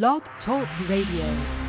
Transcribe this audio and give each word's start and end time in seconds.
Blog 0.00 0.22
Talk 0.46 0.66
Radio. 0.88 1.62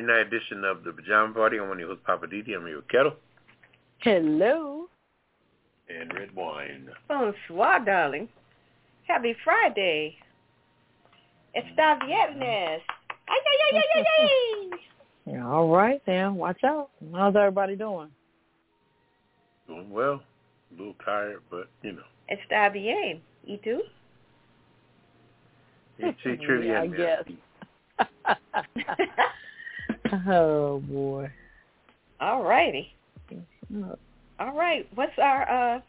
Friday 0.00 0.12
night 0.12 0.26
edition 0.26 0.64
of 0.64 0.84
the 0.84 0.92
Pajama 0.92 1.34
Party. 1.34 1.58
I'm 1.58 1.68
one 1.68 1.72
of 1.72 1.80
your 1.80 1.88
hosts, 1.88 2.04
Poppa 2.06 2.26
DD. 2.26 2.56
I'm 2.56 2.66
your 2.66 2.82
Ketel 2.82 3.12
Hello. 3.98 4.86
and 5.88 6.12
Redwine. 6.14 6.88
Bonsoir, 7.08 7.84
darling. 7.84 8.28
Happy 9.06 9.34
Friday. 9.44 10.16
Está 11.56 11.98
viernes. 12.00 12.80
Ay, 13.28 13.40
ay, 13.46 13.58
ay, 13.72 13.76
ay, 13.76 13.82
ay, 13.94 14.04
ay. 14.20 14.70
Yeah, 15.26 15.46
all 15.46 15.68
right 15.68 16.00
then. 16.06 16.34
Watch 16.36 16.64
out. 16.64 16.90
How's 17.14 17.36
everybody 17.36 17.76
doing? 17.76 18.08
Doing 19.68 19.90
well. 19.90 20.22
A 20.72 20.78
little 20.78 20.94
tired, 21.04 21.42
but 21.50 21.68
you 21.82 21.92
know. 21.92 22.02
Está 22.30 22.72
bien. 22.72 23.20
¿Y 23.46 23.60
tú? 23.64 23.80
You 25.98 26.14
see 26.24 26.36
trivia. 26.36 26.82
Yeah, 26.82 26.82
I 26.82 26.86
guess. 26.86 27.24
there. 30.10 30.34
oh 30.34 30.82
boy. 30.86 31.30
All 32.20 32.42
righty. 32.44 32.94
All 34.38 34.56
right. 34.56 34.86
What's 34.94 35.18
our 35.18 35.48
uh, 35.76 35.80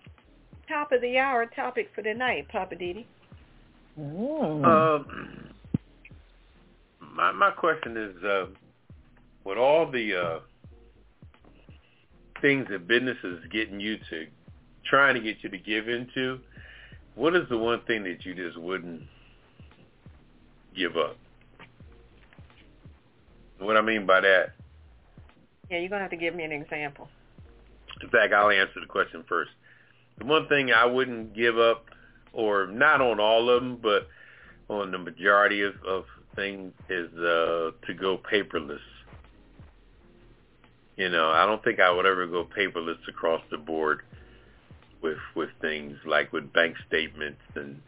top 0.67 0.91
of 0.91 1.01
the 1.01 1.17
hour 1.17 1.45
topic 1.45 1.89
for 1.95 2.01
tonight, 2.01 2.47
Poppa 2.49 2.75
DD? 2.75 3.05
Mm. 3.99 4.65
Um, 4.65 5.51
my 7.15 7.31
my 7.31 7.51
question 7.51 7.97
is, 7.97 8.23
uh, 8.23 8.45
with 9.43 9.57
all 9.57 9.89
the 9.89 10.15
uh, 10.15 10.39
things 12.41 12.67
that 12.69 12.87
business 12.87 13.17
is 13.23 13.39
getting 13.51 13.79
you 13.79 13.97
to, 14.09 14.27
trying 14.85 15.15
to 15.15 15.21
get 15.21 15.37
you 15.41 15.49
to 15.49 15.57
give 15.57 15.89
into, 15.89 16.39
what 17.15 17.35
is 17.35 17.47
the 17.49 17.57
one 17.57 17.81
thing 17.85 18.03
that 18.03 18.25
you 18.25 18.33
just 18.33 18.57
wouldn't 18.57 19.01
give 20.75 20.95
up? 20.97 21.17
What 23.61 23.77
I 23.77 23.81
mean 23.81 24.05
by 24.07 24.21
that, 24.21 24.53
Yeah, 25.69 25.77
you're 25.79 25.89
gonna 25.89 26.01
have 26.01 26.11
to 26.11 26.17
give 26.17 26.35
me 26.35 26.43
an 26.43 26.51
example. 26.51 27.07
in 28.01 28.09
fact, 28.09 28.33
I'll 28.33 28.49
answer 28.49 28.79
the 28.79 28.87
question 28.87 29.23
first. 29.29 29.51
The 30.17 30.25
one 30.25 30.47
thing 30.47 30.71
I 30.71 30.85
wouldn't 30.85 31.35
give 31.35 31.57
up, 31.59 31.85
or 32.33 32.65
not 32.67 33.01
on 33.01 33.19
all 33.19 33.49
of 33.49 33.61
them, 33.61 33.77
but 33.81 34.07
on 34.67 34.91
the 34.91 34.97
majority 34.97 35.61
of, 35.61 35.75
of 35.85 36.05
things, 36.35 36.73
is 36.89 37.13
uh, 37.17 37.71
to 37.85 37.93
go 37.93 38.17
paperless. 38.17 38.79
You 40.97 41.09
know, 41.09 41.29
I 41.29 41.45
don't 41.45 41.63
think 41.63 41.79
I 41.79 41.91
would 41.91 42.05
ever 42.05 42.25
go 42.27 42.45
paperless 42.45 43.07
across 43.07 43.41
the 43.51 43.57
board 43.57 44.01
with 45.01 45.17
with 45.35 45.49
things 45.61 45.97
like 46.05 46.31
with 46.33 46.51
bank 46.53 46.75
statements 46.87 47.41
and 47.55 47.81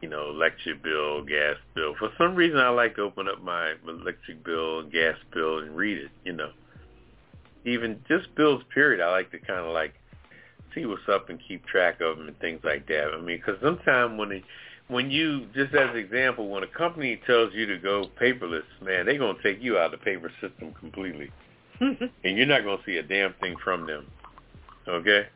you 0.00 0.08
know 0.08 0.30
electric 0.30 0.82
bill, 0.82 1.24
gas 1.24 1.56
bill. 1.74 1.94
For 1.98 2.10
some 2.18 2.34
reason, 2.34 2.58
I 2.58 2.68
like 2.68 2.96
to 2.96 3.02
open 3.02 3.28
up 3.28 3.42
my 3.42 3.74
electric 3.86 4.44
bill, 4.44 4.84
gas 4.84 5.16
bill, 5.32 5.58
and 5.58 5.76
read 5.76 5.98
it. 5.98 6.10
You 6.24 6.34
know, 6.34 6.50
even 7.64 8.00
just 8.08 8.34
bills. 8.34 8.62
Period. 8.72 9.00
I 9.00 9.10
like 9.10 9.30
to 9.32 9.38
kind 9.38 9.60
of 9.60 9.72
like 9.72 9.94
see 10.74 10.86
what's 10.86 11.08
up 11.08 11.30
and 11.30 11.38
keep 11.46 11.66
track 11.66 12.00
of 12.00 12.18
them 12.18 12.28
and 12.28 12.38
things 12.38 12.60
like 12.62 12.86
that. 12.88 13.10
I 13.14 13.20
mean, 13.20 13.38
because 13.38 13.60
sometimes 13.62 14.18
when 14.18 14.32
it, 14.32 14.44
when 14.88 15.10
you 15.10 15.46
just 15.54 15.74
as 15.74 15.90
an 15.90 15.96
example, 15.96 16.48
when 16.48 16.62
a 16.62 16.68
company 16.68 17.20
tells 17.26 17.52
you 17.54 17.66
to 17.66 17.78
go 17.78 18.04
paperless, 18.20 18.62
man, 18.82 19.06
they're 19.06 19.18
gonna 19.18 19.38
take 19.42 19.62
you 19.62 19.78
out 19.78 19.92
of 19.92 20.00
the 20.00 20.04
paper 20.04 20.30
system 20.40 20.72
completely, 20.78 21.30
and 21.80 22.10
you're 22.22 22.46
not 22.46 22.64
gonna 22.64 22.82
see 22.86 22.96
a 22.96 23.02
damn 23.02 23.34
thing 23.34 23.56
from 23.62 23.86
them. 23.86 24.06
Okay. 24.86 25.26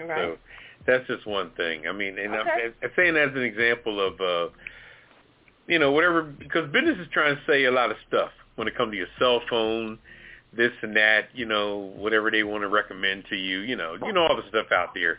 right. 0.00 0.18
So 0.18 0.38
that's 0.86 1.06
just 1.06 1.26
one 1.26 1.50
thing. 1.56 1.86
I 1.86 1.92
mean, 1.92 2.18
and 2.18 2.34
Okay. 2.34 2.50
I'm, 2.66 2.74
I'm 2.82 2.90
saying 2.96 3.14
that 3.14 3.28
as 3.30 3.36
an 3.36 3.42
example 3.42 4.00
of, 4.04 4.20
uh, 4.20 4.52
you 5.66 5.78
know, 5.78 5.92
whatever, 5.92 6.22
because 6.22 6.70
business 6.72 6.98
is 6.98 7.06
trying 7.12 7.36
to 7.36 7.42
say 7.46 7.64
a 7.64 7.70
lot 7.70 7.90
of 7.90 7.96
stuff 8.08 8.30
when 8.56 8.68
it 8.68 8.76
comes 8.76 8.92
to 8.92 8.96
your 8.96 9.06
cell 9.18 9.40
phone, 9.48 9.98
this 10.54 10.72
and 10.82 10.94
that, 10.96 11.28
you 11.34 11.46
know, 11.46 11.92
whatever 11.96 12.30
they 12.30 12.42
want 12.42 12.62
to 12.62 12.68
recommend 12.68 13.24
to 13.30 13.36
you, 13.36 13.60
you 13.60 13.76
know, 13.76 13.96
you 14.04 14.12
know 14.12 14.22
all 14.22 14.36
the 14.36 14.46
stuff 14.48 14.66
out 14.72 14.90
there 14.94 15.18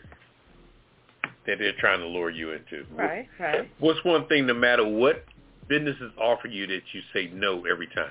that 1.46 1.58
they're 1.58 1.72
trying 1.78 1.98
to 2.00 2.06
lure 2.06 2.30
you 2.30 2.52
into. 2.52 2.84
right, 2.92 3.26
right. 3.38 3.70
What's 3.78 4.02
one 4.04 4.26
thing, 4.28 4.46
no 4.46 4.54
matter 4.54 4.86
what 4.86 5.24
businesses 5.68 6.12
offer 6.20 6.46
you, 6.48 6.66
that 6.68 6.82
you 6.92 7.00
say 7.12 7.30
no 7.34 7.64
every 7.66 7.88
time? 7.88 8.10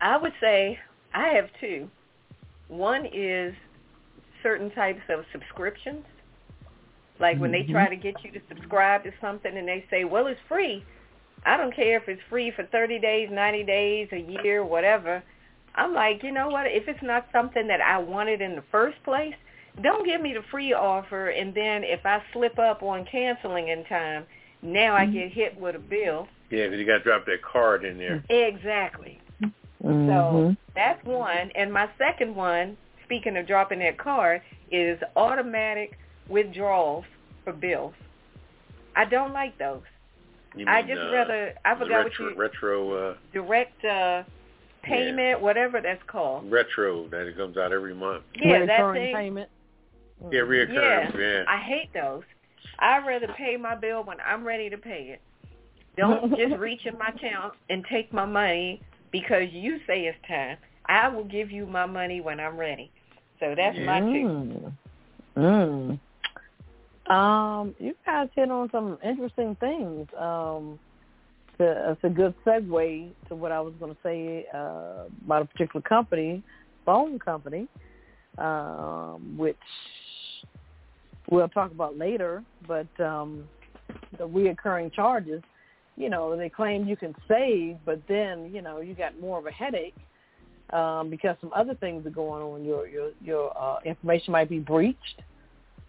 I 0.00 0.16
would 0.16 0.32
say 0.40 0.78
I 1.14 1.28
have 1.28 1.48
two. 1.60 1.88
One 2.68 3.06
is 3.06 3.54
certain 4.42 4.70
types 4.70 5.02
of 5.08 5.24
subscriptions. 5.32 6.04
Like 7.20 7.38
when 7.38 7.52
they 7.52 7.62
try 7.62 7.88
to 7.88 7.96
get 7.96 8.16
you 8.24 8.32
to 8.32 8.40
subscribe 8.48 9.04
to 9.04 9.12
something 9.20 9.56
and 9.56 9.68
they 9.68 9.84
say, 9.90 10.04
well, 10.04 10.26
it's 10.26 10.40
free. 10.48 10.84
I 11.44 11.56
don't 11.56 11.74
care 11.74 11.96
if 11.96 12.08
it's 12.08 12.22
free 12.28 12.52
for 12.54 12.64
30 12.64 12.98
days, 12.98 13.28
90 13.30 13.64
days, 13.64 14.08
a 14.12 14.18
year, 14.18 14.64
whatever. 14.64 15.22
I'm 15.74 15.94
like, 15.94 16.22
you 16.22 16.32
know 16.32 16.48
what? 16.48 16.66
If 16.66 16.88
it's 16.88 17.02
not 17.02 17.26
something 17.32 17.66
that 17.68 17.80
I 17.80 17.98
wanted 17.98 18.40
in 18.40 18.54
the 18.56 18.64
first 18.70 19.02
place, 19.04 19.34
don't 19.82 20.04
give 20.04 20.20
me 20.20 20.34
the 20.34 20.42
free 20.50 20.72
offer. 20.72 21.28
And 21.28 21.54
then 21.54 21.82
if 21.84 22.04
I 22.04 22.22
slip 22.32 22.58
up 22.58 22.82
on 22.82 23.06
canceling 23.10 23.68
in 23.68 23.84
time, 23.84 24.24
now 24.62 24.94
I 24.94 25.06
get 25.06 25.32
hit 25.32 25.58
with 25.58 25.74
a 25.74 25.80
bill. 25.80 26.28
Yeah, 26.50 26.66
because 26.66 26.78
you 26.78 26.86
got 26.86 26.98
to 26.98 27.04
drop 27.04 27.26
that 27.26 27.42
card 27.42 27.84
in 27.84 27.98
there. 27.98 28.22
Exactly. 28.28 29.20
So 29.82 29.88
Mhm. 29.88 30.56
that's 30.74 31.04
one. 31.04 31.50
And 31.54 31.72
my 31.72 31.88
second 31.98 32.36
one, 32.36 32.76
speaking 33.12 33.36
of 33.36 33.46
dropping 33.46 33.80
that 33.80 33.98
card, 33.98 34.40
is 34.70 34.98
automatic 35.16 35.98
withdrawals 36.28 37.04
for 37.44 37.52
bills. 37.52 37.92
I 38.96 39.04
don't 39.04 39.32
like 39.32 39.58
those. 39.58 39.82
You 40.56 40.66
I 40.66 40.82
just 40.82 41.00
uh, 41.00 41.12
rather 41.12 41.54
I 41.64 41.74
forgot 41.74 42.04
retro, 42.04 42.24
what 42.26 42.34
you 42.34 42.40
retro. 42.40 43.10
Uh, 43.10 43.14
direct 43.32 43.84
uh 43.84 44.22
payment, 44.82 45.40
whatever 45.40 45.80
that's 45.80 46.02
called. 46.06 46.50
retro 46.50 47.08
that 47.08 47.26
it 47.26 47.36
comes 47.36 47.56
out 47.56 47.72
every 47.72 47.94
month. 47.94 48.24
Yeah, 48.34 48.64
that 48.66 48.72
Recurring 48.72 49.02
thing. 49.06 49.14
payment. 49.14 49.50
Yeah, 50.30 50.40
reoccurring. 50.40 51.14
Yeah. 51.14 51.20
Yeah. 51.20 51.44
I 51.48 51.58
hate 51.58 51.92
those. 51.94 52.22
I'd 52.78 53.06
rather 53.06 53.28
pay 53.36 53.56
my 53.56 53.74
bill 53.74 54.04
when 54.04 54.18
I'm 54.20 54.44
ready 54.44 54.68
to 54.70 54.78
pay 54.78 55.14
it. 55.14 55.20
Don't 55.96 56.30
just 56.36 56.58
reach 56.58 56.84
in 56.86 56.98
my 56.98 57.08
account 57.08 57.54
and 57.70 57.84
take 57.90 58.12
my 58.12 58.24
money 58.24 58.82
because 59.10 59.44
you 59.52 59.78
say 59.86 60.02
it's 60.02 60.18
time. 60.26 60.56
I 60.86 61.08
will 61.08 61.24
give 61.24 61.50
you 61.50 61.66
my 61.66 61.86
money 61.86 62.20
when 62.20 62.40
I'm 62.40 62.56
ready. 62.56 62.90
So 63.42 63.54
that's 63.56 63.76
my 63.84 63.98
two. 63.98 64.72
Mm. 65.36 65.98
Mm. 67.08 67.12
Um, 67.12 67.74
you 67.80 67.94
guys 68.06 68.28
hit 68.36 68.48
on 68.52 68.70
some 68.70 68.98
interesting 69.04 69.56
things. 69.56 70.06
Um, 70.16 70.78
to, 71.58 71.90
it's 71.90 72.04
a 72.04 72.08
good 72.08 72.34
segue 72.46 73.10
to 73.28 73.34
what 73.34 73.50
I 73.50 73.60
was 73.60 73.74
going 73.80 73.92
to 73.92 74.00
say 74.04 74.46
uh, 74.54 75.06
about 75.24 75.42
a 75.42 75.44
particular 75.46 75.82
company, 75.82 76.40
phone 76.86 77.18
company, 77.18 77.66
um, 78.38 79.34
which 79.36 79.56
we'll 81.28 81.48
talk 81.48 81.72
about 81.72 81.98
later. 81.98 82.44
But 82.68 82.86
um, 83.00 83.48
the 84.18 84.28
reoccurring 84.28 84.94
charges, 84.94 85.42
you 85.96 86.10
know, 86.10 86.36
they 86.36 86.48
claim 86.48 86.86
you 86.86 86.96
can 86.96 87.12
save, 87.26 87.78
but 87.84 88.00
then 88.08 88.52
you 88.54 88.62
know 88.62 88.80
you 88.80 88.94
got 88.94 89.18
more 89.20 89.40
of 89.40 89.46
a 89.46 89.50
headache 89.50 89.96
um, 90.72 91.10
because 91.10 91.36
some 91.40 91.52
other 91.54 91.74
things 91.74 92.06
are 92.06 92.10
going 92.10 92.42
on. 92.42 92.64
Your 92.64 92.86
your 92.86 93.10
your 93.22 93.52
uh, 93.58 93.78
information 93.84 94.32
might 94.32 94.48
be 94.48 94.58
breached, 94.58 95.22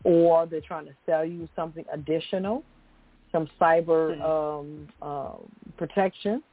or 0.04 0.46
they're 0.46 0.62
trying 0.62 0.86
to 0.86 0.94
sell 1.06 1.26
you 1.26 1.48
something 1.56 1.86
additional, 1.92 2.64
some 3.32 3.48
cyber 3.60 4.22
um, 4.22 4.88
uh, 5.02 5.36
protection. 5.78 6.44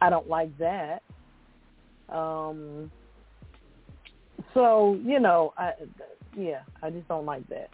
I 0.00 0.10
don't 0.10 0.28
like 0.28 0.56
that. 0.58 1.02
Um, 2.08 2.90
so 4.54 4.98
you 5.04 5.20
know, 5.20 5.52
I 5.58 5.72
yeah, 6.36 6.60
I 6.82 6.90
just 6.90 7.08
don't 7.08 7.26
like 7.26 7.46
that, 7.48 7.70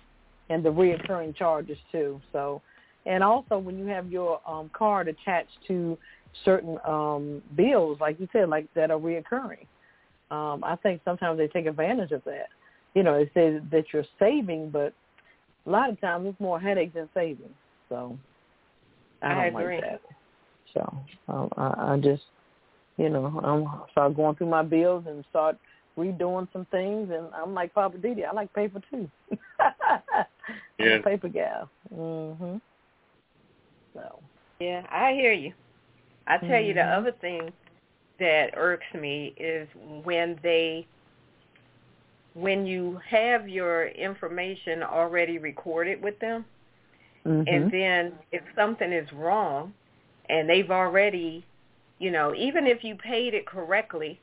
and 0.48 0.64
the 0.64 0.70
reoccurring 0.70 1.36
charges 1.36 1.78
too. 1.92 2.20
So, 2.32 2.62
and 3.04 3.22
also 3.22 3.58
when 3.58 3.78
you 3.78 3.86
have 3.86 4.10
your 4.10 4.40
um, 4.46 4.70
card 4.72 5.08
attached 5.08 5.58
to 5.68 5.98
certain 6.44 6.78
um 6.86 7.42
bills, 7.54 7.98
like 8.00 8.18
you 8.18 8.28
said, 8.32 8.48
like 8.48 8.66
that 8.74 8.90
are 8.90 8.98
reoccurring. 8.98 9.66
Um, 10.30 10.64
I 10.64 10.76
think 10.76 11.00
sometimes 11.04 11.38
they 11.38 11.48
take 11.48 11.66
advantage 11.66 12.12
of 12.12 12.24
that. 12.24 12.48
You 12.94 13.02
know, 13.02 13.18
they 13.18 13.30
say 13.34 13.58
that 13.70 13.84
you're 13.92 14.04
saving, 14.18 14.70
but 14.70 14.92
a 15.66 15.70
lot 15.70 15.90
of 15.90 16.00
times 16.00 16.26
it's 16.28 16.40
more 16.40 16.58
headache 16.60 16.94
than 16.94 17.08
saving. 17.14 17.54
So 17.88 18.18
I 19.22 19.28
don't 19.28 19.38
I 19.38 19.48
like 19.50 19.54
agree. 19.64 19.80
that. 19.80 20.00
So 20.74 20.98
um, 21.28 21.50
I, 21.56 21.92
I 21.92 22.00
just, 22.02 22.22
you 22.96 23.08
know, 23.08 23.26
I'm 23.44 23.66
start 23.92 24.16
going 24.16 24.36
through 24.36 24.48
my 24.48 24.62
bills 24.62 25.04
and 25.06 25.24
start 25.30 25.56
redoing 25.98 26.48
some 26.52 26.66
things, 26.70 27.10
and 27.10 27.26
I'm 27.34 27.54
like 27.54 27.72
Poppa 27.74 27.98
DD. 27.98 28.24
I 28.26 28.32
like 28.32 28.52
paper 28.52 28.80
too. 28.90 29.08
I'm 29.60 30.24
Yeah. 30.78 30.96
a 30.96 31.02
paper 31.02 31.28
gal. 31.28 31.70
Mhm. 31.94 32.60
So. 33.94 34.20
Yeah, 34.60 34.82
I 34.90 35.12
hear 35.12 35.32
you. 35.32 35.52
I 36.26 36.38
tell 36.38 36.60
you 36.60 36.74
the 36.74 36.80
Mhm. 36.80 36.98
other 36.98 37.12
thing 37.12 37.52
that 38.18 38.50
irks 38.56 38.86
me 38.94 39.34
is 39.36 39.68
when 40.04 40.38
they 40.42 40.86
when 42.34 42.66
you 42.66 43.00
have 43.08 43.48
your 43.48 43.88
information 43.88 44.82
already 44.82 45.38
recorded 45.38 46.02
with 46.02 46.18
them 46.18 46.44
Mhm. 47.24 47.44
and 47.48 47.70
then 47.70 48.12
if 48.30 48.42
something 48.54 48.92
is 48.92 49.10
wrong 49.12 49.72
and 50.28 50.48
they've 50.48 50.70
already 50.70 51.44
you 51.98 52.10
know 52.10 52.34
even 52.34 52.66
if 52.66 52.84
you 52.84 52.94
paid 52.94 53.34
it 53.34 53.46
correctly 53.46 54.20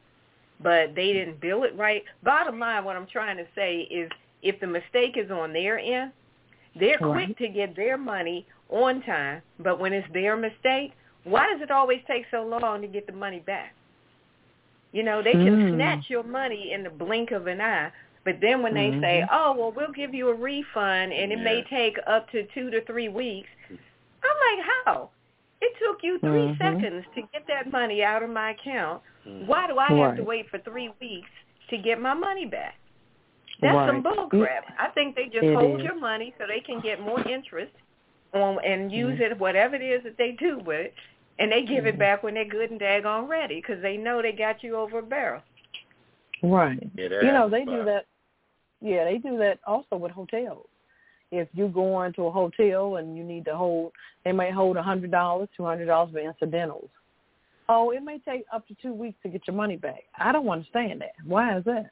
but 0.60 0.94
they 0.96 1.12
didn't 1.12 1.40
bill 1.42 1.64
it 1.64 1.76
right 1.76 2.04
bottom 2.22 2.60
line 2.60 2.84
what 2.86 2.96
i'm 2.96 3.08
trying 3.08 3.36
to 3.38 3.46
say 3.56 3.82
is 3.82 4.10
if 4.42 4.60
the 4.60 4.68
mistake 4.68 5.18
is 5.18 5.32
on 5.32 5.52
their 5.52 5.80
end 5.80 6.12
they're 6.76 6.98
quick 6.98 7.38
to 7.38 7.48
get 7.48 7.76
their 7.76 7.98
money 7.98 8.46
on 8.70 9.02
time 9.02 9.42
but 9.60 9.80
when 9.80 9.92
it's 9.92 10.08
their 10.14 10.38
mistake 10.38 10.94
why 11.24 11.48
does 11.52 11.62
it 11.62 11.72
always 11.72 12.02
take 12.08 12.26
so 12.32 12.46
long 12.46 12.82
to 12.82 12.88
get 12.88 13.06
the 13.08 13.14
money 13.14 13.40
back 13.40 13.74
you 14.94 15.04
know 15.04 15.22
they 15.22 15.34
can 15.34 15.58
Mm. 15.58 15.76
snatch 15.76 16.10
your 16.10 16.24
money 16.24 16.72
in 16.72 16.84
the 16.84 16.90
blink 16.90 17.32
of 17.32 17.48
an 17.48 17.60
eye 17.60 17.92
but 18.26 18.40
then 18.40 18.62
when 18.64 18.74
they 18.74 18.92
say, 19.02 19.22
Mhm. 19.22 19.28
"Oh, 19.34 19.52
well, 19.52 19.72
we'll 19.74 19.92
give 19.92 20.14
you 20.14 20.30
a 20.30 20.34
refund, 20.34 21.12
and 21.12 21.34
it 21.34 21.40
may 21.40 21.62
take 21.64 22.00
up 22.08 22.30
to 22.32 22.44
two 22.54 22.70
to 22.70 22.80
three 22.86 23.10
weeks," 23.10 23.50
I'm 23.70 24.58
like, 24.58 24.66
"How? 24.86 25.10
It 25.60 25.74
took 25.78 26.02
you 26.04 26.20
3 26.20 26.30
Mhm. 26.48 26.58
seconds 26.58 27.06
to 27.16 27.22
get 27.34 27.46
that 27.48 27.70
money 27.70 28.02
out 28.02 28.24
of 28.24 28.30
my 28.30 28.52
account. 28.52 29.04
Mm. 29.28 29.46
Why 29.46 29.68
do 29.68 29.78
I 29.78 29.88
have 29.88 30.16
to 30.16 30.24
wait 30.24 30.50
for 30.50 30.58
three 30.60 30.90
weeks 31.02 31.30
to 31.68 31.78
get 31.78 32.00
my 32.00 32.14
money 32.14 32.46
back?" 32.46 32.76
That's 33.60 33.88
some 33.88 34.02
Right. 34.02 34.16
bull 34.16 34.30
crap. 34.30 34.72
I 34.80 34.88
think 34.88 35.18
they 35.18 35.26
just 35.26 35.44
It 35.44 35.56
hold 35.56 35.80
is. 35.82 35.86
your 35.86 35.96
money 35.96 36.34
so 36.38 36.48
they 36.48 36.62
can 36.62 36.80
get 36.80 37.02
more 37.02 37.20
interest 37.28 37.74
on 38.34 38.60
and 38.64 38.90
use 38.90 39.20
Mhm. 39.20 39.32
it 39.32 39.38
whatever 39.38 39.76
it 39.76 39.82
is 39.82 40.02
that 40.04 40.16
they 40.16 40.32
do 40.32 40.60
with 40.60 40.80
it, 40.88 40.94
and 41.40 41.52
they 41.52 41.64
give 41.64 41.86
it 41.86 41.98
back 41.98 42.24
when 42.24 42.36
they're 42.36 42.46
good 42.46 42.72
and 42.72 42.80
daggone 42.80 43.28
ready 43.28 43.56
because 43.56 43.82
they 43.82 43.98
know 43.98 44.22
they 44.22 44.32
got 44.32 44.64
you 44.64 44.76
over 44.76 45.00
a 45.00 45.04
barrel. 45.04 45.42
Right. 46.42 46.90
Yeah, 46.96 47.08
you 47.22 47.32
know, 47.32 47.50
they 47.50 47.64
do 47.64 47.84
that. 47.86 48.06
Yeah, 48.82 49.06
they 49.06 49.18
do 49.18 49.38
that 49.38 49.60
also 49.66 49.96
with 49.96 50.12
hotels. 50.12 50.68
If 51.32 51.48
you 51.54 51.68
go 51.70 52.04
into 52.04 52.24
a 52.24 52.32
hotel 52.32 52.98
and 52.98 53.18
you 53.18 53.24
need 53.24 53.46
to 53.46 53.56
hold, 53.56 53.94
they 54.24 54.32
may 54.32 54.52
hold 54.52 54.78
a 54.78 54.84
hundred 54.84 55.10
dollars, 55.10 55.50
two 55.56 55.64
hundred 55.64 55.86
dollars 55.86 56.12
for 56.12 56.20
incidentals. 56.20 56.90
Oh, 57.70 57.92
it 57.92 58.04
may 58.04 58.20
take 58.20 58.44
up 58.54 58.68
to 58.68 58.76
two 58.82 58.94
weeks 58.94 59.18
to 59.24 59.30
get 59.30 59.48
your 59.48 59.56
money 59.56 59.78
back. 59.78 60.04
I 60.20 60.32
don't 60.32 60.48
understand 60.48 61.02
that. 61.02 61.14
Why 61.26 61.58
is 61.58 61.64
that? 61.64 61.90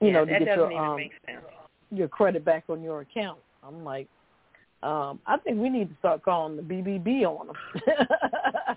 You 0.00 0.08
yeah, 0.08 0.12
know, 0.14 0.24
to 0.24 0.30
that 0.30 0.38
get 0.38 0.44
doesn't 0.46 0.60
your 0.60 0.72
even 0.72 0.84
um 0.84 0.96
make 0.96 1.12
sense. 1.26 1.44
your 1.90 2.08
credit 2.08 2.44
back 2.44 2.64
on 2.68 2.82
your 2.82 3.00
account. 3.00 3.38
I'm 3.62 3.84
like, 3.84 4.08
um, 4.82 5.20
I 5.26 5.36
think 5.38 5.58
we 5.58 5.68
need 5.68 5.88
to 5.90 5.96
start 5.98 6.22
calling 6.22 6.56
the 6.56 6.62
BBB 6.62 7.24
on 7.24 7.48
them 7.48 7.56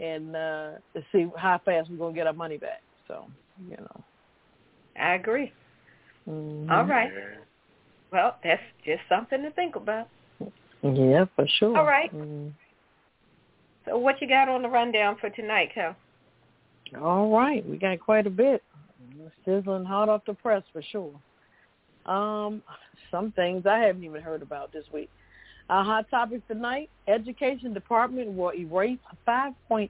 and 0.00 0.36
uh, 0.36 0.70
to 0.94 1.04
see 1.12 1.26
how 1.36 1.60
fast 1.64 1.90
we're 1.90 1.96
gonna 1.96 2.14
get 2.14 2.26
our 2.26 2.32
money 2.32 2.58
back. 2.58 2.82
So, 3.08 3.26
you 3.68 3.76
know. 3.76 4.04
I 4.98 5.14
agree. 5.14 5.52
Mhm. 6.28 6.70
All 6.70 6.84
right. 6.84 7.10
Well, 8.12 8.36
that's 8.44 8.62
just 8.84 9.02
something 9.08 9.42
to 9.42 9.50
think 9.52 9.76
about. 9.76 10.08
Yeah, 10.82 11.24
for 11.36 11.46
sure. 11.58 11.76
All 11.76 11.84
right. 11.84 12.14
Mhm. 12.14 12.52
So 13.86 13.98
what 13.98 14.20
you 14.20 14.28
got 14.28 14.48
on 14.48 14.62
the 14.62 14.68
rundown 14.68 15.16
for 15.16 15.30
tonight, 15.30 15.70
Cal? 15.74 15.96
All 17.00 17.30
right, 17.30 17.64
we 17.66 17.76
got 17.76 17.98
quite 18.00 18.26
a 18.26 18.30
bit. 18.30 18.62
Sizzling 19.44 19.84
hot 19.84 20.08
off 20.08 20.24
the 20.26 20.34
press 20.34 20.62
for 20.72 20.82
sure. 20.82 21.12
Um, 22.06 22.62
some 23.10 23.32
things 23.32 23.66
I 23.66 23.78
haven't 23.78 24.04
even 24.04 24.22
heard 24.22 24.42
about 24.42 24.72
this 24.72 24.84
week. 24.92 25.10
Our 25.70 25.84
hot 25.84 26.10
topic 26.10 26.44
tonight: 26.48 26.90
Education 27.06 27.72
Department 27.72 28.32
will 28.32 28.52
erase 28.52 28.98
5.8 29.26 29.88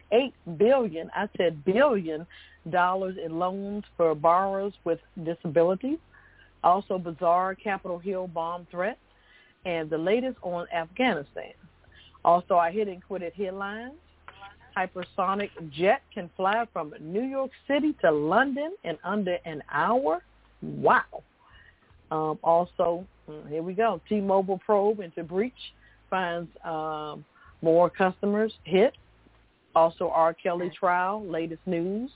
billion. 0.58 1.10
I 1.16 1.26
said 1.38 1.64
billion 1.64 2.26
dollars 2.68 3.16
in 3.16 3.38
loans 3.38 3.84
for 3.96 4.14
borrowers 4.14 4.74
with 4.84 4.98
disabilities. 5.24 5.96
Also, 6.62 6.98
bizarre 6.98 7.54
Capitol 7.54 7.98
Hill 7.98 8.28
bomb 8.28 8.66
threat, 8.70 8.98
and 9.64 9.88
the 9.88 9.96
latest 9.96 10.36
on 10.42 10.66
Afghanistan. 10.70 11.54
Also, 12.26 12.56
our 12.56 12.70
hit 12.70 12.86
and 12.86 13.02
quit 13.02 13.22
it 13.22 13.32
headlines. 13.32 13.94
Hypersonic 14.76 15.48
jet 15.70 16.02
can 16.12 16.28
fly 16.36 16.66
from 16.74 16.92
New 17.00 17.24
York 17.24 17.52
City 17.66 17.94
to 18.02 18.10
London 18.10 18.74
in 18.84 18.98
under 19.02 19.38
an 19.46 19.62
hour. 19.72 20.22
Wow. 20.60 21.22
Um, 22.10 22.38
also, 22.42 23.06
mm, 23.28 23.48
here 23.48 23.62
we 23.62 23.72
go. 23.74 24.00
T-Mobile 24.08 24.58
probe 24.58 25.00
into 25.00 25.22
breach 25.22 25.52
finds 26.08 26.50
um, 26.64 27.24
more 27.62 27.88
customers 27.88 28.52
hit. 28.64 28.94
Also, 29.76 30.08
R. 30.08 30.34
Kelly 30.34 30.70
trial, 30.78 31.24
latest 31.24 31.62
news. 31.66 32.10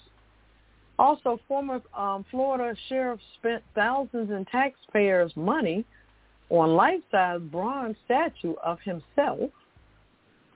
Also, 0.98 1.40
former 1.46 1.80
um, 1.96 2.24
Florida 2.30 2.76
sheriff 2.88 3.20
spent 3.38 3.62
thousands 3.74 4.30
in 4.30 4.44
taxpayers' 4.46 5.32
money 5.36 5.84
on 6.50 6.74
life-size 6.74 7.40
bronze 7.50 7.96
statue 8.04 8.54
of 8.62 8.78
himself. 8.80 9.50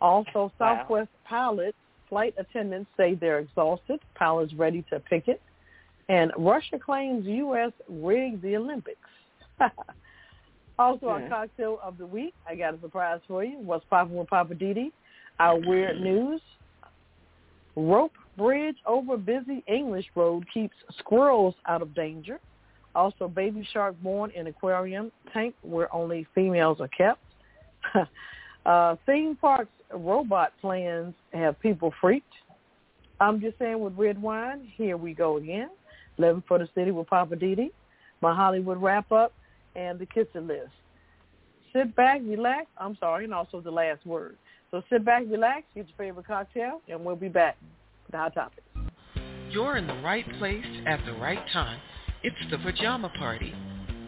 Also, 0.00 0.30
Wow. 0.34 0.52
Southwest 0.58 1.10
pilots, 1.24 1.76
flight 2.08 2.34
attendants 2.38 2.90
say 2.96 3.14
they're 3.14 3.40
exhausted. 3.40 4.00
Pilots 4.14 4.54
ready 4.54 4.84
to 4.90 5.00
picket. 5.00 5.40
And 6.08 6.32
Russia 6.38 6.78
claims 6.78 7.26
U.S. 7.26 7.72
rigged 7.88 8.42
the 8.42 8.56
Olympics. 8.56 8.98
also, 10.78 11.06
our 11.06 11.28
cocktail 11.28 11.78
of 11.82 11.98
the 11.98 12.06
week, 12.06 12.34
I 12.48 12.54
got 12.54 12.74
a 12.74 12.80
surprise 12.80 13.20
for 13.26 13.44
you. 13.44 13.58
What's 13.58 13.84
popping 13.90 14.16
with 14.16 14.28
Poppa 14.28 14.54
DD? 14.54 14.92
Our 15.38 15.58
weird 15.58 16.00
news. 16.00 16.40
Rope 17.76 18.12
bridge 18.36 18.76
over 18.86 19.16
busy 19.16 19.62
English 19.68 20.06
road 20.14 20.44
keeps 20.52 20.74
squirrels 20.98 21.54
out 21.66 21.82
of 21.82 21.94
danger. 21.94 22.40
Also, 22.94 23.28
baby 23.28 23.66
shark 23.72 23.94
born 24.02 24.30
in 24.32 24.46
aquarium 24.48 25.12
tank 25.32 25.54
where 25.62 25.94
only 25.94 26.26
females 26.34 26.80
are 26.80 26.88
kept. 26.88 27.20
uh, 28.66 28.96
theme 29.06 29.36
parks 29.36 29.70
robot 29.92 30.52
plans 30.60 31.14
have 31.32 31.58
people 31.60 31.92
freaked. 32.00 32.32
I'm 33.20 33.40
just 33.40 33.58
saying 33.58 33.80
with 33.80 33.94
Redwine, 33.96 34.68
here 34.76 34.96
we 34.96 35.14
go 35.14 35.36
again. 35.36 35.70
Living 36.18 36.42
for 36.46 36.58
the 36.58 36.68
city 36.74 36.90
with 36.90 37.06
Poppa 37.06 37.36
DD, 37.36 37.70
my 38.20 38.34
Hollywood 38.34 38.82
wrap 38.82 39.10
up, 39.12 39.32
and 39.76 39.98
the 39.98 40.06
Kiss 40.06 40.26
It 40.34 40.46
List. 40.46 40.70
Sit 41.72 41.96
back, 41.96 42.20
relax. 42.24 42.66
I'm 42.78 42.96
sorry, 42.98 43.24
and 43.24 43.34
also 43.34 43.60
the 43.60 43.70
last 43.70 44.06
word. 44.06 44.36
So 44.70 44.82
sit 44.90 45.04
back, 45.04 45.24
relax, 45.28 45.64
get 45.74 45.86
your 45.86 45.96
favorite 45.96 46.26
cocktail, 46.26 46.80
and 46.88 47.04
we'll 47.04 47.16
be 47.16 47.28
back 47.28 47.58
with 48.06 48.14
hot 48.14 48.34
topic. 48.34 48.64
You're 49.50 49.76
in 49.76 49.86
the 49.86 50.00
right 50.02 50.24
place 50.38 50.64
at 50.86 51.04
the 51.06 51.12
right 51.14 51.42
time. 51.52 51.80
It's 52.22 52.36
the 52.50 52.58
Pajama 52.58 53.10
Party. 53.18 53.54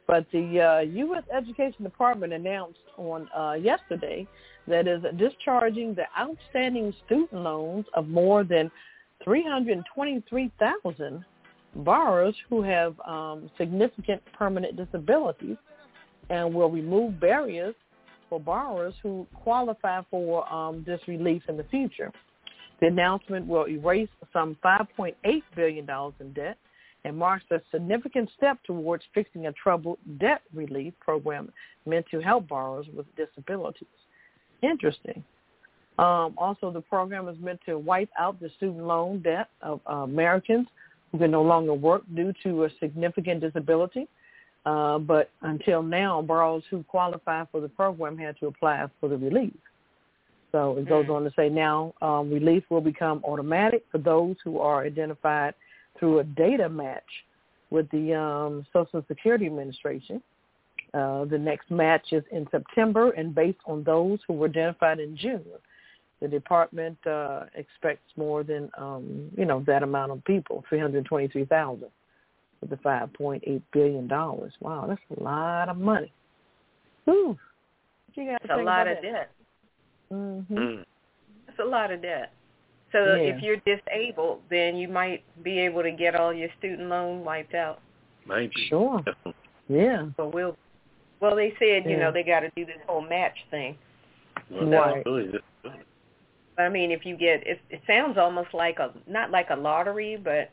But 0.06 0.26
the 0.32 0.60
uh, 0.60 0.80
U.S. 0.80 1.24
Education 1.34 1.84
Department 1.84 2.32
announced 2.32 2.78
on 2.96 3.28
uh, 3.36 3.52
yesterday 3.52 4.26
that 4.66 4.88
is 4.88 5.02
discharging 5.18 5.94
the 5.94 6.04
outstanding 6.18 6.94
student 7.04 7.34
loans 7.34 7.84
of 7.94 8.08
more 8.08 8.44
than 8.44 8.70
323,000 9.24 11.24
borrowers 11.76 12.34
who 12.48 12.62
have 12.62 12.98
um, 13.00 13.50
significant 13.58 14.22
permanent 14.32 14.76
disabilities 14.76 15.56
and 16.30 16.54
will 16.54 16.70
remove 16.70 17.20
barriers 17.20 17.74
for 18.28 18.40
borrowers 18.40 18.94
who 19.02 19.26
qualify 19.34 20.00
for 20.10 20.50
um, 20.52 20.84
this 20.86 21.00
relief 21.06 21.42
in 21.48 21.56
the 21.56 21.64
future. 21.64 22.12
The 22.80 22.86
announcement 22.86 23.46
will 23.46 23.66
erase 23.66 24.08
some 24.32 24.56
$5.8 24.64 25.14
billion 25.56 25.88
in 26.20 26.32
debt 26.32 26.58
and 27.04 27.16
marks 27.16 27.44
a 27.50 27.60
significant 27.70 28.30
step 28.36 28.58
towards 28.64 29.04
fixing 29.14 29.46
a 29.46 29.52
troubled 29.52 29.98
debt 30.20 30.42
relief 30.54 30.94
program 31.00 31.50
meant 31.86 32.06
to 32.10 32.20
help 32.20 32.48
borrowers 32.48 32.86
with 32.94 33.06
disabilities. 33.16 33.88
Interesting. 34.62 35.22
Um, 35.98 36.34
also, 36.38 36.70
the 36.70 36.80
program 36.80 37.28
is 37.28 37.36
meant 37.40 37.60
to 37.66 37.78
wipe 37.78 38.10
out 38.18 38.38
the 38.40 38.50
student 38.56 38.84
loan 38.86 39.20
debt 39.20 39.48
of 39.62 39.80
uh, 39.88 39.94
Americans 39.94 40.68
who 41.10 41.18
can 41.18 41.30
no 41.30 41.42
longer 41.42 41.74
work 41.74 42.02
due 42.14 42.32
to 42.44 42.64
a 42.64 42.70
significant 42.78 43.40
disability. 43.40 44.06
Uh, 44.66 44.98
but 44.98 45.30
until 45.42 45.82
now, 45.82 46.20
borrowers 46.20 46.62
who 46.70 46.82
qualify 46.84 47.44
for 47.50 47.60
the 47.60 47.68
program 47.68 48.18
had 48.18 48.38
to 48.38 48.46
apply 48.46 48.86
for 49.00 49.08
the 49.08 49.16
relief. 49.16 49.52
So 50.52 50.76
it 50.78 50.88
goes 50.88 51.06
mm. 51.06 51.16
on 51.16 51.24
to 51.24 51.32
say 51.36 51.48
now 51.48 51.94
um, 52.00 52.30
relief 52.30 52.64
will 52.70 52.80
become 52.80 53.22
automatic 53.24 53.84
for 53.90 53.98
those 53.98 54.36
who 54.44 54.58
are 54.58 54.84
identified 54.84 55.54
through 55.98 56.20
a 56.20 56.24
data 56.24 56.68
match 56.68 57.02
with 57.70 57.90
the 57.90 58.14
um, 58.14 58.66
Social 58.72 59.04
Security 59.08 59.46
Administration. 59.46 60.22
Uh, 60.94 61.26
the 61.26 61.36
next 61.36 61.70
match 61.70 62.12
is 62.12 62.24
in 62.32 62.46
September, 62.50 63.10
and 63.10 63.34
based 63.34 63.58
on 63.66 63.84
those 63.84 64.18
who 64.26 64.32
were 64.32 64.48
identified 64.48 65.00
in 65.00 65.14
June, 65.16 65.44
the 66.20 66.28
department 66.28 66.96
uh, 67.06 67.44
expects 67.54 68.10
more 68.16 68.42
than 68.42 68.70
um, 68.78 69.30
you 69.36 69.44
know 69.44 69.62
that 69.66 69.82
amount 69.82 70.12
of 70.12 70.24
people, 70.24 70.64
three 70.68 70.78
hundred 70.78 71.04
twenty-three 71.04 71.44
thousand, 71.44 71.88
with 72.62 72.70
the 72.70 72.78
five 72.78 73.12
point 73.12 73.44
eight 73.46 73.62
billion 73.70 74.08
dollars. 74.08 74.54
Wow, 74.60 74.86
that's 74.88 75.20
a 75.20 75.22
lot 75.22 75.68
of 75.68 75.76
money. 75.76 76.10
Whew. 77.04 77.36
You 78.14 78.36
got 78.46 78.58
a 78.58 78.62
lot 78.62 78.88
of 78.88 79.00
debt. 79.02 79.30
Mm-hmm. 80.12 80.56
Mm. 80.56 80.84
That's 81.46 81.58
a 81.60 81.64
lot 81.64 81.90
of 81.90 82.02
debt. 82.02 82.32
So 82.92 82.98
yeah. 82.98 83.34
if 83.34 83.42
you're 83.42 83.56
disabled, 83.58 84.40
then 84.50 84.76
you 84.76 84.88
might 84.88 85.22
be 85.42 85.58
able 85.58 85.82
to 85.82 85.90
get 85.90 86.14
all 86.14 86.32
your 86.32 86.48
student 86.58 86.88
loan 86.88 87.24
wiped 87.24 87.54
out. 87.54 87.80
Maybe. 88.26 88.52
Sure. 88.68 89.02
yeah. 89.68 90.06
So 90.16 90.30
we'll. 90.32 90.56
Well, 91.20 91.34
they 91.34 91.52
said 91.58 91.90
you 91.90 91.96
know 91.96 92.12
they 92.12 92.22
got 92.22 92.40
to 92.40 92.50
do 92.54 92.64
this 92.64 92.76
whole 92.86 93.00
match 93.00 93.36
thing. 93.50 93.76
Well, 94.50 94.68
right. 94.68 95.04
I 96.58 96.68
mean, 96.68 96.90
if 96.90 97.04
you 97.04 97.16
get 97.16 97.46
it, 97.46 97.60
it 97.70 97.80
sounds 97.86 98.18
almost 98.18 98.54
like 98.54 98.78
a 98.78 98.92
not 99.08 99.30
like 99.30 99.50
a 99.50 99.56
lottery, 99.56 100.16
but 100.16 100.50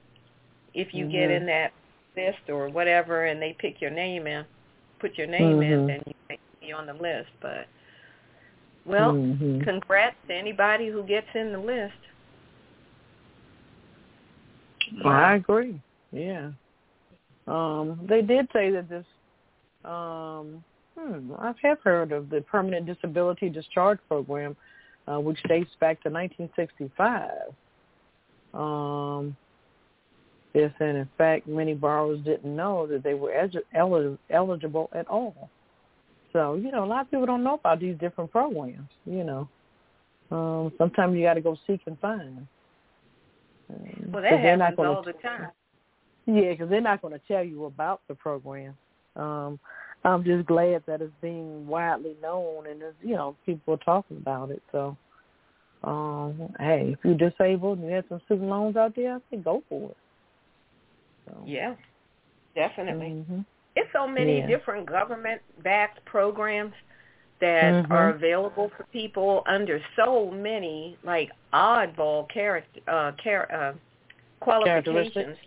if 0.73 0.93
you 0.93 1.05
mm-hmm. 1.05 1.11
get 1.11 1.31
in 1.31 1.45
that 1.45 1.71
list 2.17 2.49
or 2.49 2.69
whatever, 2.69 3.25
and 3.25 3.41
they 3.41 3.55
pick 3.59 3.79
your 3.79 3.91
name 3.91 4.27
in, 4.27 4.43
put 4.99 5.17
your 5.17 5.27
name 5.27 5.59
mm-hmm. 5.59 5.73
in, 5.73 5.87
then 5.87 6.03
you 6.05 6.13
may 6.29 6.39
be 6.61 6.71
on 6.71 6.87
the 6.87 6.93
list. 6.93 7.29
But 7.41 7.67
well, 8.85 9.13
mm-hmm. 9.13 9.61
congrats 9.61 10.15
to 10.27 10.33
anybody 10.33 10.89
who 10.89 11.03
gets 11.03 11.27
in 11.33 11.51
the 11.51 11.59
list. 11.59 11.93
I 15.03 15.35
agree. 15.35 15.81
Yeah. 16.11 16.51
Um, 17.47 17.99
they 18.07 18.21
did 18.21 18.47
say 18.53 18.71
that 18.71 18.89
this 18.89 19.05
um 19.83 20.63
hmm, 20.97 21.33
I 21.37 21.53
have 21.61 21.79
heard 21.83 22.11
of 22.11 22.29
the 22.29 22.41
permanent 22.41 22.85
disability 22.85 23.49
discharge 23.49 23.99
program, 24.07 24.55
uh, 25.07 25.19
which 25.19 25.41
dates 25.43 25.71
back 25.79 26.01
to 26.03 26.09
1965. 26.09 27.31
Um, 28.53 29.35
yes, 30.53 30.71
and 30.79 30.97
in 30.97 31.09
fact, 31.17 31.47
many 31.47 31.73
borrowers 31.73 32.19
didn't 32.23 32.55
know 32.55 32.87
that 32.87 33.03
they 33.03 33.13
were 33.13 33.31
elig- 33.31 34.17
eligible 34.29 34.89
at 34.93 35.07
all. 35.07 35.49
So, 36.35 36.55
you 36.55 36.69
know, 36.69 36.83
a 36.83 36.85
lot 36.85 37.05
of 37.05 37.11
people 37.11 37.25
don't 37.25 37.45
know 37.45 37.53
about 37.53 37.79
these 37.79 37.95
different 37.97 38.29
programs, 38.29 38.89
you 39.05 39.23
know. 39.23 39.47
Um, 40.31 40.73
sometimes 40.77 41.15
you 41.15 41.23
got 41.23 41.35
to 41.35 41.41
go 41.41 41.55
seek 41.65 41.79
and 41.85 41.97
find. 41.99 42.45
Well, 44.11 44.21
that 44.21 44.41
happens 44.41 44.77
all 44.79 45.01
the 45.01 45.13
time. 45.13 45.51
Yeah, 46.25 46.51
because 46.51 46.69
they're 46.69 46.81
not 46.81 47.01
going 47.01 47.13
to 47.13 47.21
tell 47.25 47.41
you 47.41 47.63
about 47.63 48.01
the 48.09 48.15
program. 48.15 48.75
Um, 49.15 49.57
I'm 50.03 50.25
just 50.25 50.45
glad 50.45 50.83
that 50.87 51.01
it's 51.01 51.13
being 51.21 51.65
widely 51.67 52.17
known 52.21 52.67
and 52.67 52.81
there's, 52.81 52.95
you 53.01 53.15
know, 53.15 53.37
people 53.45 53.75
are 53.75 53.77
talking 53.77 54.17
about 54.17 54.51
it. 54.51 54.61
So, 54.73 54.97
um, 55.85 56.53
hey, 56.59 56.97
if 56.97 56.99
you're 57.05 57.29
disabled 57.29 57.79
and 57.79 57.87
you 57.87 57.95
have 57.95 58.05
some 58.09 58.21
student 58.25 58.49
loans 58.49 58.75
out 58.75 58.93
there, 58.97 59.15
I 59.15 59.19
say 59.31 59.37
go 59.37 59.63
for 59.69 59.91
it. 59.91 59.97
So. 61.27 61.43
Yeah, 61.45 61.75
definitely. 62.55 63.05
Mm-hmm. 63.05 63.39
It's 63.75 63.89
so 63.91 64.07
many 64.07 64.39
yeah. 64.39 64.47
different 64.47 64.85
government-backed 64.85 66.03
programs 66.05 66.73
that 67.41 67.73
mm-hmm. 67.73 67.91
are 67.91 68.09
available 68.09 68.71
for 68.77 68.85
people 68.93 69.43
under 69.47 69.81
so 69.95 70.31
many 70.31 70.97
like 71.03 71.29
oddball 71.53 72.29
character 72.29 72.79
uh, 72.87 73.11
char- 73.23 73.51
uh, 73.51 73.73
qualifications. 74.39 75.37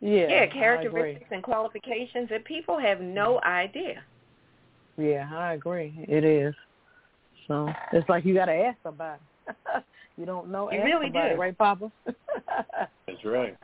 Yeah, 0.00 0.28
yeah, 0.28 0.46
characteristics 0.46 1.26
and 1.32 1.42
qualifications 1.42 2.28
that 2.30 2.44
people 2.44 2.78
have 2.78 3.00
no 3.00 3.40
idea. 3.42 4.02
Yeah, 4.96 5.28
I 5.32 5.54
agree. 5.54 5.92
It 6.08 6.24
is. 6.24 6.54
So 7.48 7.68
it's 7.92 8.08
like 8.08 8.24
you 8.24 8.34
got 8.34 8.46
to 8.46 8.52
ask 8.52 8.78
somebody. 8.82 9.20
you 10.16 10.26
don't 10.26 10.50
know. 10.50 10.70
You 10.70 10.78
ask 10.78 10.86
really 10.86 11.06
somebody, 11.06 11.34
do, 11.34 11.40
right, 11.40 11.58
Papa? 11.58 11.90
That's 12.06 13.24
right. 13.24 13.56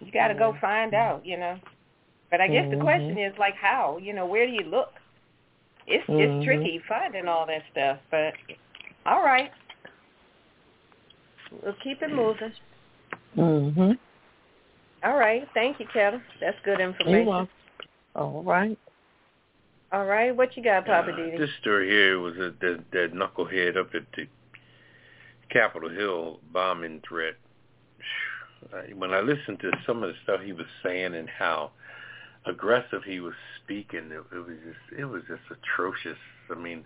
You 0.00 0.12
got 0.12 0.28
to 0.28 0.34
go 0.34 0.56
find 0.60 0.94
out, 0.94 1.24
you 1.24 1.38
know. 1.38 1.58
But 2.32 2.40
I 2.40 2.48
guess 2.48 2.64
mm-hmm. 2.64 2.78
the 2.78 2.82
question 2.82 3.18
is 3.18 3.34
like 3.38 3.54
how, 3.54 3.98
you 4.00 4.14
know, 4.14 4.24
where 4.24 4.46
do 4.46 4.52
you 4.52 4.64
look? 4.64 4.94
It's 5.86 6.02
mm-hmm. 6.08 6.38
it's 6.38 6.44
tricky 6.46 6.80
finding 6.88 7.28
all 7.28 7.46
that 7.46 7.60
stuff, 7.70 7.98
but 8.10 8.32
all 9.04 9.22
right. 9.22 9.50
We'll 11.62 11.74
keep 11.84 12.00
it 12.00 12.10
moving. 12.10 12.52
Mhm. 13.36 13.98
All 15.04 15.18
right. 15.18 15.46
Thank 15.52 15.78
you, 15.78 15.86
Kevin. 15.92 16.22
That's 16.40 16.56
good 16.64 16.80
information. 16.80 17.26
You're 17.26 17.48
All 18.16 18.42
right. 18.42 18.78
All 19.92 20.06
right. 20.06 20.34
What 20.34 20.56
you 20.56 20.64
got, 20.64 20.86
Papa 20.86 21.12
uh, 21.12 21.16
Didi? 21.16 21.36
This 21.36 21.50
story 21.60 21.90
here 21.90 22.18
was 22.18 22.34
a, 22.36 22.54
that, 22.62 22.84
that 22.92 23.12
knucklehead 23.12 23.76
up 23.76 23.94
at 23.94 24.04
the 24.16 24.26
Capitol 25.50 25.90
Hill 25.90 26.40
bombing 26.50 27.02
threat. 27.06 27.34
When 28.94 29.12
I 29.12 29.20
listened 29.20 29.60
to 29.60 29.70
some 29.86 30.02
of 30.02 30.08
the 30.08 30.16
stuff 30.22 30.40
he 30.40 30.54
was 30.54 30.66
saying 30.82 31.14
and 31.14 31.28
how 31.28 31.72
aggressive 32.46 33.02
he 33.04 33.20
was 33.20 33.34
speaking. 33.62 34.10
It, 34.10 34.24
it 34.34 34.46
was 34.46 34.56
just 34.64 35.00
it 35.00 35.04
was 35.04 35.22
just 35.28 35.42
atrocious. 35.50 36.18
I 36.50 36.54
mean, 36.54 36.84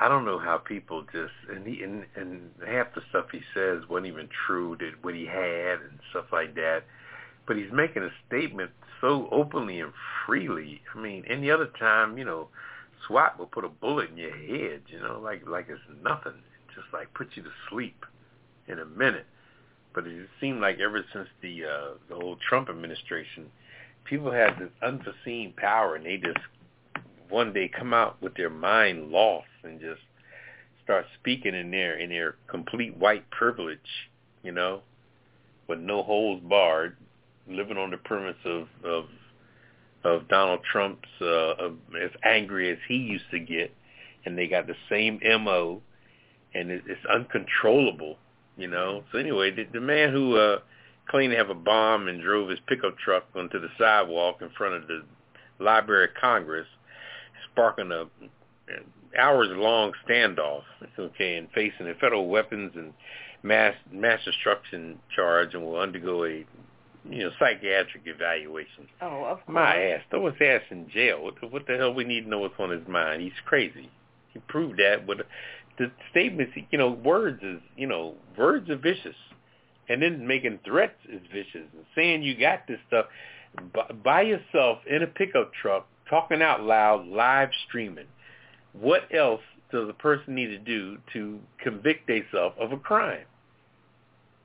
I 0.00 0.08
don't 0.08 0.24
know 0.24 0.38
how 0.38 0.58
people 0.58 1.02
just 1.12 1.32
and 1.50 1.66
he 1.66 1.82
and, 1.82 2.04
and 2.16 2.50
half 2.66 2.94
the 2.94 3.02
stuff 3.10 3.26
he 3.32 3.40
says 3.54 3.82
wasn't 3.88 4.06
even 4.06 4.28
true 4.46 4.76
that 4.80 5.02
what 5.02 5.14
he 5.14 5.26
had 5.26 5.80
and 5.80 5.98
stuff 6.10 6.26
like 6.32 6.54
that. 6.54 6.84
But 7.46 7.56
he's 7.56 7.72
making 7.72 8.02
a 8.02 8.10
statement 8.28 8.70
so 9.00 9.28
openly 9.32 9.80
and 9.80 9.92
freely. 10.24 10.80
I 10.94 10.98
mean, 11.00 11.24
any 11.28 11.50
other 11.50 11.68
time, 11.78 12.16
you 12.16 12.24
know, 12.24 12.48
SWAT 13.06 13.38
will 13.38 13.46
put 13.46 13.64
a 13.64 13.68
bullet 13.68 14.10
in 14.10 14.16
your 14.16 14.30
head, 14.36 14.82
you 14.86 15.00
know, 15.00 15.20
like 15.22 15.46
like 15.46 15.66
it's 15.68 15.80
nothing. 16.02 16.34
Just 16.74 16.86
like 16.92 17.12
put 17.14 17.28
you 17.34 17.42
to 17.42 17.50
sleep 17.68 18.06
in 18.66 18.78
a 18.78 18.86
minute. 18.86 19.26
But 19.94 20.06
it 20.06 20.28
seemed 20.40 20.62
like 20.62 20.78
ever 20.78 21.04
since 21.12 21.28
the 21.42 21.64
uh 21.64 21.94
the 22.08 22.14
whole 22.14 22.38
Trump 22.48 22.70
administration 22.70 23.50
people 24.04 24.30
have 24.32 24.58
this 24.58 24.70
unforeseen 24.82 25.52
power 25.56 25.96
and 25.96 26.06
they 26.06 26.16
just 26.16 26.38
one 27.28 27.52
day 27.52 27.68
come 27.68 27.94
out 27.94 28.20
with 28.20 28.34
their 28.34 28.50
mind 28.50 29.10
lost 29.10 29.46
and 29.64 29.80
just 29.80 30.00
start 30.84 31.06
speaking 31.18 31.54
in 31.54 31.70
their 31.70 31.98
in 31.98 32.10
their 32.10 32.36
complete 32.48 32.96
white 32.96 33.28
privilege, 33.30 33.78
you 34.42 34.52
know, 34.52 34.82
with 35.68 35.78
no 35.78 36.02
holds 36.02 36.42
barred, 36.44 36.96
living 37.48 37.78
on 37.78 37.90
the 37.90 37.96
premise 37.96 38.36
of 38.44 38.68
of 38.84 39.04
of 40.04 40.28
Donald 40.28 40.60
Trump's 40.70 41.08
uh, 41.20 41.54
of, 41.54 41.76
as 42.02 42.10
angry 42.24 42.70
as 42.70 42.78
he 42.88 42.96
used 42.96 43.30
to 43.30 43.38
get, 43.38 43.72
and 44.24 44.36
they 44.36 44.48
got 44.48 44.66
the 44.66 44.74
same 44.90 45.20
mo, 45.42 45.80
and 46.54 46.70
it, 46.70 46.82
it's 46.86 47.06
uncontrollable, 47.06 48.16
You 48.56 48.68
know. 48.68 49.04
So 49.12 49.18
anyway, 49.18 49.52
the, 49.52 49.64
the 49.72 49.80
man 49.80 50.12
who 50.12 50.36
uh, 50.36 50.58
claimed 51.08 51.32
to 51.32 51.38
have 51.38 51.50
a 51.50 51.54
bomb 51.54 52.08
and 52.08 52.22
drove 52.22 52.48
his 52.48 52.60
pickup 52.66 52.96
truck 52.98 53.24
onto 53.34 53.60
the 53.60 53.68
sidewalk 53.78 54.38
in 54.40 54.50
front 54.50 54.74
of 54.74 54.88
the 54.88 55.02
Library 55.58 56.04
of 56.04 56.10
Congress, 56.20 56.66
sparking 57.50 57.92
a 57.92 58.06
hours-long 59.18 59.92
standoff. 60.08 60.62
Okay, 60.98 61.36
and 61.36 61.48
facing 61.54 61.88
a 61.88 61.94
federal 61.94 62.28
weapons 62.28 62.72
and 62.74 62.92
mass 63.42 63.74
mass 63.90 64.20
destruction 64.24 64.98
charge, 65.14 65.54
and 65.54 65.64
will 65.64 65.78
undergo 65.78 66.24
a 66.24 66.44
you 67.08 67.24
know 67.24 67.30
psychiatric 67.38 68.02
evaluation. 68.06 68.86
Oh, 69.00 69.24
of 69.24 69.38
course. 69.38 69.54
My 69.54 69.76
ass, 69.76 70.02
throw 70.10 70.26
his 70.26 70.40
ass 70.40 70.62
in 70.70 70.88
jail. 70.90 71.22
What 71.22 71.34
the, 71.40 71.46
what 71.48 71.66
the 71.66 71.76
hell 71.76 71.92
we 71.92 72.04
need 72.04 72.22
to 72.22 72.28
know 72.28 72.38
what's 72.38 72.54
on 72.58 72.70
his 72.70 72.86
mind? 72.88 73.22
He's 73.22 73.32
crazy. 73.44 73.90
He 74.32 74.38
proved 74.48 74.78
that, 74.78 75.06
but 75.06 75.18
the 75.78 75.90
statements, 76.10 76.52
you 76.70 76.78
know, 76.78 76.90
words 76.90 77.42
is, 77.42 77.60
you 77.76 77.86
know, 77.86 78.14
words 78.36 78.70
are 78.70 78.76
vicious, 78.76 79.16
and 79.92 80.02
then 80.02 80.26
making 80.26 80.60
threats 80.64 80.98
is 81.08 81.20
vicious, 81.32 81.68
and 81.74 81.84
saying 81.94 82.22
you 82.22 82.38
got 82.38 82.66
this 82.66 82.78
stuff 82.88 83.06
by 84.02 84.22
yourself 84.22 84.78
in 84.88 85.02
a 85.02 85.06
pickup 85.06 85.52
truck, 85.52 85.86
talking 86.08 86.40
out 86.40 86.62
loud, 86.62 87.06
live 87.06 87.50
streaming. 87.68 88.06
What 88.72 89.02
else 89.14 89.42
does 89.70 89.88
a 89.88 89.92
person 89.94 90.34
need 90.34 90.48
to 90.48 90.58
do 90.58 90.98
to 91.12 91.38
convict 91.62 92.06
themselves 92.06 92.56
of 92.58 92.72
a 92.72 92.78
crime? 92.78 93.26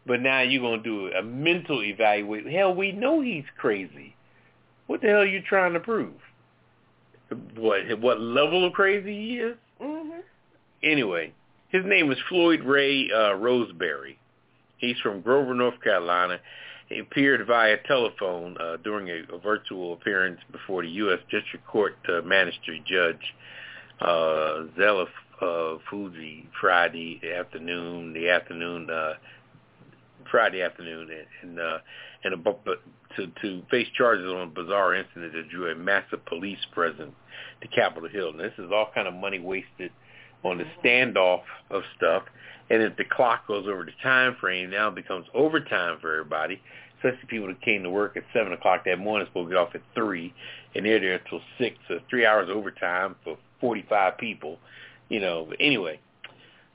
But 0.06 0.22
now 0.22 0.42
you're 0.42 0.62
going 0.62 0.84
to 0.84 0.90
do 0.90 1.14
a 1.14 1.24
mental 1.24 1.84
evaluation. 1.84 2.52
Hell, 2.52 2.74
we 2.74 2.92
know 2.92 3.22
he's 3.22 3.44
crazy. 3.58 4.16
What 4.88 5.02
the 5.02 5.08
hell 5.08 5.18
are 5.20 5.26
you 5.26 5.42
trying 5.42 5.74
to 5.74 5.80
prove? 5.80 6.14
What 7.56 8.00
what 8.00 8.22
level 8.22 8.66
of 8.66 8.72
crazy 8.72 9.14
he 9.14 9.40
is? 9.40 9.58
Mhm. 9.82 10.22
Anyway, 10.82 11.34
his 11.70 11.84
name 11.86 12.10
is 12.12 12.18
Floyd 12.30 12.64
Ray 12.64 13.12
uh, 13.12 13.34
Roseberry. 13.34 14.18
He's 14.78 14.98
from 15.02 15.22
Grover, 15.22 15.54
North 15.54 15.82
Carolina. 15.84 16.40
He 16.90 17.00
appeared 17.00 17.46
via 17.46 17.78
telephone 17.88 18.56
uh, 18.60 18.78
during 18.84 19.10
a, 19.10 19.36
a 19.36 19.40
virtual 19.40 19.94
appearance 19.94 20.40
before 20.52 20.84
the 20.84 20.90
U.S. 20.90 21.20
District 21.30 21.66
Court 21.68 21.96
uh, 22.08 22.22
Magistrate 22.22 22.86
Judge 22.86 23.34
uh, 24.00 24.64
Zella 24.78 25.06
uh, 25.42 25.78
Fuji 25.90 26.48
Friday 26.60 27.22
afternoon, 27.38 28.14
the 28.14 28.30
afternoon, 28.30 28.90
uh, 28.90 29.14
Friday 30.32 30.62
afternoon, 30.62 31.10
and 31.12 31.50
and, 31.50 31.60
uh, 31.60 31.78
and 32.24 32.34
a, 32.34 32.54
to 33.16 33.28
to 33.42 33.64
face 33.70 33.88
charges 33.98 34.28
on 34.28 34.42
a 34.42 34.48
bizarre 34.48 34.96
incident 34.96 35.34
that 35.34 35.50
drew 35.50 35.72
a 35.72 35.76
massive 35.76 36.26
police 36.26 36.60
presence 36.72 37.14
to 37.62 37.68
Capitol 37.70 38.10
Hill. 38.10 38.30
And 38.30 38.40
this 38.40 38.54
is 38.58 38.72
all 38.72 38.90
kind 38.94 39.08
of 39.08 39.14
money 39.14 39.40
wasted 39.40 39.92
on 40.50 40.58
the 40.58 40.66
standoff 40.84 41.42
of 41.70 41.84
stuff. 41.96 42.24
And 42.70 42.82
if 42.84 42.98
the 42.98 43.06
clock 43.06 43.48
goes 43.48 43.66
over 43.68 43.86
the 43.86 43.92
time 44.04 44.36
frame, 44.42 44.70
now 44.70 44.90
it 44.90 44.96
becomes 44.96 45.26
overtime 45.34 46.00
for 46.02 46.14
everybody. 46.14 46.62
Especially 46.98 47.28
people 47.28 47.48
that 47.48 47.62
came 47.62 47.84
to 47.84 47.90
work 47.90 48.18
at 48.18 48.24
seven 48.34 48.54
o'clock 48.54 48.84
that 48.86 48.98
morning, 48.98 49.28
supposed 49.28 49.50
to 49.50 49.56
get 49.56 49.60
off 49.62 49.76
at 49.76 49.82
three, 49.94 50.34
and 50.76 50.86
they're 50.86 51.00
there 51.00 51.14
until 51.24 51.40
six. 51.60 51.78
So 51.88 52.00
three 52.10 52.26
hours 52.26 52.50
overtime 52.52 53.16
for 53.24 53.38
forty-five 53.62 54.18
people. 54.18 54.58
You 55.08 55.20
know. 55.20 55.46
But 55.48 55.58
anyway, 55.60 56.00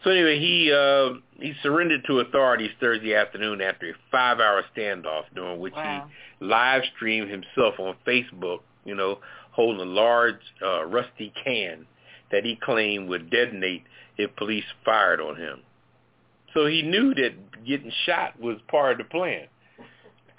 so 0.05 0.11
anyway, 0.11 0.39
he 0.39 0.73
uh, 0.73 1.15
he 1.41 1.53
surrendered 1.63 2.05
to 2.07 2.21
authorities 2.21 2.71
Thursday 2.81 3.15
afternoon 3.17 3.61
after 3.61 3.91
a 3.91 3.95
five-hour 4.13 4.63
standoff 4.77 5.25
during 5.35 5.59
which 5.61 5.75
Wow. 5.75 6.09
he 6.41 6.45
live 6.47 6.83
streamed 6.95 7.29
himself 7.29 7.75
on 7.81 7.97
Facebook. 8.07 8.61
You 8.85 8.95
know, 8.95 9.19
holding 9.51 9.81
a 9.81 9.91
large 9.91 10.41
uh, 10.65 10.85
rusty 10.85 11.33
can 11.45 11.85
that 12.33 12.45
he 12.45 12.57
claimed 12.57 13.09
would 13.09 13.31
detonate 13.31 13.85
if 14.19 14.35
police 14.37 14.65
fired 14.85 15.21
on 15.21 15.37
him. 15.37 15.61
So 16.55 16.67
he 16.67 16.83
knew 16.83 17.15
that 17.15 17.65
getting 17.65 17.93
shot 18.05 18.39
was 18.41 18.57
part 18.69 18.93
of 18.93 18.99
the 18.99 19.05
plan. 19.05 19.47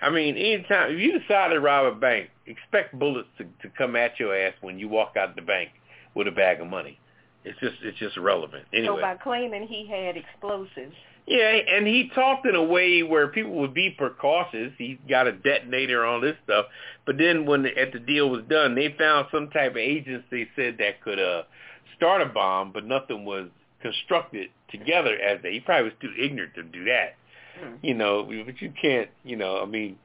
I 0.01 0.09
mean, 0.09 0.35
anytime 0.35 0.91
if 0.91 0.99
you 0.99 1.17
decide 1.17 1.49
to 1.49 1.59
rob 1.59 1.93
a 1.93 1.95
bank, 1.95 2.29
expect 2.45 2.97
bullets 2.99 3.29
to, 3.37 3.45
to 3.45 3.73
come 3.77 3.95
at 3.95 4.19
your 4.19 4.35
ass 4.35 4.53
when 4.61 4.77
you 4.77 4.89
walk 4.89 5.13
out 5.17 5.35
the 5.35 5.41
bank 5.41 5.69
with 6.13 6.27
a 6.27 6.31
bag 6.31 6.59
of 6.59 6.67
money. 6.67 6.99
It's 7.45 7.57
just 7.59 7.75
it's 7.83 7.97
just 7.97 8.17
irrelevant. 8.17 8.65
Anyway. 8.73 8.95
So 8.97 9.01
by 9.01 9.15
claiming 9.15 9.67
he 9.67 9.87
had 9.87 10.17
explosives, 10.17 10.95
Yeah, 11.25 11.51
and 11.51 11.87
he 11.87 12.09
talked 12.13 12.45
in 12.45 12.55
a 12.55 12.63
way 12.63 13.03
where 13.03 13.27
people 13.27 13.53
would 13.55 13.73
be 13.73 13.89
precautious. 13.91 14.71
He 14.77 14.99
got 15.09 15.27
a 15.27 15.31
detonator 15.31 16.05
on 16.05 16.21
this 16.21 16.35
stuff, 16.43 16.65
but 17.05 17.17
then 17.17 17.45
when 17.45 17.63
the, 17.63 17.77
at 17.77 17.91
the 17.91 17.99
deal 17.99 18.29
was 18.29 18.43
done, 18.49 18.75
they 18.75 18.95
found 18.97 19.27
some 19.31 19.49
type 19.49 19.71
of 19.71 19.77
agency 19.77 20.47
said 20.55 20.77
that 20.79 21.01
could 21.01 21.19
uh 21.19 21.43
start 21.95 22.21
a 22.21 22.25
bomb, 22.25 22.71
but 22.71 22.85
nothing 22.85 23.25
was 23.25 23.49
constructed 23.81 24.49
together 24.69 25.15
as 25.19 25.41
they. 25.43 25.53
He 25.53 25.59
probably 25.59 25.85
was 25.85 25.93
too 26.01 26.11
ignorant 26.19 26.55
to 26.55 26.63
do 26.63 26.85
that, 26.85 27.15
Hmm. 27.59 27.75
you 27.81 27.93
know. 27.93 28.23
But 28.23 28.61
you 28.61 28.71
can't, 28.81 29.09
you 29.23 29.35
know. 29.35 29.61
I 29.61 29.65
mean, 29.65 29.97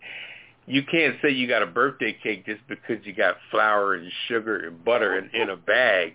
you 0.67 0.83
can't 0.83 1.17
say 1.23 1.31
you 1.31 1.47
got 1.49 1.63
a 1.63 1.67
birthday 1.67 2.13
cake 2.23 2.45
just 2.47 2.61
because 2.69 3.05
you 3.05 3.13
got 3.15 3.37
flour 3.51 3.95
and 3.95 4.11
sugar 4.27 4.67
and 4.67 4.85
butter 4.85 5.19
in, 5.19 5.31
in 5.33 5.49
a 5.51 5.57
bag. 5.57 6.15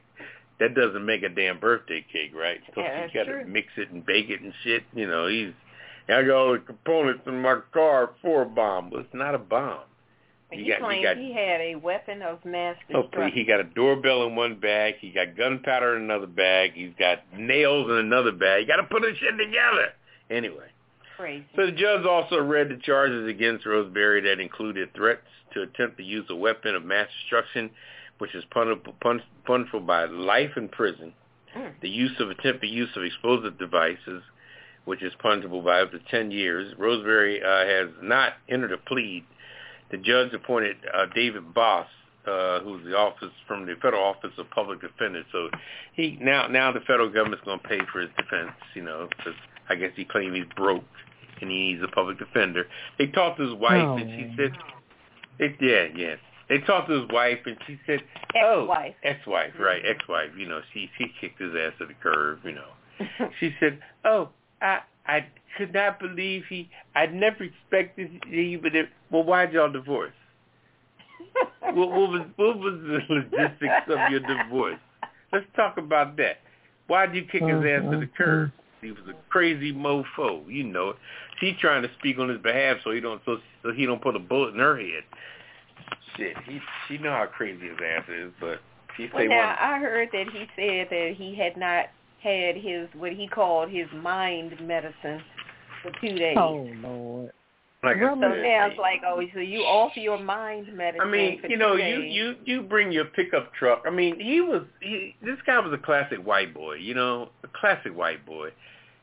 That 0.59 0.75
doesn't 0.75 1.03
make 1.05 1.23
a 1.23 1.29
damn 1.29 1.59
birthday 1.59 2.05
cake, 2.13 2.31
right? 2.35 2.59
So 2.75 2.81
Yeah, 2.81 3.07
you 3.07 3.13
got 3.13 3.31
to 3.31 3.43
mix 3.45 3.69
it 3.75 3.89
and 3.89 4.05
bake 4.05 4.29
it 4.29 4.41
and 4.41 4.53
shit. 4.63 4.83
You 4.93 5.07
know, 5.07 5.27
he's 5.27 5.51
I 6.07 6.21
got 6.21 6.35
all 6.35 6.53
the 6.53 6.59
components 6.59 7.23
in 7.25 7.41
my 7.41 7.59
car 7.73 8.11
for 8.21 8.43
a 8.43 8.45
bomb. 8.45 8.89
Well, 8.91 9.01
it's 9.01 9.13
not 9.13 9.33
a 9.35 9.39
bomb. 9.39 9.79
He 10.53 10.67
got- 10.69 10.79
claimed 10.79 11.03
got- 11.03 11.17
he 11.17 11.33
had 11.33 11.61
a 11.61 11.75
weapon 11.75 12.21
of 12.21 12.43
mass 12.45 12.75
Okay, 12.89 13.01
destruction. 13.01 13.37
he 13.37 13.43
got 13.43 13.59
a 13.59 13.63
doorbell 13.63 14.23
in 14.27 14.35
one 14.35 14.55
bag. 14.55 14.95
He 14.99 15.09
got 15.11 15.35
gunpowder 15.35 15.95
in 15.95 16.03
another 16.03 16.27
bag. 16.27 16.73
He's 16.73 16.93
got 16.97 17.19
nails 17.37 17.89
in 17.89 17.97
another 17.97 18.31
bag. 18.31 18.61
You 18.61 18.67
got 18.67 18.77
to 18.77 18.83
put 18.83 19.01
this 19.03 19.17
shit 19.17 19.37
together. 19.37 19.93
Anyway, 20.29 20.67
Crazy. 21.17 21.45
so 21.55 21.65
the 21.65 21.71
judge 21.71 22.05
also 22.05 22.41
read 22.41 22.69
the 22.69 22.77
charges 22.77 23.27
against 23.27 23.65
Roseberry 23.65 24.21
that 24.21 24.39
included 24.39 24.93
threats 24.93 25.27
to 25.53 25.61
attempt 25.61 25.97
to 25.97 26.03
use 26.03 26.25
a 26.29 26.35
weapon 26.35 26.75
of 26.75 26.83
mass 26.83 27.07
destruction, 27.21 27.69
which 28.17 28.33
is 28.33 28.43
punishable, 28.45 28.95
punishable 29.45 29.81
by 29.81 30.05
life 30.05 30.57
in 30.57 30.69
prison. 30.69 31.13
Mm. 31.55 31.71
The 31.81 31.89
use 31.89 32.19
of 32.19 32.31
attempted 32.31 32.67
use 32.69 32.89
of 32.95 33.03
explosive 33.03 33.59
devices, 33.59 34.23
which 34.85 35.03
is 35.03 35.13
punishable 35.19 35.61
by 35.61 35.81
up 35.81 35.91
to 35.91 35.99
10 36.09 36.31
years. 36.31 36.73
Roseberry 36.77 37.43
uh, 37.43 37.65
has 37.65 37.89
not 38.01 38.33
entered 38.49 38.71
a 38.71 38.77
plea. 38.77 39.23
The 39.93 39.99
judge 39.99 40.33
appointed 40.33 40.77
uh, 40.91 41.05
David 41.13 41.53
Boss, 41.53 41.85
uh, 42.25 42.61
who's 42.61 42.83
the 42.83 42.97
office 42.97 43.29
from 43.47 43.67
the 43.67 43.75
Federal 43.79 44.03
Office 44.03 44.31
of 44.39 44.49
Public 44.49 44.81
Defender. 44.81 45.21
So 45.31 45.49
he 45.93 46.17
now 46.19 46.47
now 46.47 46.71
the 46.71 46.79
federal 46.79 47.11
government's 47.11 47.45
going 47.45 47.59
to 47.59 47.67
pay 47.67 47.77
for 47.91 47.99
his 48.01 48.09
defense, 48.17 48.53
you 48.73 48.81
know, 48.81 49.07
because 49.15 49.35
I 49.69 49.75
guess 49.75 49.91
he 49.95 50.03
claimed 50.03 50.35
he's 50.35 50.45
broke 50.55 50.83
and 51.41 51.51
he 51.51 51.73
needs 51.73 51.83
a 51.83 51.87
public 51.89 52.17
defender. 52.17 52.65
They 52.97 53.05
talked 53.05 53.37
to 53.37 53.43
his 53.43 53.53
wife 53.53 53.99
and 54.01 54.09
she 54.09 54.35
said, 54.35 54.53
they, 55.37 55.55
yeah, 55.61 55.85
yeah. 55.95 56.15
They 56.49 56.57
talked 56.65 56.89
to 56.89 57.01
his 57.01 57.09
wife 57.11 57.41
and 57.45 57.55
she 57.67 57.79
said, 57.85 57.99
oh, 58.43 58.61
Ex-wife. 58.63 58.95
ex-wife, 59.03 59.53
right, 59.59 59.83
ex-wife. 59.87 60.31
You 60.35 60.47
know, 60.47 60.61
she 60.73 60.89
she 60.97 61.05
kicked 61.21 61.39
his 61.39 61.51
ass 61.53 61.73
to 61.77 61.85
the 61.85 61.93
curb. 62.01 62.39
You 62.43 62.53
know, 62.53 63.29
she 63.39 63.53
said, 63.59 63.79
"Oh, 64.05 64.29
I 64.59 64.79
I 65.05 65.25
could 65.57 65.73
not 65.73 65.99
believe 65.99 66.43
he. 66.49 66.69
I 66.95 67.05
never 67.07 67.43
expected 67.43 68.23
he 68.27 68.57
would. 68.57 68.75
Have, 68.75 68.87
well, 69.11 69.23
why'd 69.23 69.53
y'all 69.53 69.71
divorce? 69.71 70.13
What, 71.61 71.89
what 71.89 72.09
was 72.11 72.21
what 72.35 72.59
was 72.59 72.73
the 72.81 72.99
logistics 73.09 73.87
of 73.87 74.11
your 74.11 74.19
divorce? 74.19 74.77
Let's 75.31 75.45
talk 75.55 75.77
about 75.77 76.17
that. 76.17 76.41
Why'd 76.87 77.15
you 77.15 77.23
kick 77.23 77.41
his 77.41 77.63
ass 77.63 77.81
to 77.89 77.97
the 77.97 77.97
uh, 77.97 78.01
uh, 78.01 78.17
curb? 78.17 78.51
He 78.81 78.91
was 78.91 79.01
a 79.09 79.13
crazy 79.29 79.73
mofo. 79.73 80.43
You 80.47 80.65
know 80.65 80.89
it. 80.89 80.95
She's 81.39 81.55
trying 81.59 81.81
to 81.81 81.89
speak 81.97 82.19
on 82.19 82.29
his 82.29 82.39
behalf 82.39 82.77
so 82.83 82.91
he 82.91 82.99
don't 82.99 83.21
so, 83.25 83.37
so 83.63 83.71
he 83.71 83.85
don't 83.85 84.01
put 84.01 84.15
a 84.15 84.19
bullet 84.19 84.53
in 84.53 84.59
her 84.59 84.77
head. 84.77 85.03
Shit, 86.17 86.37
he 86.45 86.59
she 86.87 86.97
know 86.97 87.11
how 87.11 87.25
crazy 87.25 87.67
his 87.67 87.77
ass 87.83 88.03
is, 88.09 88.31
but 88.39 88.59
she 88.97 89.09
Well, 89.11 89.23
say 89.23 89.27
now 89.27 89.47
one. 89.47 89.57
I 89.59 89.79
heard 89.79 90.09
that 90.11 90.27
he 90.31 90.45
said 90.55 90.87
that 90.91 91.15
he 91.17 91.33
had 91.35 91.57
not 91.57 91.85
had 92.23 92.55
his 92.55 92.87
what 92.95 93.11
he 93.11 93.27
called 93.27 93.69
his 93.69 93.87
mind 93.93 94.55
medicine 94.61 95.21
for 95.81 95.91
two 96.01 96.15
days. 96.15 96.37
Oh 96.39 96.69
Lord. 96.81 97.31
Like 97.83 97.97
I 97.97 97.99
Really? 97.99 98.21
So 98.21 98.29
said, 98.29 98.43
now 98.43 98.67
it's 98.67 98.79
like, 98.79 99.01
oh, 99.05 99.21
so 99.33 99.39
you 99.41 99.59
off 99.59 99.91
your 99.97 100.17
mind 100.17 100.73
medicine? 100.73 101.05
I 101.05 101.11
mean, 101.11 101.41
for 101.41 101.47
you 101.47 101.57
know, 101.57 101.75
you 101.75 101.99
you 101.99 102.35
you 102.45 102.61
bring 102.61 102.91
your 102.93 103.05
pickup 103.05 103.53
truck. 103.53 103.83
I 103.85 103.89
mean, 103.89 104.19
he 104.19 104.39
was 104.39 104.63
he, 104.79 105.15
this 105.21 105.37
guy 105.45 105.59
was 105.59 105.73
a 105.73 105.77
classic 105.77 106.25
white 106.25 106.53
boy. 106.53 106.75
You 106.75 106.93
know, 106.93 107.29
a 107.43 107.47
classic 107.59 107.95
white 107.95 108.25
boy. 108.25 108.51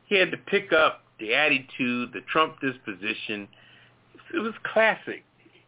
He 0.07 0.17
had 0.17 0.31
the 0.31 0.39
pickup, 0.39 1.03
the 1.21 1.35
attitude, 1.35 2.13
the 2.15 2.23
Trump 2.33 2.57
disposition. 2.61 3.47
It 4.33 4.39
was 4.39 4.55
classic. 4.73 5.25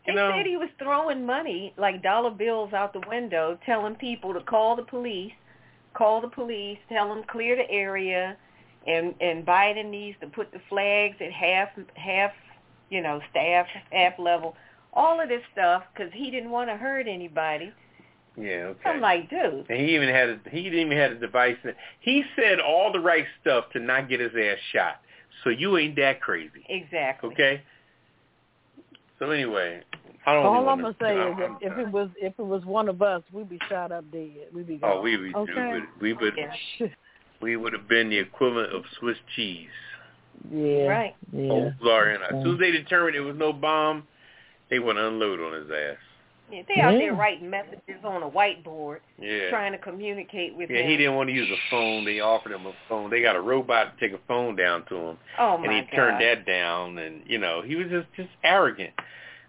They 0.07 0.15
know, 0.15 0.33
said 0.35 0.47
he 0.47 0.57
was 0.57 0.69
throwing 0.79 1.25
money, 1.25 1.75
like 1.77 2.03
dollar 2.03 2.31
bills, 2.31 2.73
out 2.73 2.93
the 2.93 3.03
window, 3.07 3.59
telling 3.65 3.95
people 3.97 4.35
to 4.35 4.41
call 4.41 4.75
the 4.75 4.83
police, 4.83 5.33
call 5.95 6.21
the 6.21 6.29
police, 6.29 6.79
tell 6.89 7.09
them 7.09 7.25
clear 7.31 7.57
the 7.57 7.71
area, 7.71 8.37
and 8.87 9.15
and 9.21 9.47
Biden 9.47 9.91
needs 9.91 10.19
to 10.21 10.27
put 10.27 10.53
the 10.53 10.61
flags 10.69 11.17
at 11.21 11.33
half 11.33 11.69
half, 11.95 12.33
you 12.91 13.01
know, 13.03 13.21
staff 13.31 13.67
staff 13.89 14.15
level, 14.19 14.55
all 14.93 15.21
of 15.21 15.29
this 15.29 15.43
stuff 15.53 15.85
because 15.95 16.13
he 16.13 16.31
didn't 16.31 16.51
want 16.51 16.69
to 16.71 16.77
hurt 16.77 17.07
anybody. 17.09 17.73
yeah, 18.37 18.73
okay. 18.73 18.89
I'm 18.91 19.01
like, 19.01 19.31
dude, 19.31 19.67
and 19.69 19.81
he 19.81 19.95
even 19.95 20.09
had 20.09 20.29
a, 20.31 20.41
he 20.51 20.63
didn't 20.65 20.87
even 20.87 20.99
had 20.99 21.13
a 21.13 21.19
device 21.19 21.57
that 21.65 21.77
he 22.01 22.25
said 22.37 22.61
all 22.61 22.93
the 22.93 23.01
right 23.01 23.27
stuff 23.41 23.65
to 23.73 23.81
not 23.81 24.09
get 24.09 24.21
his 24.21 24.33
ass 24.37 24.59
shot. 24.73 25.01
So 25.45 25.51
you 25.51 25.77
ain't 25.79 25.97
that 25.97 26.21
crazy. 26.21 26.65
Exactly. 26.69 27.31
Okay. 27.33 27.63
So 29.23 29.31
anyway, 29.31 29.83
I 30.27 30.35
don't. 30.35 30.45
All 30.45 30.69
I'm 30.69 30.81
gonna 30.81 30.97
say 31.01 31.17
wanna- 31.17 31.45
is, 31.45 31.51
if, 31.61 31.73
if 31.73 31.79
it 31.79 31.93
was 31.93 32.09
if 32.21 32.33
it 32.37 32.43
was 32.45 32.65
one 32.65 32.89
of 32.89 33.01
us, 33.03 33.23
we'd 33.33 33.49
be 33.49 33.61
shot 33.69 33.93
up 33.93 34.11
dead. 34.11 34.49
We'd 34.53 34.67
be 34.67 34.81
oh, 34.83 34.89
gone. 34.89 34.97
Oh, 34.97 35.01
we 35.01 35.17
would, 35.17 35.35
okay. 35.37 35.53
we 36.01 36.13
would, 36.13 36.23
we 36.23 36.25
would, 36.25 36.35
Yeah. 36.37 36.87
we 37.41 37.57
would 37.57 37.73
have 37.73 37.89
been 37.89 38.11
the 38.11 38.19
equivalent 38.19 38.75
of 38.75 38.83
Swiss 38.99 39.17
cheese. 39.37 39.69
Yeah. 40.51 40.87
Right. 40.89 41.15
Yeah. 41.33 41.53
Old 41.53 41.75
Florida. 41.81 42.25
As 42.25 42.35
Okay. 42.35 42.43
soon 42.43 42.55
as 42.55 42.59
they 42.59 42.73
determined 42.73 43.15
it 43.15 43.21
was 43.21 43.37
no 43.37 43.53
bomb, 43.53 44.09
they 44.71 44.81
would 44.81 44.97
unload 44.97 45.39
on 45.39 45.53
his 45.53 45.71
ass. 45.71 45.99
Yeah, 46.53 46.63
they 46.69 46.81
out 46.83 46.93
Yeah. 46.93 46.99
there 46.99 47.15
writing 47.15 47.49
messages 47.49 48.05
on 48.05 48.23
a 48.23 48.29
whiteboard, 48.31 49.01
Yeah. 49.19 49.49
trying 49.49 49.73
to 49.73 49.79
communicate 49.79 50.55
with 50.55 50.71
Yeah, 50.71 50.81
him. 50.83 50.91
he 50.91 50.97
didn't 50.99 51.15
want 51.17 51.31
to 51.31 51.35
use 51.35 51.51
a 51.51 51.57
phone. 51.71 52.05
They 52.05 52.21
offered 52.21 52.53
him 52.53 52.67
a 52.67 52.75
phone. 52.89 53.09
They 53.11 53.23
got 53.23 53.37
a 53.37 53.41
robot 53.41 53.99
to 53.99 54.01
take 54.07 54.15
a 54.15 54.21
phone 54.29 54.55
down 54.55 54.85
to 54.87 54.97
him, 54.97 55.19
Oh 55.39 55.57
my 55.57 55.65
and 55.65 55.73
he 55.75 55.81
God. 55.83 55.91
turned 55.97 56.21
that 56.21 56.45
down. 56.45 56.99
And 56.99 57.23
you 57.27 57.39
know, 57.39 57.63
he 57.63 57.75
was 57.77 57.89
just 57.89 58.13
just 58.15 58.29
arrogant, 58.45 58.93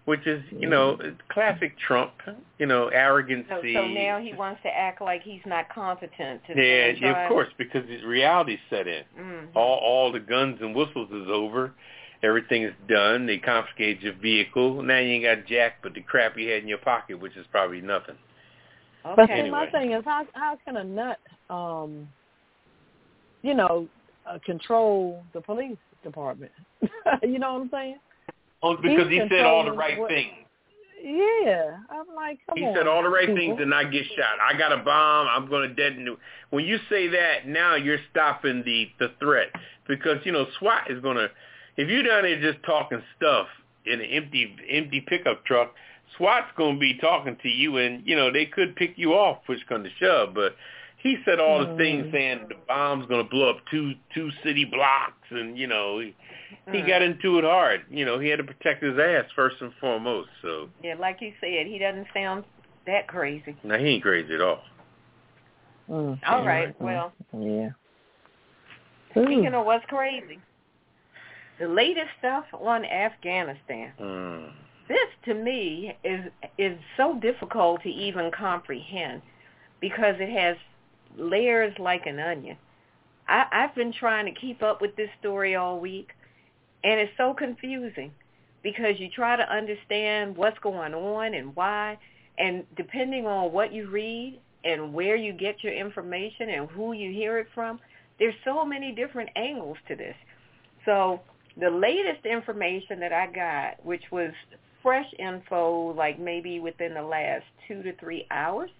which 0.06 0.26
is 0.26 0.42
you 0.50 0.66
know 0.68 0.98
classic 1.28 1.76
Trump. 1.78 2.12
You 2.58 2.66
know, 2.66 2.88
arrogancy. 2.88 3.74
So, 3.74 3.82
so 3.82 3.86
now 3.88 4.18
he 4.18 4.32
wants 4.32 4.62
to 4.62 4.74
act 4.74 5.02
like 5.02 5.22
he's 5.22 5.44
not 5.44 5.68
competent. 5.68 6.40
To 6.46 6.54
yeah, 6.56 6.92
try- 6.92 7.10
yeah, 7.10 7.22
of 7.24 7.28
course, 7.28 7.48
because 7.58 7.86
his 7.88 8.02
reality 8.04 8.58
set 8.70 8.86
in. 8.88 9.04
Mhm. 9.18 9.48
All 9.54 9.76
all 9.78 10.10
the 10.12 10.20
guns 10.20 10.62
and 10.62 10.74
whistles 10.74 11.10
is 11.10 11.28
over. 11.28 11.72
Everything 12.24 12.62
is 12.62 12.72
done. 12.88 13.26
They 13.26 13.36
confiscate 13.38 14.00
your 14.00 14.14
vehicle. 14.14 14.82
Now 14.82 14.98
you 14.98 15.12
ain't 15.14 15.24
got 15.24 15.46
jack 15.46 15.74
but 15.82 15.92
the 15.94 16.00
crap 16.00 16.38
you 16.38 16.48
had 16.50 16.62
in 16.62 16.68
your 16.68 16.78
pocket, 16.78 17.20
which 17.20 17.36
is 17.36 17.46
probably 17.50 17.80
nothing. 17.82 18.16
But 19.04 19.18
Okay. 19.30 19.44
see, 19.44 19.50
my 19.50 19.66
thing 19.70 19.92
is, 19.92 20.02
how 20.06 20.26
how 20.32 20.56
can 20.64 20.78
a 20.78 20.84
nut, 20.84 21.18
um, 21.50 22.08
you 23.42 23.52
know, 23.54 23.86
uh, 24.26 24.38
control 24.46 25.22
the 25.34 25.42
police 25.42 25.76
department? 26.02 26.52
you 27.22 27.38
know 27.38 27.52
what 27.54 27.62
I'm 27.62 27.70
saying? 27.70 27.98
Oh, 28.62 28.76
because 28.78 29.08
he 29.10 29.20
He's 29.20 29.28
said 29.28 29.44
all 29.44 29.64
the 29.64 29.72
right 29.72 29.98
what- 29.98 30.08
things. 30.10 30.32
Yeah, 31.02 31.76
I'm 31.90 32.06
like, 32.16 32.38
come 32.46 32.56
He 32.56 32.64
on. 32.64 32.70
He 32.70 32.74
said 32.74 32.86
all 32.86 33.02
the 33.02 33.10
right 33.10 33.26
people. 33.26 33.36
things 33.36 33.58
to 33.58 33.66
not 33.66 33.92
get 33.92 34.06
shot. 34.16 34.38
I 34.40 34.56
got 34.56 34.72
a 34.72 34.78
bomb. 34.78 35.26
I'm 35.28 35.46
going 35.50 35.68
to 35.68 35.74
detonate. 35.74 36.16
When 36.48 36.64
you 36.64 36.78
say 36.88 37.08
that, 37.08 37.46
now 37.46 37.74
you're 37.74 37.98
stopping 38.10 38.62
the 38.64 38.88
the 38.98 39.08
threat 39.20 39.48
because 39.86 40.24
you 40.24 40.32
know 40.32 40.46
SWAT 40.58 40.90
is 40.90 41.00
going 41.02 41.18
to. 41.18 41.28
If 41.76 41.88
you're 41.88 42.02
down 42.02 42.22
there 42.22 42.40
just 42.40 42.64
talking 42.64 43.02
stuff 43.16 43.46
in 43.86 44.00
an 44.00 44.06
empty 44.06 44.56
empty 44.70 45.00
pickup 45.06 45.44
truck, 45.44 45.74
SWAT's 46.16 46.52
going 46.56 46.74
to 46.74 46.80
be 46.80 46.94
talking 46.98 47.36
to 47.42 47.48
you, 47.48 47.78
and 47.78 48.06
you 48.06 48.16
know 48.16 48.32
they 48.32 48.46
could 48.46 48.76
pick 48.76 48.94
you 48.96 49.12
off, 49.14 49.38
push 49.46 49.58
come 49.68 49.82
to 49.84 49.90
shove. 49.98 50.34
But 50.34 50.54
he 51.02 51.16
said 51.24 51.40
all 51.40 51.58
the 51.60 51.74
things 51.76 52.06
Mm. 52.06 52.12
saying 52.12 52.46
the 52.48 52.54
bomb's 52.66 53.06
going 53.06 53.24
to 53.24 53.30
blow 53.30 53.50
up 53.50 53.58
two 53.70 53.94
two 54.14 54.30
city 54.42 54.64
blocks, 54.64 55.28
and 55.30 55.58
you 55.58 55.66
know 55.66 55.98
he, 55.98 56.14
he 56.72 56.78
Mm. 56.78 56.88
got 56.88 57.02
into 57.02 57.38
it 57.38 57.44
hard. 57.44 57.82
You 57.90 58.04
know 58.04 58.18
he 58.18 58.28
had 58.28 58.38
to 58.38 58.44
protect 58.44 58.82
his 58.82 58.98
ass 58.98 59.24
first 59.34 59.60
and 59.60 59.72
foremost. 59.80 60.30
So 60.42 60.68
Yeah, 60.82 60.94
like 60.94 61.20
you 61.20 61.32
said, 61.40 61.66
he 61.66 61.78
doesn't 61.78 62.06
sound 62.14 62.44
that 62.86 63.08
crazy. 63.08 63.56
No, 63.64 63.76
he 63.78 63.86
ain't 63.86 64.02
crazy 64.02 64.34
at 64.34 64.40
all. 64.40 64.62
Mm. 65.90 66.18
All 66.26 66.44
right, 66.46 66.74
well, 66.80 67.12
Yeah. 67.38 67.70
speaking 69.10 69.54
Ooh. 69.54 69.58
of 69.58 69.66
what's 69.66 69.84
crazy, 69.86 70.40
the 71.58 71.68
latest 71.68 72.08
stuff 72.18 72.44
on 72.52 72.84
Afghanistan. 72.84 73.92
Mm. 74.00 74.52
This 74.88 75.08
to 75.26 75.34
me 75.34 75.96
is 76.04 76.26
is 76.58 76.78
so 76.96 77.18
difficult 77.20 77.82
to 77.82 77.88
even 77.88 78.30
comprehend 78.30 79.22
because 79.80 80.16
it 80.18 80.30
has 80.30 80.56
layers 81.16 81.72
like 81.78 82.06
an 82.06 82.18
onion. 82.18 82.56
I, 83.28 83.44
I've 83.50 83.74
been 83.74 83.92
trying 83.92 84.26
to 84.26 84.38
keep 84.38 84.62
up 84.62 84.80
with 84.80 84.96
this 84.96 85.08
story 85.20 85.54
all 85.54 85.80
week, 85.80 86.10
and 86.82 87.00
it's 87.00 87.12
so 87.16 87.32
confusing 87.32 88.12
because 88.62 88.98
you 88.98 89.08
try 89.10 89.36
to 89.36 89.50
understand 89.50 90.36
what's 90.36 90.58
going 90.58 90.94
on 90.94 91.34
and 91.34 91.54
why, 91.56 91.98
and 92.38 92.64
depending 92.76 93.26
on 93.26 93.52
what 93.52 93.72
you 93.72 93.88
read 93.88 94.40
and 94.64 94.92
where 94.92 95.16
you 95.16 95.32
get 95.32 95.62
your 95.62 95.74
information 95.74 96.48
and 96.50 96.68
who 96.70 96.92
you 96.92 97.12
hear 97.12 97.38
it 97.38 97.46
from, 97.54 97.78
there's 98.18 98.34
so 98.44 98.64
many 98.64 98.92
different 98.92 99.30
angles 99.36 99.76
to 99.88 99.94
this. 99.94 100.16
So 100.84 101.20
the 101.56 101.70
latest 101.70 102.26
information 102.26 103.00
that 103.00 103.12
I 103.12 103.26
got, 103.26 103.84
which 103.84 104.10
was 104.10 104.32
fresh 104.82 105.06
info, 105.18 105.92
like 105.92 106.18
maybe 106.18 106.60
within 106.60 106.94
the 106.94 107.02
last 107.02 107.44
two 107.66 107.82
to 107.82 107.94
three 107.96 108.26
hours, 108.30 108.70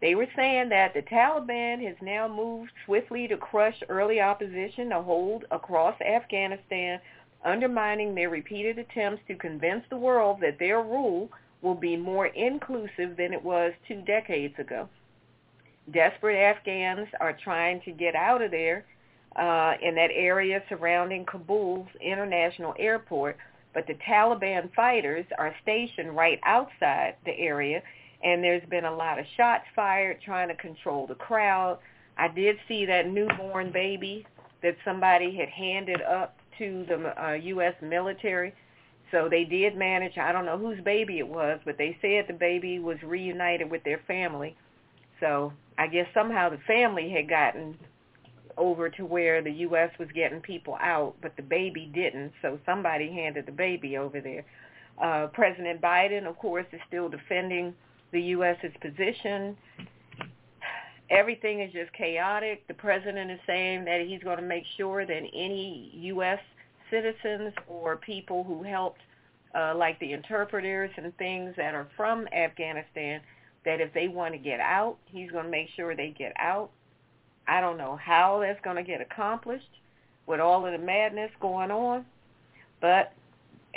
they 0.00 0.14
were 0.14 0.26
saying 0.36 0.68
that 0.70 0.92
the 0.92 1.02
Taliban 1.02 1.82
has 1.86 1.96
now 2.02 2.28
moved 2.28 2.70
swiftly 2.84 3.26
to 3.28 3.36
crush 3.36 3.82
early 3.88 4.20
opposition 4.20 4.90
to 4.90 5.00
hold 5.00 5.46
across 5.50 5.98
Afghanistan, 6.00 7.00
undermining 7.44 8.14
their 8.14 8.28
repeated 8.28 8.78
attempts 8.78 9.22
to 9.28 9.34
convince 9.36 9.84
the 9.88 9.96
world 9.96 10.40
that 10.40 10.58
their 10.58 10.82
rule 10.82 11.30
will 11.62 11.74
be 11.74 11.96
more 11.96 12.26
inclusive 12.26 13.16
than 13.16 13.32
it 13.32 13.42
was 13.42 13.72
two 13.88 14.02
decades 14.02 14.58
ago. 14.58 14.88
Desperate 15.90 16.36
Afghans 16.36 17.08
are 17.20 17.32
trying 17.32 17.80
to 17.82 17.92
get 17.92 18.14
out 18.14 18.42
of 18.42 18.50
there 18.50 18.84
uh, 19.36 19.74
in 19.82 19.94
that 19.94 20.10
area 20.12 20.62
surrounding 20.68 21.24
Kabul's 21.24 21.88
international 22.00 22.74
airport, 22.78 23.36
but 23.74 23.86
the 23.86 23.94
Taliban 24.08 24.72
fighters 24.74 25.26
are 25.38 25.54
stationed 25.62 26.16
right 26.16 26.40
outside 26.44 27.16
the 27.24 27.38
area, 27.38 27.82
and 28.24 28.42
there's 28.42 28.66
been 28.70 28.86
a 28.86 28.94
lot 28.94 29.18
of 29.18 29.26
shots 29.36 29.64
fired 29.74 30.20
trying 30.24 30.48
to 30.48 30.54
control 30.54 31.06
the 31.06 31.14
crowd. 31.14 31.78
I 32.16 32.28
did 32.28 32.56
see 32.66 32.86
that 32.86 33.10
newborn 33.10 33.72
baby 33.72 34.26
that 34.62 34.76
somebody 34.84 35.36
had 35.36 35.50
handed 35.50 36.00
up 36.00 36.38
to 36.58 36.86
the 36.88 37.22
uh, 37.22 37.34
U.S. 37.34 37.74
military. 37.82 38.54
So 39.10 39.28
they 39.30 39.44
did 39.44 39.76
manage, 39.76 40.18
I 40.18 40.32
don't 40.32 40.46
know 40.46 40.58
whose 40.58 40.82
baby 40.82 41.18
it 41.18 41.28
was, 41.28 41.60
but 41.64 41.78
they 41.78 41.96
said 42.00 42.24
the 42.26 42.36
baby 42.38 42.78
was 42.78 42.96
reunited 43.02 43.70
with 43.70 43.84
their 43.84 44.00
family. 44.06 44.56
So 45.20 45.52
I 45.78 45.86
guess 45.86 46.06
somehow 46.12 46.48
the 46.48 46.58
family 46.66 47.10
had 47.10 47.28
gotten 47.28 47.78
over 48.56 48.88
to 48.88 49.04
where 49.04 49.42
the 49.42 49.50
U.S. 49.50 49.90
was 49.98 50.08
getting 50.14 50.40
people 50.40 50.76
out, 50.80 51.14
but 51.20 51.36
the 51.36 51.42
baby 51.42 51.90
didn't. 51.94 52.32
So 52.42 52.58
somebody 52.64 53.10
handed 53.12 53.46
the 53.46 53.52
baby 53.52 53.96
over 53.96 54.20
there. 54.20 54.44
Uh, 55.02 55.28
President 55.28 55.80
Biden, 55.80 56.26
of 56.26 56.38
course, 56.38 56.66
is 56.72 56.80
still 56.88 57.08
defending 57.08 57.74
the 58.12 58.20
U.S.'s 58.20 58.72
position. 58.80 59.56
Everything 61.10 61.60
is 61.60 61.72
just 61.72 61.92
chaotic. 61.92 62.66
The 62.66 62.74
president 62.74 63.30
is 63.30 63.38
saying 63.46 63.84
that 63.84 64.00
he's 64.06 64.22
going 64.22 64.38
to 64.38 64.44
make 64.44 64.64
sure 64.76 65.06
that 65.06 65.22
any 65.34 65.90
U.S. 65.94 66.40
citizens 66.90 67.52
or 67.68 67.96
people 67.96 68.42
who 68.42 68.62
helped, 68.62 69.00
uh, 69.54 69.74
like 69.76 70.00
the 70.00 70.12
interpreters 70.12 70.90
and 70.96 71.16
things 71.16 71.54
that 71.56 71.74
are 71.74 71.86
from 71.96 72.26
Afghanistan, 72.28 73.20
that 73.64 73.80
if 73.80 73.92
they 73.92 74.08
want 74.08 74.32
to 74.32 74.38
get 74.38 74.60
out, 74.60 74.96
he's 75.06 75.30
going 75.30 75.44
to 75.44 75.50
make 75.50 75.68
sure 75.76 75.94
they 75.94 76.14
get 76.16 76.32
out. 76.38 76.70
I 77.48 77.60
don't 77.60 77.78
know 77.78 77.96
how 77.96 78.40
that's 78.40 78.60
going 78.62 78.76
to 78.76 78.82
get 78.82 79.00
accomplished 79.00 79.70
with 80.26 80.40
all 80.40 80.66
of 80.66 80.72
the 80.72 80.84
madness 80.84 81.30
going 81.40 81.70
on, 81.70 82.04
but 82.80 83.12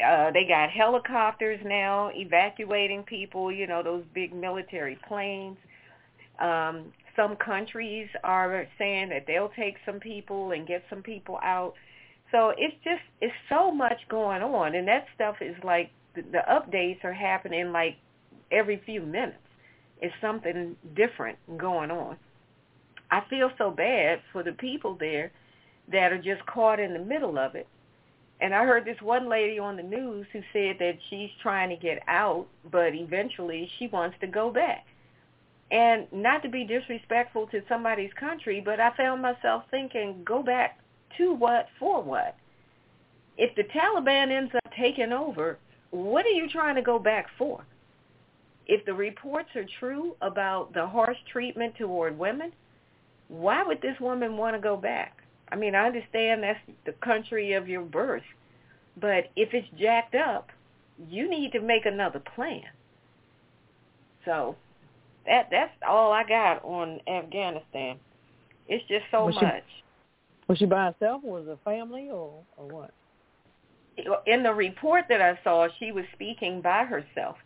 uh, 0.03 0.32
they 0.32 0.45
got 0.47 0.69
helicopters 0.69 1.60
now 1.63 2.10
evacuating 2.13 3.03
people, 3.03 3.51
you 3.51 3.67
know, 3.67 3.84
those 3.84 4.03
big 4.13 4.34
military 4.34 4.97
planes. 5.08 5.58
Um, 6.39 6.86
some 7.15 7.36
countries 7.36 8.08
are 8.23 8.65
saying 8.77 9.10
that 9.10 9.25
they'll 9.27 9.51
take 9.58 9.75
some 9.86 9.99
people 9.99 10.51
and 10.51 10.65
get 10.65 10.84
some 10.89 11.03
people 11.03 11.38
out. 11.43 11.73
So 12.32 12.53
it's 12.58 12.75
just, 12.84 13.01
it's 13.21 13.34
so 13.49 13.71
much 13.71 13.97
going 14.10 14.41
on. 14.41 14.75
And 14.75 14.88
that 14.88 15.05
stuff 15.15 15.36
is 15.41 15.55
like, 15.63 15.91
the, 16.15 16.21
the 16.21 16.41
updates 16.49 17.03
are 17.03 17.13
happening 17.13 17.71
like 17.71 17.97
every 18.51 18.82
few 18.86 19.01
minutes. 19.01 19.38
It's 20.01 20.13
something 20.21 20.77
different 20.95 21.38
going 21.58 21.91
on. 21.91 22.15
I 23.11 23.21
feel 23.29 23.51
so 23.57 23.71
bad 23.71 24.21
for 24.31 24.43
the 24.43 24.51
people 24.53 24.95
there 24.99 25.31
that 25.91 26.11
are 26.11 26.21
just 26.21 26.45
caught 26.45 26.79
in 26.79 26.93
the 26.93 26.99
middle 26.99 27.37
of 27.37 27.55
it. 27.55 27.67
And 28.41 28.53
I 28.53 28.63
heard 28.65 28.85
this 28.85 29.01
one 29.01 29.27
lady 29.27 29.59
on 29.59 29.75
the 29.75 29.83
news 29.83 30.25
who 30.31 30.41
said 30.53 30.77
that 30.79 30.97
she's 31.09 31.29
trying 31.41 31.69
to 31.69 31.75
get 31.75 32.01
out, 32.07 32.47
but 32.71 32.95
eventually 32.95 33.69
she 33.77 33.87
wants 33.87 34.15
to 34.21 34.27
go 34.27 34.49
back. 34.49 34.85
And 35.71 36.07
not 36.11 36.41
to 36.43 36.49
be 36.49 36.63
disrespectful 36.63 37.47
to 37.47 37.61
somebody's 37.67 38.13
country, 38.13 38.61
but 38.63 38.79
I 38.79 38.95
found 38.95 39.21
myself 39.21 39.63
thinking, 39.69 40.21
go 40.23 40.41
back 40.41 40.79
to 41.17 41.33
what, 41.33 41.67
for 41.79 42.01
what? 42.01 42.35
If 43.37 43.55
the 43.55 43.63
Taliban 43.63 44.31
ends 44.31 44.51
up 44.55 44.73
taking 44.77 45.11
over, 45.11 45.57
what 45.91 46.25
are 46.25 46.29
you 46.29 46.49
trying 46.49 46.75
to 46.75 46.81
go 46.81 46.97
back 46.97 47.27
for? 47.37 47.65
If 48.67 48.85
the 48.85 48.93
reports 48.93 49.49
are 49.55 49.65
true 49.79 50.15
about 50.21 50.73
the 50.73 50.85
harsh 50.85 51.17
treatment 51.31 51.75
toward 51.75 52.17
women, 52.17 52.51
why 53.29 53.63
would 53.63 53.81
this 53.81 53.99
woman 54.01 54.35
want 54.35 54.55
to 54.55 54.61
go 54.61 54.75
back? 54.75 55.21
I 55.51 55.55
mean, 55.55 55.73
I 55.73 55.85
understand 55.85 56.43
that's 56.43 56.59
the 56.85 56.91
country 57.03 57.53
of 57.53 57.67
your 57.67 57.81
birth, 57.83 58.23
but 58.99 59.31
if 59.35 59.53
it's 59.53 59.67
jacked 59.79 60.15
up, 60.15 60.49
you 61.09 61.29
need 61.29 61.53
to 61.53 61.61
make 61.61 61.85
another 61.85 62.21
plan. 62.35 62.63
So 64.25 64.55
that 65.25 65.47
that's 65.49 65.71
all 65.87 66.11
I 66.11 66.23
got 66.23 66.63
on 66.63 66.99
Afghanistan. 67.07 67.97
It's 68.67 68.85
just 68.87 69.05
so 69.09 69.25
Well, 69.25 69.33
she- 69.39 69.45
much. 69.45 69.63
Was 70.47 70.57
she 70.57 70.65
by 70.65 70.85
herself, 70.87 71.21
or 71.23 71.33
was 71.33 71.47
it 71.47 71.51
a 71.51 71.57
family, 71.57 72.09
or 72.09 72.43
or 72.57 72.67
what? 72.67 72.91
In 74.25 74.43
the 74.43 74.53
report 74.53 75.05
that 75.09 75.21
I 75.21 75.37
saw, 75.43 75.67
she 75.77 75.91
was 75.91 76.05
speaking 76.13 76.61
by 76.61 76.85
herself. 76.85 77.37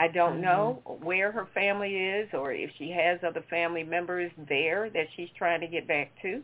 I 0.00 0.08
don't 0.08 0.34
mm-hmm. 0.34 0.42
know 0.42 0.82
where 1.02 1.30
her 1.30 1.46
family 1.52 1.94
is 1.94 2.30
or 2.32 2.52
if 2.52 2.70
she 2.78 2.90
has 2.90 3.20
other 3.22 3.44
family 3.50 3.84
members 3.84 4.32
there 4.48 4.88
that 4.88 5.06
she's 5.14 5.28
trying 5.36 5.60
to 5.60 5.66
get 5.66 5.86
back 5.86 6.10
to. 6.22 6.40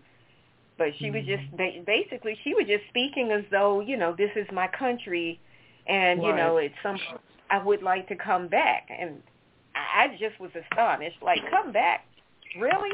But 0.76 0.88
she 0.98 1.06
mm-hmm. 1.06 1.16
was 1.16 1.24
just 1.26 1.56
mm-hmm. 1.56 1.84
basically 1.86 2.38
she 2.44 2.52
was 2.52 2.66
just 2.66 2.84
speaking 2.90 3.30
as 3.32 3.44
though 3.50 3.80
you 3.80 3.96
know 3.96 4.14
this 4.16 4.30
is 4.36 4.46
my 4.52 4.68
country, 4.78 5.40
and 5.86 6.20
right. 6.20 6.28
you 6.28 6.36
know 6.36 6.58
it's 6.58 6.74
some 6.82 6.98
I 7.48 7.64
would 7.64 7.82
like 7.82 8.08
to 8.08 8.16
come 8.16 8.48
back, 8.48 8.88
and 8.90 9.22
I 9.74 10.08
just 10.20 10.38
was 10.38 10.50
astonished. 10.54 11.22
Like 11.22 11.38
come 11.50 11.72
back, 11.72 12.04
really? 12.60 12.92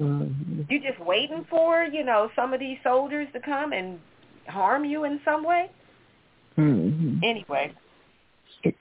Mm-hmm. 0.00 0.62
You 0.68 0.80
just 0.80 1.00
waiting 1.00 1.44
for 1.50 1.82
you 1.82 2.04
know 2.04 2.30
some 2.36 2.54
of 2.54 2.60
these 2.60 2.78
soldiers 2.84 3.26
to 3.32 3.40
come 3.40 3.72
and 3.72 3.98
harm 4.46 4.84
you 4.84 5.02
in 5.02 5.20
some 5.24 5.42
way? 5.42 5.72
Mm-hmm. 6.56 7.18
Anyway, 7.24 7.74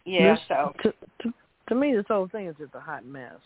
yeah. 0.06 0.38
so 0.48 0.74
to, 0.84 0.94
to 1.22 1.34
to 1.70 1.76
me, 1.76 1.96
this 1.96 2.06
whole 2.08 2.28
thing 2.28 2.48
is 2.48 2.56
just 2.60 2.76
a 2.76 2.80
hot 2.80 3.06
mess, 3.06 3.40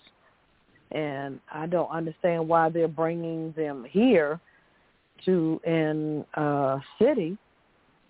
and 0.92 1.40
I 1.52 1.68
don't 1.68 1.90
understand 1.90 2.48
why 2.48 2.70
they're 2.70 2.88
bringing 2.88 3.54
them 3.54 3.86
here 3.90 4.40
to 5.26 5.60
in 5.66 6.26
uh 6.36 6.80
city. 7.02 7.38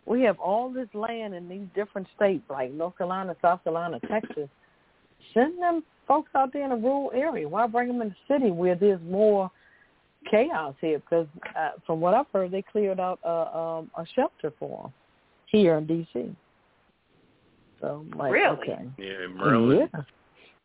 We 0.05 0.21
have 0.23 0.39
all 0.39 0.71
this 0.71 0.87
land 0.93 1.35
in 1.35 1.47
these 1.47 1.67
different 1.75 2.07
states 2.15 2.43
like 2.49 2.71
North 2.71 2.97
Carolina, 2.97 3.35
South 3.41 3.63
Carolina, 3.63 3.99
Texas. 4.09 4.49
Send 5.33 5.61
them 5.61 5.83
folks 6.07 6.31
out 6.35 6.51
there 6.51 6.65
in 6.65 6.71
a 6.71 6.75
rural 6.75 7.11
area. 7.13 7.47
Why 7.47 7.67
bring 7.67 7.89
them 7.89 8.01
in 8.01 8.09
the 8.09 8.33
city 8.33 8.49
where 8.49 8.73
there's 8.73 9.01
more 9.03 9.51
chaos 10.31 10.73
here? 10.81 10.97
Because 10.97 11.27
uh, 11.55 11.71
from 11.85 12.01
what 12.01 12.15
I've 12.15 12.25
heard, 12.33 12.49
they 12.49 12.63
cleared 12.63 12.99
out 12.99 13.19
a, 13.23 13.55
um, 13.55 13.91
a 13.95 14.05
shelter 14.15 14.51
for 14.57 14.83
them 14.83 14.93
here 15.45 15.77
in 15.77 15.85
D.C. 15.85 16.35
So 17.81 18.05
I'm 18.11 18.17
like, 18.17 18.31
really? 18.31 18.57
okay. 18.57 18.79
Yeah, 18.97 19.27
Maryland. 19.33 19.89
Yeah. 19.93 20.01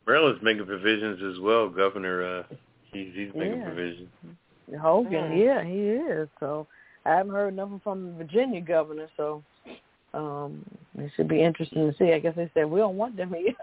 Maryland's 0.07 0.43
making 0.43 0.65
provisions 0.65 1.19
as 1.35 1.39
well. 1.41 1.69
Governor, 1.69 2.39
uh, 2.39 2.43
he's 2.91 3.13
he's 3.15 3.31
making 3.35 3.59
yeah. 3.59 3.65
provisions. 3.65 4.09
Hogan, 4.81 5.31
Mm. 5.31 5.45
yeah, 5.45 5.63
he 5.63 5.79
is. 6.21 6.27
So 6.39 6.67
I 7.05 7.11
haven't 7.15 7.33
heard 7.33 7.55
nothing 7.55 7.79
from 7.83 8.05
the 8.07 8.11
Virginia 8.13 8.61
governor. 8.61 9.07
So 9.17 9.43
um 10.13 10.63
it 10.97 11.11
should 11.15 11.27
be 11.27 11.41
interesting 11.43 11.89
to 11.91 11.97
see. 11.97 12.13
I 12.13 12.19
guess 12.19 12.35
they 12.35 12.49
said 12.53 12.65
we 12.69 12.79
don't 12.79 12.97
want 12.97 13.15
them 13.17 13.33
here. 13.37 13.53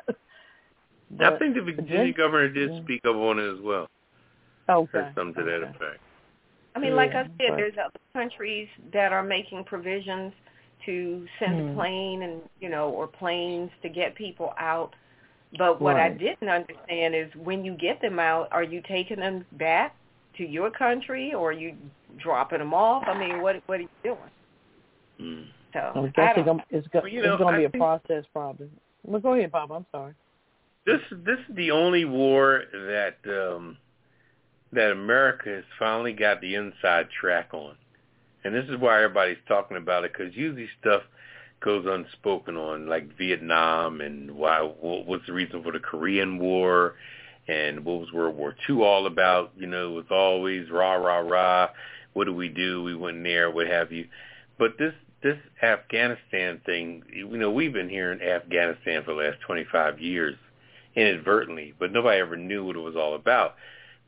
I 1.21 1.37
think 1.39 1.55
the 1.55 1.61
Virginia 1.61 1.83
Virginia- 1.83 2.13
governor 2.15 2.49
did 2.49 2.73
yeah. 2.73 2.83
speak 2.83 3.03
up 3.05 3.17
on 3.17 3.39
it 3.39 3.53
as 3.55 3.61
well. 3.61 3.89
okay. 4.69 4.91
Said 4.93 5.13
something 5.15 5.45
to 5.45 5.51
that 5.51 5.63
effect. 5.63 6.01
I 6.75 6.79
mean, 6.79 6.97
like 6.97 7.11
I 7.11 7.25
said, 7.25 7.33
but- 7.51 7.57
there's 7.57 7.75
other 7.79 7.99
countries 8.15 8.69
that 8.93 9.13
are 9.13 9.23
making 9.23 9.65
provisions 9.65 10.33
to 10.87 11.27
send 11.39 11.61
Hmm. 11.61 11.69
a 11.71 11.75
plane 11.75 12.23
and 12.23 12.43
you 12.61 12.69
know 12.69 12.91
or 12.91 13.07
planes 13.07 13.71
to 13.83 13.89
get 13.89 14.15
people 14.15 14.53
out. 14.59 14.95
But 15.59 15.81
what 15.83 15.97
I 15.97 16.09
didn't 16.09 16.49
understand 16.49 17.15
is 17.15 17.31
when 17.37 17.63
you 17.65 17.75
get 17.75 18.01
them 18.01 18.19
out, 18.19 18.49
are 18.53 18.63
you 18.63 18.81
taking 18.89 19.19
them 19.19 19.45
back 19.53 19.95
to 20.39 20.45
your 20.45 20.71
country 20.71 21.35
or 21.35 21.51
are 21.51 21.53
you 21.53 21.77
dropping 22.17 22.59
them 22.59 22.73
off? 22.73 23.05
I 23.07 23.19
mean, 23.19 23.43
what 23.43 23.63
what 23.67 23.79
are 23.79 23.83
you 23.83 23.89
doing? 24.03 24.19
Mm. 25.21 25.47
So 25.75 25.79
I 25.79 26.01
I 26.01 26.03
guess 26.09 26.35
it's 26.37 26.47
don't, 26.47 26.47
gonna, 26.47 26.65
it's, 26.71 26.89
go, 26.89 27.01
Well, 27.01 27.13
it's 27.13 27.25
know, 27.25 27.39
gonna 27.39 27.59
be 27.59 27.65
I 27.65 27.67
a 27.67 27.71
process 27.71 28.25
probably. 28.33 28.71
Well, 29.05 29.21
go 29.21 29.35
ahead, 29.35 29.53
Bob. 29.53 29.73
I'm 29.73 29.87
sorry. 29.93 30.15
This 30.87 31.01
this 31.11 31.39
is 31.49 31.57
the 31.57 31.71
only 31.71 32.05
war 32.05 32.65
that 32.73 33.17
um, 33.27 33.77
that 34.73 34.91
America 34.91 35.51
has 35.51 35.65
finally 35.79 36.13
got 36.13 36.41
the 36.41 36.55
inside 36.55 37.09
track 37.21 37.51
on, 37.53 37.77
and 38.45 38.55
this 38.55 38.65
is 38.69 38.79
why 38.79 39.03
everybody's 39.03 39.39
talking 39.49 39.77
about 39.77 40.05
it 40.05 40.13
because 40.13 40.35
usually 40.37 40.69
stuff 40.81 41.03
goes 41.61 41.87
unspoken 41.87 42.57
on, 42.57 42.89
like 42.89 43.17
Vietnam 43.17 44.01
and 44.01 44.31
why 44.33 44.61
what 44.61 45.07
was 45.07 45.21
the 45.27 45.33
reason 45.33 45.63
for 45.63 45.73
the 45.73 45.79
Korean 45.79 46.39
War, 46.39 46.95
and 47.49 47.85
what 47.85 48.01
was 48.01 48.13
World 48.13 48.37
War 48.37 48.55
II 48.69 48.83
all 48.83 49.07
about. 49.07 49.53
You 49.57 49.67
know, 49.67 49.93
it 49.93 49.95
was 49.95 50.05
always 50.11 50.71
rah 50.71 50.95
rah 50.95 51.19
rah. 51.19 51.69
What 52.13 52.25
do 52.25 52.35
we 52.35 52.49
do? 52.49 52.83
We 52.83 52.95
went 52.95 53.23
there, 53.23 53.51
what 53.51 53.67
have 53.67 53.93
you. 53.93 54.09
But 54.59 54.79
this 54.79 54.95
this 55.23 55.39
Afghanistan 55.63 56.61
thing, 56.67 57.05
you 57.15 57.29
know, 57.29 57.51
we've 57.51 57.73
been 57.73 57.89
here 57.89 58.13
in 58.13 58.21
Afghanistan 58.21 59.05
for 59.05 59.15
the 59.15 59.23
last 59.23 59.41
25 59.47 60.01
years 60.01 60.35
inadvertently, 60.97 61.75
but 61.79 61.93
nobody 61.93 62.21
ever 62.21 62.37
knew 62.37 62.65
what 62.65 62.77
it 62.77 62.81
was 62.81 62.97
all 62.97 63.15
about. 63.15 63.55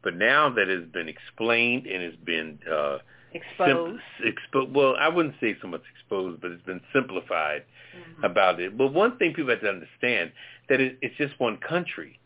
But 0.03 0.17
now 0.17 0.51
that 0.51 0.69
it's 0.69 0.91
been 0.93 1.09
explained 1.09 1.87
and 1.87 2.03
it's 2.03 2.17
been 2.25 2.59
uh, 2.71 2.99
exposed. 3.35 4.01
Sim- 4.19 4.35
expo- 4.53 4.71
well, 4.73 4.97
I 4.99 5.09
wouldn't 5.09 5.35
say 5.41 5.57
so 5.61 5.69
much 5.69 5.83
exposed, 5.93 6.41
but 6.41 6.51
it's 6.53 6.63
been 6.63 6.81
simplified 6.93 7.65
Mhm. 7.95 8.25
about 8.25 8.61
it. 8.61 8.77
But 8.77 8.89
one 8.93 9.17
thing 9.19 9.35
people 9.35 9.51
have 9.51 9.61
to 9.61 9.69
understand 9.69 10.33
that 10.69 10.81
it, 10.81 10.99
it's 11.03 11.17
just 11.17 11.39
one 11.41 11.57
country, 11.59 12.19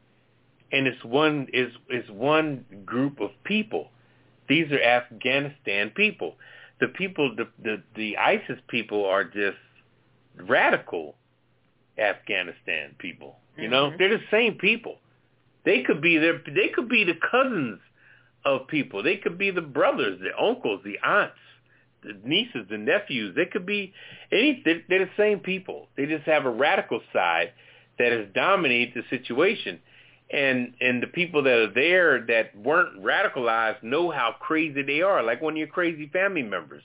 and 0.73 0.87
it's 0.87 1.03
one 1.05 1.49
is 1.53 1.73
is 1.91 2.09
one 2.11 2.65
group 2.85 3.21
of 3.21 3.31
people. 3.45 3.91
These 4.49 4.71
are 4.73 4.81
Afghanistan 4.83 5.91
people. 5.91 6.37
The 6.81 6.89
people, 6.89 7.35
the 7.35 7.49
the, 7.63 7.83
the 7.95 8.17
ISIS 8.19 8.61
people 8.69 9.05
are 9.05 9.25
just 9.25 9.59
radical 10.37 11.17
Afghanistan 11.99 12.95
people. 12.99 13.39
You 13.57 13.69
know, 13.69 13.91
Mhm. 13.91 13.99
they're 13.99 14.19
the 14.19 14.25
same 14.31 14.55
people. 14.55 15.01
They 15.65 15.83
could 15.83 16.01
be 16.01 16.17
their 16.19 16.39
they 16.39 16.69
could 16.69 16.89
be 16.89 17.05
the 17.05 17.15
cousins 17.15 17.81
of 18.57 18.69
people. 18.69 19.03
They 19.03 19.17
could 19.17 19.39
be 19.39 19.51
the 19.51 19.61
brothers, 19.61 20.21
the 20.21 20.37
uncles, 20.43 20.81
the 20.85 20.99
aunts, 21.07 21.35
the 22.03 22.19
nieces, 22.25 22.67
the 22.71 22.79
nephews. 22.79 23.35
They 23.35 23.47
could 23.47 23.67
be 23.67 23.93
any. 24.33 24.63
They're, 24.65 24.83
the 24.89 25.11
same 25.17 25.41
people. 25.41 25.89
They 25.97 26.07
just 26.07 26.25
have 26.25 26.47
a 26.47 26.51
radical 26.51 27.01
side 27.13 27.53
that 27.99 28.13
has 28.13 28.27
dominated 28.35 28.95
the 28.95 29.17
situation, 29.17 29.81
and 30.31 30.75
and 30.81 31.03
the 31.03 31.09
people 31.09 31.43
that 31.43 31.53
are 31.53 31.73
there 31.73 32.25
that 32.27 32.57
weren't 32.57 33.03
radicalized 33.03 33.83
know 33.83 34.11
how 34.11 34.35
crazy 34.39 34.83
they 34.83 35.03
are. 35.03 35.23
Like 35.23 35.43
one 35.43 35.55
of 35.55 35.59
your 35.59 35.67
crazy 35.67 36.09
family 36.13 36.43
members, 36.43 36.83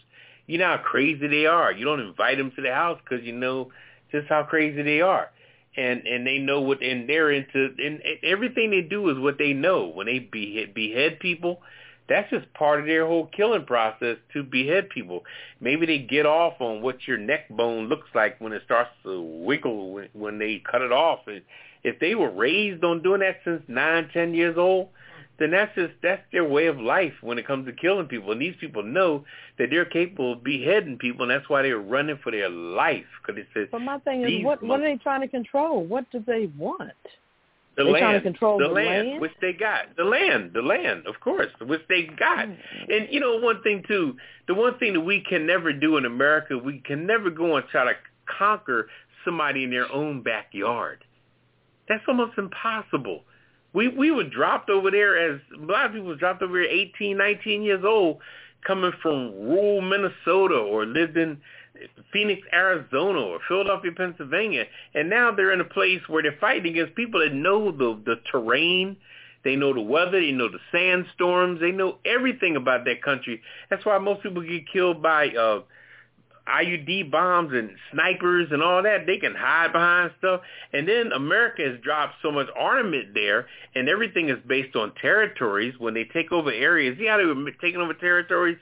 you 0.47 0.58
know 0.58 0.67
how 0.67 0.78
crazy 0.78 1.28
they 1.28 1.45
are. 1.45 1.71
You 1.71 1.86
don't 1.86 1.99
invite 1.99 2.38
them 2.38 2.52
to 2.56 2.62
the 2.62 2.73
house 2.73 2.99
because 3.04 3.26
you 3.26 3.34
know 3.34 3.71
just 4.12 4.28
how 4.28 4.43
crazy 4.43 4.82
they 4.82 5.02
are 5.02 5.30
and 5.75 6.05
and 6.05 6.25
they 6.25 6.38
know 6.38 6.62
what 6.62 6.81
and 6.81 7.07
they're 7.09 7.31
into 7.31 7.75
and 7.77 8.01
everything 8.23 8.71
they 8.71 8.81
do 8.81 9.09
is 9.09 9.17
what 9.17 9.38
they 9.38 9.53
know. 9.53 9.88
When 9.88 10.07
they 10.07 10.19
behead 10.19 10.73
behead 10.73 11.19
people 11.19 11.62
that's 12.09 12.29
just 12.29 12.53
part 12.53 12.79
of 12.79 12.86
their 12.86 13.07
whole 13.07 13.27
killing 13.27 13.65
process 13.65 14.17
to 14.33 14.43
behead 14.43 14.89
people. 14.89 15.23
Maybe 15.62 15.86
they 15.86 15.99
get 15.99 16.25
off 16.25 16.55
on 16.59 16.81
what 16.81 17.07
your 17.07 17.17
neck 17.17 17.49
bone 17.49 17.88
looks 17.88 18.09
like 18.13 18.39
when 18.39 18.51
it 18.51 18.62
starts 18.65 18.89
to 19.03 19.21
wiggle 19.21 19.93
when, 19.93 20.09
when 20.13 20.39
they 20.39 20.62
cut 20.69 20.81
it 20.81 20.91
off. 20.91 21.19
And 21.27 21.41
if 21.83 21.99
they 21.99 22.15
were 22.15 22.29
raised 22.29 22.83
on 22.83 23.03
doing 23.03 23.21
that 23.21 23.38
since 23.45 23.63
nine 23.67 24.09
ten 24.13 24.33
years 24.33 24.57
old 24.57 24.89
then 25.39 25.52
that's 25.52 25.74
just 25.76 25.93
that's 26.02 26.22
their 26.32 26.48
way 26.48 26.67
of 26.67 26.80
life 26.80 27.13
when 27.22 27.38
it 27.38 27.48
comes 27.48 27.65
to 27.65 27.74
killing 27.74 28.08
people 28.08 28.32
and 28.32 28.41
these 28.41 28.56
people 28.60 28.84
know 28.84 29.26
that 29.58 29.67
they're 29.69 29.86
capable 29.86 30.34
of 30.34 30.43
beheading 30.43 30.98
people 30.98 31.24
and 31.24 31.32
that's 31.32 31.50
why 31.50 31.62
they're 31.62 31.80
running 31.80 32.19
for 32.24 32.32
their 32.32 32.50
life 32.50 33.06
because 33.22 33.39
it 33.39 33.48
says 33.54 33.67
But 33.72 33.82
my 33.82 34.00
thing 34.00 34.24
is, 34.24 34.43
what 34.43 34.62
what 34.63 34.80
are 34.80 34.84
they 34.84 34.98
trying 35.02 35.22
to 35.22 35.28
control? 35.28 35.84
What 35.84 36.06
do 36.12 36.24
they 36.26 36.52
want? 36.58 36.91
The 37.76 37.84
They 37.84 37.89
land, 37.91 38.02
trying 38.04 38.19
to 38.19 38.22
control 38.22 38.60
the 38.60 38.67
the 38.67 38.74
land, 38.74 39.08
land? 39.08 39.22
which 39.22 39.32
they 39.41 39.52
got. 39.54 39.96
The 39.98 40.04
land, 40.04 40.52
the 40.54 40.62
land, 40.62 41.08
of 41.08 41.19
course, 41.19 41.48
which 41.60 41.82
they 41.89 42.04
got. 42.04 42.48
Mm. 42.48 42.58
And 42.89 43.08
you 43.10 43.19
know, 43.19 43.38
one 43.39 43.63
thing 43.63 43.84
too, 43.88 44.15
the 44.48 44.54
one 44.54 44.78
thing 44.78 44.93
that 44.93 45.02
we 45.02 45.22
can 45.28 45.48
never 45.48 45.74
do 45.74 45.98
in 45.98 46.06
America, 46.06 46.56
we 46.56 46.80
can 46.86 47.08
never 47.08 47.32
go 47.32 47.56
and 47.58 47.67
try 47.69 47.86
to 47.86 47.93
conquer 48.38 48.88
somebody 49.26 49.63
in 49.63 49.72
their 49.72 49.91
own 49.91 50.22
backyard. 50.22 51.04
That's 51.89 52.04
almost 52.08 52.38
impossible. 52.38 53.24
We 53.73 53.88
we 53.88 54.12
were 54.12 54.23
dropped 54.23 54.69
over 54.69 54.91
there 54.91 55.17
as 55.17 55.41
a 55.55 55.65
lot 55.65 55.88
of 55.88 55.93
people 55.93 56.07
were 56.07 56.15
dropped 56.15 56.41
over 56.41 56.59
here 56.59 56.69
18, 56.69 57.17
19 57.17 57.63
years 57.63 57.83
old, 57.86 58.19
coming 58.65 58.91
from 59.01 59.33
rural 59.47 59.81
Minnesota 59.81 60.55
or 60.55 60.86
lived 60.86 61.17
in 61.17 61.41
Phoenix, 62.12 62.41
Arizona, 62.53 63.19
or 63.19 63.39
Philadelphia, 63.47 63.91
Pennsylvania, 63.91 64.65
and 64.93 65.09
now 65.09 65.31
they're 65.31 65.51
in 65.51 65.62
a 65.62 65.65
place 65.65 66.01
where 66.07 66.21
they're 66.21 66.38
fighting 66.39 66.71
against 66.71 66.95
people 66.95 67.19
that 67.19 67.33
know 67.33 67.71
the 67.71 67.99
the 68.05 68.15
terrain, 68.31 68.95
they 69.43 69.55
know 69.55 69.73
the 69.73 69.81
weather, 69.81 70.21
they 70.21 70.31
know 70.31 70.49
the 70.49 70.59
sandstorms, 70.71 71.59
they 71.59 71.71
know 71.71 71.97
everything 72.05 72.55
about 72.55 72.86
that 72.86 73.01
country. 73.01 73.41
That's 73.69 73.86
why 73.86 73.97
most 73.97 74.21
people 74.23 74.43
get 74.43 74.71
killed 74.71 75.01
by 75.01 75.29
uh 75.29 75.62
IUD 76.47 77.10
bombs 77.10 77.53
and 77.53 77.71
snipers 77.91 78.49
and 78.51 78.62
all 78.62 78.84
that. 78.84 79.06
They 79.06 79.17
can 79.17 79.34
hide 79.34 79.71
behind 79.71 80.12
stuff. 80.17 80.41
And 80.73 80.88
then 80.88 81.12
America 81.13 81.62
has 81.63 81.79
dropped 81.82 82.15
so 82.21 82.32
much 82.32 82.47
armament 82.56 83.13
there, 83.13 83.47
and 83.75 83.88
everything 83.88 84.29
is 84.29 84.38
based 84.45 84.75
on 84.75 84.93
territories. 84.95 85.73
When 85.77 85.93
they 85.93 86.03
take 86.03 86.32
over 86.32 86.51
areas, 86.51 86.97
see 86.97 87.08
how 87.08 87.17
they 87.17 87.25
were 87.25 87.51
taking 87.62 87.79
over 87.79 87.93
territories? 87.93 88.58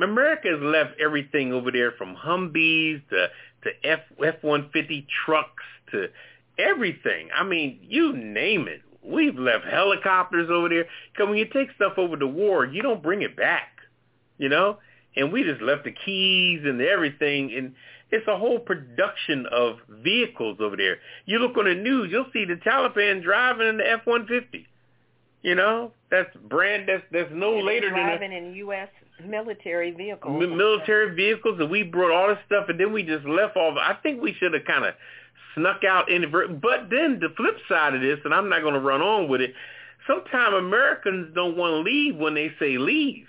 America 0.00 0.48
has 0.48 0.60
left 0.62 0.98
everything 0.98 1.52
over 1.52 1.70
there 1.70 1.92
from 1.92 2.16
Humvees 2.16 3.06
to 3.10 3.28
to 3.64 3.70
F 3.84 4.00
F 4.24 4.36
one 4.42 4.70
fifty 4.72 5.06
trucks 5.24 5.64
to 5.90 6.08
everything. 6.58 7.28
I 7.34 7.44
mean, 7.44 7.80
you 7.82 8.14
name 8.14 8.68
it. 8.68 8.80
We've 9.02 9.38
left 9.38 9.66
helicopters 9.66 10.48
over 10.50 10.68
there. 10.68 10.86
Because 11.12 11.28
when 11.28 11.38
you 11.38 11.44
take 11.44 11.68
stuff 11.76 11.94
over 11.98 12.16
to 12.16 12.26
war, 12.26 12.64
you 12.64 12.80
don't 12.82 13.02
bring 13.02 13.22
it 13.22 13.36
back. 13.36 13.68
you 14.38 14.48
know, 14.48 14.78
and 15.16 15.32
we 15.32 15.42
just 15.42 15.62
left 15.62 15.84
the 15.84 15.92
keys 16.04 16.60
and 16.64 16.80
everything, 16.80 17.52
and 17.56 17.74
it's 18.10 18.26
a 18.28 18.36
whole 18.36 18.58
production 18.58 19.46
of 19.50 19.76
vehicles 19.88 20.58
over 20.60 20.76
there. 20.76 20.98
You 21.24 21.38
look 21.38 21.56
on 21.56 21.64
the 21.64 21.74
news, 21.74 22.08
you'll 22.10 22.26
see 22.32 22.44
the 22.44 22.54
Taliban 22.54 23.22
driving 23.22 23.66
in 23.66 23.78
the 23.78 23.90
F-150. 23.90 24.66
You 25.42 25.54
know, 25.54 25.92
that's 26.10 26.28
brand 26.48 26.88
that's 26.88 27.04
that's 27.12 27.30
no 27.32 27.58
And 27.58 27.66
later 27.66 27.90
than 27.90 28.02
driving 28.04 28.32
in 28.32 28.54
U.S. 28.54 28.88
military 29.24 29.92
vehicles. 29.92 30.40
mi- 30.40 30.46
military 30.46 31.14
vehicles, 31.14 31.58
and 31.60 31.70
we 31.70 31.84
brought 31.84 32.10
all 32.10 32.28
this 32.28 32.38
stuff, 32.46 32.66
and 32.68 32.80
then 32.80 32.92
we 32.92 33.04
just 33.04 33.24
left 33.26 33.56
all. 33.56 33.76
I 33.78 33.94
think 34.02 34.20
we 34.20 34.34
should 34.34 34.54
have 34.54 34.64
kind 34.64 34.84
of 34.84 34.94
snuck 35.54 35.84
out 35.84 36.10
inadvert. 36.10 36.60
But 36.60 36.90
then 36.90 37.20
the 37.20 37.28
flip 37.36 37.56
side 37.68 37.94
of 37.94 38.00
this, 38.00 38.18
and 38.24 38.34
I'm 38.34 38.48
not 38.48 38.62
going 38.62 38.74
to 38.74 38.80
run 38.80 39.02
on 39.02 39.28
with 39.28 39.40
it. 39.40 39.54
Sometimes 40.08 40.54
Americans 40.56 41.32
don't 41.34 41.56
want 41.56 41.72
to 41.72 41.78
leave 41.78 42.16
when 42.16 42.34
they 42.34 42.50
say 42.58 42.78
leave. 42.78 43.26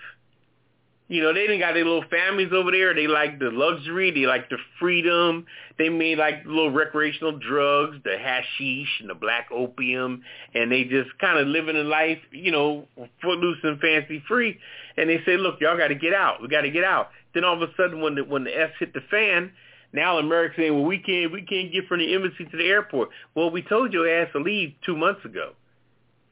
You 1.08 1.22
know, 1.22 1.32
they 1.32 1.46
didn't 1.46 1.60
got 1.60 1.72
their 1.72 1.86
little 1.86 2.04
families 2.10 2.52
over 2.52 2.70
there. 2.70 2.94
They 2.94 3.06
like 3.06 3.38
the 3.38 3.50
luxury. 3.50 4.10
They 4.10 4.26
like 4.26 4.50
the 4.50 4.58
freedom. 4.78 5.46
They 5.78 5.88
may 5.88 6.16
like 6.16 6.44
little 6.44 6.70
recreational 6.70 7.38
drugs, 7.38 7.96
the 8.04 8.18
hashish 8.18 9.00
and 9.00 9.08
the 9.08 9.14
black 9.14 9.48
opium, 9.50 10.22
and 10.54 10.70
they 10.70 10.84
just 10.84 11.08
kind 11.18 11.38
of 11.38 11.46
living 11.46 11.76
a 11.76 11.82
life, 11.82 12.18
you 12.30 12.52
know, 12.52 12.86
footloose 13.22 13.58
and 13.62 13.80
fancy 13.80 14.22
free. 14.28 14.58
And 14.98 15.08
they 15.08 15.20
say, 15.24 15.38
look, 15.38 15.62
y'all 15.62 15.78
got 15.78 15.88
to 15.88 15.94
get 15.94 16.12
out. 16.12 16.42
We 16.42 16.48
got 16.48 16.62
to 16.62 16.70
get 16.70 16.84
out. 16.84 17.08
Then 17.32 17.44
all 17.44 17.54
of 17.54 17.62
a 17.62 17.72
sudden, 17.74 18.02
when 18.02 18.14
the 18.16 18.24
when 18.24 18.44
the 18.44 18.50
S 18.50 18.70
hit 18.78 18.92
the 18.92 19.00
fan, 19.10 19.52
now 19.94 20.18
America 20.18 20.56
saying, 20.58 20.74
well, 20.74 20.84
we 20.84 20.98
can't 20.98 21.32
we 21.32 21.40
can't 21.42 21.72
get 21.72 21.86
from 21.86 22.00
the 22.00 22.14
embassy 22.14 22.44
to 22.44 22.56
the 22.56 22.66
airport. 22.66 23.08
Well, 23.34 23.50
we 23.50 23.62
told 23.62 23.94
your 23.94 24.08
ass 24.08 24.28
to 24.32 24.40
leave 24.40 24.74
two 24.84 24.96
months 24.96 25.24
ago, 25.24 25.52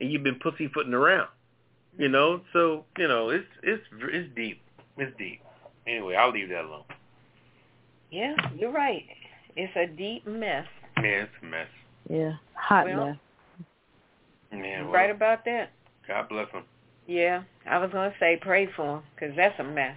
and 0.01 0.12
you've 0.12 0.23
been 0.23 0.39
pussyfooting 0.39 0.93
around. 0.93 1.29
You 1.97 2.11
know, 2.11 2.43
so 2.53 2.85
you 2.99 3.09
know 3.09 3.31
it's 3.31 3.47
it's 3.62 3.83
it's 3.93 4.35
deep. 4.37 4.61
It's 4.96 5.16
deep. 5.18 5.40
Anyway, 5.87 6.14
I'll 6.14 6.32
leave 6.32 6.48
that 6.48 6.64
alone. 6.64 6.85
Yeah, 8.11 8.35
you're 8.56 8.72
right. 8.72 9.04
It's 9.56 9.74
a 9.76 9.87
deep 9.87 10.26
mess. 10.26 10.66
Yeah, 10.96 11.24
it's 11.24 11.32
a 11.42 11.44
mess. 11.46 11.66
Yeah, 12.09 12.32
hot 12.54 12.87
Well, 12.87 13.06
mess. 13.06 13.16
Yeah, 14.52 14.82
well, 14.82 14.92
right 14.92 15.11
about 15.11 15.44
that. 15.44 15.70
God 16.06 16.28
bless 16.28 16.50
them. 16.52 16.64
Yeah, 17.06 17.42
I 17.68 17.78
was 17.78 17.90
going 17.90 18.11
to 18.11 18.16
say 18.18 18.38
pray 18.40 18.68
for 18.74 18.96
them 18.96 19.02
because 19.14 19.37
that's 19.37 19.59
a 19.61 19.64
mess. 19.64 19.96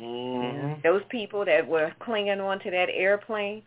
Mm-hmm. 0.00 0.80
Those 0.82 1.02
people 1.08 1.44
that 1.44 1.66
were 1.66 1.92
clinging 2.00 2.40
onto 2.40 2.70
that 2.70 2.88
airplane 2.92 3.62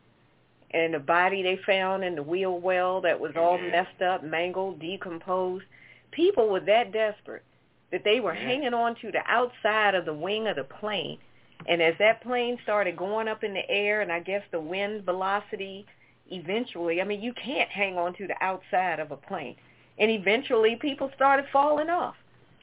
and 0.71 0.93
the 0.93 0.99
body 0.99 1.43
they 1.43 1.59
found 1.65 2.03
in 2.03 2.15
the 2.15 2.23
wheel 2.23 2.59
well 2.59 3.01
that 3.01 3.19
was 3.19 3.33
all 3.35 3.59
Yeah. 3.59 3.71
messed 3.71 4.01
up, 4.01 4.23
mangled, 4.23 4.79
decomposed. 4.79 5.65
People 6.11 6.47
were 6.49 6.61
that 6.61 6.91
desperate 6.91 7.43
that 7.91 8.03
they 8.03 8.19
were 8.19 8.33
Yeah. 8.33 8.41
hanging 8.41 8.73
on 8.73 8.95
to 8.95 9.11
the 9.11 9.21
outside 9.27 9.95
of 9.95 10.05
the 10.05 10.13
wing 10.13 10.47
of 10.47 10.55
the 10.55 10.63
plane. 10.63 11.19
And 11.67 11.81
as 11.81 11.95
that 11.99 12.21
plane 12.21 12.57
started 12.63 12.97
going 12.97 13.27
up 13.27 13.43
in 13.43 13.53
the 13.53 13.69
air 13.69 14.01
and 14.01 14.11
I 14.11 14.19
guess 14.19 14.43
the 14.51 14.59
wind 14.59 15.03
velocity 15.03 15.85
eventually, 16.31 17.01
I 17.01 17.03
mean, 17.03 17.21
you 17.21 17.33
can't 17.33 17.69
hang 17.69 17.97
on 17.97 18.13
to 18.15 18.27
the 18.27 18.35
outside 18.41 18.99
of 18.99 19.11
a 19.11 19.17
plane. 19.17 19.55
And 19.99 20.09
eventually 20.09 20.75
people 20.77 21.11
started 21.15 21.45
falling 21.51 21.89
off. 21.89 22.15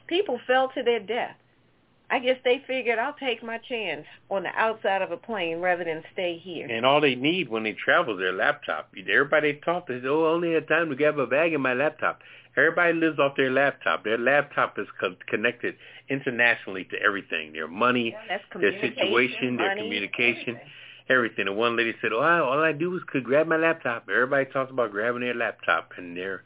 People 0.07 0.39
fell 0.47 0.69
to 0.69 0.83
their 0.83 0.99
death. 0.99 1.35
I 2.11 2.17
guess 2.17 2.37
they 2.43 2.63
figured 2.65 2.97
I'll 2.97 3.13
take 3.13 3.43
my 3.43 3.59
chance 3.59 4.05
on 4.31 4.41
the 4.43 4.49
outside 4.55 5.03
of 5.03 5.11
a 5.11 5.17
plane 5.17 5.59
rather 5.59 5.83
than 5.83 6.03
stay 6.11 6.39
here. 6.39 6.67
And 6.67 6.83
all 6.85 6.99
they 6.99 7.13
need 7.13 7.49
when 7.49 7.63
they 7.63 7.73
travel 7.73 8.15
is 8.15 8.19
their 8.19 8.33
laptop. 8.33 8.89
Everybody 8.97 9.53
they 9.53 9.59
talk, 9.59 9.87
they 9.87 10.01
say, 10.01 10.07
oh, 10.07 10.25
I 10.25 10.29
only 10.31 10.53
had 10.53 10.67
time 10.67 10.89
to 10.89 10.95
grab 10.95 11.19
a 11.19 11.27
bag 11.27 11.53
and 11.53 11.61
my 11.61 11.75
laptop. 11.75 12.21
Everybody 12.57 12.93
lives 12.93 13.19
off 13.19 13.35
their 13.37 13.51
laptop. 13.51 14.03
Their 14.03 14.17
laptop 14.17 14.77
is 14.79 14.87
co- 14.99 15.15
connected 15.27 15.75
internationally 16.09 16.85
to 16.85 17.01
everything. 17.01 17.53
Their 17.53 17.67
money, 17.67 18.15
their 18.59 18.81
situation, 18.81 19.57
their 19.57 19.75
communication, 19.75 20.55
everything. 20.57 20.69
everything. 21.09 21.47
And 21.47 21.57
one 21.57 21.77
lady 21.77 21.93
said, 22.01 22.11
oh, 22.13 22.19
I, 22.19 22.39
all 22.39 22.61
I 22.61 22.71
do 22.73 22.95
is 22.97 23.03
could 23.07 23.23
grab 23.23 23.47
my 23.47 23.57
laptop. 23.57 24.07
Everybody 24.09 24.45
talks 24.51 24.71
about 24.71 24.91
grabbing 24.91 25.21
their 25.21 25.35
laptop, 25.35 25.91
and 25.97 26.17
they're 26.17 26.43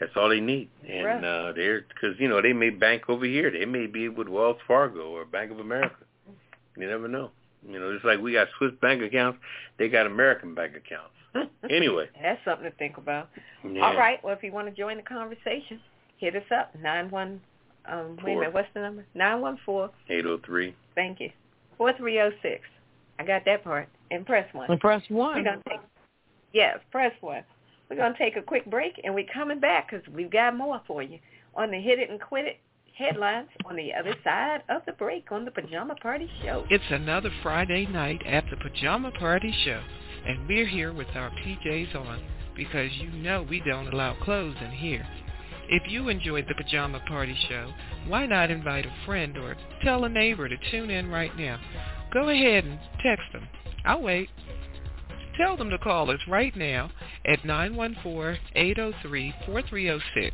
that's 0.00 0.12
all 0.16 0.28
they 0.28 0.40
need. 0.40 0.68
And 0.88 1.06
Right. 1.06 1.24
uh, 1.24 1.52
they're 1.52 1.82
because 1.82 2.18
you 2.18 2.28
know 2.28 2.42
they 2.42 2.52
may 2.52 2.70
bank 2.70 3.04
over 3.08 3.24
here. 3.24 3.50
They 3.50 3.64
may 3.64 3.86
be 3.86 4.08
with 4.08 4.28
Wells 4.28 4.58
Fargo 4.66 5.10
or 5.10 5.24
Bank 5.24 5.52
of 5.52 5.60
America. 5.60 5.94
You 6.76 6.88
never 6.88 7.06
know. 7.08 7.30
You 7.66 7.78
know, 7.78 7.92
just 7.94 8.04
like 8.04 8.18
we 8.18 8.32
got 8.32 8.48
Swiss 8.58 8.72
bank 8.82 9.02
accounts, 9.02 9.38
they 9.78 9.88
got 9.88 10.06
American 10.06 10.54
bank 10.54 10.72
accounts. 10.76 11.13
Anyway. 11.70 12.08
That's 12.22 12.40
something 12.44 12.70
to 12.70 12.76
think 12.76 12.96
about. 12.96 13.28
Yeah. 13.64 13.82
All 13.82 13.96
right. 13.96 14.22
Well, 14.22 14.34
if 14.34 14.42
you 14.42 14.52
want 14.52 14.68
to 14.68 14.74
join 14.74 14.96
the 14.96 15.02
conversation, 15.02 15.80
hit 16.18 16.36
us 16.36 16.42
up. 16.54 16.74
Nine 16.80 17.10
one. 17.10 17.40
Um, 17.86 18.16
wait 18.24 18.34
a 18.34 18.40
minute. 18.40 18.54
What's 18.54 18.68
the 18.74 18.80
number? 18.80 19.04
Nine 19.14 19.40
one 19.40 19.58
four. 19.64 19.90
Eight 20.08 20.26
oh 20.26 20.38
three. 20.44 20.74
Thank 20.94 21.20
you. 21.20 21.30
Four 21.76 21.92
three 21.96 22.14
zero 22.14 22.30
six. 22.42 22.62
I 23.18 23.24
got 23.24 23.44
that 23.46 23.64
part. 23.64 23.88
And 24.10 24.24
press 24.24 24.52
one. 24.54 24.70
And 24.70 24.80
press 24.80 25.02
one. 25.08 25.36
We're 25.36 25.44
gonna 25.44 25.62
take. 25.68 25.80
Yes, 26.52 26.78
press 26.90 27.12
one. 27.20 27.42
We're 27.90 27.96
gonna 27.96 28.14
take 28.16 28.36
a 28.36 28.42
quick 28.42 28.64
break, 28.70 29.00
and 29.04 29.14
we're 29.14 29.26
coming 29.32 29.60
back 29.60 29.90
because 29.90 30.06
we've 30.14 30.30
got 30.30 30.56
more 30.56 30.80
for 30.86 31.02
you 31.02 31.18
on 31.54 31.70
the 31.70 31.80
Hit 31.80 31.98
It 31.98 32.10
and 32.10 32.20
Quit 32.20 32.46
It 32.46 32.56
headlines 32.94 33.48
on 33.64 33.76
the 33.76 33.92
other 33.92 34.14
side 34.22 34.62
of 34.68 34.82
the 34.86 34.92
break 34.92 35.30
on 35.32 35.44
the 35.44 35.50
Pajama 35.50 35.94
Party 35.96 36.30
Show. 36.42 36.64
It's 36.70 36.84
another 36.90 37.30
Friday 37.42 37.86
night 37.86 38.22
at 38.24 38.44
the 38.50 38.56
Pajama 38.56 39.10
Party 39.12 39.52
Show, 39.64 39.82
and 40.26 40.48
we're 40.48 40.66
here 40.66 40.92
with 40.92 41.08
our 41.14 41.30
PJs 41.30 41.94
on 41.94 42.22
because 42.56 42.90
you 42.98 43.10
know 43.10 43.42
we 43.42 43.60
don't 43.60 43.92
allow 43.92 44.14
clothes 44.22 44.56
in 44.64 44.70
here. 44.70 45.06
If 45.68 45.90
you 45.90 46.08
enjoyed 46.08 46.46
the 46.48 46.54
Pajama 46.54 47.00
Party 47.08 47.36
Show, 47.48 47.72
why 48.06 48.26
not 48.26 48.50
invite 48.50 48.86
a 48.86 48.94
friend 49.06 49.36
or 49.38 49.56
tell 49.82 50.04
a 50.04 50.08
neighbor 50.08 50.48
to 50.48 50.56
tune 50.70 50.90
in 50.90 51.10
right 51.10 51.36
now? 51.36 51.58
Go 52.12 52.28
ahead 52.28 52.64
and 52.64 52.78
text 53.02 53.24
them. 53.32 53.48
I'll 53.84 54.02
wait. 54.02 54.28
Tell 55.36 55.56
them 55.56 55.70
to 55.70 55.78
call 55.78 56.10
us 56.10 56.20
right 56.28 56.54
now 56.56 56.90
at 57.26 57.40
914-803-4306. 57.40 60.30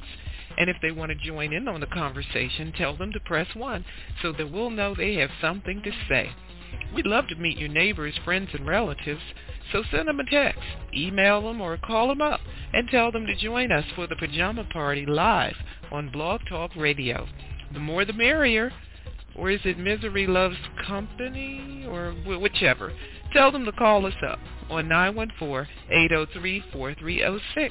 And 0.59 0.69
if 0.69 0.77
they 0.83 0.91
want 0.91 1.11
to 1.11 1.27
join 1.27 1.53
in 1.53 1.69
on 1.69 1.81
the 1.81 1.87
conversation, 1.87 2.73
tell 2.77 2.97
them 2.97 3.13
to 3.13 3.21
press 3.21 3.47
1 3.55 3.85
so 4.21 4.33
that 4.33 4.51
we'll 4.51 4.71
know 4.71 4.95
they 4.95 5.15
have 5.15 5.31
something 5.41 5.81
to 5.83 5.93
say. 6.09 6.31
We'd 6.95 7.07
love 7.07 7.29
to 7.29 7.37
meet 7.37 7.59
your 7.59 7.69
neighbors, 7.69 8.15
friends, 8.25 8.51
and 8.53 8.67
relatives, 8.67 9.23
so 9.73 9.83
send 9.91 10.09
them 10.09 10.21
a 10.21 10.25
text, 10.25 10.61
email 10.95 11.43
them, 11.43 11.61
or 11.61 11.77
call 11.77 12.09
them 12.09 12.21
up 12.21 12.41
and 12.73 12.89
tell 12.89 13.13
them 13.13 13.27
to 13.27 13.37
join 13.37 13.73
us 13.73 13.85
for 13.95 14.07
the 14.07 14.17
Pajama 14.17 14.65
Party 14.73 15.07
live 15.07 15.57
on 15.93 16.11
Blog 16.11 16.41
Talk 16.49 16.75
Radio. 16.77 17.27
The 17.73 17.81
more 17.81 18.05
the 18.05 18.13
merrier. 18.13 18.73
Or 19.37 19.49
is 19.49 19.61
it 19.65 19.79
Misery 19.79 20.27
Loves 20.27 20.57
Company? 20.87 21.87
Or 21.89 22.11
whichever. 22.11 22.93
Tell 23.33 23.53
them 23.53 23.65
to 23.65 23.73
call 23.73 24.05
us 24.05 24.17
up 24.27 24.41
on 24.69 24.89
914-803-4306 24.89 27.71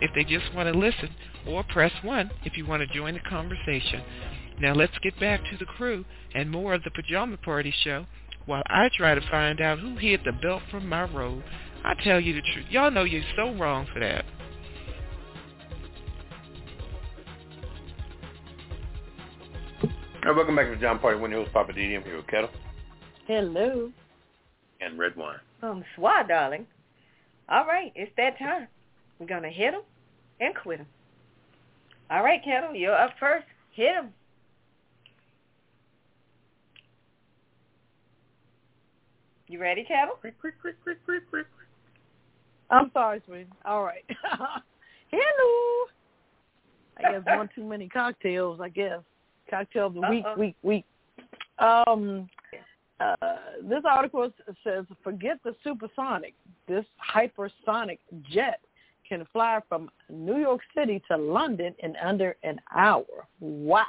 if 0.00 0.10
they 0.14 0.24
just 0.24 0.54
want 0.54 0.72
to 0.72 0.78
listen, 0.78 1.10
or 1.46 1.62
press 1.62 1.92
1 2.02 2.30
if 2.44 2.56
you 2.56 2.64
want 2.64 2.80
to 2.80 2.94
join 2.94 3.12
the 3.14 3.20
conversation. 3.20 4.02
Now 4.58 4.72
let's 4.72 4.96
get 5.02 5.20
back 5.20 5.44
to 5.50 5.58
the 5.58 5.66
crew 5.66 6.06
and 6.34 6.50
more 6.50 6.72
of 6.72 6.84
the 6.84 6.90
Pajama 6.90 7.36
Party 7.36 7.74
Show 7.84 8.06
while 8.46 8.62
I 8.66 8.90
try 8.96 9.14
to 9.14 9.30
find 9.30 9.60
out 9.60 9.78
who 9.78 9.96
hid 9.96 10.20
the 10.24 10.32
belt 10.32 10.62
from 10.70 10.88
my 10.88 11.04
robe. 11.12 11.42
I 11.84 11.94
tell 12.02 12.20
you 12.20 12.34
the 12.34 12.42
truth. 12.52 12.66
Y'all 12.70 12.90
know 12.90 13.04
you're 13.04 13.22
so 13.36 13.54
wrong 13.54 13.86
for 13.92 14.00
that. 14.00 14.24
All 19.82 20.30
right, 20.30 20.36
welcome 20.36 20.56
back 20.56 20.66
to 20.68 20.74
the 20.74 20.80
John 20.80 20.98
Party. 20.98 21.20
When 21.20 21.30
your 21.30 21.42
host 21.42 21.52
Poppa 21.52 21.72
DD, 21.72 21.96
I'm 21.96 22.02
here 22.02 22.16
with 22.16 22.26
Ketel 22.26 22.48
Hello. 23.26 23.92
and 24.80 24.98
Redwine. 24.98 25.36
Um, 25.62 25.84
swat, 25.96 26.28
darling. 26.28 26.66
All 27.48 27.66
right, 27.66 27.92
it's 27.94 28.12
that 28.16 28.38
time. 28.38 28.68
We're 29.18 29.26
gonna 29.26 29.50
hit 29.50 29.74
him 29.74 29.82
and 30.40 30.54
quit 30.54 30.80
him. 30.80 30.86
All 32.10 32.22
right, 32.22 32.42
Ketel, 32.42 32.74
you're 32.74 32.96
up 32.96 33.10
first. 33.20 33.44
Hit 33.72 33.92
them. 33.94 34.14
You 39.48 39.60
ready, 39.60 39.82
Ketel? 39.84 40.16
Quick, 40.20 40.40
quick, 40.40 40.54
quick, 40.60 40.76
quick, 40.82 41.04
quick, 41.04 41.30
quick. 41.30 41.46
I'm 42.70 42.90
sorry, 42.92 43.20
sweetie. 43.26 43.46
All 43.64 43.84
right. 43.84 44.04
Hello. 45.10 45.86
I 46.98 47.12
guess 47.12 47.22
one 47.26 47.48
too 47.54 47.64
many 47.64 47.88
cocktails. 47.88 48.60
I 48.60 48.68
guess 48.68 49.00
cocktail 49.50 49.88
of 49.88 49.94
the 49.94 50.00
week, 50.08 50.24
Uh-oh. 50.26 50.38
week, 50.38 50.56
week. 50.62 50.84
Um, 51.58 52.28
uh, 53.00 53.16
this 53.62 53.82
article 53.84 54.30
says, 54.62 54.84
"Forget 55.02 55.38
the 55.44 55.54
supersonic. 55.62 56.34
This 56.66 56.84
hypersonic 57.14 57.98
jet 58.30 58.60
can 59.08 59.26
fly 59.32 59.60
from 59.68 59.90
New 60.08 60.38
York 60.38 60.60
City 60.74 61.02
to 61.10 61.16
London 61.16 61.74
in 61.80 61.94
under 61.96 62.36
an 62.42 62.60
hour. 62.74 63.04
Wow, 63.40 63.84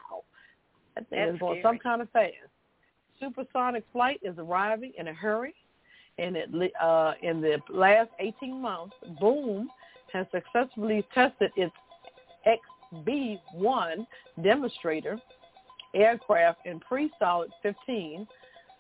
that 0.96 1.10
thing 1.10 1.20
That's 1.20 1.36
is 1.36 1.40
going 1.40 1.62
scary. 1.62 1.64
some 1.76 1.80
kind 1.80 2.02
of 2.02 2.10
fast. 2.12 2.34
Supersonic 3.20 3.84
flight 3.92 4.20
is 4.22 4.36
arriving 4.38 4.94
in 4.98 5.08
a 5.08 5.14
hurry." 5.14 5.54
And 6.18 6.36
it, 6.36 6.50
uh, 6.82 7.14
in 7.22 7.42
the 7.42 7.60
last 7.70 8.10
18 8.20 8.62
months, 8.62 8.96
Boom 9.20 9.70
has 10.14 10.26
successfully 10.32 11.06
tested 11.14 11.52
its 11.58 11.74
XB-1 12.94 14.08
demonstrator 14.42 15.20
aircraft 15.94 16.66
in 16.66 16.80
pre-solid 16.80 17.52
15 17.64 18.28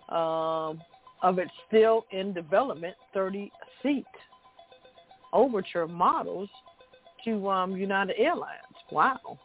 um, 0.09 0.81
of 1.21 1.39
its 1.39 1.51
still 1.67 2.05
in 2.11 2.33
development 2.33 2.95
30-seat 3.15 4.05
Overture 5.33 5.87
models 5.87 6.49
to 7.25 7.49
um, 7.49 7.75
United 7.75 8.15
Airlines. 8.17 8.61
Wow. 8.91 9.37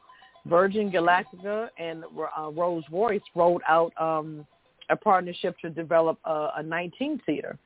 Virgin 0.47 0.91
Galactica 0.91 1.69
and 1.79 2.05
uh, 2.05 2.51
Rolls-Royce 2.51 3.21
rolled 3.35 3.63
out 3.69 3.93
um, 4.01 4.47
a 4.91 4.97
partnership 4.97 5.57
to 5.61 5.71
develop 5.71 6.19
a, 6.25 6.51
a 6.59 6.63
19-seater. 6.63 7.59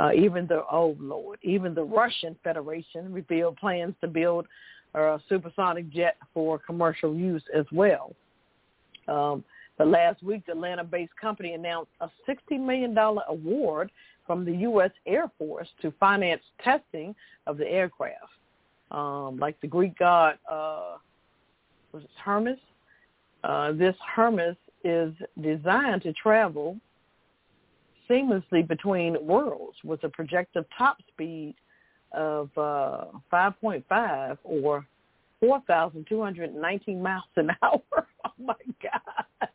Uh, 0.00 0.10
even 0.12 0.46
the 0.48 0.64
oh 0.70 0.96
lord, 0.98 1.38
even 1.42 1.72
the 1.72 1.82
Russian 1.82 2.36
Federation 2.42 3.12
revealed 3.12 3.56
plans 3.56 3.94
to 4.00 4.08
build 4.08 4.46
a 4.94 5.20
supersonic 5.28 5.90
jet 5.90 6.16
for 6.34 6.58
commercial 6.58 7.14
use 7.14 7.42
as 7.54 7.66
well. 7.70 8.14
Um, 9.08 9.44
but 9.78 9.88
last 9.88 10.22
week, 10.22 10.46
the 10.46 10.52
Atlanta-based 10.52 11.14
company 11.20 11.52
announced 11.52 11.90
a 12.00 12.08
$60 12.28 12.58
million 12.58 12.96
award 13.28 13.90
from 14.26 14.44
the 14.44 14.52
U.S. 14.52 14.90
Air 15.06 15.30
Force 15.38 15.68
to 15.82 15.92
finance 16.00 16.42
testing 16.64 17.14
of 17.46 17.58
the 17.58 17.66
aircraft. 17.66 18.16
Um, 18.90 19.38
like 19.38 19.60
the 19.60 19.66
Greek 19.66 19.98
god, 19.98 20.38
uh, 20.50 20.96
was 21.92 22.02
it 22.02 22.10
Hermes? 22.24 22.58
Uh, 23.44 23.72
this 23.72 23.94
Hermeus 24.14 24.56
is 24.86 25.12
designed 25.40 26.02
to 26.02 26.12
travel 26.12 26.78
seamlessly 28.08 28.66
between 28.66 29.16
worlds 29.26 29.76
with 29.84 30.02
a 30.04 30.08
projected 30.08 30.64
top 30.76 30.98
speed 31.08 31.54
of 32.12 32.50
uh, 32.56 33.06
5.5 33.32 34.38
or 34.44 34.86
4,219 35.40 37.02
miles 37.02 37.24
an 37.36 37.50
hour. 37.62 37.80
oh 37.92 38.30
my 38.38 38.54
God. 38.82 39.48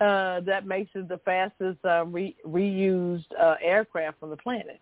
Uh, 0.00 0.40
that 0.40 0.66
makes 0.66 0.90
it 0.94 1.08
the 1.08 1.18
fastest 1.26 1.78
uh, 1.84 2.06
re- 2.06 2.36
reused 2.48 3.26
uh, 3.38 3.56
aircraft 3.62 4.16
on 4.22 4.30
the 4.30 4.36
planet. 4.36 4.80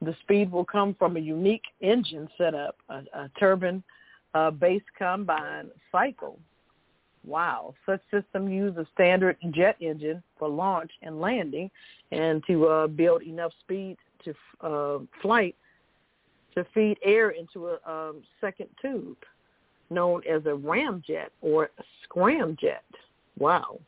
The 0.00 0.16
speed 0.22 0.50
will 0.50 0.64
come 0.64 0.94
from 0.98 1.16
a 1.16 1.20
unique 1.20 1.64
engine 1.82 2.28
setup, 2.38 2.76
a, 2.88 3.02
a 3.12 3.30
turbine-based 3.38 3.84
uh, 4.34 4.98
combine 4.98 5.68
cycle. 5.92 6.38
Wow. 7.26 7.74
Such 7.84 8.00
system 8.10 8.48
use 8.48 8.76
a 8.76 8.86
standard 8.94 9.36
jet 9.50 9.76
engine 9.80 10.22
for 10.38 10.48
launch 10.48 10.92
and 11.02 11.20
landing 11.20 11.70
and 12.12 12.42
to 12.46 12.66
uh, 12.66 12.86
build 12.86 13.22
enough 13.22 13.52
speed 13.60 13.96
to 14.24 14.34
uh, 14.60 14.98
flight 15.20 15.56
to 16.54 16.64
feed 16.72 16.98
air 17.04 17.30
into 17.30 17.68
a 17.68 17.90
um, 17.90 18.22
second 18.40 18.68
tube 18.80 19.18
known 19.90 20.22
as 20.28 20.42
a 20.46 20.50
ramjet 20.50 21.28
or 21.42 21.70
a 21.78 21.82
scramjet. 22.08 22.78
Wow. 23.38 23.78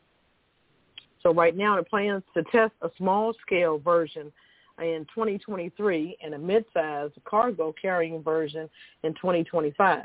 So 1.22 1.32
right 1.32 1.57
now 1.57 1.76
the 1.76 1.82
plans 1.82 2.22
to 2.34 2.43
test 2.45 2.72
a 2.82 2.91
small-scale 2.99 3.78
version 3.78 4.32
in 4.80 5.07
2023 5.14 6.18
and 6.22 6.34
a 6.34 6.39
mid-sized 6.39 7.14
cargo 7.24 7.74
carrying 7.80 8.22
version 8.22 8.68
in 9.03 9.14
2025 9.14 10.05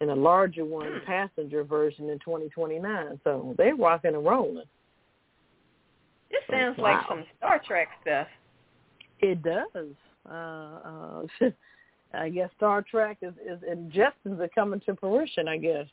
and 0.00 0.10
a 0.10 0.14
larger 0.14 0.64
one 0.64 1.00
passenger 1.06 1.64
version 1.64 2.08
in 2.10 2.18
2029. 2.20 3.20
So 3.24 3.54
they're 3.58 3.74
rocking 3.74 4.14
and 4.14 4.24
rolling. 4.24 4.64
This 6.30 6.40
sounds 6.50 6.78
wow. 6.78 6.84
like 6.84 7.08
some 7.08 7.24
Star 7.38 7.60
Trek 7.66 7.88
stuff. 8.02 8.26
It 9.20 9.42
does. 9.42 9.94
Uh, 10.28 10.34
uh, 10.34 11.22
I 12.14 12.28
guess 12.28 12.50
Star 12.56 12.82
Trek 12.82 13.18
is, 13.22 13.34
is 13.44 13.60
and 13.68 13.92
Jetsons 13.92 14.40
are 14.40 14.48
coming 14.54 14.80
to 14.86 14.96
fruition. 14.96 15.48
I 15.48 15.56
guess. 15.56 15.86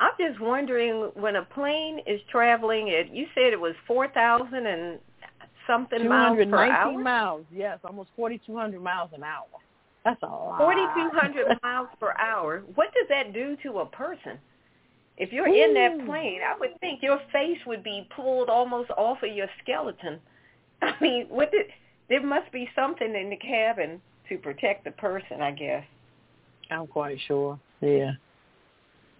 I'm 0.00 0.12
just 0.18 0.40
wondering 0.40 1.10
when 1.14 1.36
a 1.36 1.42
plane 1.42 2.00
is 2.06 2.20
traveling 2.30 2.90
at 2.90 3.14
you 3.14 3.26
said 3.34 3.52
it 3.52 3.60
was 3.60 3.74
four 3.86 4.08
thousand 4.08 4.66
and 4.66 4.98
something 5.66 6.08
miles 6.08 6.38
per 6.50 6.70
hour. 6.70 6.98
miles, 6.98 7.44
yes, 7.54 7.78
almost 7.84 8.10
forty 8.16 8.40
two 8.46 8.56
hundred 8.56 8.82
miles 8.82 9.10
an 9.14 9.22
hour. 9.22 9.46
That's 10.08 10.22
a 10.22 10.26
lot. 10.26 10.58
Forty 10.58 10.80
two 10.94 11.10
hundred 11.12 11.46
miles 11.62 11.88
per 12.00 12.14
hour. 12.18 12.62
What 12.74 12.88
does 12.94 13.06
that 13.10 13.34
do 13.34 13.56
to 13.62 13.80
a 13.80 13.86
person? 13.86 14.38
If 15.18 15.32
you're 15.32 15.48
Ooh. 15.48 15.64
in 15.64 15.74
that 15.74 16.06
plane, 16.06 16.40
I 16.46 16.58
would 16.58 16.78
think 16.80 17.02
your 17.02 17.20
face 17.30 17.58
would 17.66 17.82
be 17.82 18.08
pulled 18.16 18.48
almost 18.48 18.90
off 18.92 19.18
of 19.22 19.34
your 19.34 19.48
skeleton. 19.62 20.18
I 20.82 20.92
mean, 21.00 21.26
what 21.28 21.50
did 21.50 21.66
there 22.08 22.24
must 22.24 22.50
be 22.52 22.68
something 22.74 23.14
in 23.14 23.28
the 23.28 23.36
cabin 23.36 24.00
to 24.30 24.38
protect 24.38 24.84
the 24.84 24.92
person, 24.92 25.42
I 25.42 25.50
guess. 25.50 25.84
I'm 26.70 26.86
quite 26.86 27.18
sure. 27.26 27.58
Yeah. 27.82 28.12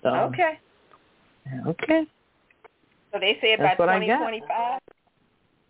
So, 0.03 0.09
okay. 0.09 0.59
Okay. 1.67 2.07
So 3.13 3.19
they 3.19 3.39
say 3.43 3.55
about 3.55 3.77
2025? 3.77 4.81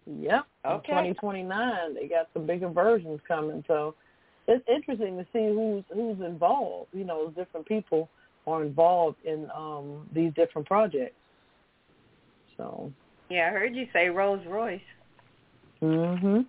Yep. 0.07 0.47
Okay. 0.65 0.87
2029, 0.89 1.95
they 1.95 2.09
got 2.09 2.29
some 2.35 2.47
bigger 2.47 2.69
versions 2.69 3.21
coming. 3.27 3.65
So 3.67 3.95
it's 4.49 4.65
interesting 4.69 5.17
to 5.19 5.25
see 5.33 5.47
who's 5.47 5.85
who's 5.93 6.25
involved. 6.27 6.89
You 6.93 7.05
know, 7.05 7.31
different 7.31 7.67
people 7.67 8.09
are 8.47 8.65
involved 8.65 9.19
in 9.25 9.49
um 9.55 10.09
these 10.13 10.33
different 10.35 10.67
projects. 10.67 11.15
So. 12.57 12.93
Yeah, 13.29 13.49
I 13.49 13.51
heard 13.51 13.77
you 13.77 13.87
say 13.93 14.09
Rolls 14.09 14.41
Royce. 14.49 14.81
Mhm. 15.83 16.47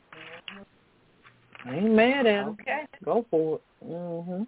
I 1.66 1.76
ain't 1.76 1.92
mad 1.92 2.26
at 2.26 2.48
him. 2.48 2.58
Okay. 2.62 2.86
Go 3.04 3.26
for 3.30 3.56
it. 3.56 3.86
Mhm. 3.86 4.48